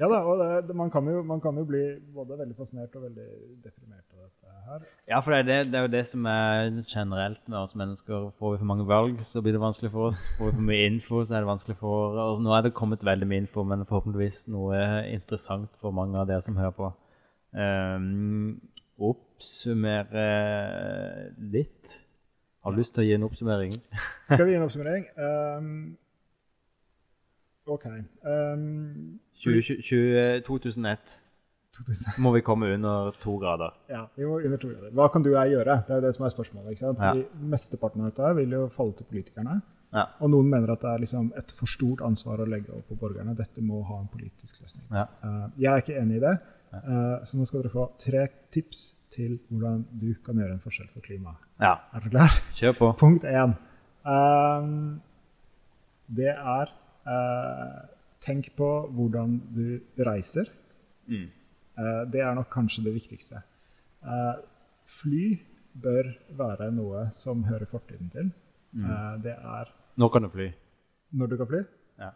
Ja 0.00 0.08
da, 0.10 0.18
og 0.26 0.40
det, 0.66 0.74
man, 0.74 0.90
kan 0.90 1.06
jo, 1.06 1.20
man 1.22 1.40
kan 1.40 1.54
jo 1.54 1.62
bli 1.68 1.82
både 2.14 2.38
veldig 2.40 2.56
fascinert 2.58 2.94
og 2.98 3.04
veldig 3.06 3.26
deprimert 3.62 4.02
av 4.10 4.24
dette 4.24 4.54
her. 4.66 4.88
Ja, 5.06 5.20
for 5.22 5.30
det 5.30 5.38
er, 5.38 5.46
det, 5.46 5.58
det 5.70 5.78
er 5.78 5.84
jo 5.86 5.92
det 5.92 6.02
som 6.08 6.26
er 6.26 6.70
generelt 6.90 7.42
med 7.46 7.58
oss 7.60 7.76
mennesker. 7.78 8.26
Får 8.40 8.56
vi 8.56 8.60
for 8.64 8.70
mange 8.72 8.88
valg, 8.90 9.22
så 9.22 9.42
blir 9.44 9.54
det 9.54 9.62
vanskelig 9.62 9.92
for 9.94 10.08
oss. 10.08 10.24
Får 10.34 10.50
vi 10.50 10.56
for 10.58 10.66
mye 10.66 10.90
info, 10.90 11.22
så 11.22 11.36
er 11.36 11.44
det 11.44 11.52
vanskelig 11.52 11.78
for 11.78 12.18
oss. 12.24 12.42
Nå 12.42 12.56
er 12.58 12.66
det 12.66 12.74
kommet 12.74 13.06
veldig 13.06 13.30
mye 13.30 13.44
info, 13.44 13.62
men 13.70 13.86
forhåpentligvis 13.86 14.48
noe 14.50 14.82
interessant 15.12 15.70
for 15.78 15.94
mange 15.94 16.18
av 16.18 16.26
dere 16.32 16.42
som 16.42 16.58
hører 16.58 16.74
på. 16.74 16.90
Um, 17.54 18.56
oppsummere 18.98 20.28
litt. 21.54 22.00
Har 22.64 22.74
du 22.74 22.80
lyst 22.82 22.96
til 22.96 23.04
å 23.04 23.06
gi 23.06 23.14
en 23.14 23.28
oppsummering? 23.28 23.78
Skal 24.26 24.48
vi 24.48 24.56
gi 24.56 24.58
en 24.58 24.66
oppsummering? 24.66 25.06
Um, 25.14 25.70
ok. 27.66 27.86
Um, 28.24 29.20
20, 29.42 29.82
20, 29.82 30.40
2001 30.46 31.20
2000. 31.74 32.22
må 32.22 32.32
vi 32.32 32.40
komme 32.40 32.70
under 32.74 33.14
to 33.22 33.36
grader. 33.38 33.74
Ja, 33.90 34.04
vi 34.14 34.26
må 34.26 34.38
under 34.38 34.58
to 34.62 34.70
grader. 34.70 34.90
Hva 34.94 35.08
kan 35.12 35.24
du 35.24 35.32
og 35.32 35.38
jeg 35.40 35.56
gjøre? 35.56 35.78
Det 35.86 35.94
er 35.94 36.00
jo 36.00 36.06
det 36.06 36.14
som 36.16 36.26
er 36.26 36.34
spørsmålet. 36.34 36.74
ikke 36.74 36.84
sant? 36.84 36.98
Ja. 37.00 37.12
Fordi 37.12 37.48
Mesteparten 37.54 38.04
av 38.04 38.10
dette 38.12 38.34
vil 38.38 38.58
jo 38.58 38.66
falle 38.74 38.94
til 38.98 39.08
politikerne. 39.10 39.60
Ja. 39.94 40.08
Og 40.22 40.30
noen 40.32 40.50
mener 40.50 40.74
at 40.74 40.82
det 40.82 40.90
er 40.90 41.02
liksom 41.04 41.30
et 41.38 41.54
for 41.54 41.70
stort 41.70 42.02
ansvar 42.06 42.42
å 42.42 42.48
legge 42.50 42.74
opp 42.74 42.88
på 42.90 42.98
borgerne. 42.98 43.36
Dette 43.38 43.62
må 43.62 43.82
ha 43.86 44.00
en 44.00 44.10
politisk 44.10 44.60
løsning. 44.62 44.86
Ja. 44.90 45.06
Uh, 45.22 45.46
jeg 45.58 45.70
er 45.70 45.82
ikke 45.84 45.98
enig 46.00 46.18
i 46.18 46.24
det, 46.24 46.34
uh, 46.74 47.22
så 47.26 47.38
nå 47.38 47.46
skal 47.46 47.62
dere 47.62 47.74
få 47.74 47.88
tre 48.02 48.26
tips 48.54 48.86
til 49.14 49.36
hvordan 49.46 49.84
du 49.94 50.08
kan 50.26 50.38
gjøre 50.40 50.56
en 50.56 50.62
forskjell 50.62 50.90
for 50.90 51.04
klimaet. 51.06 51.38
ja. 51.62 51.76
Er 51.94 52.02
dere 52.02 52.14
klar? 52.16 52.40
Kjør 52.58 52.78
på. 52.80 52.90
Punkt 52.98 53.26
én. 53.30 53.54
Uh, 54.02 54.98
det 56.10 56.32
er 56.34 56.74
Tenk 58.24 58.48
på 58.56 58.68
hvordan 58.96 59.38
du 59.52 59.80
reiser. 60.06 60.48
Mm. 61.06 61.26
Eh, 61.78 62.02
det 62.12 62.22
er 62.22 62.34
nok 62.36 62.48
kanskje 62.52 62.84
det 62.86 62.94
viktigste. 62.94 63.42
Eh, 64.04 64.34
fly 65.00 65.24
bør 65.82 66.12
være 66.38 66.70
noe 66.72 67.08
som 67.12 67.42
hører 67.44 67.66
fortiden 67.68 68.10
til. 68.12 68.30
Mm. 68.72 68.84
Eh, 68.86 69.16
det 69.26 69.34
er 69.36 69.72
Nå 69.98 70.08
kan 70.08 70.22
du 70.22 70.28
fly. 70.28 70.52
når 71.12 71.26
du 71.30 71.36
kan 71.36 71.46
fly. 71.46 71.60
Ja. 71.98 72.10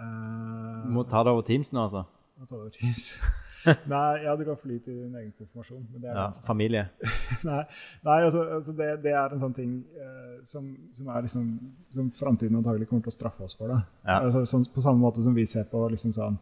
Uh, 0.00 0.84
Du 0.86 0.90
må 0.94 1.02
ta 1.02 1.22
det 1.24 1.32
over 1.32 1.42
Teams 1.42 1.72
nå, 1.72 1.82
altså. 1.82 2.04
Må 2.38 2.46
ta 2.46 2.54
det 2.54 2.60
over 2.62 2.70
Teams. 2.70 3.10
Nei, 3.92 4.22
ja, 4.24 4.34
du 4.38 4.44
kan 4.46 4.58
fly 4.60 4.78
til 4.84 4.96
din 5.02 5.16
egen 5.20 5.32
konfirmasjon. 5.38 5.84
Men 5.92 6.04
det 6.04 6.14
Ja, 6.14 6.26
familie. 6.46 6.84
Nei, 7.48 7.60
nei 8.06 8.18
altså, 8.24 8.44
altså 8.58 8.74
det, 8.78 8.88
det 9.04 9.12
er 9.14 9.34
en 9.34 9.42
sånn 9.42 9.56
ting 9.56 9.74
eh, 9.98 10.38
som, 10.48 10.66
som 10.96 11.10
er 11.12 11.26
liksom 11.26 11.46
Som 11.94 12.10
framtiden 12.16 12.58
antagelig 12.58 12.88
kommer 12.90 13.06
til 13.06 13.14
å 13.14 13.18
straffe 13.18 13.46
oss 13.46 13.56
for. 13.58 13.72
Ja. 13.72 14.18
Altså, 14.18 14.44
sånn, 14.48 14.66
på 14.74 14.84
samme 14.84 15.02
måte 15.02 15.24
som 15.26 15.36
vi 15.36 15.46
ser 15.48 15.68
på 15.70 15.82
liksom 15.92 16.14
sånn 16.16 16.38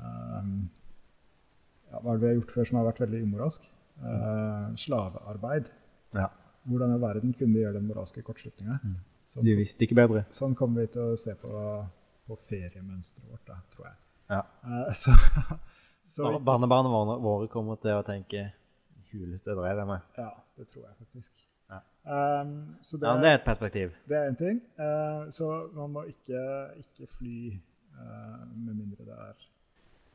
um, 0.00 0.54
ja, 1.90 2.00
Hva 2.00 2.14
er 2.14 2.16
det 2.16 2.22
vi 2.22 2.30
har 2.30 2.38
gjort 2.40 2.54
før 2.56 2.70
som 2.70 2.80
har 2.80 2.88
vært 2.90 3.02
veldig 3.06 3.24
umoralsk? 3.26 3.68
Uh, 4.02 4.74
slavearbeid. 4.80 5.68
Ja. 6.14 6.30
Hvordan 6.64 6.94
i 6.94 7.02
verden 7.02 7.34
kunne 7.36 7.54
de 7.54 7.62
gjøre 7.62 7.78
den 7.78 7.86
moralske 7.88 8.24
kortslutninga? 8.24 8.78
Mm. 8.82 8.96
Sånn, 9.30 9.46
Du 9.46 9.54
visste 9.58 9.86
ikke 9.86 9.98
bedre. 9.98 10.24
sånn 10.34 10.54
kommer 10.58 10.84
vi 10.84 10.94
til 10.94 11.12
å 11.12 11.18
se 11.18 11.34
på, 11.38 11.52
på 12.28 12.38
feriemønsteret 12.48 13.30
vårt, 13.30 13.46
da, 13.48 13.60
tror 13.74 13.88
jeg. 13.88 13.96
Ja. 14.32 14.42
Uh, 14.64 14.92
så, 15.02 15.14
så 16.04 16.38
Barnebarna 16.38 16.90
våre, 16.92 17.16
våre 17.22 17.48
kommer 17.52 17.80
til 17.80 17.96
å 17.96 18.04
tenke 18.06 18.50
Huleste 19.14 19.54
drev 19.54 19.78
jeg 19.78 19.86
med. 19.88 20.06
Ja, 20.18 20.30
det 20.58 20.68
tror 20.68 20.84
jeg 20.88 20.94
faktisk. 20.98 21.32
Ja. 21.70 21.78
Um, 22.42 22.76
så 22.82 22.98
det, 22.98 23.08
Ja, 23.08 23.20
det 23.22 23.28
er 23.30 23.38
et 23.38 23.44
perspektiv. 23.46 23.94
det 24.08 24.16
er 24.18 24.30
én 24.30 24.36
ting. 24.38 24.60
Uh, 24.78 25.30
så 25.30 25.50
man 25.74 25.92
må 25.94 26.02
ikke, 26.10 26.40
ikke 26.82 27.06
fly 27.18 27.36
uh, 27.94 28.42
med 28.52 28.74
mindre 28.74 29.04
det 29.06 29.14
er 29.14 29.50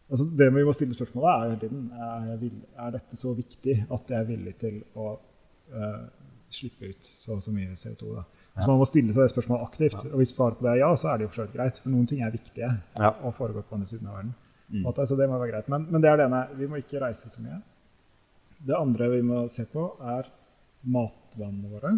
Altså 0.10 0.26
Det 0.38 0.48
vi 0.54 0.64
må 0.66 0.74
stille 0.74 0.96
spørsmålet, 0.98 1.30
er 1.30 1.50
hele 1.50 1.60
tiden 1.62 1.92
er, 1.94 2.86
er 2.86 2.94
dette 2.96 3.18
så 3.18 3.34
viktig 3.38 3.76
at 3.94 4.10
jeg 4.10 4.18
er 4.18 4.26
villig 4.26 4.56
til 4.58 4.80
å 4.98 5.12
uh, 5.14 6.06
slippe 6.50 6.90
ut 6.90 7.10
så 7.22 7.36
og 7.38 7.44
så 7.46 7.54
mye 7.54 7.78
CO2. 7.78 8.16
da. 8.16 8.24
Så 8.58 8.68
man 8.68 8.80
må 8.82 8.88
stille 8.90 9.14
seg 9.14 9.28
det 9.28 9.32
spørsmålet 9.36 9.68
aktivt. 9.68 10.00
Og 10.10 10.18
hvis 10.18 10.34
svaret 10.34 10.58
på 10.58 10.66
det 10.66 10.72
er 10.74 10.82
ja, 10.82 10.90
så 10.98 11.12
er 11.12 11.20
det 11.22 11.28
jo 11.28 11.34
for 11.36 11.52
greit. 11.54 11.78
For 11.78 11.94
noen 11.94 12.08
ting 12.10 12.24
er 12.26 12.34
viktige 12.34 12.72
Ja. 12.98 13.12
å 13.22 13.32
foregå 13.32 13.62
på 13.62 13.78
andre 13.78 13.88
siden 13.88 14.10
av 14.10 14.18
verden. 14.18 14.34
Mm. 14.70 14.84
Måte, 14.86 15.06
Så 15.08 15.18
det 15.18 15.30
må 15.30 15.38
være 15.42 15.52
greit. 15.52 15.70
Men, 15.72 15.88
men 15.90 16.02
det 16.02 16.10
er 16.12 16.20
det 16.22 16.26
ene. 16.30 16.44
Vi 16.60 16.68
må 16.70 16.78
ikke 16.82 17.02
reise 17.02 17.30
så 17.32 17.42
mye. 17.42 17.62
Det 18.66 18.76
andre 18.76 19.08
vi 19.16 19.22
må 19.26 19.48
se 19.50 19.66
på, 19.72 19.86
er 20.02 20.28
matvannene 20.86 21.72
våre. 21.72 21.94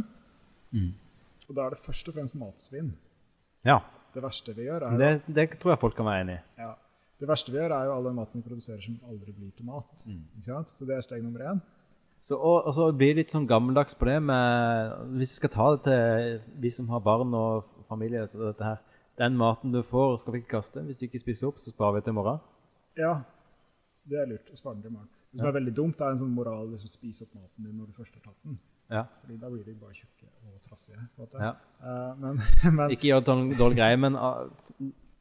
Mm. 0.71 0.91
Og 1.49 1.57
da 1.57 1.65
er 1.65 1.75
det 1.75 1.81
først 1.83 2.07
og 2.07 2.15
fremst 2.15 2.37
matsvinn. 2.39 2.93
Ja. 3.67 3.81
Det 4.15 4.23
verste 4.23 4.53
vi 4.55 4.67
gjør, 4.67 4.87
er, 4.87 4.97
Det, 4.99 5.35
det 5.35 5.45
tror 5.59 5.73
jeg 5.73 5.81
folk 5.81 5.95
kan 5.95 6.07
være 6.07 6.23
enig 6.25 6.33
i. 6.39 6.41
ja, 6.59 6.71
det 7.21 7.27
verste 7.29 7.51
vi 7.53 7.59
gjør, 7.59 7.71
er 7.75 7.85
jo 7.87 7.93
all 7.95 8.07
den 8.09 8.17
maten 8.17 8.41
vi 8.41 8.47
produserer 8.49 8.81
som 8.83 8.97
aldri 9.07 9.31
blir 9.31 9.51
til 9.55 9.67
mat. 9.67 9.87
Mm. 10.05 10.23
Så 10.73 10.87
det 10.87 10.95
er 10.97 11.05
steg 11.05 11.23
nummer 11.23 11.43
én. 11.53 11.61
Så, 12.21 12.35
og, 12.37 12.67
og 12.67 12.73
så 12.75 12.87
blir 12.93 13.15
det 13.15 13.23
litt 13.23 13.33
sånn 13.33 13.47
gammeldags 13.49 13.95
på 13.97 14.05
det 14.05 14.19
med 14.21 14.91
Hvis 15.17 15.31
vi 15.31 15.37
skal 15.39 15.49
ta 15.55 15.67
det 15.73 15.79
til 15.87 16.35
vi 16.61 16.69
som 16.69 16.89
har 16.93 17.01
barn 17.01 17.31
og 17.33 17.63
familie 17.89 18.21
så 18.29 18.51
dette 18.51 18.63
her, 18.67 18.77
Den 19.17 19.37
maten 19.37 19.73
du 19.73 19.81
får, 19.83 20.19
skal 20.21 20.33
vi 20.33 20.41
ikke 20.41 20.57
kaste. 20.57 20.81
Hvis 20.85 20.97
du 20.99 21.05
ikke 21.07 21.19
spiser 21.21 21.49
opp, 21.49 21.57
så 21.59 21.73
sparer 21.73 21.97
vi 21.97 22.01
til 22.05 22.13
i 22.13 22.17
morgen. 22.19 22.39
Ja, 22.97 23.21
det 24.09 24.19
er 24.19 24.29
lurt 24.31 24.51
å 24.51 24.57
spare 24.57 24.75
den 24.75 24.83
til 24.83 24.91
i 24.91 24.93
morgen. 24.95 25.09
Det 25.31 25.39
som 25.39 25.45
Ja. 25.45 25.49
er 25.51 25.59
veldig 25.59 25.73
dumt, 25.75 26.01
er 26.01 26.11
en 26.11 26.17
sånn 26.19 26.33
moral 26.35 26.67
liksom 26.73 26.89
spise 26.91 27.23
opp 27.23 27.35
maten 27.35 27.63
din 27.63 27.77
når 27.77 27.87
du 27.87 27.93
først 27.93 28.13
har 28.17 28.21
tatt 28.25 28.43
den. 28.43 28.57
Ja. 28.91 29.05
Fordi 29.21 29.37
da 29.39 29.49
blir 29.49 29.63
de 29.63 29.73
bare 29.79 29.93
tjukke 29.95 30.27
og 30.47 30.61
trassige. 30.65 30.99
Ja. 31.39 31.53
Uh, 31.81 32.15
men, 32.19 32.41
men 32.75 32.91
Ikke 32.91 33.07
gjør 33.07 33.29
en 33.31 33.53
dårlig 33.55 33.77
greie, 33.77 33.97
men 33.97 34.15
uh, 34.15 34.49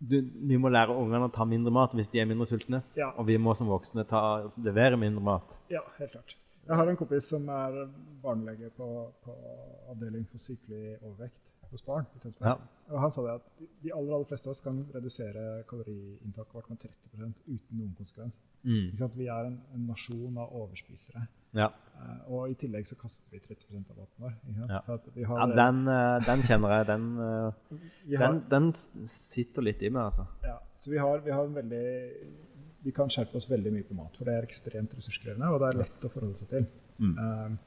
du, 0.01 0.17
vi 0.21 0.57
må 0.59 0.69
lære 0.73 0.97
ungene 0.97 1.29
å 1.29 1.33
ta 1.33 1.45
mindre 1.47 1.71
mat 1.71 1.95
hvis 1.95 2.11
de 2.11 2.19
er 2.21 2.27
mindre 2.27 2.47
sultne. 2.51 2.83
ja, 2.97 3.13
Og 3.17 3.27
vi 3.27 3.37
må 3.39 3.55
som 3.55 3.69
voksne 3.71 4.05
ta, 4.09 4.51
levere 4.59 4.99
mindre 4.99 5.23
mat. 5.23 5.57
ja, 5.71 5.85
helt 5.99 6.11
klart. 6.17 6.35
Jeg 6.67 6.77
har 6.77 6.89
en 6.89 6.97
kompis 6.97 7.29
som 7.31 7.49
er 7.49 7.87
barnelege 8.23 8.71
på, 8.77 8.87
på 9.25 9.37
avdeling 9.91 10.27
for 10.31 10.39
sykelig 10.39 10.99
overvekt 11.03 11.50
hos 11.73 11.83
barn. 11.87 12.07
i 12.17 12.23
Tønsberg. 12.23 12.49
Ja. 12.49 12.55
Og 12.91 13.01
han 13.01 13.13
sa 13.15 13.23
det 13.23 13.35
at 13.39 13.51
de- 13.83 13.93
aller, 13.95 14.15
aller 14.15 14.27
fleste 14.27 14.49
av 14.49 14.55
oss 14.55 14.61
kan 14.61 14.81
redusere 14.95 15.65
kaloriinntaket 15.71 16.55
vårt 16.55 16.71
med 16.71 16.79
30% 16.79 17.45
uten 17.47 17.79
noen 17.79 17.93
konsekvens. 17.99 18.41
Mm. 18.65 19.11
Vi 19.17 19.27
er 19.27 19.47
en, 19.47 19.61
en 19.75 19.87
nasjon 19.87 20.39
av 20.39 20.53
overspisere. 20.53 21.27
Ja. 21.57 21.71
Uh, 22.01 22.33
og 22.33 22.51
i 22.51 22.57
tillegg 22.59 22.87
så 22.89 22.97
kaster 22.99 23.33
vi 23.33 23.41
30 23.43 23.85
av 23.91 23.97
maten 23.97 24.25
vår. 24.25 24.35
Ja. 24.69 24.81
Så 24.85 24.99
vi 25.15 25.25
har, 25.27 25.41
ja, 25.41 25.47
den, 25.59 25.81
uh, 25.89 26.19
den 26.27 26.45
kjenner 26.47 26.77
jeg. 26.77 26.87
Den, 26.91 27.09
uh, 27.21 28.19
har, 28.19 28.27
den, 28.27 28.43
den 28.51 28.71
sitter 29.07 29.67
litt 29.67 29.83
i 29.83 29.91
meg, 29.91 30.11
altså. 30.11 30.27
ja, 30.47 30.59
så 30.79 30.93
vi 30.93 31.01
har, 31.03 31.25
vi 31.25 31.35
har 31.35 31.45
en 31.45 31.55
veldig 31.55 31.87
Vi 32.81 32.93
kan 32.97 33.11
skjerpe 33.13 33.37
oss 33.37 33.45
veldig 33.51 33.73
mye 33.75 33.85
på 33.85 33.95
mat, 33.95 34.15
for 34.17 34.25
det 34.25 34.39
er 34.39 34.47
ekstremt 34.47 34.95
ressurskrevende, 34.97 35.51
og 35.53 35.61
det 35.61 35.67
er 35.69 35.83
lett 35.83 36.07
å 36.07 36.09
forholde 36.09 36.39
seg 36.41 36.49
til. 36.49 36.63
Mm. 36.97 37.59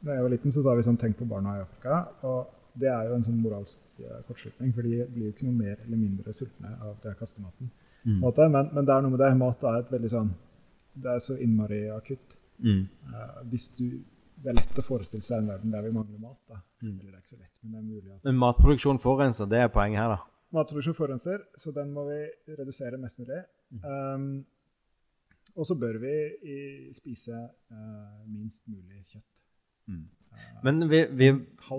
Da 0.00 0.14
jeg 0.14 0.24
var 0.24 0.32
liten, 0.32 0.54
så 0.54 0.62
sa 0.64 0.72
vi 0.72 0.86
sånn 0.86 0.96
'tenk 0.96 1.18
på 1.18 1.26
barna 1.28 1.58
i 1.58 1.64
Afrika'. 1.66 1.98
Og 2.24 2.54
det 2.78 2.90
er 2.92 3.08
jo 3.08 3.16
en 3.16 3.24
sånn 3.26 3.40
moralsk 3.42 4.02
eh, 4.02 4.20
kortslutning, 4.28 4.72
for 4.76 4.86
de 4.86 5.02
blir 5.12 5.28
jo 5.28 5.34
ikke 5.34 5.48
noe 5.48 5.56
mer 5.58 5.78
eller 5.84 6.00
mindre 6.00 6.34
sultne 6.36 6.74
av 6.84 6.98
det 7.02 7.14
kastematen. 7.18 7.70
Mm. 8.04 8.20
Men, 8.22 8.70
men 8.72 8.86
det 8.86 8.94
er 8.94 9.02
noe 9.04 9.14
med 9.14 9.20
det. 9.22 9.32
Mat 9.36 9.64
er 9.66 9.80
et 9.82 9.90
veldig 9.92 10.10
sånn 10.12 10.28
Det 10.94 11.10
er 11.12 11.18
så 11.22 11.34
innmari 11.42 11.80
akutt. 11.92 12.38
Mm. 12.62 12.84
Uh, 13.10 13.40
hvis 13.50 13.68
du, 13.76 13.84
det 14.38 14.52
er 14.52 14.56
lett 14.58 14.80
å 14.80 14.86
forestille 14.86 15.26
seg 15.26 15.42
en 15.42 15.50
verden 15.52 15.74
der 15.74 15.84
vi 15.86 15.94
mangler 15.94 16.22
mat. 16.22 16.38
Da. 16.50 16.60
Mm. 16.82 16.94
Eller 16.94 17.10
det 17.10 17.16
er 17.16 17.22
ikke 17.22 17.34
så 17.34 17.40
lett, 17.40 17.54
men 17.62 17.72
det 17.74 17.80
er 17.80 17.86
mulig 17.86 18.14
at 18.14 18.28
Men 18.30 18.40
matproduksjon 18.42 19.02
forurenser, 19.02 19.50
det 19.50 19.64
er 19.64 19.72
poenget 19.74 20.02
her, 20.02 20.14
da. 20.14 20.20
Matproduksjon 20.56 20.96
forurenser, 20.96 21.42
så 21.60 21.74
den 21.76 21.90
må 21.92 22.06
vi 22.08 22.20
redusere 22.56 23.00
mest 23.02 23.20
mulig. 23.20 23.42
Um, 23.82 24.30
og 25.58 25.66
så 25.66 25.74
bør 25.78 25.98
vi 26.02 26.14
i, 26.46 26.60
spise 26.96 27.34
uh, 27.34 28.22
minst 28.30 28.64
mulig 28.70 29.02
kjøtt. 29.10 29.42
Eh, 29.88 30.04
Men 30.62 30.90
vi, 30.90 31.04
vi, 31.10 31.30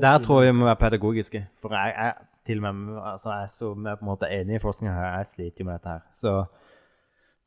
der 0.01 0.17
tror 0.23 0.41
jeg 0.43 0.53
vi 0.53 0.59
må 0.59 0.65
være 0.69 0.81
pedagogiske. 0.85 1.43
For 1.61 1.75
jeg 1.75 1.93
er 1.97 2.13
til 2.45 2.65
og 2.65 2.75
med 2.75 3.01
altså 3.03 3.33
jeg 3.33 3.49
så 3.49 3.73
vi 3.73 3.89
er 3.89 3.95
på 3.99 4.05
en 4.05 4.11
måte 4.11 4.31
enig 4.31 4.55
i 4.55 4.63
forskninga 4.63 4.93
her. 4.93 5.17
Jeg 5.17 5.25
sliter 5.25 5.63
jo 5.63 5.65
med 5.65 5.73
dette 5.73 5.89
her. 5.89 6.01
Så 6.13 6.33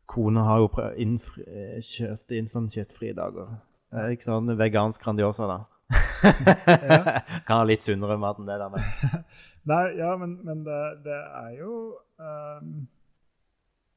kona 0.07 0.45
har 0.47 0.59
jo 0.59 0.71
innfri, 0.97 1.45
kjørt 1.89 2.35
inn 2.37 2.51
sånn 2.51 2.71
kjøttfrie 2.73 3.17
dager. 3.17 3.55
Er 3.93 4.13
ikke 4.13 4.29
sånn 4.29 4.53
vegansk 4.59 5.03
Grandiosa, 5.05 5.49
da. 5.49 5.59
kan 7.47 7.59
ha 7.59 7.65
litt 7.69 7.85
sunnere 7.85 8.17
mat 8.21 8.39
enn 8.41 8.49
det, 8.49 8.59
da. 8.61 8.69
Men. 8.73 9.25
Nei, 9.73 9.83
ja, 9.99 10.15
men, 10.21 10.39
men 10.47 10.63
det, 10.67 10.81
det 11.05 11.19
er 11.19 11.51
jo 11.59 11.75
um, 12.19 12.73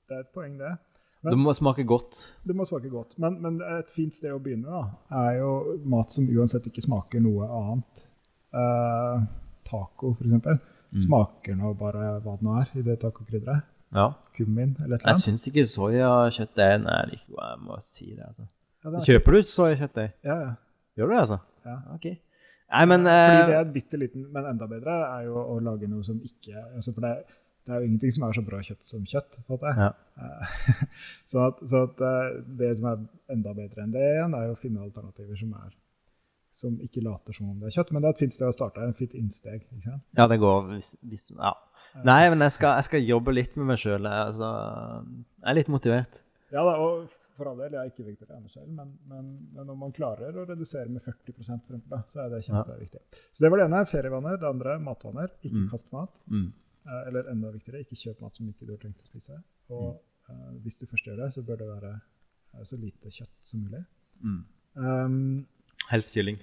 Det 0.05 0.17
er 0.17 0.25
et 0.25 0.33
poeng, 0.35 0.57
det. 0.59 0.75
Men- 1.25 1.33
Det 1.33 1.39
må 1.41 1.53
smake 1.57 1.83
godt. 1.89 2.19
Det 2.45 2.55
må 2.55 2.65
smake 2.69 2.89
godt. 2.93 3.15
Men, 3.19 3.39
men 3.41 3.59
et 3.79 3.89
fint 3.91 4.13
sted 4.15 4.31
å 4.31 4.39
begynne 4.39 4.69
da, 4.69 4.83
er 5.25 5.39
jo 5.39 5.51
mat 5.89 6.11
som 6.13 6.27
uansett 6.29 6.67
ikke 6.69 6.83
smaker 6.85 7.23
noe 7.25 7.47
annet. 7.49 8.03
Uh, 8.55 9.23
taco, 9.67 10.13
eksempel. 10.21 10.59
Mm. 10.93 10.99
Smaker 11.03 11.55
nå 11.59 11.73
bare 11.79 12.11
hva 12.23 12.35
det 12.37 12.45
nå 12.45 12.53
er 12.61 12.69
i 12.79 12.83
det 12.85 12.99
tacokrydderet. 13.01 13.65
Ja. 13.95 14.09
Kummin 14.37 14.75
eller 14.83 14.95
et 14.95 15.01
eller 15.01 15.09
Jeg 15.09 15.15
annet. 15.15 15.23
syns 15.25 15.47
ikke 15.49 15.65
soyakjøtt 15.71 16.61
er 16.63 16.77
nei, 16.83 17.01
like. 17.11 17.25
Jeg 17.31 17.59
må 17.63 17.79
si 17.83 18.05
det, 18.13 18.23
altså. 18.27 18.45
Ja, 18.83 18.89
det 18.91 18.99
er- 18.99 19.05
Kjøper 19.09 19.31
du 19.31 19.41
soyakjøtt? 19.49 19.97
Ja, 20.23 20.35
ja. 20.45 20.53
Gjør 20.97 21.07
du 21.09 21.13
det, 21.15 21.19
altså? 21.25 21.39
Ja. 21.65 21.77
Ok. 21.95 22.05
Nei, 22.71 22.85
men 22.85 23.01
Fordi 23.05 23.41
eh, 23.41 23.47
det 23.47 23.55
er 23.55 23.71
bitte 23.73 23.97
liten, 23.99 24.25
men 24.33 24.45
enda 24.45 24.67
bedre, 24.67 24.95
er 25.19 25.25
jo 25.27 25.35
å 25.35 25.59
lage 25.61 25.87
noe 25.87 26.03
som 26.03 26.17
ikke 26.19 26.55
altså 26.75 26.93
For 26.95 27.01
det, 27.01 27.25
det 27.65 27.73
er 27.73 27.81
jo 27.81 27.87
ingenting 27.89 28.11
som 28.13 28.23
er 28.27 28.35
så 28.37 28.43
bra 28.45 28.59
kjøtt 28.61 28.85
som 28.85 29.05
kjøtt. 29.09 29.39
Ja. 29.49 29.87
Så 31.31 31.41
at, 31.47 31.57
så 31.67 31.81
at 31.89 32.01
eh, 32.05 32.35
det 32.59 32.69
som 32.79 32.87
er 32.91 33.01
enda 33.33 33.53
bedre 33.57 33.83
enn 33.83 33.91
det 33.95 34.03
igjen, 34.13 34.35
er 34.37 34.51
å 34.53 34.57
finne 34.59 34.83
alternativer 34.85 35.35
som 35.39 35.55
er 35.57 35.73
som 36.55 36.77
ikke 36.79 37.01
later 37.03 37.35
som 37.35 37.49
om 37.51 37.57
det 37.59 37.67
er 37.67 37.75
kjøtt. 37.81 37.89
Men 37.91 38.01
det 38.05 38.07
er 38.07 38.15
et 38.15 38.21
fint 38.23 38.31
sted 38.35 38.47
å 38.47 38.53
starte. 38.55 38.79
En 38.85 38.93
fint 38.95 39.11
innsteg. 39.17 39.65
Ja, 40.15 40.27
det 40.31 40.37
går 40.39 40.69
hvis, 40.71 40.93
hvis 41.03 41.31
Ja. 41.35 41.51
Nei, 42.07 42.29
men 42.31 42.39
jeg 42.43 42.51
skal, 42.55 42.77
jeg 42.79 42.87
skal 42.89 43.03
jobbe 43.07 43.33
litt 43.35 43.53
med 43.59 43.69
meg 43.73 43.79
sjøl. 43.79 44.07
Altså, 44.07 44.47
jeg 45.41 45.49
er 45.51 45.57
litt 45.59 45.69
motivert. 45.71 46.21
Ja 46.55 46.63
da, 46.67 46.73
og 46.79 47.09
for 47.35 47.49
all 47.51 47.57
del, 47.59 47.73
jeg 47.75 47.81
er 47.81 47.91
ikke 47.91 48.05
vegetarianer 48.07 48.51
selv, 48.51 48.69
men, 48.71 48.93
men, 49.11 49.25
men 49.55 49.71
om 49.73 49.79
man 49.83 49.91
klarer 49.95 50.35
å 50.39 50.45
redusere 50.47 50.87
med 50.91 51.03
40 51.03 51.33
for 51.35 51.43
eksempel, 51.43 51.81
da, 51.91 51.99
så 52.07 52.21
er 52.23 52.29
det 52.31 52.43
kjempeviktig. 52.47 53.01
Så 53.35 53.43
det 53.43 53.51
var 53.51 53.59
det 53.59 53.65
ene. 53.67 53.81
Ferievaner. 53.91 54.37
Det 54.39 54.47
andre 54.53 54.77
matvaner. 54.83 55.33
Ikke 55.43 55.65
Mm. 55.65 55.67
kast 55.73 55.91
mat. 55.95 56.21
Mm. 56.31 56.45
Eh, 56.85 57.07
Eller 57.09 57.29
enda 57.31 57.51
viktigere, 57.53 57.81
ikke 57.85 57.97
kjøp 57.97 58.21
mat 58.21 58.37
som 58.37 58.49
ikke 58.49 58.67
du 58.67 58.73
har 58.75 58.81
tenkt 58.83 59.01
å 59.01 59.07
spise. 59.09 59.37
Og 59.73 59.95
eh, 60.29 60.51
hvis 60.65 60.77
du 60.81 60.85
først 60.89 61.07
gjør 61.09 61.23
det, 61.23 61.29
så 61.33 61.43
bør 61.45 61.61
det 61.61 61.69
være 61.69 61.93
eh, 61.95 62.65
så 62.69 62.77
lite 62.81 63.13
kjøtt 63.13 63.33
som 63.43 63.63
mulig. 63.65 63.81
Mm. 64.21 64.43
Um, 64.75 65.47
Helst 65.89 66.13
kylling. 66.15 66.37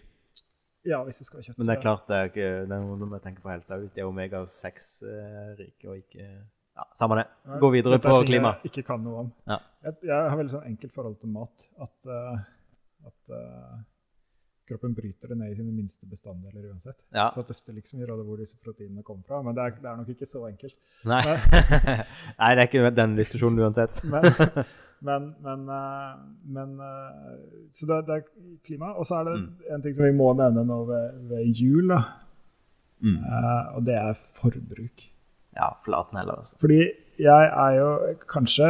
ja, 0.84 0.99
hvis 1.07 1.20
det 1.20 1.26
skal 1.28 1.38
være 1.38 1.47
kjøtt. 1.51 1.59
Men 1.61 1.68
det 1.68 1.76
er 1.76 1.82
klart 1.82 2.09
det 2.09 2.16
er 2.16 2.30
ikke 2.30 2.49
det 2.66 2.74
er 2.76 2.82
noe 2.88 3.09
vi 3.12 3.20
tenker 3.22 3.45
på 3.45 3.51
helse 3.53 3.78
hvis 3.82 3.95
de 3.95 4.03
er 4.03 4.09
omega-6-rike 4.11 5.88
og 5.88 6.01
ikke 6.03 6.26
Ja, 6.72 6.86
samme 6.97 7.18
det. 7.20 7.26
Gå 7.61 7.68
videre 7.74 7.99
er 7.99 8.03
på 8.03 8.14
klima. 8.26 8.55
Jeg 8.62 8.72
ikke 8.72 8.86
kan 8.88 9.03
noe 9.05 9.26
om. 9.26 9.30
Ja. 9.47 9.59
Jeg, 9.84 9.99
jeg 10.09 10.30
har 10.32 10.38
veldig 10.40 10.55
sånn 10.55 10.68
enkelt 10.70 10.95
forhold 10.95 11.18
til 11.20 11.32
mat 11.34 11.66
at, 11.84 12.09
uh, 12.09 12.38
at 13.11 13.34
eh, 13.36 13.74
kroppen 14.68 14.94
bryter 14.94 15.28
det 15.32 15.36
ned 15.38 15.52
i 15.52 15.56
sine 15.58 15.72
minste 15.74 16.06
bestanddeler 16.06 16.68
uansett. 16.70 16.98
Ja. 17.14 17.28
Så 17.34 17.42
det 17.48 17.56
spiller 17.58 17.82
ikke 17.82 17.88
så 17.92 17.98
mye 17.98 18.08
rolle 18.10 18.24
hvor 18.28 18.38
disse 18.40 18.56
proteinene 18.62 19.02
kommer 19.06 19.24
fra. 19.26 19.42
Men 19.42 19.54
det 19.56 19.64
er, 19.64 19.74
det 19.82 19.90
er 19.90 19.96
nok 20.00 20.08
ikke 20.14 20.28
så 20.28 20.44
enkelt. 20.48 20.76
Nei. 21.04 21.20
Nei, 22.40 22.50
det 22.54 22.62
er 22.62 22.68
ikke 22.68 22.90
den 22.96 23.16
diskusjonen 23.18 23.58
uansett. 23.66 24.00
Men, 24.12 24.44
men, 25.02 25.24
men, 25.42 25.62
eh, 25.74 26.10
men 26.54 26.74
eh, 26.78 27.38
Så 27.74 27.88
det, 27.90 27.96
det 28.06 28.14
er 28.20 28.26
klima. 28.62 28.92
Og 28.94 29.06
så 29.08 29.16
er 29.18 29.24
det 29.26 29.32
Mm. 29.40 29.48
en 29.74 29.82
ting 29.82 29.96
som 29.96 30.04
vi 30.06 30.12
må 30.14 30.28
nevne 30.38 30.62
nå 30.68 30.76
ved, 30.86 31.16
ved 31.32 31.48
jul. 31.58 31.90
Mm. 33.02 33.16
eh, 33.18 33.74
og 33.74 33.82
det 33.88 33.96
er 33.98 34.14
forbruk. 34.38 35.02
Ja, 35.56 35.72
flaten 35.84 36.20
heller, 36.20 36.38
Også. 36.44 36.54
Fordi 36.62 36.78
jeg 37.18 37.48
er 37.50 37.74
jo 37.80 37.88
kanskje, 38.30 38.68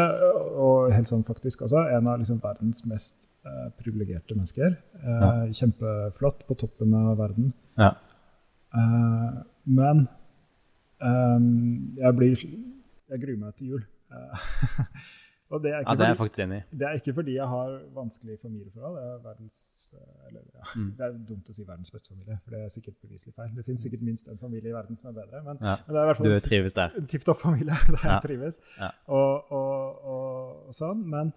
og 0.57 0.89
helt 0.97 1.13
sånn 1.13 1.23
faktisk 1.29 1.63
også, 1.69 1.85
en 1.99 2.09
av 2.09 2.19
liksom 2.25 2.41
verdens 2.43 2.81
mest 2.89 3.29
uh, 3.47 3.69
privilegerte 3.79 4.35
mennesker. 4.37 4.77
Eh, 5.03 5.21
Ja. 5.23 5.31
Kjempeflott, 5.53 6.45
på 6.49 6.55
toppen 6.59 6.95
av 6.95 7.17
verden. 7.19 7.53
Ja. 7.79 7.93
Eh, 8.75 9.43
men 9.65 10.07
ehm, 11.03 11.97
jeg 11.99 12.17
blir 12.17 12.37
Jeg 13.13 13.21
gruer 13.21 13.37
meg 13.43 13.55
til 13.59 13.67
jul. 13.75 13.83
Eh, 14.13 14.47
og 15.53 15.61
det 15.63 15.73
er, 15.75 15.83
ja, 15.85 15.95
det 15.99 16.05
er 16.07 16.13
jeg 16.15 16.17
faktisk 16.17 16.41
enig 16.47 16.59
i. 16.63 16.77
det 16.81 16.87
er 16.89 16.95
ikke 16.97 17.13
fordi 17.19 17.35
jeg 17.37 17.49
har 17.51 17.75
vanskelig 17.95 18.39
familieforhold. 18.41 18.97
Det 18.97 19.05
er 19.11 19.19
verdens 19.27 19.59
eh, 19.99 20.29
eller, 20.31 20.43
ja, 20.57 20.65
Mm. 20.77 20.91
Det 20.97 21.05
er 21.05 21.17
dumt 21.29 21.51
å 21.51 21.53
si 21.53 21.65
verdens 21.69 21.91
beste 21.93 22.09
familie, 22.15 22.39
for 22.45 22.55
det 22.55 22.61
er 22.65 22.69
sikkert 22.73 22.95
beviselig 23.05 23.35
feil. 23.37 23.51
Det 23.57 23.65
finnes 23.67 23.83
sikkert 23.85 24.03
minst 24.07 24.29
en 24.33 24.39
familie 24.41 24.71
i 24.71 24.75
verden 24.75 24.97
som 24.97 25.11
er 25.11 25.19
bedre, 25.21 25.43
men, 25.45 25.59
men 25.61 25.91
det 25.93 25.99
er 26.01 26.07
i 26.07 26.09
hvert 26.09 26.17
fall 26.17 26.31
Du 26.31 26.33
en 26.39 26.47
trives 26.47 26.75
der. 26.79 26.95
en 27.03 27.07
tipp 27.13 27.27
topp 27.29 27.41
familie 27.43 27.77
der 27.93 28.07
jeg 28.09 28.23
trives. 28.25 28.61
Ja. 28.79 28.89
Og, 29.07 29.53
og, 29.53 30.07
og, 30.15 30.63
og 30.71 30.79
sånn. 30.79 31.03
Men, 31.13 31.35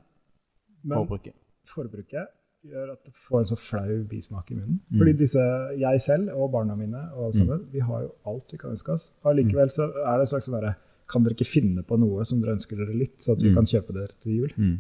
men 0.86 0.96
Forbruket. 1.02 1.36
Forbruket 1.68 2.28
gjør 2.66 2.92
at 2.96 3.04
det 3.06 3.14
får 3.14 3.40
en 3.44 3.46
så 3.52 3.56
flau 3.62 4.04
bismak 4.10 4.50
i 4.52 4.56
munnen. 4.58 4.80
Mm. 4.90 4.98
Fordi 4.98 5.14
disse, 5.20 5.44
jeg 5.78 6.02
selv 6.02 6.30
og 6.34 6.52
barna 6.52 6.76
mine 6.76 6.98
og 7.14 7.26
alle 7.28 7.34
sammen, 7.38 7.68
vi 7.72 7.80
har 7.86 8.02
jo 8.08 8.12
alt 8.26 8.52
vi 8.52 8.58
kan 8.58 8.72
ønske 8.74 8.92
oss. 8.96 9.12
Og 9.24 9.36
likevel 9.38 9.70
så 9.70 9.84
er 9.92 10.18
det 10.18 10.26
en 10.26 10.32
slags 10.34 10.50
sånn 10.50 10.58
derre 10.60 10.76
Kan 11.08 11.22
dere 11.24 11.36
ikke 11.38 11.46
finne 11.46 11.84
på 11.86 12.00
noe 12.02 12.24
som 12.26 12.40
dere 12.42 12.56
ønsker 12.58 12.80
dere 12.82 12.96
litt, 12.98 13.20
så 13.22 13.34
at 13.36 13.42
vi 13.44 13.50
Mm. 13.52 13.56
kan 13.60 13.66
kjøpe 13.70 13.94
dere 13.94 14.16
til 14.20 14.32
jul? 14.40 14.54
Mm. 14.58 14.80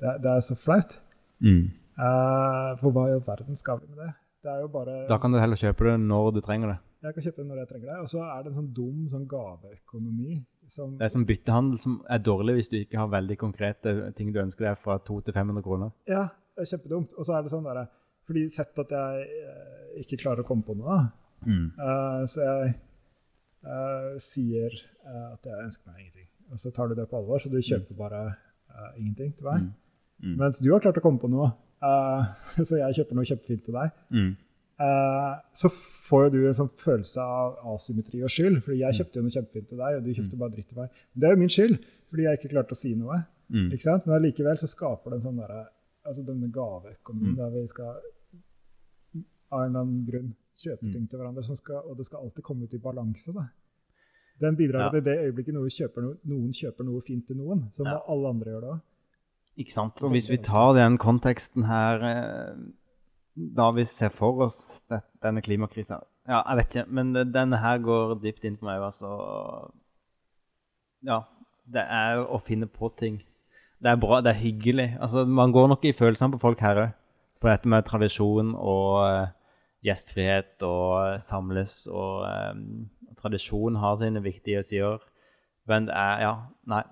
Det, 0.00 0.12
det 0.22 0.30
er 0.32 0.40
så 0.40 0.54
flaut. 0.56 0.94
Mm. 1.44 1.66
Eh, 2.00 2.70
for 2.80 2.90
hva 2.96 3.08
i 3.10 3.12
all 3.12 3.20
verden 3.26 3.56
skal 3.56 3.80
vi 3.82 3.86
med 3.92 3.98
det? 4.06 4.14
Det 4.42 4.50
er 4.54 4.60
jo 4.62 4.68
bare 4.68 5.06
Da 5.08 5.18
kan 5.18 5.32
du 5.32 5.38
heller 5.38 5.56
kjøpe 5.56 5.84
det 5.84 6.00
når 6.00 6.30
du 6.32 6.40
trenger 6.40 6.68
det. 6.72 6.78
Jeg 7.02 7.12
kan 7.14 7.22
kjøpe 7.26 7.36
det 7.42 7.46
når 7.50 7.56
jeg 7.60 7.68
trenger 7.68 7.86
det. 7.92 7.98
Og 8.00 8.08
så 8.08 8.20
er 8.24 8.42
det 8.42 8.46
en 8.52 8.58
sånn 8.62 8.72
dum 8.72 9.08
sånn 9.12 9.26
gaveøkonomi 9.28 10.44
som 10.72 10.96
Det 10.98 11.06
er 11.06 11.12
som 11.12 11.26
byttehandel 11.26 11.78
som 11.78 12.00
er 12.10 12.22
dårlig 12.22 12.56
hvis 12.58 12.70
du 12.72 12.76
ikke 12.80 12.98
har 12.98 13.12
veldig 13.12 13.36
konkrete 13.38 13.94
ting 14.18 14.32
du 14.34 14.40
ønsker 14.42 14.68
deg 14.68 14.80
fra 14.82 14.98
200 14.98 15.28
til 15.28 15.36
500 15.36 15.64
kroner. 15.66 15.92
Ja, 16.10 16.26
det 16.56 16.64
er 16.64 16.72
kjempedumt. 16.72 17.14
Og 17.16 17.28
så 17.28 17.36
er 17.36 17.44
det 17.44 17.52
sånn 17.52 17.68
der, 17.68 17.86
Fordi 18.26 18.48
sett 18.50 18.78
at 18.82 18.90
jeg 18.90 19.26
eh, 19.46 20.00
ikke 20.02 20.18
klarer 20.24 20.42
å 20.42 20.48
komme 20.48 20.66
på 20.66 20.74
noe. 20.74 21.04
Mm. 21.46 21.66
uh, 21.78 22.24
så 22.26 22.42
jeg 22.42 22.70
uh, 23.68 24.16
sier 24.18 24.72
uh, 25.04 25.36
at 25.36 25.46
jeg 25.46 25.66
ønsker 25.66 25.92
meg 25.92 26.00
ingenting. 26.00 26.28
Og 26.50 26.62
så 26.62 26.72
tar 26.74 26.90
du 26.90 26.96
det 26.98 27.06
på 27.10 27.20
alvor, 27.20 27.42
så 27.42 27.50
du 27.52 27.60
kjøper 27.60 27.98
bare 27.98 28.24
ingenting 28.98 29.30
til 29.38 29.46
meg. 29.48 29.62
Mm. 29.62 30.26
Mm. 30.26 30.34
Mens 30.40 30.58
du 30.60 30.68
har 30.68 30.82
klart 30.84 30.98
å 31.00 31.02
komme 31.04 31.20
på 31.22 31.30
noe, 31.32 31.48
så 32.68 32.76
jeg 32.80 32.98
kjøper 32.98 33.16
noe 33.16 33.28
kjempefint 33.28 33.62
til 33.64 33.76
deg. 33.78 33.94
Mm. 34.78 34.84
Eh, 34.86 35.40
så 35.52 35.68
får 36.08 36.24
jo 36.24 36.30
du 36.30 36.46
en 36.46 36.54
sånn 36.54 36.68
følelse 36.70 37.18
av 37.22 37.56
asymmetri 37.74 38.22
og 38.22 38.28
skyld. 38.28 38.62
fordi 38.62 38.76
Mm. 38.76 38.84
jeg 38.84 38.94
kjøpte 39.00 39.16
jo 39.16 39.22
noe 39.22 39.30
kjempefint 39.36 39.68
til 39.68 39.78
deg, 39.78 39.96
og 39.96 40.04
du 40.04 40.10
kjøpte 40.14 40.38
bare 40.38 40.50
dritt 40.50 40.68
til 40.68 40.78
meg. 40.78 40.90
Men 41.14 41.20
det 41.20 41.26
er 41.28 41.32
jo 41.34 41.40
min 41.40 41.48
skyld, 41.48 41.78
fordi 42.10 42.22
jeg 42.22 42.38
ikke 42.38 42.50
klarte 42.52 42.72
å 42.72 42.76
si 42.76 42.94
noe. 42.94 43.24
Mm. 43.50 43.70
Ikke 43.72 43.82
sant? 43.82 44.06
Men 44.06 44.16
allikevel 44.22 44.56
så 44.58 44.66
skaper 44.68 45.10
det 45.10 45.12
en 45.24 45.32
sånn 45.32 45.36
derre 45.40 45.66
altså 46.06 46.22
denne 46.26 46.50
gaveøkonomien 46.52 47.34
Mm. 47.34 47.36
der 47.36 47.50
vi 47.50 47.66
skal 47.66 47.96
av 49.52 49.60
en 49.62 49.70
eller 49.70 49.80
annen 49.80 50.06
grunn 50.06 50.34
kjøpe 50.56 50.82
Mm. 50.82 50.92
ting 50.92 51.06
til 51.08 51.18
hverandre, 51.18 51.44
som 51.44 51.56
skal, 51.56 51.76
og 51.88 51.96
det 51.96 52.06
skal 52.06 52.20
alltid 52.20 52.42
komme 52.44 52.62
ut 52.64 52.74
i 52.74 52.78
balanse. 52.78 53.32
da. 53.32 53.46
Den 54.40 54.56
bidrar 54.56 54.80
Ja. 54.84 54.90
til 54.90 55.00
det 55.02 55.18
øyeblikket 55.34 55.54
noen 55.54 55.70
kjøper 55.70 56.02
noe, 56.02 56.16
noen 56.26 56.52
kjøper 56.52 56.84
noe 56.84 57.00
fint 57.00 57.26
til 57.26 57.36
noen, 57.36 57.70
så 57.72 57.80
må 57.84 57.92
Ja. 57.92 58.02
alle 58.08 58.28
andre 58.28 58.44
gjøre 58.52 58.60
det 58.60 58.70
òg. 58.70 58.80
Ikke 59.58 59.72
sant? 59.72 60.02
Og 60.04 60.10
hvis 60.12 60.28
vi 60.28 60.36
tar 60.36 60.74
den 60.74 60.98
konteksten 60.98 61.64
her 61.64 62.02
eh, 62.04 62.56
Da 63.36 63.70
vi 63.76 63.84
ser 63.84 64.08
for 64.14 64.46
oss 64.46 64.82
denne 64.88 65.42
klimakrisa 65.44 66.00
Ja, 66.26 66.40
jeg 66.40 66.56
vet 66.56 66.74
ikke, 66.74 66.86
men 66.88 67.12
denne 67.12 67.58
her 67.60 67.78
går 67.84 68.16
dypt 68.22 68.46
inn 68.48 68.56
på 68.56 68.66
meg. 68.68 68.80
Altså 68.82 69.10
Ja. 71.04 71.22
Det 71.66 71.82
er 71.82 72.20
å 72.22 72.38
finne 72.46 72.68
på 72.70 72.92
ting. 72.94 73.16
Det 73.82 73.90
er 73.90 73.98
bra, 73.98 74.20
det 74.22 74.30
er 74.30 74.38
hyggelig. 74.38 74.96
Altså, 75.02 75.24
Man 75.26 75.52
går 75.52 75.66
nok 75.68 75.84
i 75.84 75.92
følelsene 75.92 76.32
på 76.36 76.38
folk 76.38 76.60
her 76.62 76.78
òg. 76.78 76.92
På 77.42 77.50
dette 77.50 77.68
med 77.68 77.84
tradisjon 77.84 78.54
og 78.54 79.02
eh, 79.04 79.32
gjestfrihet 79.84 80.62
og 80.64 80.92
eh, 81.02 81.18
samles 81.20 81.84
og 81.90 82.24
um, 82.24 82.86
Tradisjon 83.16 83.76
har 83.80 83.96
sine 83.96 84.22
viktige 84.22 84.62
sider. 84.62 85.02
Men 85.66 85.88
det 85.88 85.96
er 85.98 86.22
Ja, 86.22 86.32
nei. 86.70 86.82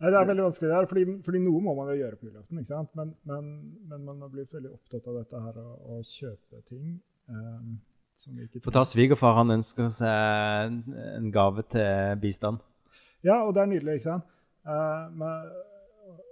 Nei, 0.00 0.10
Det 0.12 0.18
er 0.20 0.26
veldig 0.30 0.44
vanskelig, 0.46 0.68
det 0.70 0.76
her, 0.78 0.86
fordi, 0.86 1.04
fordi 1.26 1.38
noe 1.42 1.60
må 1.60 1.72
man 1.74 1.88
jo 1.90 1.96
gjøre 1.98 2.16
på 2.20 2.28
julaften. 2.28 2.58
ikke 2.60 2.70
sant? 2.70 2.90
Men, 2.94 3.14
men, 3.26 3.48
men 3.90 4.04
man 4.06 4.20
har 4.22 4.28
blitt 4.30 4.52
veldig 4.54 4.70
opptatt 4.76 5.06
av 5.10 5.16
dette 5.20 5.40
her 5.46 5.56
å, 5.62 6.00
kjøpe 6.06 6.64
ting 6.68 6.98
Um, 7.28 7.74
som 8.16 8.32
vi 8.38 8.46
ikke 8.46 8.62
Få 8.64 8.72
ta 8.72 8.80
svigerfar. 8.88 9.34
Han 9.36 9.50
ønsker 9.58 9.90
seg 9.92 10.08
en- 10.08 10.94
en 11.18 11.26
gave 11.30 11.60
til 11.68 12.16
bistand. 12.22 12.62
Ja, 13.22 13.42
og 13.44 13.52
det 13.54 13.60
er 13.62 13.66
nydelig, 13.66 13.98
ikke 13.98 14.06
sant? 14.06 14.24
Uh, 14.64 15.10
men, 15.12 15.50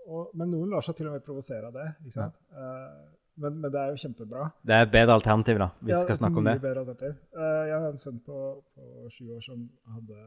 og, 0.08 0.30
men 0.34 0.48
noen 0.54 0.70
lar 0.72 0.80
seg 0.86 0.96
til 0.96 1.10
og 1.10 1.12
med 1.18 1.24
provosere 1.26 1.66
av 1.68 1.74
det. 1.76 1.84
ikke 2.00 2.14
sant? 2.16 2.34
Eh, 2.56 2.96
men, 3.36 3.58
men 3.60 3.70
det 3.74 3.80
er 3.82 3.92
jo 3.92 4.00
kjempebra. 4.06 4.46
Det 4.64 4.72
er 4.78 4.86
et 4.86 4.92
bedre 4.94 5.18
alternativ, 5.18 5.58
da, 5.60 5.68
vi 5.82 5.92
Ja, 5.92 6.00
skal 6.00 6.16
snakke 6.16 6.40
om 6.40 6.48
det. 6.48 6.56
bedre 6.64 6.80
alternativ. 6.86 7.18
Uh, 7.36 7.64
jeg 7.68 7.76
har 7.76 7.88
en 7.90 8.00
sønn 8.00 8.20
på, 8.24 8.38
på 8.72 9.10
sju 9.12 9.34
år 9.36 9.42
som 9.44 9.66
hadde 9.98 10.22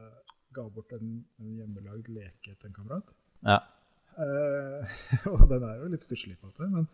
ga 0.54 0.68
bort 0.70 0.92
en, 0.92 1.24
en 1.40 1.50
hjemmelagd 1.58 2.08
leke 2.14 2.54
til 2.54 2.68
en 2.70 2.76
kamerat. 2.78 3.10
Ja. 3.46 3.58
Uh, 4.20 4.96
og 5.32 5.46
den 5.48 5.64
er 5.64 5.78
jo 5.80 5.90
litt 5.92 6.04
stusslig, 6.04 6.36
på 6.40 6.48
en 6.48 6.52
måte, 6.52 6.70
men, 6.74 6.88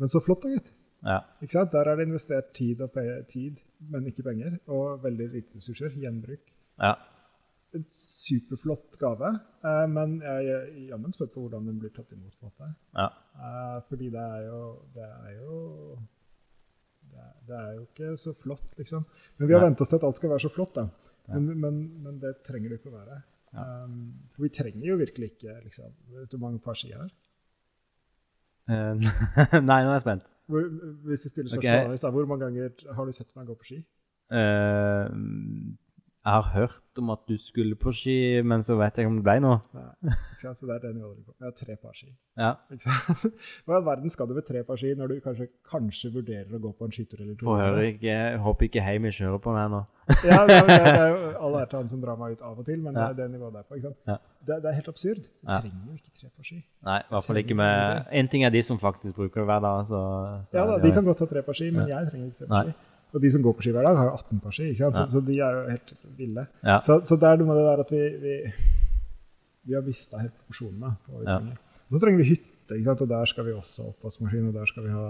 men 0.00 0.12
så 0.12 0.22
flott, 0.24 0.46
da, 0.46 0.54
gitt. 0.54 0.72
ja. 1.04 1.20
Ikke 1.42 1.56
sant? 1.58 1.72
Der 1.74 1.90
er 1.90 2.00
det 2.00 2.08
investert 2.08 2.52
tid, 2.56 2.80
og 2.84 2.96
tid, 3.28 3.60
men 3.92 4.08
ikke 4.08 4.24
penger, 4.26 4.58
og 4.72 5.02
veldig 5.04 5.30
lite 5.34 5.60
ressurser. 5.60 5.96
Gjenbruk. 6.00 6.54
ja. 6.80 6.96
En 7.70 7.84
superflott 7.94 8.96
gave, 8.98 9.28
uh, 9.62 9.84
men 9.86 10.16
jeg 10.24 10.46
er 10.50 10.64
jammen 10.88 11.12
spent 11.14 11.30
på 11.30 11.44
hvordan 11.44 11.68
den 11.68 11.76
blir 11.78 11.92
tatt 11.94 12.10
imot. 12.16 12.32
på 12.40 12.48
en 12.48 12.50
måte. 12.50 12.72
ja. 12.98 13.10
Uh, 13.36 13.76
fordi 13.88 14.08
det 14.10 14.24
er 14.24 14.48
jo 14.48 14.62
Det 14.94 15.04
er 15.06 15.36
jo 15.36 15.60
det 17.10 17.18
er, 17.18 17.30
det 17.46 17.56
er 17.58 17.70
jo 17.74 17.84
ikke 17.86 18.16
så 18.16 18.32
flott, 18.34 18.74
liksom. 18.78 19.04
Men 19.38 19.48
vi 19.48 19.54
har 19.54 19.62
vent 19.64 19.80
oss 19.82 19.90
til 19.90 19.98
at 20.00 20.04
alt 20.08 20.18
skal 20.18 20.30
være 20.30 20.44
så 20.44 20.50
flott, 20.54 20.74
da. 20.76 20.88
Men, 21.30 21.46
men, 21.60 21.80
men 22.02 22.18
det 22.22 22.40
trenger 22.46 22.72
det 22.72 22.80
ikke 22.80 22.90
å 22.90 22.98
være. 22.98 23.20
Ja. 23.50 23.64
Um, 23.84 24.12
for 24.30 24.44
vi 24.46 24.52
trenger 24.54 24.84
jo 24.86 24.96
virkelig 25.00 25.32
ikke 25.32 25.56
liksom, 25.64 25.90
Vet 26.14 26.30
du 26.30 26.36
hvor 26.36 26.44
mange 26.44 26.60
par 26.62 26.76
ski 26.78 26.92
jeg 26.92 27.00
har? 27.00 27.10
Eh, 28.70 28.94
Nei, 29.70 29.80
nå 29.82 29.90
er 29.90 29.96
jeg 29.96 30.04
spent. 30.04 30.28
Hvor, 30.50 30.68
hvis 31.08 31.24
jeg 31.26 31.32
stiller 31.32 31.50
spørsmålet 31.54 31.98
okay. 31.98 32.14
hvor 32.14 32.28
mange 32.30 32.46
ganger 32.46 32.94
har 32.94 33.06
du 33.08 33.14
sett 33.14 33.34
meg 33.38 33.50
gå 33.50 33.56
på 33.58 33.68
ski? 33.70 33.78
Eh, 34.30 35.06
jeg 36.20 36.32
har 36.36 36.42
hørt 36.52 36.98
om 37.00 37.10
at 37.14 37.20
du 37.30 37.36
skulle 37.40 37.76
på 37.80 37.92
ski, 37.96 38.14
men 38.44 38.60
så 38.66 38.74
vet 38.76 38.96
jeg 38.98 39.06
ikke 39.06 39.10
om 39.12 39.16
det 39.20 39.24
ble 39.24 39.34
noe. 39.40 39.60
Nei, 39.72 39.84
ikke 40.10 40.42
sant? 40.42 40.58
Så 40.60 40.66
det 40.68 40.74
er 40.74 40.80
det 40.82 40.90
nivået 40.98 41.16
du 41.16 41.22
på. 41.30 41.32
Jeg 41.38 41.46
har 41.46 41.54
tre 41.56 41.76
par 41.80 41.94
ski. 41.96 42.08
Ja. 42.36 42.50
Ikke 42.74 42.82
sant? 42.84 43.38
Hva 43.64 43.72
i 43.72 43.76
all 43.78 43.86
verden 43.86 44.12
skal 44.12 44.28
du 44.28 44.34
med 44.36 44.44
tre 44.48 44.60
par 44.68 44.76
ski 44.80 44.90
når 44.98 45.14
du 45.14 45.14
kanskje, 45.24 45.46
kanskje 45.70 46.10
vurderer 46.12 46.58
å 46.58 46.60
gå 46.66 46.72
på 46.76 46.88
en 46.88 46.92
skitur 46.92 47.22
eller 47.22 47.38
to? 47.40 47.46
Får 47.48 47.62
høre 47.62 47.86
ikke 47.94 48.18
Håper 48.44 48.68
ikke 48.68 48.84
Heimi 48.84 49.14
kjører 49.16 49.40
på 49.46 49.54
meg 49.56 49.70
nå. 49.72 49.80
Ja, 50.28 50.42
det 50.50 50.58
er, 50.58 50.68
det 50.68 50.90
er 50.90 51.08
jo 51.14 51.32
all 51.46 51.56
ære 51.62 51.70
til 51.72 51.78
han 51.80 51.88
som 51.94 52.02
drar 52.04 52.20
meg 52.20 52.36
ut 52.36 52.44
av 52.50 52.58
og 52.58 52.68
til, 52.68 52.82
men 52.84 52.98
Ja. 53.00 53.06
det 53.06 53.08
er 53.10 53.18
det 53.22 53.30
nivået 53.38 53.54
der 53.56 53.64
er 53.64 53.68
på. 53.70 53.78
ikke 53.80 53.88
sant? 53.88 53.98
Ja. 54.10 54.18
Det, 54.50 54.60
det 54.64 54.70
er 54.72 54.76
helt 54.82 54.92
absurd. 54.92 55.24
Du 55.24 55.48
trenger 55.54 55.80
jo 55.88 55.96
ikke 56.02 56.14
tre 56.20 56.28
par 56.36 56.50
ski. 56.50 56.60
Nei, 56.90 56.98
i 57.06 57.10
hvert 57.14 57.24
fall 57.30 57.40
ikke 57.46 57.56
med 57.60 58.12
En 58.20 58.28
ting 58.32 58.44
er 58.44 58.52
de 58.52 58.62
som 58.66 58.78
faktisk 58.82 59.14
bruker 59.16 59.40
det 59.40 59.48
hver 59.54 59.64
dag, 59.64 59.86
så, 59.88 60.00
så 60.48 60.58
Ja 60.60 60.66
da, 60.68 60.76
De 60.84 60.92
kan 60.96 61.04
godt 61.08 61.24
ha 61.24 61.30
tre 61.32 61.42
par 61.48 61.56
ski, 61.56 61.70
men 61.72 61.88
jeg 61.88 62.10
trenger 62.12 62.28
ikke 62.28 62.42
tre 62.44 62.50
par 62.52 62.68
ski. 62.68 62.78
Og 63.14 63.20
de 63.22 63.30
som 63.30 63.42
går 63.42 63.54
på 63.58 63.62
ski 63.64 63.72
hver 63.74 63.82
dag, 63.86 63.96
har 63.96 64.04
jo 64.10 64.14
18 64.16 64.40
par 64.40 64.50
ski. 64.54 64.68
sant? 64.76 64.94
Så, 64.94 65.00
Ja. 65.02 65.06
så 65.08 65.20
de 65.26 65.38
er 65.40 65.52
jo 65.56 65.70
helt 65.70 65.92
ville. 66.18 66.46
Ja. 66.64 66.80
Så, 66.86 67.00
så 67.04 67.16
det 67.18 67.28
er 67.30 67.36
noe 67.40 67.46
med 67.48 67.56
det 67.56 67.66
der 67.66 67.80
at 67.84 67.90
vi, 67.90 68.02
vi, 68.22 68.52
vi 69.66 69.74
har 69.74 69.82
mista 69.82 70.18
helt 70.18 70.34
proporsjonene 70.38 70.96
Ja. 71.26 71.38
Og 71.90 71.98
så 71.98 72.04
trenger 72.04 72.18
vi 72.22 72.28
hytte, 72.30 72.76
og 73.02 73.08
der 73.08 73.24
skal 73.26 73.44
vi 73.44 73.52
også 73.52 73.82
ha 73.82 73.88
oppvaskmaskin, 73.90 74.46
og 74.48 74.54
der 74.54 74.66
skal 74.70 74.84
vi 74.84 74.90
ha 74.94 75.06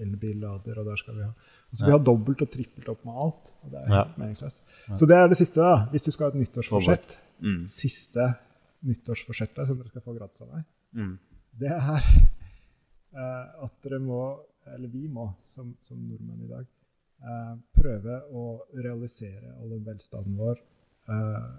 elbillader, 0.00 0.78
og 0.80 0.86
der 0.86 0.96
skal 0.96 1.14
vi 1.16 1.22
ha 1.22 1.32
så 1.76 1.84
vi 1.84 1.92
har 1.92 1.98
dobbelt 2.00 2.40
og 2.40 2.48
trippelt 2.50 2.88
opp 2.88 3.02
med 3.04 3.12
alt. 3.20 3.48
Og 3.64 3.70
det 3.72 3.78
er 3.82 3.88
Ja. 3.92 4.04
helt 4.04 4.18
meningsløst. 4.18 4.62
Så 4.96 5.04
det 5.06 5.16
er 5.16 5.26
det 5.28 5.36
siste, 5.36 5.60
da. 5.60 5.86
Hvis 5.90 6.04
du 6.04 6.10
skal 6.10 6.30
ha 6.30 6.30
et 6.30 6.40
nyttårsforsett. 6.40 7.18
Mm. 7.42 7.66
Siste 7.68 8.34
nyttårsforsettet 8.86 9.66
som 9.66 9.76
dere 9.76 9.88
skal 9.88 10.02
få 10.04 10.14
gratis 10.16 10.40
av 10.42 10.48
meg, 10.54 10.64
Mm. 10.94 11.18
det 11.58 11.70
er 11.70 12.00
uh, 13.16 13.64
at 13.64 13.72
dere 13.82 13.98
må, 14.00 14.38
eller 14.74 14.88
vi 14.88 15.06
må, 15.08 15.26
som, 15.44 15.74
som 15.82 15.98
nordmenn 15.98 16.44
i 16.44 16.48
dag, 16.48 16.66
prøve 17.74 18.22
å 18.32 18.60
realisere 18.74 19.54
all 19.60 19.70
den 19.70 19.84
velstanden 19.84 20.36
vår 20.36 20.58
eh, 21.08 21.56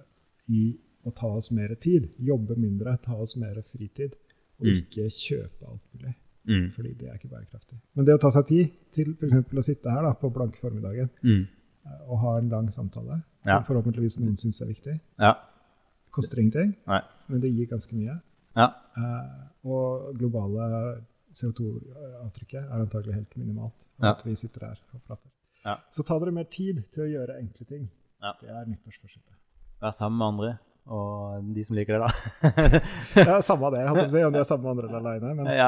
i 0.50 0.78
å 1.06 1.12
ta 1.16 1.28
oss 1.28 1.52
mer 1.52 1.74
tid. 1.76 2.10
Jobbe 2.20 2.56
mindre, 2.60 2.98
ta 3.04 3.14
oss 3.16 3.36
mer 3.38 3.62
fritid. 3.62 4.16
Og 4.60 4.66
Mm. 4.66 4.74
ikke 4.74 5.04
kjøpe 5.14 5.68
alt 5.70 5.82
mulig, 5.94 6.16
Mm. 6.48 6.72
fordi 6.74 6.94
det 6.98 7.08
er 7.10 7.14
ikke 7.18 7.30
bærekraftig. 7.30 7.78
Men 7.96 8.06
det 8.06 8.14
å 8.16 8.20
ta 8.20 8.30
seg 8.32 8.46
tid 8.48 8.72
til 8.92 9.14
f.eks. 9.14 9.54
å 9.54 9.64
sitte 9.64 9.92
her 9.92 10.02
da, 10.02 10.14
på 10.14 10.32
blanke 10.34 10.58
formiddagen 10.58 11.10
Mm. 11.24 11.48
eh, 11.86 12.10
og 12.10 12.18
ha 12.20 12.38
en 12.40 12.50
lang 12.50 12.68
samtale, 12.72 13.24
Ja. 13.46 13.62
som 13.62 13.76
forhåpentligvis 13.76 14.18
noen 14.20 14.36
syns 14.36 14.62
er 14.62 14.66
viktig, 14.68 15.00
Ja. 15.20 15.36
koster 16.12 16.40
ingenting, 16.40 16.76
Nei. 16.88 17.02
men 17.30 17.40
det 17.42 17.52
gir 17.54 17.68
ganske 17.68 17.94
mye. 17.94 18.20
Ja. 18.56 18.74
Eh, 18.98 19.48
og 19.70 20.18
globale 20.18 21.04
CO2-avtrykket 21.34 22.64
er 22.66 22.80
antagelig 22.82 23.14
helt 23.14 23.38
minimalt. 23.38 23.86
At 24.02 24.24
vi 24.26 24.34
sitter 24.36 24.62
her 24.68 24.80
og 24.94 25.02
prater. 25.06 25.30
Ja. 25.68 25.76
Så 25.92 26.06
ta 26.08 26.16
dere 26.22 26.32
mer 26.36 26.48
tid 26.52 26.80
til 26.96 27.04
å 27.04 27.10
gjøre 27.12 27.42
enkle 27.42 27.68
ting. 27.68 27.90
Ja. 28.24 28.32
Det 28.40 28.50
er 28.50 28.70
nyttårsforsettet. 28.70 29.36
Vær 29.84 29.94
sammen 29.94 30.18
med 30.18 30.28
andre, 30.32 30.54
og 30.88 31.50
de 31.54 31.64
som 31.68 31.76
liker 31.76 32.00
det, 32.00 32.08
da. 32.08 32.12
Ja, 33.30 33.36
samme 33.44 33.70
det, 33.76 33.84
holdt 33.90 34.00
jeg 34.00 34.08
på 34.08 34.08
å 34.08 34.14
si, 34.16 34.24
om 34.24 34.34
du 34.34 34.40
er 34.40 34.48
sammen 34.48 34.64
med 34.64 34.72
andre 34.72 34.88
eller 34.88 35.12
alene. 35.12 35.34
Men, 35.36 35.50
ja. 35.54 35.68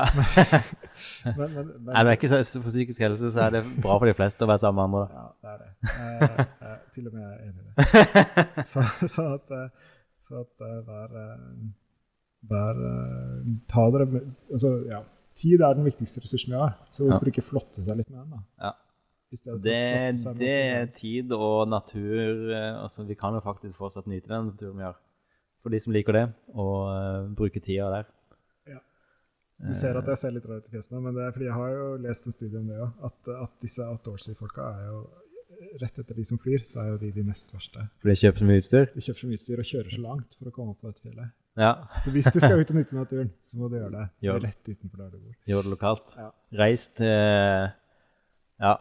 men, 1.38 1.52
men, 1.58 1.74
men, 1.84 2.00
det 2.08 2.16
ikke 2.16 2.32
så, 2.32 2.40
for 2.56 2.72
psykisk 2.72 3.04
helse, 3.04 3.34
så 3.36 3.44
er 3.50 3.58
det 3.58 3.64
bra 3.84 4.00
for 4.00 4.08
de 4.10 4.16
fleste 4.18 4.48
å 4.48 4.50
være 4.50 4.64
sammen 4.64 4.80
med 4.80 4.88
andre. 4.88 5.06
Ja, 5.20 5.28
det 5.44 5.54
er 5.54 5.62
det. 5.62 5.70
Eh, 5.92 6.42
eh, 6.70 6.82
til 6.96 7.12
og 7.12 7.18
med 7.18 7.26
jeg 7.26 7.32
er 7.36 7.40
enig 7.50 7.60
i 7.60 7.68
det. 7.68 8.66
Så, 8.72 8.84
så 9.08 9.30
at, 9.36 9.56
eh, 9.56 9.96
så 10.20 10.42
at 10.44 10.68
vær, 10.88 11.14
eh, 11.20 11.38
eh, 12.50 13.56
Ta 13.72 13.88
dere 13.94 14.08
altså, 14.50 14.76
ja. 14.88 15.04
Tid 15.40 15.62
er 15.64 15.76
den 15.78 15.88
viktigste 15.88 16.24
ressursen 16.24 16.52
vi 16.52 16.60
har, 16.60 16.74
så 16.92 17.06
hvorfor 17.08 17.30
ikke 17.32 17.46
flotte 17.48 17.84
seg 17.86 17.96
litt 18.00 18.10
med 18.12 18.24
den? 18.26 18.32
da? 18.34 18.40
Ja. 18.66 18.72
Det, 19.30 20.38
det 20.40 20.54
er 20.74 20.88
tid 20.96 21.32
og 21.36 21.68
natur 21.70 22.50
eh, 22.50 22.82
altså 22.82 23.04
Vi 23.06 23.14
kan 23.14 23.36
jo 23.38 23.42
faktisk 23.46 23.76
fortsatt 23.78 24.08
nyte 24.10 24.26
den 24.32 24.50
naturen 24.50 24.80
vi 24.80 24.88
har. 24.88 24.98
For 25.62 25.70
de 25.70 25.80
som 25.84 25.94
liker 25.94 26.16
det, 26.16 26.24
og 26.56 26.76
uh, 26.88 27.28
bruke 27.36 27.60
tida 27.60 27.90
der. 27.92 28.06
Ja. 28.72 28.80
Du 29.68 29.74
ser 29.76 29.98
at 30.00 30.08
jeg 30.08 30.22
ser 30.22 30.32
litt 30.32 30.46
rar 30.48 30.62
ut 30.62 30.70
i 30.70 30.72
fjeset 30.72 30.94
nå, 30.96 31.02
men 31.04 31.18
det 31.18 31.26
er 31.26 31.34
fordi 31.36 31.50
jeg 31.50 31.58
har 31.58 31.74
jo 31.76 31.88
lest 32.06 32.30
en 32.30 32.36
studie 32.36 32.62
om 32.62 32.70
det 32.72 32.78
òg. 32.80 32.94
At, 33.10 33.32
at 33.44 33.58
disse 33.62 33.84
outdoorsy-folka 33.86 34.70
er 34.78 34.86
jo 34.92 35.02
Rett 35.82 35.98
etter 36.00 36.16
de 36.16 36.24
som 36.24 36.40
flyr, 36.40 36.62
så 36.64 36.80
er 36.80 36.88
jo 36.94 36.98
de 37.02 37.10
de 37.12 37.24
nest 37.28 37.50
verste. 37.52 37.84
For 38.00 38.08
de 38.08 38.16
kjøper 38.16 38.40
så 38.40 38.46
mye 38.48 38.62
utstyr. 38.62 38.86
De 38.94 39.02
kjøper 39.04 39.20
så 39.20 39.28
mye 39.28 39.40
utstyr 39.40 39.60
og 39.60 39.68
kjører 39.68 39.92
så 39.92 40.00
langt 40.06 40.38
for 40.40 40.48
å 40.48 40.54
komme 40.56 40.72
opp 40.72 40.80
på 40.80 40.88
dette 40.88 41.04
fjellet. 41.04 41.34
Ja, 41.60 41.72
Så 42.00 42.14
hvis 42.14 42.30
du 42.32 42.38
skal 42.40 42.62
ut 42.62 42.72
og 42.72 42.78
nyte 42.78 42.96
naturen, 42.96 43.32
så 43.44 43.60
må 43.60 43.68
du 43.68 43.76
gjøre 43.76 43.92
det 43.92 44.06
Gjør 44.24 44.40
det. 44.40 44.52
rett 44.54 44.70
utenfor 44.70 45.02
der 45.02 45.10
du 45.12 45.18
bor. 45.20 45.34
gjør 45.52 45.66
det 45.66 45.74
lokalt. 45.74 46.14
Ja. 46.16 46.30
Reis 46.62 46.88
til 46.96 47.12
Ja. 48.64 48.74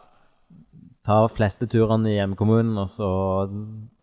Ta 1.05 1.27
flesteturene 1.31 2.11
i 2.11 2.17
hjemkommunen, 2.19 2.77
og 2.77 2.89
så 2.91 3.07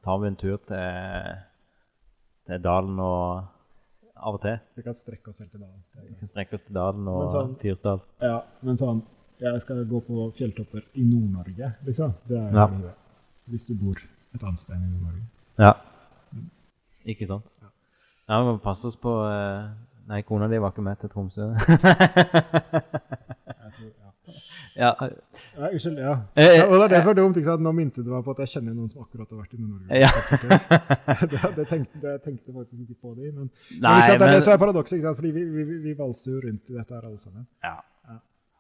tar 0.04 0.18
vi 0.22 0.30
en 0.30 0.36
tur 0.40 0.56
til, 0.66 1.36
til 2.48 2.62
Dalen 2.64 2.98
og 3.02 3.44
av 4.16 4.34
og 4.38 4.40
til. 4.42 4.56
Vi 4.78 4.82
kan 4.86 4.96
strekke 4.96 5.28
oss 5.28 5.42
helt 5.42 5.50
til 5.52 5.60
dalen. 5.60 5.82
Vi 6.08 6.14
kan 6.18 6.30
strekke 6.30 6.56
oss 6.56 6.62
til 6.64 6.74
Dalen 6.74 7.08
og 7.12 7.26
sånn- 7.34 7.56
Fyresdal. 7.60 8.00
Ja, 8.22 8.40
men 8.62 8.76
sånn 8.80 9.02
Jeg 9.38 9.60
skal 9.60 9.84
gå 9.84 9.98
på 10.00 10.32
fjelltopper 10.32 10.80
i 10.96 11.02
Nord-Norge, 11.04 11.74
liksom. 11.84 12.14
Det 12.26 12.38
er 12.38 12.52
Ja. 12.54 12.66
livet. 12.66 12.94
Hvis 13.50 13.66
du 13.66 13.74
bor 13.74 13.92
et 14.34 14.42
annet 14.42 14.58
sted 14.58 14.74
enn 14.76 14.84
i 14.84 14.88
Nord-Norge. 14.96 15.22
Ja. 15.58 15.74
Ikke 17.06 17.26
sant? 17.26 17.44
Ja. 17.60 17.68
Ja, 18.30 18.38
vi 18.42 18.52
må 18.56 18.62
passe 18.62 18.86
oss 18.86 18.96
på 18.96 19.12
eh, 19.28 19.68
Nei, 20.06 20.22
kona 20.22 20.46
di 20.48 20.58
var 20.62 20.70
ikke 20.74 20.84
med 20.86 21.00
til 21.02 21.10
Tromsø. 21.10 21.48
Tror, 23.76 23.90
ja. 24.76 24.90
ja, 25.56 25.68
Unnskyld. 25.72 25.98
Ja. 25.98 26.14
ja. 26.36 26.66
Og 26.66 26.74
det 26.76 26.84
er 26.84 26.88
det 26.92 27.00
som 27.02 27.10
er 27.10 27.18
dumt. 27.18 27.36
ikke 27.36 27.48
sant? 27.48 27.62
Nå 27.64 27.72
minte 27.74 28.04
du 28.04 28.10
meg 28.12 28.22
på 28.26 28.34
at 28.36 28.42
jeg 28.44 28.52
kjenner 28.56 28.76
noen 28.76 28.90
som 28.92 29.02
akkurat 29.02 29.30
har 29.32 29.40
vært 29.40 29.56
i 29.56 29.60
Nord-Norge. 29.60 30.00
Ja. 30.02 30.10
det, 31.32 31.42
det, 31.56 31.66
tenkte, 31.70 32.00
det 32.04 32.14
tenkte 32.24 32.54
faktisk 32.54 32.80
ikke 32.84 32.98
på 33.02 33.14
de, 33.16 33.32
men, 33.32 33.50
men 33.50 33.82
Nei, 33.82 33.98
ikke 33.98 34.06
sant? 34.06 34.12
det 34.12 34.14
er 34.14 34.24
men 34.24 34.34
det 34.36 34.46
som 34.46 34.54
er 34.54 34.62
paradokset. 34.62 34.96
ikke 34.98 35.08
sant? 35.08 35.20
Fordi 35.20 35.34
vi, 35.36 35.44
vi, 35.56 35.78
vi 35.88 35.94
valser 35.98 36.32
jo 36.34 36.42
rundt 36.46 36.72
i 36.72 36.78
dette 36.78 36.98
her 36.98 37.04
alle 37.04 37.20
sammen. 37.22 37.46
ja. 37.66 37.76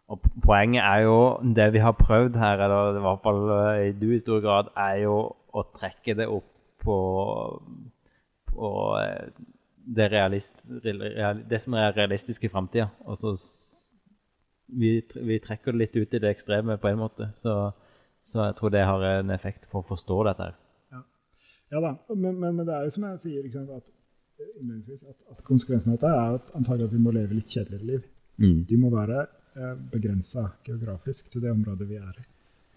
Og 0.06 0.20
poenget 0.44 0.84
er 0.86 1.00
jo 1.02 1.14
Det 1.56 1.64
vi 1.74 1.80
har 1.82 1.96
prøvd 1.98 2.36
her, 2.38 2.60
eller 2.62 2.98
i 2.98 3.02
hvert 3.02 3.24
fall 3.24 3.40
eh, 3.56 3.88
du 4.00 4.12
i 4.14 4.20
stor 4.22 4.38
grad, 4.44 4.68
er 4.78 5.00
jo 5.02 5.16
å 5.50 5.64
trekke 5.74 6.14
det 6.14 6.28
opp 6.30 6.46
på, 6.84 6.98
på 8.52 8.70
eh, 9.00 9.32
det, 9.86 10.08
realist, 10.12 10.66
real, 10.82 11.42
det 11.48 11.60
som 11.62 11.76
er 11.78 11.94
realistisk 11.96 12.44
i 12.44 12.50
framtida. 12.50 12.88
Og 13.06 13.18
så 13.20 13.34
vi, 14.66 14.98
vi 15.14 15.38
trekker 15.42 15.72
det 15.72 15.78
litt 15.84 15.96
ut 15.96 16.14
i 16.14 16.20
det 16.22 16.32
ekstreme 16.34 16.78
på 16.82 16.90
en 16.90 17.00
måte. 17.00 17.30
Så, 17.38 17.54
så 18.22 18.48
jeg 18.48 18.56
tror 18.58 18.74
det 18.74 18.86
har 18.86 19.04
en 19.14 19.30
effekt 19.34 19.68
for 19.70 19.84
å 19.84 19.90
forstå 19.94 20.22
dette. 20.30 20.50
her. 20.50 20.62
Ja 21.74 21.82
da, 21.82 21.96
men, 22.14 22.36
men, 22.38 22.54
men 22.54 22.66
det 22.66 22.74
er 22.74 22.86
jo 22.86 22.92
som 22.94 23.08
jeg 23.08 23.22
sier 23.24 23.48
sant, 23.50 23.72
at, 23.74 23.88
eh, 24.38 25.08
at, 25.10 25.16
at 25.34 25.42
konsekvensen 25.46 25.92
av 25.92 25.98
dette 25.98 26.12
er 26.12 26.36
at 26.38 26.52
antagelig 26.58 26.90
at 26.90 26.94
vi 26.94 27.02
må 27.02 27.14
leve 27.14 27.34
litt 27.34 27.50
kjedeligere 27.50 27.90
liv. 27.90 28.06
De 28.70 28.78
må 28.78 28.92
være 28.92 29.24
eh, 29.24 29.74
begrensa 29.90 30.44
geografisk 30.66 31.32
til 31.32 31.42
det 31.46 31.50
området 31.54 31.88
vi 31.90 31.98
er 31.98 32.20
i. 32.22 32.26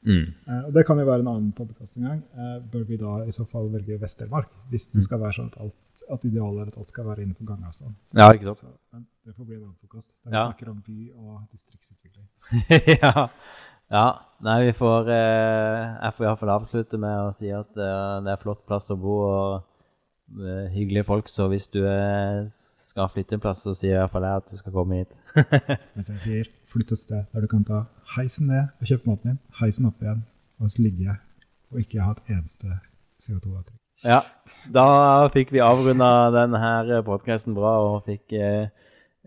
Eh, 0.07 0.63
og 0.65 0.73
Det 0.73 0.85
kan 0.87 0.97
jo 0.99 1.05
være 1.05 1.19
en 1.25 1.27
annen 1.27 1.51
podkast 1.55 1.97
en 1.99 2.05
gang. 2.07 2.19
Eh, 2.33 2.57
bør 2.71 2.83
vi 2.87 2.97
da 2.97 3.17
i 3.27 3.31
så 3.35 3.45
fall 3.47 3.67
velge 3.73 3.97
Vest-Telemark? 4.01 4.49
Hvis 4.71 4.87
det 4.93 5.03
skal 5.03 5.19
være 5.19 5.35
sånn 5.39 5.49
at, 5.51 5.57
alt, 5.59 6.03
at 6.15 6.23
idealet 6.29 6.61
er 6.63 6.71
at 6.71 6.77
alt 6.79 6.89
skal 6.93 7.05
være 7.09 7.23
innenfor 7.25 7.45
gangavstand. 7.49 7.95
Ja, 8.15 8.29
ikke 8.33 8.53
sant? 8.53 8.63
Så, 8.63 8.73
men 8.95 9.05
det 9.27 9.35
får 9.35 9.45
bli 9.49 9.55
en 9.57 9.63
annen 9.65 9.79
podkast 9.81 10.13
der 10.23 10.31
vi 10.31 10.37
Ja. 10.37 10.45
snakker 10.51 10.69
om 10.71 10.81
by 10.85 10.99
og 11.15 11.41
distriktsutvikling. 11.51 12.27
ja. 13.03 13.27
ja. 13.91 14.05
Nei, 14.41 14.57
vi 14.69 14.75
får 14.79 15.09
eh, 15.11 15.81
Jeg 16.05 16.13
får 16.15 16.25
iallfall 16.29 16.53
avslutte 16.55 16.97
med 17.01 17.25
å 17.27 17.33
si 17.35 17.51
at 17.51 17.75
eh, 17.75 18.15
det 18.23 18.31
er 18.37 18.41
flott 18.45 18.63
plass 18.69 18.87
å 18.95 18.97
bo 18.99 19.17
og 19.27 19.65
hyggelige 20.73 21.03
folk. 21.07 21.27
Så 21.27 21.47
hvis 21.49 21.67
du 21.73 21.79
skal 22.53 23.07
flytte 23.09 23.33
en 23.35 23.41
plass, 23.41 23.63
så 23.65 23.73
sier 23.73 23.95
jeg 23.95 24.01
iallfall 24.03 24.27
jeg 24.27 24.41
at 24.43 24.51
du 24.53 24.57
skal 24.61 24.75
komme 24.75 24.99
hit. 25.01 25.15
Mens 25.95 26.11
jeg 26.13 26.19
sier 26.21 26.51
flytt 26.69 26.91
et 26.93 27.01
sted 27.01 27.23
der 27.33 27.41
du 27.41 27.47
kan 27.49 27.63
ta 27.65 27.79
heisen 28.17 28.49
ned 28.49 28.69
og 28.79 28.89
kjøpe 28.89 29.09
maten 29.09 29.33
din, 29.33 29.41
heisen 29.61 29.89
opp 29.89 30.01
igjen, 30.03 30.23
og 30.59 30.71
så 30.71 30.81
ligger 30.81 31.11
jeg 31.11 31.19
og 31.69 31.83
ikke 31.83 32.01
har 32.01 32.17
et 32.17 32.33
eneste 32.33 32.67
CO2-avtrykk. 33.21 33.77
Ja, 34.03 34.21
da 34.73 35.27
fikk 35.33 35.51
vi 35.51 35.59
avrunda 35.59 36.29
denne 36.31 37.01
podkasten 37.05 37.57
bra 37.57 37.75
og 37.83 38.07
fikk 38.07 38.33
eh, 38.33 38.71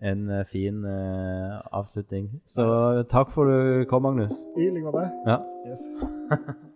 en 0.01 0.25
eh, 0.29 0.45
fin 0.49 0.81
eh, 0.89 1.61
avslutning. 1.71 2.29
Så 2.49 2.65
takk 3.09 3.31
for 3.35 3.49
du 3.49 3.85
kom, 3.89 4.07
Magnus. 4.09 4.45
I 4.57 4.69
like 4.73 4.89
måte. 4.89 5.09
Ja. 5.29 5.39
Yes. 5.69 5.87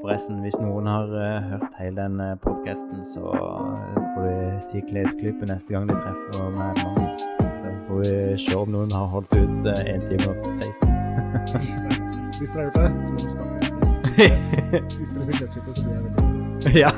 Forresten, 0.00 0.38
hvis 0.40 0.56
noen 0.62 0.86
har 0.88 1.10
uh, 1.12 1.42
hørt 1.50 1.74
hele 1.78 1.96
den 1.98 2.20
uh, 2.20 2.30
podkasten, 2.40 3.02
så 3.04 3.20
eh, 3.36 3.98
får 4.14 4.28
du 4.28 4.60
si 4.64 4.80
klesklype 4.88 5.48
neste 5.50 5.74
gang 5.74 5.88
de 5.90 5.96
treffer 5.98 6.46
med 6.54 6.56
Magnus. 6.80 7.18
Så 7.60 7.72
får 7.88 8.00
vi 8.04 8.12
se 8.40 8.54
om 8.56 8.72
noen 8.72 8.94
har 8.96 9.10
holdt 9.12 9.34
ut 9.36 9.68
uh, 9.68 9.82
1 9.84 10.06
time 10.08 10.30
og 10.30 10.36
16. 10.36 10.88
Det 10.88 10.94
er 11.20 11.90
ganske- 11.90 12.38
Hvis 12.38 12.54
dere 12.54 12.62
har 12.62 12.70
gjort 12.70 12.78
det, 12.80 12.88
så 13.04 13.12
må 13.12 13.18
dere 13.18 13.30
skaffe 13.36 13.54
dere 13.60 14.80
Hvis 14.98 15.12
dere 15.16 15.24
sier 15.28 15.38
klesklype, 15.42 15.74
så 15.76 15.84
blir 15.84 15.94
jeg 15.94 16.02
veldig 16.08 16.80
ja. 16.80 16.90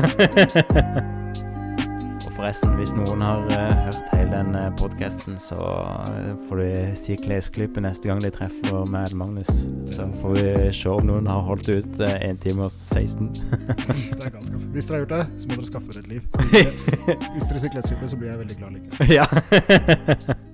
forresten, 2.43 2.73
hvis 2.75 2.91
noen 2.97 3.23
har 3.23 3.45
uh, 3.53 3.83
hørt 3.87 4.09
hele 4.17 4.33
den 4.33 4.57
uh, 4.59 4.65
podkasten, 4.75 5.37
så 5.39 5.59
eh, 5.63 6.33
får 6.49 6.59
du 6.59 6.97
si 6.99 7.15
klesklype 7.21 7.83
neste 7.85 8.11
gang 8.11 8.23
de 8.25 8.33
treffer 8.35 8.83
med 8.91 9.15
Magnus. 9.15 9.63
Så 9.87 10.09
får 10.19 10.35
vi 10.41 10.51
se 10.75 10.91
om 10.91 11.07
noen 11.07 11.31
har 11.31 11.47
holdt 11.47 11.71
ut 11.71 12.03
uh, 12.03 12.17
1 12.19 12.43
time 12.43 12.67
og 12.67 12.75
16. 12.75 13.31
Det 14.19 14.19
er 14.19 14.35
galskap. 14.35 14.63
Hvis 14.75 14.91
dere 14.91 14.99
har 14.99 15.05
gjort 15.05 15.19
det, 15.19 15.25
så 15.39 15.51
må 15.51 15.61
dere 15.61 15.71
skaffe 15.71 15.93
dere 15.95 16.03
et 16.03 16.15
liv. 16.17 16.31
Hvis 16.53 16.57
dere, 17.07 17.29
hvis 17.33 17.51
dere 17.51 17.63
sier 17.63 17.77
klesklype, 17.77 18.11
så 18.11 18.19
blir 18.19 18.35
jeg 18.35 18.43
veldig 18.43 18.63
glad 18.63 18.81
likevel. 18.81 19.21
ja. 19.21 20.41